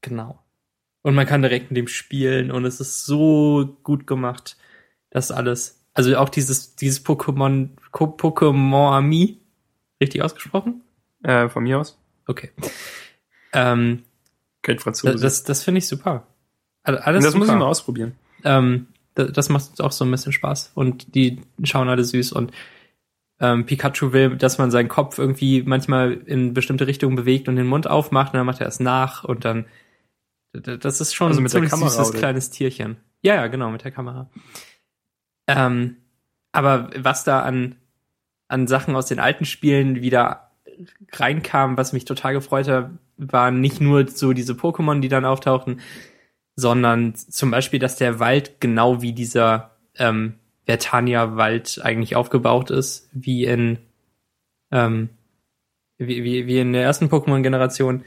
Genau. 0.00 0.43
Und 1.04 1.14
man 1.14 1.26
kann 1.26 1.42
direkt 1.42 1.70
mit 1.70 1.76
dem 1.76 1.86
spielen 1.86 2.50
und 2.50 2.64
es 2.64 2.80
ist 2.80 3.04
so 3.04 3.76
gut 3.82 4.06
gemacht. 4.06 4.56
Das 5.10 5.30
alles. 5.30 5.84
Also 5.92 6.16
auch 6.16 6.30
dieses, 6.30 6.76
dieses 6.76 7.04
Pokémon, 7.04 7.68
Pokémon 7.92 8.90
Ami. 8.96 9.38
Richtig 10.00 10.22
ausgesprochen? 10.22 10.80
Äh, 11.22 11.50
von 11.50 11.62
mir 11.62 11.78
aus. 11.78 11.98
Okay. 12.26 12.50
Ähm, 13.52 14.02
Kein 14.62 14.76
das, 14.76 14.82
Franzose. 14.82 15.18
das, 15.18 15.44
das 15.44 15.62
finde 15.62 15.78
ich 15.78 15.86
super. 15.86 16.26
Und 16.86 16.96
Alles 16.96 17.22
das 17.22 17.32
super. 17.34 17.44
muss 17.44 17.54
ich 17.54 17.58
mal 17.60 17.66
ausprobieren. 17.66 18.14
ähm, 18.42 18.86
das, 19.14 19.30
das 19.32 19.48
macht 19.50 19.82
auch 19.82 19.92
so 19.92 20.06
ein 20.06 20.10
bisschen 20.10 20.32
Spaß. 20.32 20.72
Und 20.74 21.14
die 21.14 21.42
schauen 21.64 21.90
alle 21.90 22.02
süß 22.02 22.32
und 22.32 22.50
ähm, 23.40 23.66
Pikachu 23.66 24.14
will, 24.14 24.36
dass 24.36 24.56
man 24.56 24.70
seinen 24.70 24.88
Kopf 24.88 25.18
irgendwie 25.18 25.62
manchmal 25.64 26.14
in 26.14 26.54
bestimmte 26.54 26.86
Richtungen 26.86 27.14
bewegt 27.14 27.46
und 27.46 27.56
den 27.56 27.66
Mund 27.66 27.88
aufmacht 27.88 28.32
und 28.32 28.38
dann 28.38 28.46
macht 28.46 28.62
er 28.62 28.68
es 28.68 28.80
nach 28.80 29.22
und 29.24 29.44
dann 29.44 29.66
das 30.54 31.00
ist 31.00 31.14
schon 31.14 31.28
Also 31.28 31.40
ein 31.40 31.42
mit 31.42 31.52
der 31.52 31.58
ziemlich 31.58 31.70
Kamera, 31.70 31.90
süßes 31.90 32.10
oder? 32.10 32.18
kleines 32.18 32.50
Tierchen. 32.50 32.96
Ja, 33.22 33.34
ja, 33.34 33.46
genau, 33.48 33.70
mit 33.70 33.84
der 33.84 33.90
Kamera. 33.90 34.30
Ähm, 35.46 35.96
aber 36.52 36.90
was 36.96 37.24
da 37.24 37.40
an, 37.40 37.76
an 38.48 38.66
Sachen 38.66 38.94
aus 38.94 39.06
den 39.06 39.18
alten 39.18 39.44
Spielen 39.44 40.00
wieder 40.02 40.50
reinkam, 41.12 41.76
was 41.76 41.92
mich 41.92 42.04
total 42.04 42.34
gefreut 42.34 42.68
hat, 42.68 42.90
waren 43.16 43.60
nicht 43.60 43.80
nur 43.80 44.08
so 44.08 44.32
diese 44.32 44.54
Pokémon, 44.54 45.00
die 45.00 45.08
dann 45.08 45.24
auftauchten, 45.24 45.80
sondern 46.56 47.14
zum 47.14 47.50
Beispiel, 47.50 47.78
dass 47.78 47.96
der 47.96 48.20
Wald 48.20 48.60
genau 48.60 49.02
wie 49.02 49.12
dieser 49.12 49.76
ähm, 49.96 50.34
Vertania-Wald 50.66 51.80
eigentlich 51.82 52.16
aufgebaut 52.16 52.70
ist, 52.70 53.08
wie 53.12 53.44
in 53.44 53.78
ähm, 54.70 55.10
wie, 55.98 56.24
wie, 56.24 56.46
wie 56.46 56.58
in 56.58 56.72
der 56.72 56.82
ersten 56.82 57.06
Pokémon-Generation 57.06 58.04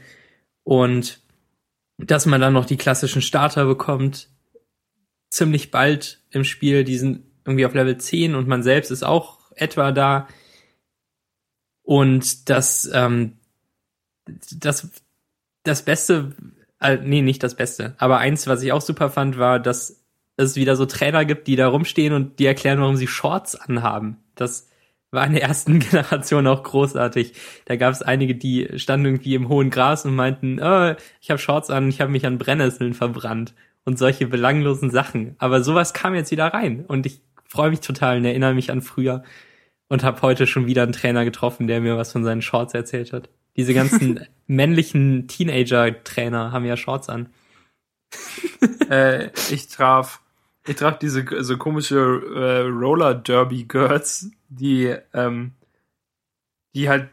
und 0.64 1.20
dass 1.98 2.26
man 2.26 2.40
dann 2.40 2.52
noch 2.52 2.64
die 2.64 2.76
klassischen 2.76 3.22
Starter 3.22 3.66
bekommt, 3.66 4.28
ziemlich 5.30 5.70
bald 5.70 6.20
im 6.30 6.44
Spiel, 6.44 6.84
die 6.84 6.96
sind 6.96 7.24
irgendwie 7.44 7.66
auf 7.66 7.74
Level 7.74 7.98
10 7.98 8.34
und 8.34 8.48
man 8.48 8.62
selbst 8.62 8.90
ist 8.90 9.02
auch 9.02 9.38
etwa 9.54 9.92
da. 9.92 10.28
Und 11.82 12.48
das, 12.48 12.88
ähm, 12.92 13.38
das, 14.52 14.90
das 15.64 15.84
Beste, 15.84 16.34
äh, 16.80 16.98
nee, 16.98 17.22
nicht 17.22 17.42
das 17.42 17.56
Beste, 17.56 17.94
aber 17.98 18.18
eins, 18.18 18.46
was 18.46 18.62
ich 18.62 18.72
auch 18.72 18.82
super 18.82 19.10
fand, 19.10 19.38
war, 19.38 19.58
dass 19.58 20.04
es 20.36 20.54
wieder 20.54 20.76
so 20.76 20.86
Trainer 20.86 21.24
gibt, 21.24 21.48
die 21.48 21.56
da 21.56 21.66
rumstehen 21.66 22.12
und 22.12 22.38
die 22.38 22.46
erklären, 22.46 22.80
warum 22.80 22.96
sie 22.96 23.08
Shorts 23.08 23.56
anhaben. 23.56 24.18
Das 24.36 24.67
war 25.10 25.26
in 25.26 25.32
der 25.32 25.42
ersten 25.42 25.78
Generation 25.78 26.46
auch 26.46 26.62
großartig. 26.62 27.32
Da 27.66 27.76
gab 27.76 27.92
es 27.92 28.02
einige, 28.02 28.34
die 28.34 28.68
standen 28.76 29.06
irgendwie 29.06 29.34
im 29.34 29.48
hohen 29.48 29.70
Gras 29.70 30.04
und 30.04 30.14
meinten, 30.14 30.60
oh, 30.60 30.94
ich 31.20 31.30
habe 31.30 31.38
Shorts 31.38 31.70
an, 31.70 31.88
ich 31.88 32.00
habe 32.00 32.10
mich 32.10 32.26
an 32.26 32.38
Brennnesseln 32.38 32.94
verbrannt 32.94 33.54
und 33.84 33.98
solche 33.98 34.26
belanglosen 34.26 34.90
Sachen. 34.90 35.34
Aber 35.38 35.62
sowas 35.62 35.94
kam 35.94 36.14
jetzt 36.14 36.30
wieder 36.30 36.46
rein 36.46 36.84
und 36.86 37.06
ich 37.06 37.22
freue 37.46 37.70
mich 37.70 37.80
total 37.80 38.18
und 38.18 38.24
erinnere 38.24 38.54
mich 38.54 38.70
an 38.70 38.82
früher 38.82 39.22
und 39.88 40.04
habe 40.04 40.20
heute 40.22 40.46
schon 40.46 40.66
wieder 40.66 40.82
einen 40.82 40.92
Trainer 40.92 41.24
getroffen, 41.24 41.66
der 41.66 41.80
mir 41.80 41.96
was 41.96 42.12
von 42.12 42.24
seinen 42.24 42.42
Shorts 42.42 42.74
erzählt 42.74 43.12
hat. 43.12 43.30
Diese 43.56 43.74
ganzen 43.74 44.20
männlichen 44.46 45.26
Teenager-Trainer 45.26 46.52
haben 46.52 46.66
ja 46.66 46.76
Shorts 46.76 47.08
an. 47.08 47.30
äh, 48.90 49.30
ich 49.50 49.68
traf, 49.68 50.20
ich 50.68 50.76
traf 50.76 50.98
diese 50.98 51.24
so 51.42 51.56
komische 51.56 51.96
äh, 51.96 52.68
Roller 52.68 53.14
Derby 53.14 53.64
Girls, 53.64 54.30
die, 54.48 54.94
ähm, 55.14 55.52
die 56.74 56.88
halt, 56.88 57.08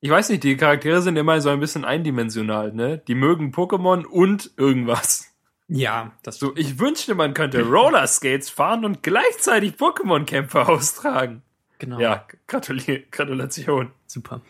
ich 0.00 0.10
weiß 0.10 0.28
nicht, 0.30 0.44
die 0.44 0.56
Charaktere 0.56 1.00
sind 1.02 1.16
immer 1.16 1.40
so 1.40 1.50
ein 1.50 1.60
bisschen 1.60 1.84
eindimensional, 1.84 2.72
ne? 2.72 2.98
Die 2.98 3.14
mögen 3.14 3.52
Pokémon 3.52 4.04
und 4.04 4.52
irgendwas. 4.56 5.26
Ja, 5.68 6.12
das 6.22 6.38
so. 6.38 6.56
Ich 6.56 6.78
wünschte, 6.78 7.14
man 7.14 7.34
könnte 7.34 7.62
Roller 7.62 8.06
Skates 8.06 8.48
fahren 8.48 8.84
und 8.84 9.02
gleichzeitig 9.02 9.74
Pokémon-Kämpfe 9.74 10.66
austragen. 10.68 11.42
Genau. 11.78 12.00
Ja, 12.00 12.26
gratulier, 12.46 13.04
Gratulation. 13.10 13.92
Super. 14.06 14.40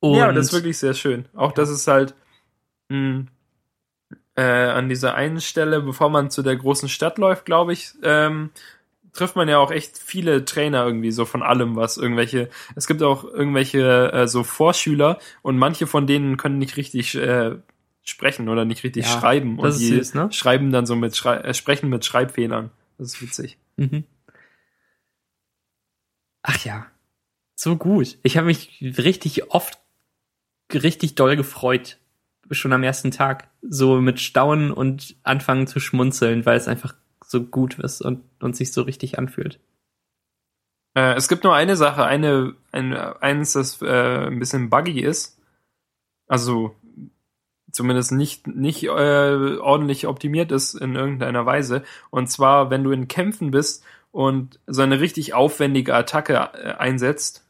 und 0.00 0.16
ja, 0.16 0.32
das 0.32 0.46
ist 0.46 0.52
wirklich 0.52 0.76
sehr 0.76 0.94
schön. 0.94 1.26
Auch 1.34 1.52
das 1.52 1.70
ist 1.70 1.86
halt 1.86 2.14
mh, 2.88 3.26
äh, 4.34 4.42
an 4.42 4.88
dieser 4.88 5.14
einen 5.14 5.40
Stelle, 5.40 5.80
bevor 5.80 6.10
man 6.10 6.30
zu 6.30 6.42
der 6.42 6.56
großen 6.56 6.88
Stadt 6.88 7.18
läuft, 7.18 7.44
glaube 7.44 7.72
ich, 7.72 7.92
ähm, 8.02 8.50
trifft 9.12 9.36
man 9.36 9.48
ja 9.48 9.58
auch 9.58 9.70
echt 9.70 9.98
viele 9.98 10.44
Trainer 10.44 10.84
irgendwie 10.86 11.10
so 11.10 11.24
von 11.24 11.42
allem, 11.42 11.76
was 11.76 11.98
irgendwelche. 11.98 12.48
Es 12.74 12.86
gibt 12.86 13.02
auch 13.02 13.24
irgendwelche 13.24 14.12
äh, 14.12 14.26
so 14.26 14.42
Vorschüler 14.42 15.18
und 15.42 15.58
manche 15.58 15.86
von 15.86 16.06
denen 16.06 16.36
können 16.36 16.58
nicht 16.58 16.76
richtig 16.76 17.14
äh, 17.14 17.56
sprechen 18.02 18.48
oder 18.48 18.64
nicht 18.64 18.84
richtig 18.84 19.06
Ja, 19.06 19.20
schreiben 19.20 19.58
und 19.58 19.78
die 19.78 19.86
süß, 19.86 20.14
ne? 20.14 20.32
schreiben 20.32 20.72
dann 20.72 20.86
so 20.86 20.96
mit 20.96 21.16
Schrei 21.16 21.36
äh, 21.36 21.54
sprechen 21.54 21.90
mit 21.90 22.04
Schreibfehlern. 22.04 22.70
Das 22.98 23.08
ist 23.14 23.22
witzig. 23.22 23.58
Mhm. 23.76 24.04
Ach 26.42 26.64
ja, 26.64 26.86
so 27.54 27.76
gut. 27.76 28.18
Ich 28.22 28.36
habe 28.36 28.46
mich 28.46 28.82
richtig 28.98 29.50
oft 29.50 29.78
richtig 30.72 31.14
doll 31.14 31.36
gefreut, 31.36 31.98
schon 32.54 32.72
am 32.72 32.82
ersten 32.82 33.10
Tag, 33.10 33.48
so 33.62 34.00
mit 34.00 34.20
Staunen 34.20 34.70
und 34.70 35.16
anfangen 35.22 35.66
zu 35.66 35.80
schmunzeln, 35.80 36.46
weil 36.46 36.56
es 36.56 36.68
einfach 36.68 36.94
so 37.24 37.42
gut 37.42 37.78
ist 37.78 38.02
und, 38.02 38.22
und 38.40 38.56
sich 38.56 38.72
so 38.72 38.82
richtig 38.82 39.18
anfühlt. 39.18 39.58
Äh, 40.94 41.14
es 41.14 41.28
gibt 41.28 41.44
nur 41.44 41.54
eine 41.54 41.76
Sache, 41.76 42.04
eine, 42.04 42.54
ein, 42.70 42.94
eins, 42.94 43.52
das 43.52 43.80
äh, 43.82 44.26
ein 44.26 44.38
bisschen 44.38 44.70
buggy 44.70 45.00
ist. 45.00 45.40
Also 46.28 46.76
zumindest 47.72 48.12
nicht, 48.12 48.46
nicht 48.46 48.84
äh, 48.84 48.88
ordentlich 48.88 50.06
optimiert 50.06 50.52
ist 50.52 50.74
in 50.74 50.94
irgendeiner 50.94 51.46
Weise. 51.46 51.82
Und 52.10 52.28
zwar, 52.28 52.70
wenn 52.70 52.84
du 52.84 52.90
in 52.92 53.08
Kämpfen 53.08 53.50
bist 53.50 53.84
und 54.10 54.60
so 54.66 54.82
eine 54.82 55.00
richtig 55.00 55.34
aufwendige 55.34 55.94
Attacke 55.94 56.34
äh, 56.34 56.74
einsetzt, 56.74 57.46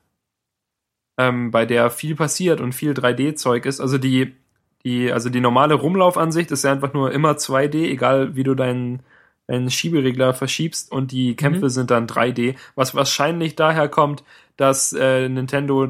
ähm, 1.19 1.51
bei 1.51 1.67
der 1.67 1.91
viel 1.91 2.15
passiert 2.15 2.61
und 2.61 2.75
viel 2.75 2.93
3D-Zeug 2.93 3.67
ist. 3.67 3.81
Also 3.81 3.99
die, 3.99 4.35
die, 4.85 5.13
also 5.13 5.31
die 5.31 5.41
normale 5.41 5.75
Rumlaufansicht 5.75 6.51
ist 6.51 6.65
ja 6.65 6.73
einfach 6.73 6.93
nur 6.93 7.13
immer 7.13 7.33
2D, 7.33 7.75
egal 7.91 8.35
wie 8.37 8.45
du 8.45 8.55
deinen 8.55 9.01
deinen 9.49 9.71
Schieberegler 9.71 10.35
verschiebst 10.35 10.93
und 10.93 11.11
die 11.11 11.35
Kämpfe 11.35 11.65
Mhm. 11.65 11.69
sind 11.71 11.91
dann 11.91 12.07
3D, 12.07 12.55
was 12.77 12.95
wahrscheinlich 12.95 13.57
daher 13.57 13.89
kommt, 13.89 14.23
dass 14.57 14.93
äh, 14.93 15.29
Nintendo 15.29 15.89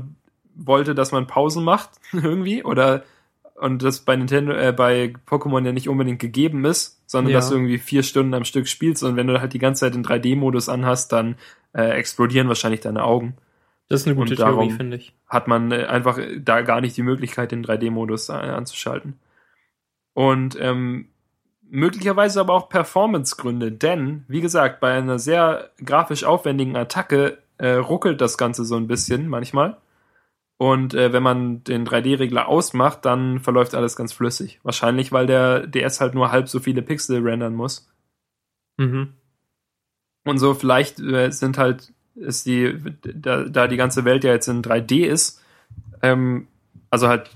wollte, 0.55 0.95
dass 0.95 1.13
man 1.13 1.27
Pausen 1.27 1.63
macht 1.63 1.91
irgendwie 2.13 2.65
oder 2.65 3.03
und 3.55 3.83
das 3.83 4.01
bei 4.01 4.17
Nintendo 4.17 4.53
äh, 4.55 4.73
bei 4.73 5.13
Pokémon 5.29 5.65
ja 5.65 5.73
nicht 5.73 5.89
unbedingt 5.89 6.19
gegeben 6.19 6.65
ist, 6.65 6.99
sondern 7.07 7.33
Ja. 7.33 7.39
dass 7.39 7.51
du 7.51 7.57
irgendwie 7.57 7.79
vier 7.79 8.03
Stunden 8.03 8.33
am 8.35 8.45
Stück 8.45 8.67
spielst 8.69 9.03
und 9.05 9.17
wenn 9.17 9.27
du 9.27 9.39
halt 9.41 9.53
die 9.53 9.59
ganze 9.59 9.81
Zeit 9.81 9.95
den 9.95 10.03
3D-Modus 10.05 10.69
anhast, 10.71 11.13
dann 11.13 11.37
äh, 11.75 11.91
explodieren 11.91 12.49
wahrscheinlich 12.49 12.81
deine 12.81 13.05
Augen. 13.05 13.35
Das 13.89 14.01
ist 14.01 14.07
eine 14.07 14.17
gute 14.17 14.37
Theorie, 14.37 14.71
finde 14.71 14.97
ich. 14.97 15.15
Hat 15.27 15.49
man 15.49 15.71
äh, 15.71 15.85
einfach 15.85 16.19
da 16.39 16.63
gar 16.63 16.81
nicht 16.81 16.97
die 16.97 17.03
Möglichkeit, 17.03 17.53
den 17.53 17.65
3D-Modus 17.65 18.31
äh, 18.31 18.33
anzuschalten. 18.33 19.19
Und 20.15 20.57
ähm, 20.61 21.09
möglicherweise 21.63 22.41
aber 22.41 22.55
auch 22.55 22.69
Performance-Gründe, 22.69 23.73
denn, 23.73 24.25
wie 24.29 24.41
gesagt, 24.41 24.81
bei 24.81 24.93
einer 24.93 25.19
sehr 25.19 25.71
grafisch 25.85 26.25
aufwendigen 26.25 26.77
Attacke 26.77 27.39
äh, 27.59 27.73
ruckelt 27.73 28.21
das 28.21 28.39
Ganze 28.39 28.65
so 28.65 28.77
ein 28.77 28.89
bisschen 28.89 29.29
manchmal. 29.29 29.79
Und 30.59 30.95
äh, 30.95 31.13
wenn 31.13 31.23
man 31.23 31.65
den 31.65 31.87
3D-Regler 31.87 32.47
ausmacht, 32.47 33.05
dann 33.05 33.41
verläuft 33.41 33.75
alles 33.75 33.97
ganz 33.97 34.13
flüssig. 34.13 34.61
Wahrscheinlich, 34.63 35.11
weil 35.11 35.27
der 35.27 35.67
DS 35.67 36.01
halt 36.01 36.15
nur 36.15 36.31
halb 36.31 36.49
so 36.49 36.61
viele 36.61 36.83
Pixel 36.83 37.21
rendern 37.21 37.55
muss. 37.55 37.91
Mhm. 38.77 39.15
Und 40.25 40.39
so 40.39 40.55
vielleicht 40.55 41.01
äh, 41.01 41.31
sind 41.31 41.59
halt, 41.59 41.93
ist 42.15 42.47
die, 42.47 42.79
da, 43.03 43.45
da 43.45 43.67
die 43.69 43.77
ganze 43.77 44.05
Welt 44.05 44.25
ja 44.25 44.33
jetzt 44.33 44.49
in 44.49 44.63
3D 44.63 45.07
ist, 45.07 45.43
ähm, 46.03 46.47
also 46.91 47.09
halt 47.09 47.31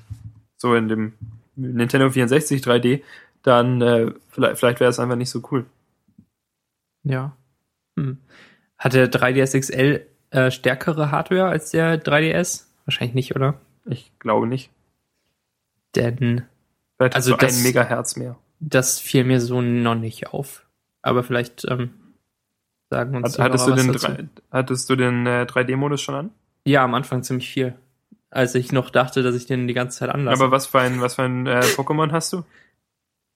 so 0.56 0.74
in 0.74 0.88
dem 0.88 1.12
Nintendo 1.56 2.10
64 2.10 2.60
3D, 2.62 3.02
dann 3.42 3.80
äh, 3.80 4.12
vielleicht, 4.28 4.58
vielleicht 4.58 4.80
wäre 4.80 4.90
es 4.90 4.98
einfach 4.98 5.16
nicht 5.16 5.30
so 5.30 5.42
cool. 5.50 5.64
Ja. 7.04 7.36
Hm. 7.98 8.18
Hat 8.78 8.92
der 8.92 9.10
3DS 9.10 9.58
XL 9.58 10.06
äh, 10.30 10.50
stärkere 10.50 11.10
Hardware 11.10 11.46
als 11.48 11.70
der 11.70 12.02
3DS? 12.02 12.64
Wahrscheinlich 12.84 13.14
nicht, 13.14 13.34
oder? 13.36 13.54
Ich 13.86 14.12
glaube 14.18 14.46
nicht. 14.46 14.70
Denn 15.94 16.44
Vielleicht 16.96 17.14
Also 17.14 17.30
so 17.32 17.36
das- 17.36 17.56
ein 17.58 17.62
Megahertz 17.62 18.16
mehr. 18.16 18.36
das 18.60 18.98
fiel 18.98 19.24
mir 19.24 19.40
so 19.40 19.60
noch 19.60 19.94
nicht 19.94 20.28
auf. 20.28 20.66
Aber 21.02 21.22
vielleicht 21.22 21.64
ähm, 21.68 21.90
sagen 22.90 23.16
uns 23.16 23.38
Hat, 23.38 23.44
hattest, 23.52 23.66
die 23.66 23.70
du 23.70 23.76
Hörer 23.76 23.82
den, 23.86 23.94
was 23.94 24.02
dazu. 24.02 24.14
drei- 24.14 24.28
hattest 24.50 24.90
du 24.90 24.96
den 24.96 25.26
äh, 25.26 25.46
3D-Modus 25.48 26.00
schon 26.00 26.14
an? 26.14 26.30
Ja, 26.64 26.84
am 26.84 26.94
Anfang 26.94 27.22
ziemlich 27.22 27.48
viel. 27.48 27.74
Als 28.30 28.54
ich 28.54 28.72
noch 28.72 28.90
dachte, 28.90 29.22
dass 29.22 29.34
ich 29.34 29.46
den 29.46 29.66
die 29.68 29.74
ganze 29.74 29.98
Zeit 30.00 30.10
anlasse. 30.10 30.42
Aber 30.42 30.50
was 30.52 30.66
für 30.66 30.80
ein, 30.80 31.00
was 31.00 31.14
für 31.14 31.22
ein 31.22 31.46
äh, 31.46 31.60
Pokémon 31.60 32.10
hast 32.12 32.32
du? 32.32 32.44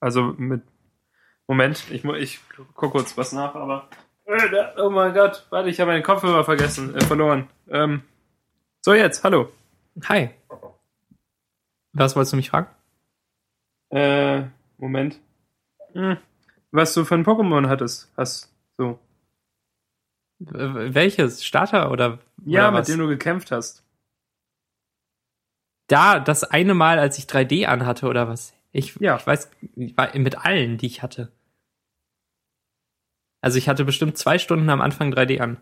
Also 0.01 0.35
mit. 0.37 0.63
Moment, 1.47 1.85
ich, 1.91 2.05
ich 2.05 2.41
guck 2.75 2.93
kurz 2.93 3.17
was 3.17 3.33
nach, 3.33 3.55
aber. 3.55 3.89
Äh, 4.27 4.49
Oh 4.77 4.91
mein 4.91 5.13
Gott, 5.15 5.47
warte, 5.51 5.69
ich 5.69 5.81
habe 5.81 5.91
meinen 5.91 6.03
Kopfhörer 6.05 6.45
vergessen, 6.45 6.95
äh, 6.95 7.01
verloren. 7.05 7.49
Ähm, 7.69 8.03
so, 8.83 8.95
jetzt, 8.95 9.25
hallo. 9.25 9.51
Hi. 10.09 10.31
Was 11.93 12.15
wolltest 12.15 12.33
du 12.33 12.37
mich 12.37 12.51
fragen? 12.51 12.69
Äh, 13.91 14.45
Moment. 14.79 15.19
Hm. 15.93 16.17
Was 16.71 16.95
du 16.95 17.05
für 17.05 17.17
ein 17.17 17.25
Pokémon 17.25 17.69
hattest, 17.69 18.09
hast 18.17 18.53
so. 18.79 18.99
Welches? 20.41 21.45
Starter 21.45 21.91
oder? 21.91 22.19
Ja, 22.45 22.63
oder 22.69 22.71
mit 22.71 22.81
was? 22.81 22.87
dem 22.89 22.99
du 22.99 23.07
gekämpft 23.09 23.51
hast. 23.51 23.85
Da, 25.89 26.19
das 26.21 26.45
eine 26.45 26.75
Mal, 26.75 26.99
als 26.99 27.19
ich 27.19 27.25
3D 27.25 27.67
anhatte 27.67 28.07
oder 28.07 28.29
was? 28.29 28.55
Ich, 28.73 28.97
Ja. 29.01 29.17
ich 29.17 29.27
weiß, 29.27 29.51
mit 29.75 30.39
allen, 30.45 30.79
die 30.79 30.87
ich 30.87 31.03
hatte. 31.03 31.31
Also 33.43 33.59
ich 33.59 33.69
hatte 33.69 33.85
bestimmt 33.85 34.17
zwei 34.17 34.39
Stunden 34.39 34.71
am 34.71 34.81
Anfang 34.81 35.13
3D 35.13 35.41
an. 35.41 35.59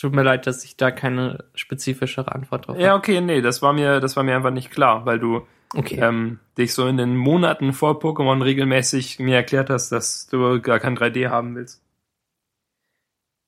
Tut 0.00 0.14
mir 0.14 0.22
leid, 0.22 0.46
dass 0.46 0.64
ich 0.64 0.76
da 0.78 0.90
keine 0.90 1.44
spezifischere 1.54 2.32
Antwort 2.32 2.66
drauf 2.66 2.78
Ja, 2.78 2.90
habe. 2.90 2.98
okay, 2.98 3.20
nee, 3.20 3.42
das 3.42 3.60
war 3.60 3.74
mir, 3.74 4.00
das 4.00 4.16
war 4.16 4.22
mir 4.22 4.34
einfach 4.34 4.50
nicht 4.50 4.70
klar, 4.70 5.04
weil 5.04 5.18
du 5.18 5.46
Okay. 5.74 5.98
ähm, 6.00 6.40
dich 6.56 6.72
so 6.72 6.86
in 6.86 6.96
den 6.96 7.16
Monaten 7.16 7.72
vor 7.74 8.00
Pokémon 8.00 8.42
regelmäßig 8.42 9.18
mir 9.18 9.36
erklärt 9.36 9.68
hast, 9.70 9.90
dass 9.92 10.26
du 10.26 10.60
gar 10.60 10.80
kein 10.80 10.96
3D 10.96 11.28
haben 11.28 11.54
willst. 11.54 11.82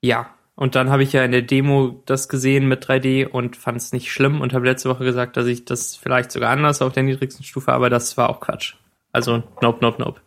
Ja. 0.03 0.35
Und 0.55 0.74
dann 0.74 0.91
habe 0.91 1.03
ich 1.03 1.12
ja 1.15 1.24
in 1.24 1.33
der 1.33 1.43
Demo 1.43 2.03
das 2.05 2.29
gesehen 2.29 2.69
mit 2.69 2.85
3D 2.85 3.27
und 3.27 3.57
fand 3.57 3.79
es 3.79 3.93
nicht 3.93 4.12
schlimm 4.12 4.43
und 4.43 4.53
habe 4.53 4.66
letzte 4.66 4.91
Woche 4.91 5.05
gesagt, 5.05 5.37
dass 5.37 5.47
ich 5.47 5.65
das 5.65 5.97
vielleicht 5.97 6.31
sogar 6.31 6.51
anders 6.51 6.83
auf 6.83 6.93
der 6.93 7.03
niedrigsten 7.05 7.45
Stufe, 7.45 7.73
aber 7.73 7.89
das 7.89 8.16
war 8.19 8.29
auch 8.29 8.41
Quatsch. 8.41 8.74
Also, 9.12 9.43
nope, 9.62 9.79
nope, 9.81 10.01
nope. 10.03 10.20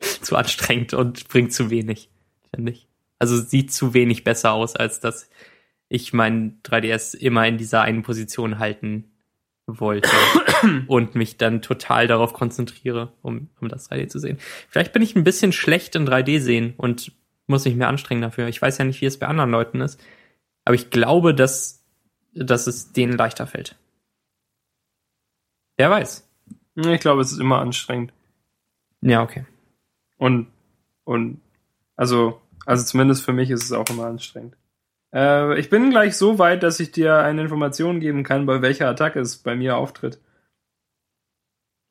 zu 0.00 0.36
anstrengend 0.36 0.94
und 0.94 1.28
bringt 1.28 1.52
zu 1.52 1.70
wenig, 1.70 2.10
finde 2.54 2.72
ich. 2.72 2.86
Also 3.18 3.36
sieht 3.36 3.72
zu 3.72 3.94
wenig 3.94 4.22
besser 4.22 4.52
aus, 4.52 4.76
als 4.76 5.00
dass 5.00 5.28
ich 5.88 6.12
mein 6.12 6.60
3DS 6.62 7.16
immer 7.16 7.46
in 7.46 7.58
dieser 7.58 7.82
einen 7.82 8.02
Position 8.02 8.58
halten 8.58 9.10
wollte 9.66 10.10
und 10.86 11.14
mich 11.14 11.36
dann 11.36 11.60
total 11.60 12.06
darauf 12.06 12.32
konzentriere, 12.32 13.12
um, 13.22 13.48
um 13.60 13.68
das 13.68 13.90
3D 13.90 14.08
zu 14.08 14.18
sehen. 14.18 14.38
Vielleicht 14.68 14.92
bin 14.92 15.02
ich 15.02 15.16
ein 15.16 15.24
bisschen 15.24 15.52
schlecht 15.52 15.96
in 15.96 16.06
3D 16.06 16.40
sehen 16.40 16.74
und 16.76 17.12
muss 17.48 17.64
mich 17.64 17.74
mehr 17.74 17.88
anstrengen 17.88 18.22
dafür. 18.22 18.48
Ich 18.48 18.60
weiß 18.60 18.78
ja 18.78 18.84
nicht, 18.84 19.00
wie 19.00 19.06
es 19.06 19.18
bei 19.18 19.26
anderen 19.26 19.50
Leuten 19.50 19.80
ist, 19.80 20.00
aber 20.64 20.74
ich 20.74 20.90
glaube, 20.90 21.34
dass, 21.34 21.82
dass 22.34 22.66
es 22.66 22.92
denen 22.92 23.16
leichter 23.16 23.46
fällt. 23.46 23.76
Wer 25.76 25.90
weiß. 25.90 26.28
Ich 26.76 27.00
glaube, 27.00 27.22
es 27.22 27.32
ist 27.32 27.40
immer 27.40 27.60
anstrengend. 27.60 28.12
Ja, 29.00 29.22
okay. 29.22 29.44
Und, 30.16 30.48
und, 31.04 31.40
also, 31.96 32.40
also 32.66 32.84
zumindest 32.84 33.24
für 33.24 33.32
mich 33.32 33.50
ist 33.50 33.64
es 33.64 33.72
auch 33.72 33.88
immer 33.88 34.06
anstrengend. 34.06 34.56
Äh, 35.12 35.58
ich 35.58 35.70
bin 35.70 35.90
gleich 35.90 36.16
so 36.16 36.38
weit, 36.38 36.62
dass 36.62 36.80
ich 36.80 36.92
dir 36.92 37.18
eine 37.18 37.42
Information 37.42 38.00
geben 38.00 38.24
kann, 38.24 38.46
bei 38.46 38.60
welcher 38.60 38.88
Attacke 38.88 39.20
es 39.20 39.38
bei 39.38 39.54
mir 39.54 39.76
auftritt. 39.76 40.20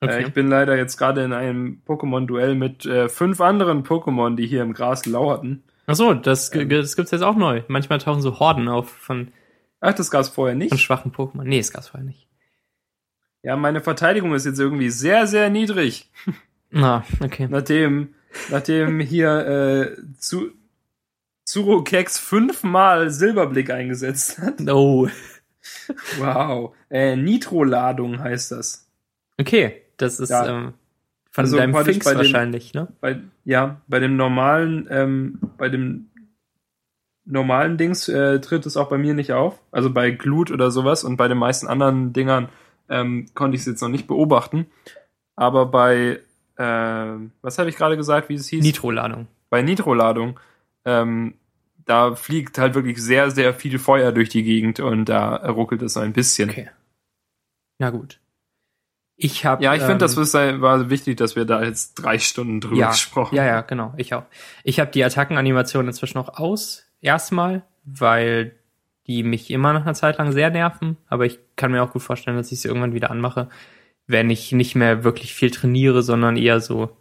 Okay. 0.02 0.24
Äh, 0.24 0.28
ich 0.28 0.34
bin 0.34 0.48
leider 0.48 0.76
jetzt 0.78 0.98
gerade 0.98 1.24
in 1.24 1.34
einem 1.34 1.82
Pokémon-Duell 1.86 2.56
mit 2.56 2.86
äh, 2.86 3.10
fünf 3.10 3.42
anderen 3.42 3.84
Pokémon, 3.84 4.36
die 4.36 4.48
hier 4.48 4.62
im 4.62 4.74
Gras 4.74 5.06
lauerten. 5.06 5.64
Ach 5.86 5.96
so, 5.96 6.14
das, 6.14 6.54
Ähm. 6.54 6.70
das 6.70 6.96
gibt's 6.96 7.12
jetzt 7.12 7.22
auch 7.24 7.36
neu. 7.36 7.64
Manchmal 7.68 8.00
tauchen 8.00 8.22
so 8.22 8.40
Horden 8.40 8.68
auf 8.68 8.90
von, 8.90 9.32
Ach, 9.80 9.94
das 9.94 10.12
gab's 10.12 10.30
vorher 10.30 10.54
von 10.54 10.60
nicht. 10.60 10.80
schwachen 10.80 11.12
Pokémon. 11.12 11.44
Nee, 11.44 11.60
das 11.60 11.72
gab's 11.72 11.90
vorher 11.90 12.06
nicht. 12.06 12.28
Ja, 13.44 13.56
meine 13.56 13.82
Verteidigung 13.82 14.34
ist 14.34 14.46
jetzt 14.46 14.60
irgendwie 14.60 14.90
sehr, 14.90 15.28
sehr 15.28 15.50
niedrig. 15.50 16.12
Na, 16.70 17.06
okay. 17.22 17.48
Nachdem, 17.50 18.14
nachdem 18.50 19.00
hier 19.00 19.96
äh, 19.96 20.18
zu, 20.18 20.52
Zurokex 21.46 22.20
fünfmal 22.20 23.10
Silberblick 23.10 23.70
eingesetzt 23.70 24.40
hat. 24.40 24.56
Oh. 24.70 25.08
Wow. 26.18 26.76
Äh, 26.90 27.16
Nitro-Ladung 27.16 28.20
heißt 28.20 28.52
das. 28.52 28.90
Okay, 29.40 29.82
das 29.98 30.20
ist 30.20 30.30
Ja. 30.30 30.48
ähm, 30.48 30.74
von 31.32 31.44
Also 31.46 31.58
deinem 31.58 31.74
den- 31.74 32.06
wahrscheinlich, 32.06 32.74
ne? 32.74 32.88
Bei, 33.02 33.20
ja, 33.46 33.82
bei 33.88 34.00
dem 34.00 34.16
normalen, 34.16 34.88
ähm, 34.90 35.40
bei 35.58 35.70
dem 35.70 36.10
normalen 37.26 37.78
Dings 37.78 38.08
äh, 38.08 38.40
tritt 38.40 38.66
es 38.66 38.78
auch 38.78 38.90
bei 38.90 38.98
mir 38.98 39.14
nicht 39.14 39.34
auf. 39.34 39.60
Also 39.72 39.92
bei 39.92 40.12
Glut 40.12 40.50
oder 40.52 40.72
sowas 40.72 41.04
und 41.04 41.18
bei 41.18 41.28
den 41.28 41.38
meisten 41.38 41.68
anderen 41.68 42.14
Dingern 42.14 42.50
ähm, 42.90 43.28
konnte 43.36 43.56
ich 43.56 43.62
es 43.62 43.68
jetzt 43.68 43.82
noch 43.82 43.90
nicht 43.90 44.08
beobachten. 44.08 44.66
Aber 45.36 45.66
bei, 45.66 46.22
ähm, 46.58 47.32
was 47.42 47.60
habe 47.60 47.70
ich 47.70 47.76
gerade 47.76 47.98
gesagt, 47.98 48.30
wie 48.30 48.36
es 48.36 48.48
hieß? 48.48 48.64
Nitro-Ladung. 48.64 49.28
bei 49.50 49.62
Nitroladung, 49.62 50.40
ähm, 50.86 51.36
da 51.86 52.16
fliegt 52.16 52.58
halt 52.58 52.76
wirklich 52.76 53.02
sehr, 53.02 53.30
sehr 53.32 53.54
viel 53.54 53.78
Feuer 53.80 54.12
durch 54.12 54.30
die 54.30 54.44
Gegend 54.44 54.80
und 54.80 55.06
da 55.06 55.36
ruckelt 55.52 55.82
es 55.84 55.94
so 55.94 56.00
ein 56.02 56.14
bisschen. 56.14 56.50
Okay. 56.50 56.70
Na 57.80 57.90
gut. 57.92 58.20
Ich 59.20 59.46
habe 59.46 59.64
Ja, 59.64 59.74
ich 59.74 59.80
finde, 59.80 59.94
ähm, 59.94 60.00
das 60.00 60.16
ist- 60.16 60.34
war 60.36 60.90
wichtig, 60.92 61.18
dass 61.18 61.36
wir 61.36 61.46
da 61.46 61.64
jetzt 61.64 61.96
drei 61.96 62.20
Stunden 62.20 62.62
drüber 62.62 62.76
ja, 62.78 62.90
gesprochen 62.92 63.36
ja, 63.36 63.46
ja, 63.46 63.62
genau, 63.62 63.94
ich 63.98 64.14
auch. 64.14 64.24
Ich 64.64 64.80
habe 64.80 64.92
die 64.92 65.04
Attackenanimation 65.04 65.88
inzwischen 65.88 66.20
noch 66.20 66.38
aus, 66.38 66.86
erstmal, 67.02 67.64
weil 67.84 68.56
die 69.08 69.24
mich 69.24 69.50
immer 69.50 69.74
nach 69.74 69.82
einer 69.84 69.96
Zeit 69.96 70.20
lang 70.20 70.32
sehr 70.34 70.52
nerven, 70.52 70.98
aber 71.08 71.26
ich 71.26 71.40
kann 71.56 71.72
mir 71.72 71.82
auch 71.82 71.94
gut 71.94 72.04
vorstellen, 72.04 72.38
dass 72.38 72.52
ich 72.52 72.62
sie 72.62 72.68
irgendwann 72.68 72.94
wieder 72.94 73.10
anmache, 73.10 73.50
wenn 74.06 74.30
ich 74.30 74.52
nicht 74.52 74.76
mehr 74.76 75.04
wirklich 75.04 75.34
viel 75.34 75.50
trainiere, 75.50 76.04
sondern 76.04 76.38
eher 76.38 76.60
so 76.62 76.96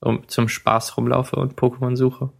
um, 0.00 0.26
zum 0.28 0.48
Spaß 0.48 0.96
rumlaufe 0.96 1.36
und 1.36 1.54
Pokémon 1.58 1.96
suche. 1.96 2.30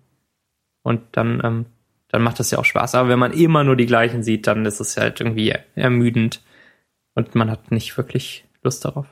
Und 0.82 1.02
dann, 1.12 1.40
ähm, 1.44 1.66
dann 2.08 2.22
macht 2.22 2.38
das 2.40 2.50
ja 2.50 2.58
auch 2.58 2.64
Spaß. 2.64 2.94
Aber 2.94 3.08
wenn 3.08 3.18
man 3.18 3.32
immer 3.32 3.64
nur 3.64 3.76
die 3.76 3.86
gleichen 3.86 4.22
sieht, 4.22 4.46
dann 4.46 4.64
ist 4.66 4.80
es 4.80 4.96
halt 4.96 5.20
irgendwie 5.20 5.54
ermüdend 5.74 6.42
und 7.14 7.34
man 7.34 7.50
hat 7.50 7.70
nicht 7.70 7.96
wirklich 7.96 8.45
Lust 8.66 8.84
darauf. 8.84 9.06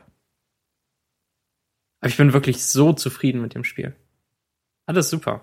Aber 2.00 2.08
ich 2.10 2.16
bin 2.16 2.32
wirklich 2.32 2.64
so 2.64 2.92
zufrieden 2.92 3.40
mit 3.40 3.54
dem 3.54 3.64
Spiel. 3.64 3.96
Alles 4.86 5.08
super. 5.08 5.40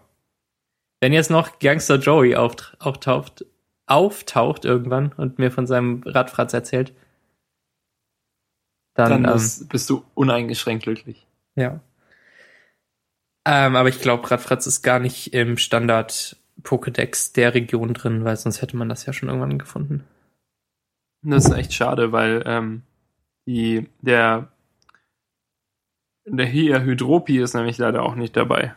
Wenn 1.00 1.14
jetzt 1.14 1.32
noch 1.32 1.58
Gangster 1.58 1.96
Joey 1.96 2.36
auft 2.36 2.76
auftaucht, 2.80 3.46
auftaucht 3.88 4.66
irgendwann 4.66 5.12
und 5.14 5.40
mir 5.40 5.52
von 5.52 5.66
seinem 5.66 6.04
Radfratz 6.06 6.54
erzählt, 6.54 6.94
dann, 8.94 9.24
Dann 9.24 9.26
ähm, 9.26 9.36
ist, 9.36 9.70
bist 9.70 9.90
du 9.90 10.04
uneingeschränkt 10.14 10.84
glücklich. 10.84 11.26
ja. 11.56 11.80
Ähm, 13.44 13.76
aber 13.76 13.90
ich 13.90 14.00
glaube, 14.00 14.30
Radfratz 14.30 14.68
ist 14.68 14.84
gar 14.84 15.00
nicht 15.00 15.34
im 15.34 15.58
Standard 15.58 16.38
Pokédex 16.62 17.34
der 17.34 17.56
Region 17.56 17.96
drin, 17.96 18.24
weil 18.24 18.38
sonst 18.38 18.62
hätte 18.62 18.78
man 18.78 18.88
das 18.88 19.08
ja 19.08 19.14
schon 19.14 19.30
irgendwann 19.30 19.58
gefunden. 19.58 20.04
Das 21.24 21.46
ist 21.46 21.52
echt 21.52 21.74
schade, 21.74 22.12
weil 22.12 22.44
ähm, 22.46 22.84
die, 23.46 23.88
der, 24.02 24.50
der 26.26 26.46
hier 26.46 26.84
Hydropi 26.84 27.40
ist 27.40 27.54
nämlich 27.54 27.78
leider 27.78 28.04
auch 28.04 28.16
nicht 28.16 28.36
dabei. 28.38 28.74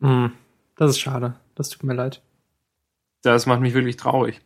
Hm, 0.00 0.32
das 0.76 0.90
ist 0.90 1.00
schade. 1.00 1.34
Das 1.54 1.68
tut 1.70 1.84
mir 1.84 1.94
leid. 1.94 2.22
Das 3.22 3.46
macht 3.46 3.60
mich 3.60 3.74
wirklich 3.74 3.96
traurig. 3.96 4.40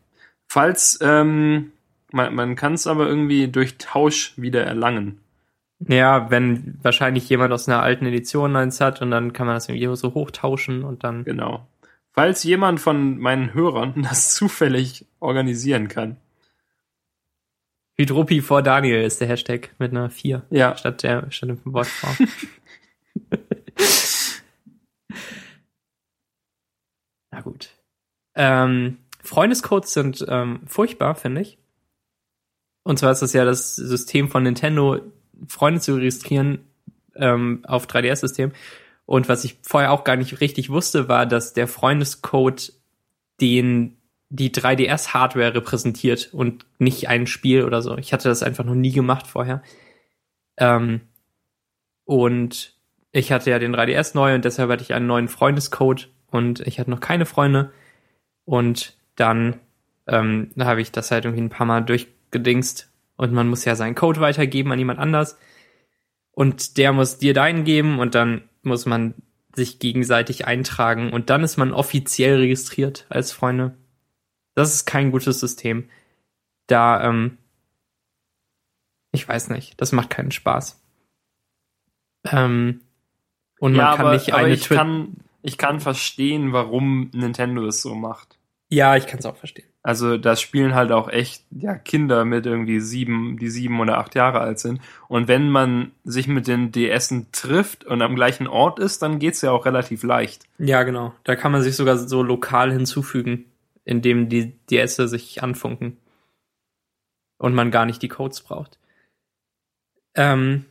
Falls, 0.49 0.99
ähm, 1.03 1.73
man, 2.11 2.35
man 2.35 2.57
kann 2.57 2.75
es 2.75 2.87
aber 2.87 3.07
irgendwie 3.07 3.49
durch 3.49 3.79
Tausch 3.79 4.35
wieder 4.37 4.65
erlangen. 4.65 5.21
Ja, 5.89 6.31
wenn 6.31 6.79
wahrscheinlich 6.83 7.29
jemand 7.29 7.53
aus 7.53 7.69
einer 7.69 7.83
alten 7.83 8.07
Edition 8.07 8.55
eins 8.57 8.81
hat 8.81 9.03
und 9.03 9.11
dann 9.11 9.33
kann 9.33 9.47
man 9.47 9.57
das 9.57 9.69
irgendwie 9.69 9.95
so 9.97 10.15
hochtauschen 10.15 10.85
und 10.85 11.05
dann. 11.05 11.25
Genau. 11.25 11.67
Falls 12.13 12.45
jemand 12.45 12.81
von 12.81 13.19
meinen 13.19 13.55
Hörern 13.55 13.95
das 14.03 14.35
zufällig 14.35 15.07
organisieren 15.21 15.89
kann. 15.89 16.17
Hydropi 18.03 18.41
vor 18.41 18.63
Daniel 18.63 19.03
ist 19.03 19.21
der 19.21 19.29
Hashtag 19.29 19.71
mit 19.79 19.93
einer 19.93 20.11
4 20.11 20.43
Ja, 20.51 20.77
statt 20.77 21.05
der 21.05 21.31
statt 21.31 21.51
dem 21.51 21.61
Wortform. 21.65 22.17
Na 27.31 27.41
gut. 27.43 27.71
Ähm, 28.35 28.99
Freundescodes 29.23 29.93
sind 29.93 30.27
ähm, 30.29 30.63
furchtbar, 30.67 31.15
finde 31.15 31.43
ich. 31.43 31.59
Und 32.83 32.99
zwar 32.99 33.13
ist 33.13 33.23
das 33.23 33.33
ja 33.33 33.45
das 33.45 33.77
System 33.77 34.29
von 34.29 34.43
Nintendo, 34.43 34.99
Freunde 35.47 35.81
zu 35.81 35.95
registrieren 35.95 36.67
ähm, 37.15 37.65
auf 37.69 37.87
3DS-System. 37.87 38.51
Und 39.07 39.29
was 39.29 39.45
ich 39.45 39.61
vorher 39.63 39.93
auch 39.93 40.03
gar 40.03 40.17
nicht 40.17 40.41
richtig 40.41 40.71
wusste, 40.71 41.09
war, 41.09 41.27
dass 41.27 41.53
der 41.53 41.69
Freundescode 41.69 42.73
den 43.41 43.97
die 44.35 44.51
3DS-Hardware 44.51 45.55
repräsentiert 45.55 46.31
und 46.33 46.65
nicht 46.79 47.09
ein 47.09 47.27
Spiel 47.27 47.65
oder 47.65 47.83
so. 47.83 47.99
Ich 47.99 48.15
hatte 48.15 48.31
das 48.31 48.43
einfach 48.43 48.65
noch 48.65 48.75
nie 48.75 48.91
gemacht 48.91 49.27
vorher. 49.27 49.63
Ähm, 50.57 51.03
und 52.05 52.75
ich 53.13 53.31
hatte 53.31 53.51
ja 53.51 53.59
den 53.59 53.77
3DS 53.77 54.13
neu 54.15 54.35
und 54.35 54.47
deshalb 54.47 54.71
hatte 54.71 54.83
ich 54.83 54.95
einen 54.95 55.07
neuen 55.07 55.29
Freundescode 55.29 56.09
und 56.31 56.61
ich 56.61 56.81
hatte 56.81 56.91
noch 56.91 57.01
keine 57.01 57.27
Freunde. 57.27 57.73
Und 58.47 58.97
dann 59.17 59.61
ähm, 60.07 60.51
habe 60.59 60.81
ich 60.81 60.93
das 60.93 61.11
halt 61.11 61.27
irgendwie 61.27 61.45
ein 61.45 61.51
paar 61.51 61.67
Mal 61.67 61.83
durchgedingst 61.83 62.91
und 63.17 63.35
man 63.35 63.49
muss 63.49 63.67
ja 63.67 63.77
seinen 63.77 63.95
Code 63.95 64.21
weitergeben 64.21 64.73
an 64.73 64.79
jemand 64.79 64.99
anders. 64.99 65.37
Und 66.31 66.79
der 66.79 66.95
muss 66.95 67.19
dir 67.19 67.35
deinen 67.35 67.65
geben 67.65 67.99
und 67.99 68.15
dann 68.15 68.45
muss 68.63 68.87
man 68.87 69.13
sich 69.55 69.79
gegenseitig 69.79 70.47
eintragen 70.47 71.13
und 71.13 71.29
dann 71.29 71.45
ist 71.45 71.59
man 71.59 71.75
offiziell 71.75 72.37
registriert 72.37 73.05
als 73.11 73.31
Freunde. 73.31 73.77
Das 74.55 74.73
ist 74.75 74.85
kein 74.87 75.11
gutes 75.11 75.41
System. 75.41 75.89
Da, 76.67 77.03
ähm, 77.09 77.39
ich 79.13 79.27
weiß 79.29 79.51
nicht, 79.51 79.81
das 79.81 79.93
macht 79.93 80.11
keinen 80.11 80.31
Spaß. 80.31 80.81
Ähm, 82.31 82.81
und 83.59 83.73
man 83.73 83.81
ja 83.87 83.97
kann 83.97 84.07
aber, 84.07 84.15
nicht 84.15 84.33
aber 84.33 84.45
eine 84.45 84.55
ich 84.55 84.63
Twi- 84.65 84.75
kann, 84.77 85.17
ich 85.43 85.59
kann 85.59 85.81
verstehen, 85.81 86.53
warum 86.53 87.11
Nintendo 87.13 87.67
es 87.67 87.83
so 87.83 87.95
macht. 87.95 88.39
Ja, 88.71 88.97
ich 88.97 89.07
kann 89.07 89.19
es 89.19 89.27
auch 89.27 89.37
verstehen. 89.37 89.67
Also 89.83 90.17
das 90.17 90.41
spielen 90.41 90.75
halt 90.75 90.93
auch 90.93 91.09
echt 91.09 91.45
ja, 91.51 91.75
Kinder 91.75 92.25
mit 92.25 92.47
irgendwie 92.47 92.81
sieben, 92.81 93.37
die 93.37 93.51
sieben 93.51 93.81
oder 93.81 93.99
acht 93.99 94.15
Jahre 94.15 94.39
alt 94.41 94.61
sind. 94.61 94.81
Und 95.09 95.27
wenn 95.29 95.51
man 95.51 95.91
sich 96.05 96.29
mit 96.29 96.47
den 96.47 96.71
DSen 96.73 97.27
trifft 97.33 97.85
und 97.85 98.01
am 98.01 98.15
gleichen 98.15 98.47
Ort 98.47 98.79
ist, 98.79 99.03
dann 99.03 99.19
geht's 99.19 99.43
ja 99.43 99.51
auch 99.51 99.67
relativ 99.67 100.05
leicht. 100.05 100.45
Ja, 100.59 100.85
genau. 100.85 101.13
Da 101.25 101.35
kann 101.37 101.51
man 101.53 101.63
sich 101.63 101.75
sogar 101.77 101.99
so 101.99 102.23
lokal 102.23 102.73
hinzufügen, 102.73 103.45
indem 103.85 104.29
die 104.29 104.59
DS 104.67 104.97
sich 104.97 105.43
anfunken. 105.43 105.99
Und 107.39 107.55
man 107.55 107.71
gar 107.71 107.87
nicht 107.87 108.03
die 108.03 108.09
Codes 108.09 108.41
braucht. 108.41 108.79
Ähm, 110.15 110.67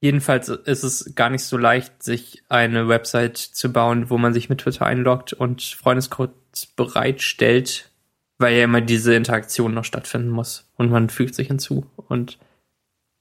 jedenfalls 0.00 0.48
ist 0.48 0.84
es 0.84 1.14
gar 1.14 1.30
nicht 1.30 1.42
so 1.42 1.56
leicht, 1.56 2.02
sich 2.02 2.44
eine 2.48 2.88
Website 2.88 3.38
zu 3.38 3.72
bauen, 3.72 4.08
wo 4.08 4.18
man 4.18 4.32
sich 4.32 4.48
mit 4.48 4.60
Twitter 4.60 4.86
einloggt 4.86 5.32
und 5.32 5.62
Freundescodes 5.62 6.66
bereitstellt, 6.76 7.90
weil 8.38 8.56
ja 8.56 8.64
immer 8.64 8.80
diese 8.80 9.14
Interaktion 9.14 9.74
noch 9.74 9.84
stattfinden 9.84 10.30
muss. 10.30 10.70
Und 10.76 10.90
man 10.90 11.08
fügt 11.08 11.34
sich 11.34 11.48
hinzu. 11.48 11.90
Und 11.96 12.38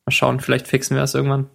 mal 0.05 0.11
schauen, 0.11 0.39
vielleicht 0.39 0.67
fixen 0.67 0.95
wir 0.95 1.01
das 1.01 1.15
irgendwann. 1.15 1.49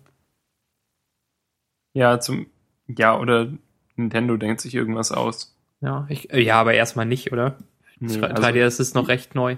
Ja, 1.94 2.18
zum 2.18 2.46
ja, 2.88 3.18
oder 3.18 3.52
Nintendo 3.96 4.36
denkt 4.36 4.60
sich 4.60 4.74
irgendwas 4.74 5.12
aus. 5.12 5.57
Ja, 5.80 6.06
ich, 6.08 6.28
ja 6.32 6.60
aber 6.60 6.74
erstmal 6.74 7.06
nicht, 7.06 7.32
oder? 7.32 7.56
Nee, 8.00 8.14
3- 8.14 8.22
also 8.22 8.42
3DS 8.42 8.80
ist 8.80 8.94
noch 8.94 9.08
recht 9.08 9.34
neu. 9.34 9.56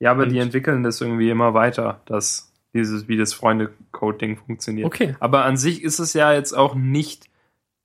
Ja, 0.00 0.10
aber 0.10 0.24
Und- 0.24 0.30
die 0.30 0.38
entwickeln 0.38 0.82
das 0.82 1.00
irgendwie 1.00 1.30
immer 1.30 1.54
weiter, 1.54 2.00
dass 2.06 2.52
dieses, 2.74 3.08
wie 3.08 3.16
das 3.16 3.32
Freunde-Code-Ding 3.34 4.36
funktioniert. 4.38 4.86
Okay. 4.86 5.14
Aber 5.20 5.44
an 5.44 5.56
sich 5.56 5.82
ist 5.82 5.98
es 6.00 6.12
ja 6.12 6.32
jetzt 6.32 6.52
auch 6.52 6.74
nicht, 6.74 7.30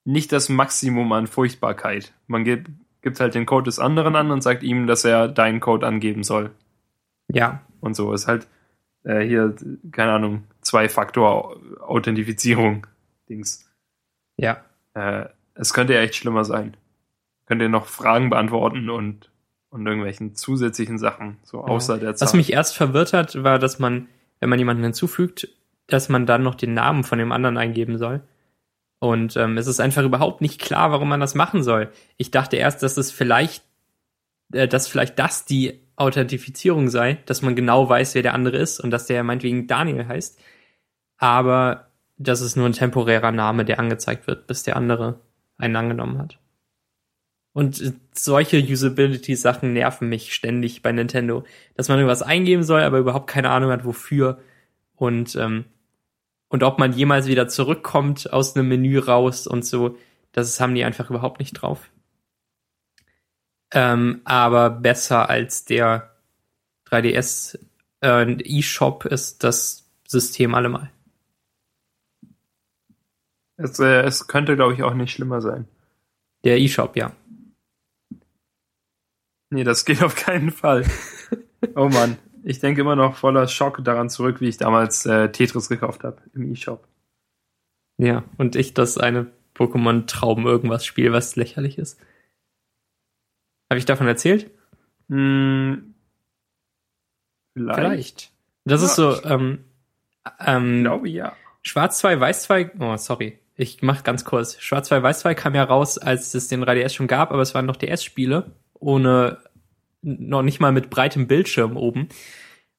nicht 0.03 0.31
das 0.31 0.49
Maximum 0.49 1.11
an 1.11 1.27
Furchtbarkeit. 1.27 2.13
Man 2.27 2.43
gibt, 2.43 2.69
gibt 3.01 3.19
halt 3.19 3.35
den 3.35 3.45
Code 3.45 3.65
des 3.65 3.77
anderen 3.79 4.15
an 4.15 4.31
und 4.31 4.41
sagt 4.41 4.63
ihm, 4.63 4.87
dass 4.87 5.05
er 5.05 5.27
deinen 5.27 5.59
Code 5.59 5.85
angeben 5.85 6.23
soll. 6.23 6.49
Ja, 7.31 7.61
Und 7.81 7.95
so 7.95 8.11
ist 8.13 8.27
halt 8.27 8.47
äh, 9.03 9.19
hier, 9.21 9.55
keine 9.91 10.13
Ahnung, 10.13 10.43
Zwei-Faktor-Authentifizierung. 10.61 12.87
Dings. 13.29 13.69
ja. 14.37 14.63
Äh, 14.95 15.25
es 15.53 15.73
könnte 15.73 15.93
ja 15.93 15.99
echt 15.99 16.15
schlimmer 16.15 16.43
sein. 16.45 16.75
Könnt 17.49 17.63
ihr 17.63 17.69
noch 17.69 17.87
Fragen 17.87 18.29
beantworten 18.29 18.91
und, 18.91 19.31
und 19.71 19.85
irgendwelchen 19.85 20.35
zusätzlichen 20.35 20.99
Sachen, 20.99 21.39
so 21.41 21.61
außer 21.61 21.97
der 21.97 22.15
Zahl. 22.15 22.27
Was 22.27 22.33
mich 22.35 22.53
erst 22.53 22.77
verwirrt 22.77 23.11
hat, 23.11 23.43
war, 23.43 23.57
dass 23.57 23.79
man, 23.79 24.07
wenn 24.39 24.49
man 24.49 24.59
jemanden 24.59 24.83
hinzufügt, 24.83 25.49
dass 25.87 26.09
man 26.09 26.27
dann 26.27 26.43
noch 26.43 26.53
den 26.53 26.75
Namen 26.75 27.03
von 27.03 27.17
dem 27.17 27.31
anderen 27.31 27.57
eingeben 27.57 27.97
soll. 27.97 28.21
Und 28.99 29.35
ähm, 29.35 29.57
es 29.57 29.65
ist 29.65 29.79
einfach 29.79 30.03
überhaupt 30.03 30.41
nicht 30.41 30.61
klar, 30.61 30.91
warum 30.91 31.09
man 31.09 31.19
das 31.19 31.33
machen 31.33 31.63
soll. 31.63 31.89
Ich 32.17 32.29
dachte 32.29 32.57
erst, 32.57 32.83
dass 32.83 32.97
es 32.97 33.11
vielleicht, 33.11 33.63
äh, 34.53 34.67
dass 34.67 34.87
vielleicht 34.87 35.17
das 35.17 35.45
die 35.45 35.79
Authentifizierung 35.95 36.89
sei, 36.89 37.17
dass 37.25 37.41
man 37.41 37.55
genau 37.55 37.89
weiß, 37.89 38.15
wer 38.15 38.21
der 38.21 38.33
andere 38.33 38.57
ist 38.57 38.79
und 38.79 38.91
dass 38.91 39.07
der 39.07 39.23
meinetwegen 39.23 39.67
Daniel 39.67 40.07
heißt. 40.07 40.39
Aber 41.17 41.87
das 42.17 42.41
ist 42.41 42.55
nur 42.57 42.67
ein 42.67 42.73
temporärer 42.73 43.31
Name, 43.31 43.65
der 43.65 43.79
angezeigt 43.79 44.27
wird, 44.27 44.47
bis 44.47 44.63
der 44.63 44.75
andere 44.75 45.19
einen 45.57 45.75
angenommen 45.75 46.19
hat. 46.19 46.38
Und 47.53 47.93
solche 48.13 48.57
Usability-Sachen 48.57 49.73
nerven 49.73 50.07
mich 50.07 50.33
ständig 50.33 50.81
bei 50.81 50.91
Nintendo, 50.91 51.43
dass 51.75 51.89
man 51.89 51.97
irgendwas 51.97 52.21
eingeben 52.21 52.63
soll, 52.63 52.81
aber 52.81 52.99
überhaupt 52.99 53.27
keine 53.29 53.49
Ahnung 53.49 53.71
hat, 53.71 53.85
wofür. 53.85 54.39
Und, 54.95 55.35
ähm, 55.35 55.65
und 56.47 56.63
ob 56.63 56.79
man 56.79 56.93
jemals 56.93 57.27
wieder 57.27 57.47
zurückkommt 57.47 58.31
aus 58.31 58.55
einem 58.55 58.67
Menü 58.69 58.99
raus 58.99 59.47
und 59.47 59.65
so, 59.65 59.97
das 60.31 60.59
haben 60.59 60.75
die 60.75 60.83
einfach 60.83 61.09
überhaupt 61.09 61.39
nicht 61.39 61.53
drauf. 61.53 61.89
Ähm, 63.71 64.21
aber 64.23 64.69
besser 64.69 65.29
als 65.29 65.65
der 65.65 66.15
3DS 66.89 67.59
äh, 68.01 68.59
eShop 68.59 69.05
ist 69.05 69.43
das 69.43 69.89
System 70.07 70.55
allemal. 70.55 70.91
Es, 73.57 73.79
äh, 73.79 74.01
es 74.01 74.27
könnte, 74.27 74.55
glaube 74.55 74.73
ich, 74.73 74.83
auch 74.83 74.93
nicht 74.93 75.11
schlimmer 75.11 75.41
sein. 75.41 75.67
Der 76.43 76.59
eShop, 76.59 76.95
ja. 76.95 77.11
Nee, 79.49 79.63
das 79.63 79.85
geht 79.85 80.03
auf 80.03 80.15
keinen 80.15 80.51
Fall. 80.51 80.85
oh 81.75 81.89
Mann. 81.89 82.17
Ich 82.43 82.59
denke 82.59 82.81
immer 82.81 82.95
noch 82.95 83.15
voller 83.15 83.47
Schock 83.47 83.83
daran 83.83 84.09
zurück, 84.09 84.39
wie 84.39 84.47
ich 84.47 84.57
damals 84.57 85.05
äh, 85.05 85.29
Tetris 85.31 85.69
gekauft 85.69 86.03
habe 86.03 86.21
im 86.33 86.51
E-Shop. 86.51 86.87
Ja, 87.97 88.23
und 88.37 88.55
ich 88.55 88.73
das 88.73 88.97
eine 88.97 89.27
Pokémon-Traum 89.55 90.45
irgendwas 90.47 90.85
Spiel, 90.85 91.11
was 91.11 91.35
lächerlich 91.35 91.77
ist. 91.77 91.99
Habe 93.69 93.77
ich 93.77 93.85
davon 93.85 94.07
erzählt? 94.07 94.49
Hm, 95.09 95.95
vielleicht. 97.53 98.31
Das 98.63 98.81
ist 98.81 98.97
Ja, 98.97 99.13
so, 99.13 99.23
ähm, 99.25 99.65
ähm, 100.39 100.77
Ich 100.77 100.83
glaube 100.83 101.09
ja. 101.09 101.35
Schwarz 101.61 101.99
2, 101.99 102.19
Weiß 102.19 102.43
2, 102.43 102.71
oh, 102.79 102.95
sorry. 102.97 103.37
Ich 103.55 103.81
mach 103.81 104.03
ganz 104.03 104.23
kurz. 104.23 104.59
Schwarz 104.61 104.87
2, 104.87 105.03
Weiß 105.03 105.19
2 105.19 105.35
kam 105.35 105.55
ja 105.55 105.63
raus, 105.65 105.97
als 105.97 106.33
es 106.33 106.47
den 106.47 106.63
3DS 106.63 106.93
schon 106.93 107.07
gab, 107.07 107.31
aber 107.31 107.41
es 107.41 107.53
waren 107.53 107.65
noch 107.65 107.75
DS-Spiele, 107.75 108.55
ohne, 108.79 109.37
noch 110.01 110.41
nicht 110.41 110.59
mal 110.59 110.71
mit 110.71 110.89
breitem 110.89 111.27
Bildschirm 111.27 111.77
oben. 111.77 112.09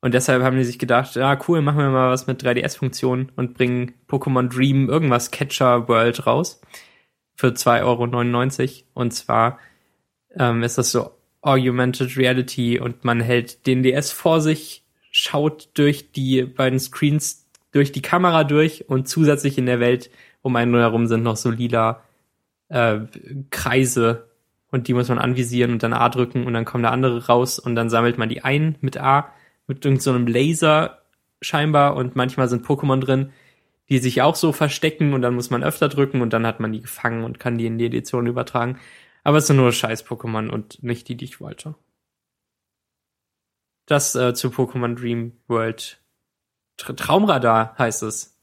Und 0.01 0.15
deshalb 0.15 0.43
haben 0.43 0.57
die 0.57 0.65
sich 0.65 0.79
gedacht, 0.79 1.15
ja, 1.15 1.39
cool, 1.47 1.61
machen 1.61 1.79
wir 1.79 1.91
mal 1.91 2.11
was 2.11 2.27
mit 2.27 2.43
3DS-Funktionen 2.43 3.31
und 3.37 3.55
bringen 3.55 3.93
Pokémon 4.09 4.49
Dream 4.49 4.89
irgendwas 4.89 5.31
Catcher 5.31 5.89
World 5.89 6.27
raus. 6.27 6.61
Für 7.35 7.49
2,99 7.49 7.83
Euro. 7.85 8.85
Und 8.95 9.13
zwar 9.13 9.59
ähm, 10.37 10.63
ist 10.63 10.79
das 10.79 10.91
so 10.91 11.11
Augmented 11.43 12.17
Reality 12.17 12.79
und 12.79 13.05
man 13.05 13.21
hält 13.21 13.67
den 13.67 13.83
DS 13.83 14.13
vor 14.13 14.41
sich, 14.41 14.85
schaut 15.11 15.71
durch 15.75 16.13
die 16.13 16.43
beiden 16.43 16.79
Screens 16.79 17.47
durch 17.73 17.93
die 17.93 18.03
Kamera 18.03 18.45
durch 18.45 18.89
und 18.89 19.09
zusätzlich 19.09 19.57
in 19.57 19.67
der 19.67 19.81
Welt 19.81 20.11
um 20.43 20.57
einen 20.57 20.75
herum 20.75 21.07
sind 21.07 21.23
noch 21.23 21.37
so 21.37 21.51
lila 21.51 22.03
äh, 22.69 23.01
Kreise 23.51 24.30
und 24.71 24.89
die 24.89 24.95
muss 24.95 25.09
man 25.09 25.19
anvisieren 25.19 25.73
und 25.73 25.83
dann 25.83 25.93
A 25.93 26.09
drücken 26.09 26.47
und 26.47 26.55
dann 26.55 26.65
kommen 26.65 26.85
da 26.85 26.91
andere 26.91 27.27
raus 27.27 27.59
und 27.59 27.75
dann 27.75 27.91
sammelt 27.91 28.19
man 28.19 28.29
die 28.29 28.43
ein 28.43 28.77
mit 28.81 28.99
A 28.99 29.33
mit 29.67 29.85
irgendeinem 29.85 30.27
so 30.27 30.33
Laser 30.33 31.03
scheinbar 31.41 31.97
und 31.97 32.17
manchmal 32.17 32.49
sind 32.49 32.67
Pokémon 32.67 33.01
drin, 33.01 33.33
die 33.89 33.99
sich 33.99 34.23
auch 34.23 34.37
so 34.37 34.53
verstecken 34.53 35.15
und 35.15 35.23
dann 35.23 35.35
muss 35.35 35.51
man 35.51 35.65
öfter 35.65 35.89
drücken 35.89 36.23
und 36.23 36.33
dann 36.33 36.47
hat 36.47 36.61
man 36.61 36.73
die 36.73 36.81
gefangen 36.81 37.25
und 37.25 37.41
kann 37.41 37.59
die 37.59 37.67
in 37.67 37.79
die 37.79 37.87
Edition 37.87 38.27
übertragen. 38.27 38.79
Aber 39.25 39.39
es 39.39 39.47
sind 39.47 39.57
nur 39.57 39.73
scheiß 39.73 40.07
Pokémon 40.07 40.49
und 40.49 40.83
nicht 40.83 41.09
die, 41.09 41.17
die 41.17 41.25
ich 41.25 41.41
wollte. 41.41 41.75
Das 43.87 44.15
äh, 44.15 44.35
zu 44.35 44.49
Pokémon 44.49 44.95
Dream 44.95 45.33
World. 45.49 46.01
Tra 46.77 46.93
Traumradar 46.93 47.75
heißt 47.79 48.03
es. 48.05 48.39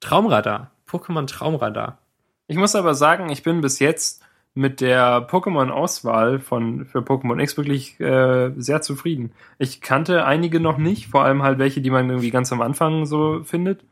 Traumradar. 0.00 0.70
Pokémon 0.88 1.26
Traumradar. 1.26 1.98
Ich 2.46 2.56
muss 2.56 2.74
aber 2.74 2.94
sagen, 2.94 3.30
ich 3.30 3.42
bin 3.42 3.60
bis 3.60 3.78
jetzt 3.78 4.21
mit 4.54 4.80
der 4.80 5.26
Pokémon-Auswahl 5.28 6.38
von 6.38 6.84
für 6.84 6.98
Pokémon 7.00 7.40
X 7.40 7.56
wirklich 7.56 7.98
äh, 8.00 8.52
sehr 8.56 8.82
zufrieden. 8.82 9.32
Ich 9.58 9.80
kannte 9.80 10.24
einige 10.26 10.60
noch 10.60 10.76
nicht, 10.78 11.08
vor 11.08 11.24
allem 11.24 11.42
halt 11.42 11.58
welche, 11.58 11.80
die 11.80 11.90
man 11.90 12.08
irgendwie 12.10 12.30
ganz 12.30 12.52
am 12.52 12.60
Anfang 12.60 13.06
so 13.06 13.42
findet. 13.44 13.84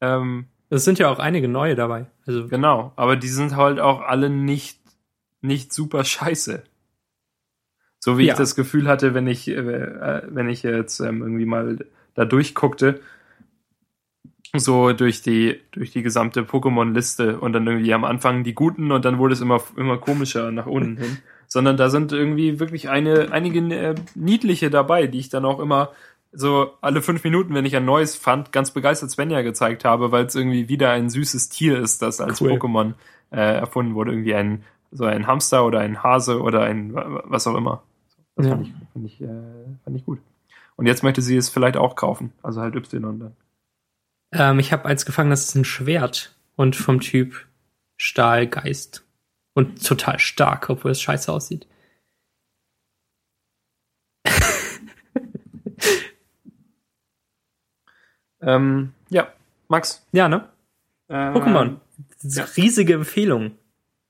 Ähm, 0.00 0.46
Es 0.70 0.84
sind 0.84 0.98
ja 0.98 1.08
auch 1.10 1.20
einige 1.20 1.46
neue 1.46 1.76
dabei. 1.76 2.06
Also 2.26 2.48
genau, 2.48 2.92
aber 2.96 3.14
die 3.16 3.28
sind 3.28 3.54
halt 3.56 3.78
auch 3.78 4.00
alle 4.00 4.30
nicht 4.30 4.80
nicht 5.42 5.72
super 5.72 6.02
scheiße. 6.04 6.64
So 8.00 8.18
wie 8.18 8.26
Ja. 8.26 8.32
ich 8.32 8.38
das 8.38 8.54
Gefühl 8.56 8.88
hatte, 8.88 9.14
wenn 9.14 9.26
ich 9.28 9.46
äh, 9.48 10.22
wenn 10.28 10.48
ich 10.48 10.62
jetzt 10.64 11.00
ähm, 11.00 11.22
irgendwie 11.22 11.46
mal 11.46 11.78
da 12.14 12.24
durchguckte, 12.24 13.00
so 14.56 14.92
durch 14.92 15.22
die 15.22 15.60
durch 15.72 15.90
die 15.92 16.02
gesamte 16.02 16.42
Pokémon-Liste 16.42 17.38
und 17.38 17.52
dann 17.52 17.66
irgendwie 17.66 17.92
am 17.94 18.04
Anfang 18.04 18.44
die 18.44 18.54
guten 18.54 18.92
und 18.92 19.04
dann 19.04 19.18
wurde 19.18 19.34
es 19.34 19.40
immer 19.40 19.62
immer 19.76 19.98
komischer 19.98 20.50
nach 20.50 20.66
unten 20.66 20.96
hin. 20.96 21.18
Sondern 21.46 21.76
da 21.76 21.88
sind 21.90 22.10
irgendwie 22.12 22.58
wirklich 22.58 22.88
eine 22.88 23.30
einige 23.30 23.58
äh, 23.74 23.94
niedliche 24.14 24.70
dabei, 24.70 25.06
die 25.06 25.18
ich 25.18 25.28
dann 25.28 25.44
auch 25.44 25.60
immer 25.60 25.90
so 26.32 26.72
alle 26.80 27.00
fünf 27.02 27.22
Minuten, 27.22 27.54
wenn 27.54 27.64
ich 27.66 27.76
ein 27.76 27.84
neues 27.84 28.16
fand, 28.16 28.50
ganz 28.50 28.72
begeistert 28.72 29.10
Svenja 29.10 29.42
gezeigt 29.42 29.84
habe, 29.84 30.10
weil 30.10 30.24
es 30.24 30.34
irgendwie 30.34 30.68
wieder 30.68 30.90
ein 30.90 31.10
süßes 31.10 31.50
Tier 31.50 31.78
ist, 31.78 32.02
das 32.02 32.20
als 32.20 32.40
Cool. 32.40 32.52
Pokémon 32.52 32.94
äh, 33.30 33.36
erfunden 33.58 33.94
wurde. 33.94 34.10
Irgendwie 34.12 34.34
ein 34.34 34.64
so 34.90 35.04
ein 35.04 35.26
Hamster 35.28 35.64
oder 35.66 35.80
ein 35.80 36.02
Hase 36.02 36.40
oder 36.40 36.62
ein 36.62 36.92
wa- 36.94 37.22
was 37.26 37.46
auch 37.46 37.54
immer. 37.56 37.82
Das 38.36 38.46
Ja. 38.46 38.52
fand, 38.52 38.66
ich, 38.66 38.72
fand, 38.92 39.06
ich, 39.06 39.20
äh, 39.20 39.26
fand 39.84 39.96
ich 39.96 40.04
gut. 40.04 40.18
Und 40.76 40.86
jetzt 40.86 41.02
möchte 41.04 41.20
sie 41.22 41.36
es 41.36 41.50
vielleicht 41.50 41.76
auch 41.76 41.94
kaufen. 41.94 42.32
Also 42.42 42.60
halt 42.62 42.74
Y 42.74 43.02
dann. 43.02 43.32
Ähm, 44.34 44.58
ich 44.58 44.72
habe 44.72 44.84
eins 44.84 45.06
gefangen, 45.06 45.30
das 45.30 45.44
ist 45.44 45.54
ein 45.54 45.64
Schwert 45.64 46.36
und 46.56 46.76
vom 46.76 47.00
Typ 47.00 47.46
Stahlgeist. 47.96 49.00
Und 49.54 49.86
total 49.86 50.18
stark, 50.18 50.68
obwohl 50.68 50.90
es 50.90 51.00
scheiße 51.00 51.32
aussieht. 51.32 51.68
Ähm, 58.46 58.92
ja, 59.08 59.28
Max. 59.68 60.06
Ja, 60.12 60.28
ne? 60.28 60.48
Äh, 61.08 61.14
Pokémon. 61.14 61.76
ja. 62.22 62.44
Riesige 62.56 62.94
Empfehlung. 62.94 63.58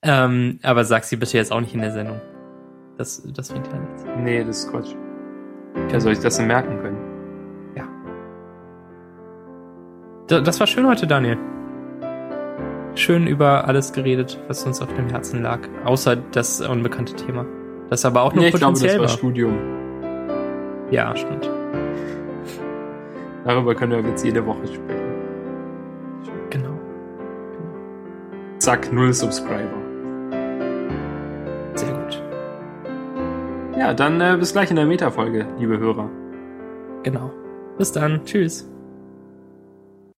Ähm, 0.00 0.60
aber 0.62 0.84
sag 0.84 1.02
sie 1.02 1.16
bitte 1.16 1.36
jetzt 1.36 1.50
auch 1.50 1.60
nicht 1.60 1.74
in 1.74 1.80
der 1.80 1.90
Sendung. 1.90 2.20
Das, 2.96 3.20
das 3.34 3.48
bringt 3.50 3.66
ja 3.66 3.78
nichts. 3.78 4.04
Nee, 4.18 4.44
das 4.44 4.60
ist 4.60 4.70
Quatsch. 4.70 4.94
Wer 5.88 6.00
soll 6.00 6.12
ich 6.12 6.20
das 6.20 6.36
denn 6.36 6.46
merken 6.46 6.80
können? 6.80 7.16
Da, 10.26 10.40
das 10.40 10.58
war 10.58 10.66
schön 10.66 10.86
heute, 10.86 11.06
Daniel. 11.06 11.38
Schön 12.96 13.26
über 13.26 13.68
alles 13.68 13.92
geredet, 13.92 14.38
was 14.48 14.64
uns 14.64 14.80
auf 14.80 14.92
dem 14.94 15.08
Herzen 15.10 15.42
lag. 15.42 15.60
Außer 15.84 16.16
das 16.16 16.62
unbekannte 16.62 17.14
Thema. 17.14 17.44
Das 17.90 18.06
aber 18.06 18.22
auch 18.22 18.32
noch 18.32 18.40
Nee, 18.40 18.48
ich 18.48 18.54
glaube, 18.54 18.72
das 18.72 18.80
potenziell 18.80 19.00
war. 19.00 19.08
Studium. 19.08 19.58
Ja, 20.90 21.14
stimmt. 21.14 21.50
Darüber 23.44 23.74
können 23.74 24.02
wir 24.02 24.10
jetzt 24.10 24.24
jede 24.24 24.44
Woche 24.46 24.66
sprechen. 24.66 25.14
Genau. 26.50 26.80
zack, 28.58 28.90
null 28.90 29.12
Subscriber. 29.12 29.76
Sehr 31.74 31.92
gut. 31.92 32.22
Ja, 33.78 33.92
dann 33.92 34.20
äh, 34.22 34.36
bis 34.38 34.52
gleich 34.52 34.70
in 34.70 34.76
der 34.76 34.86
Meta-Folge, 34.86 35.46
liebe 35.58 35.78
Hörer. 35.78 36.08
Genau. 37.02 37.30
Bis 37.76 37.92
dann. 37.92 38.24
Tschüss. 38.24 38.66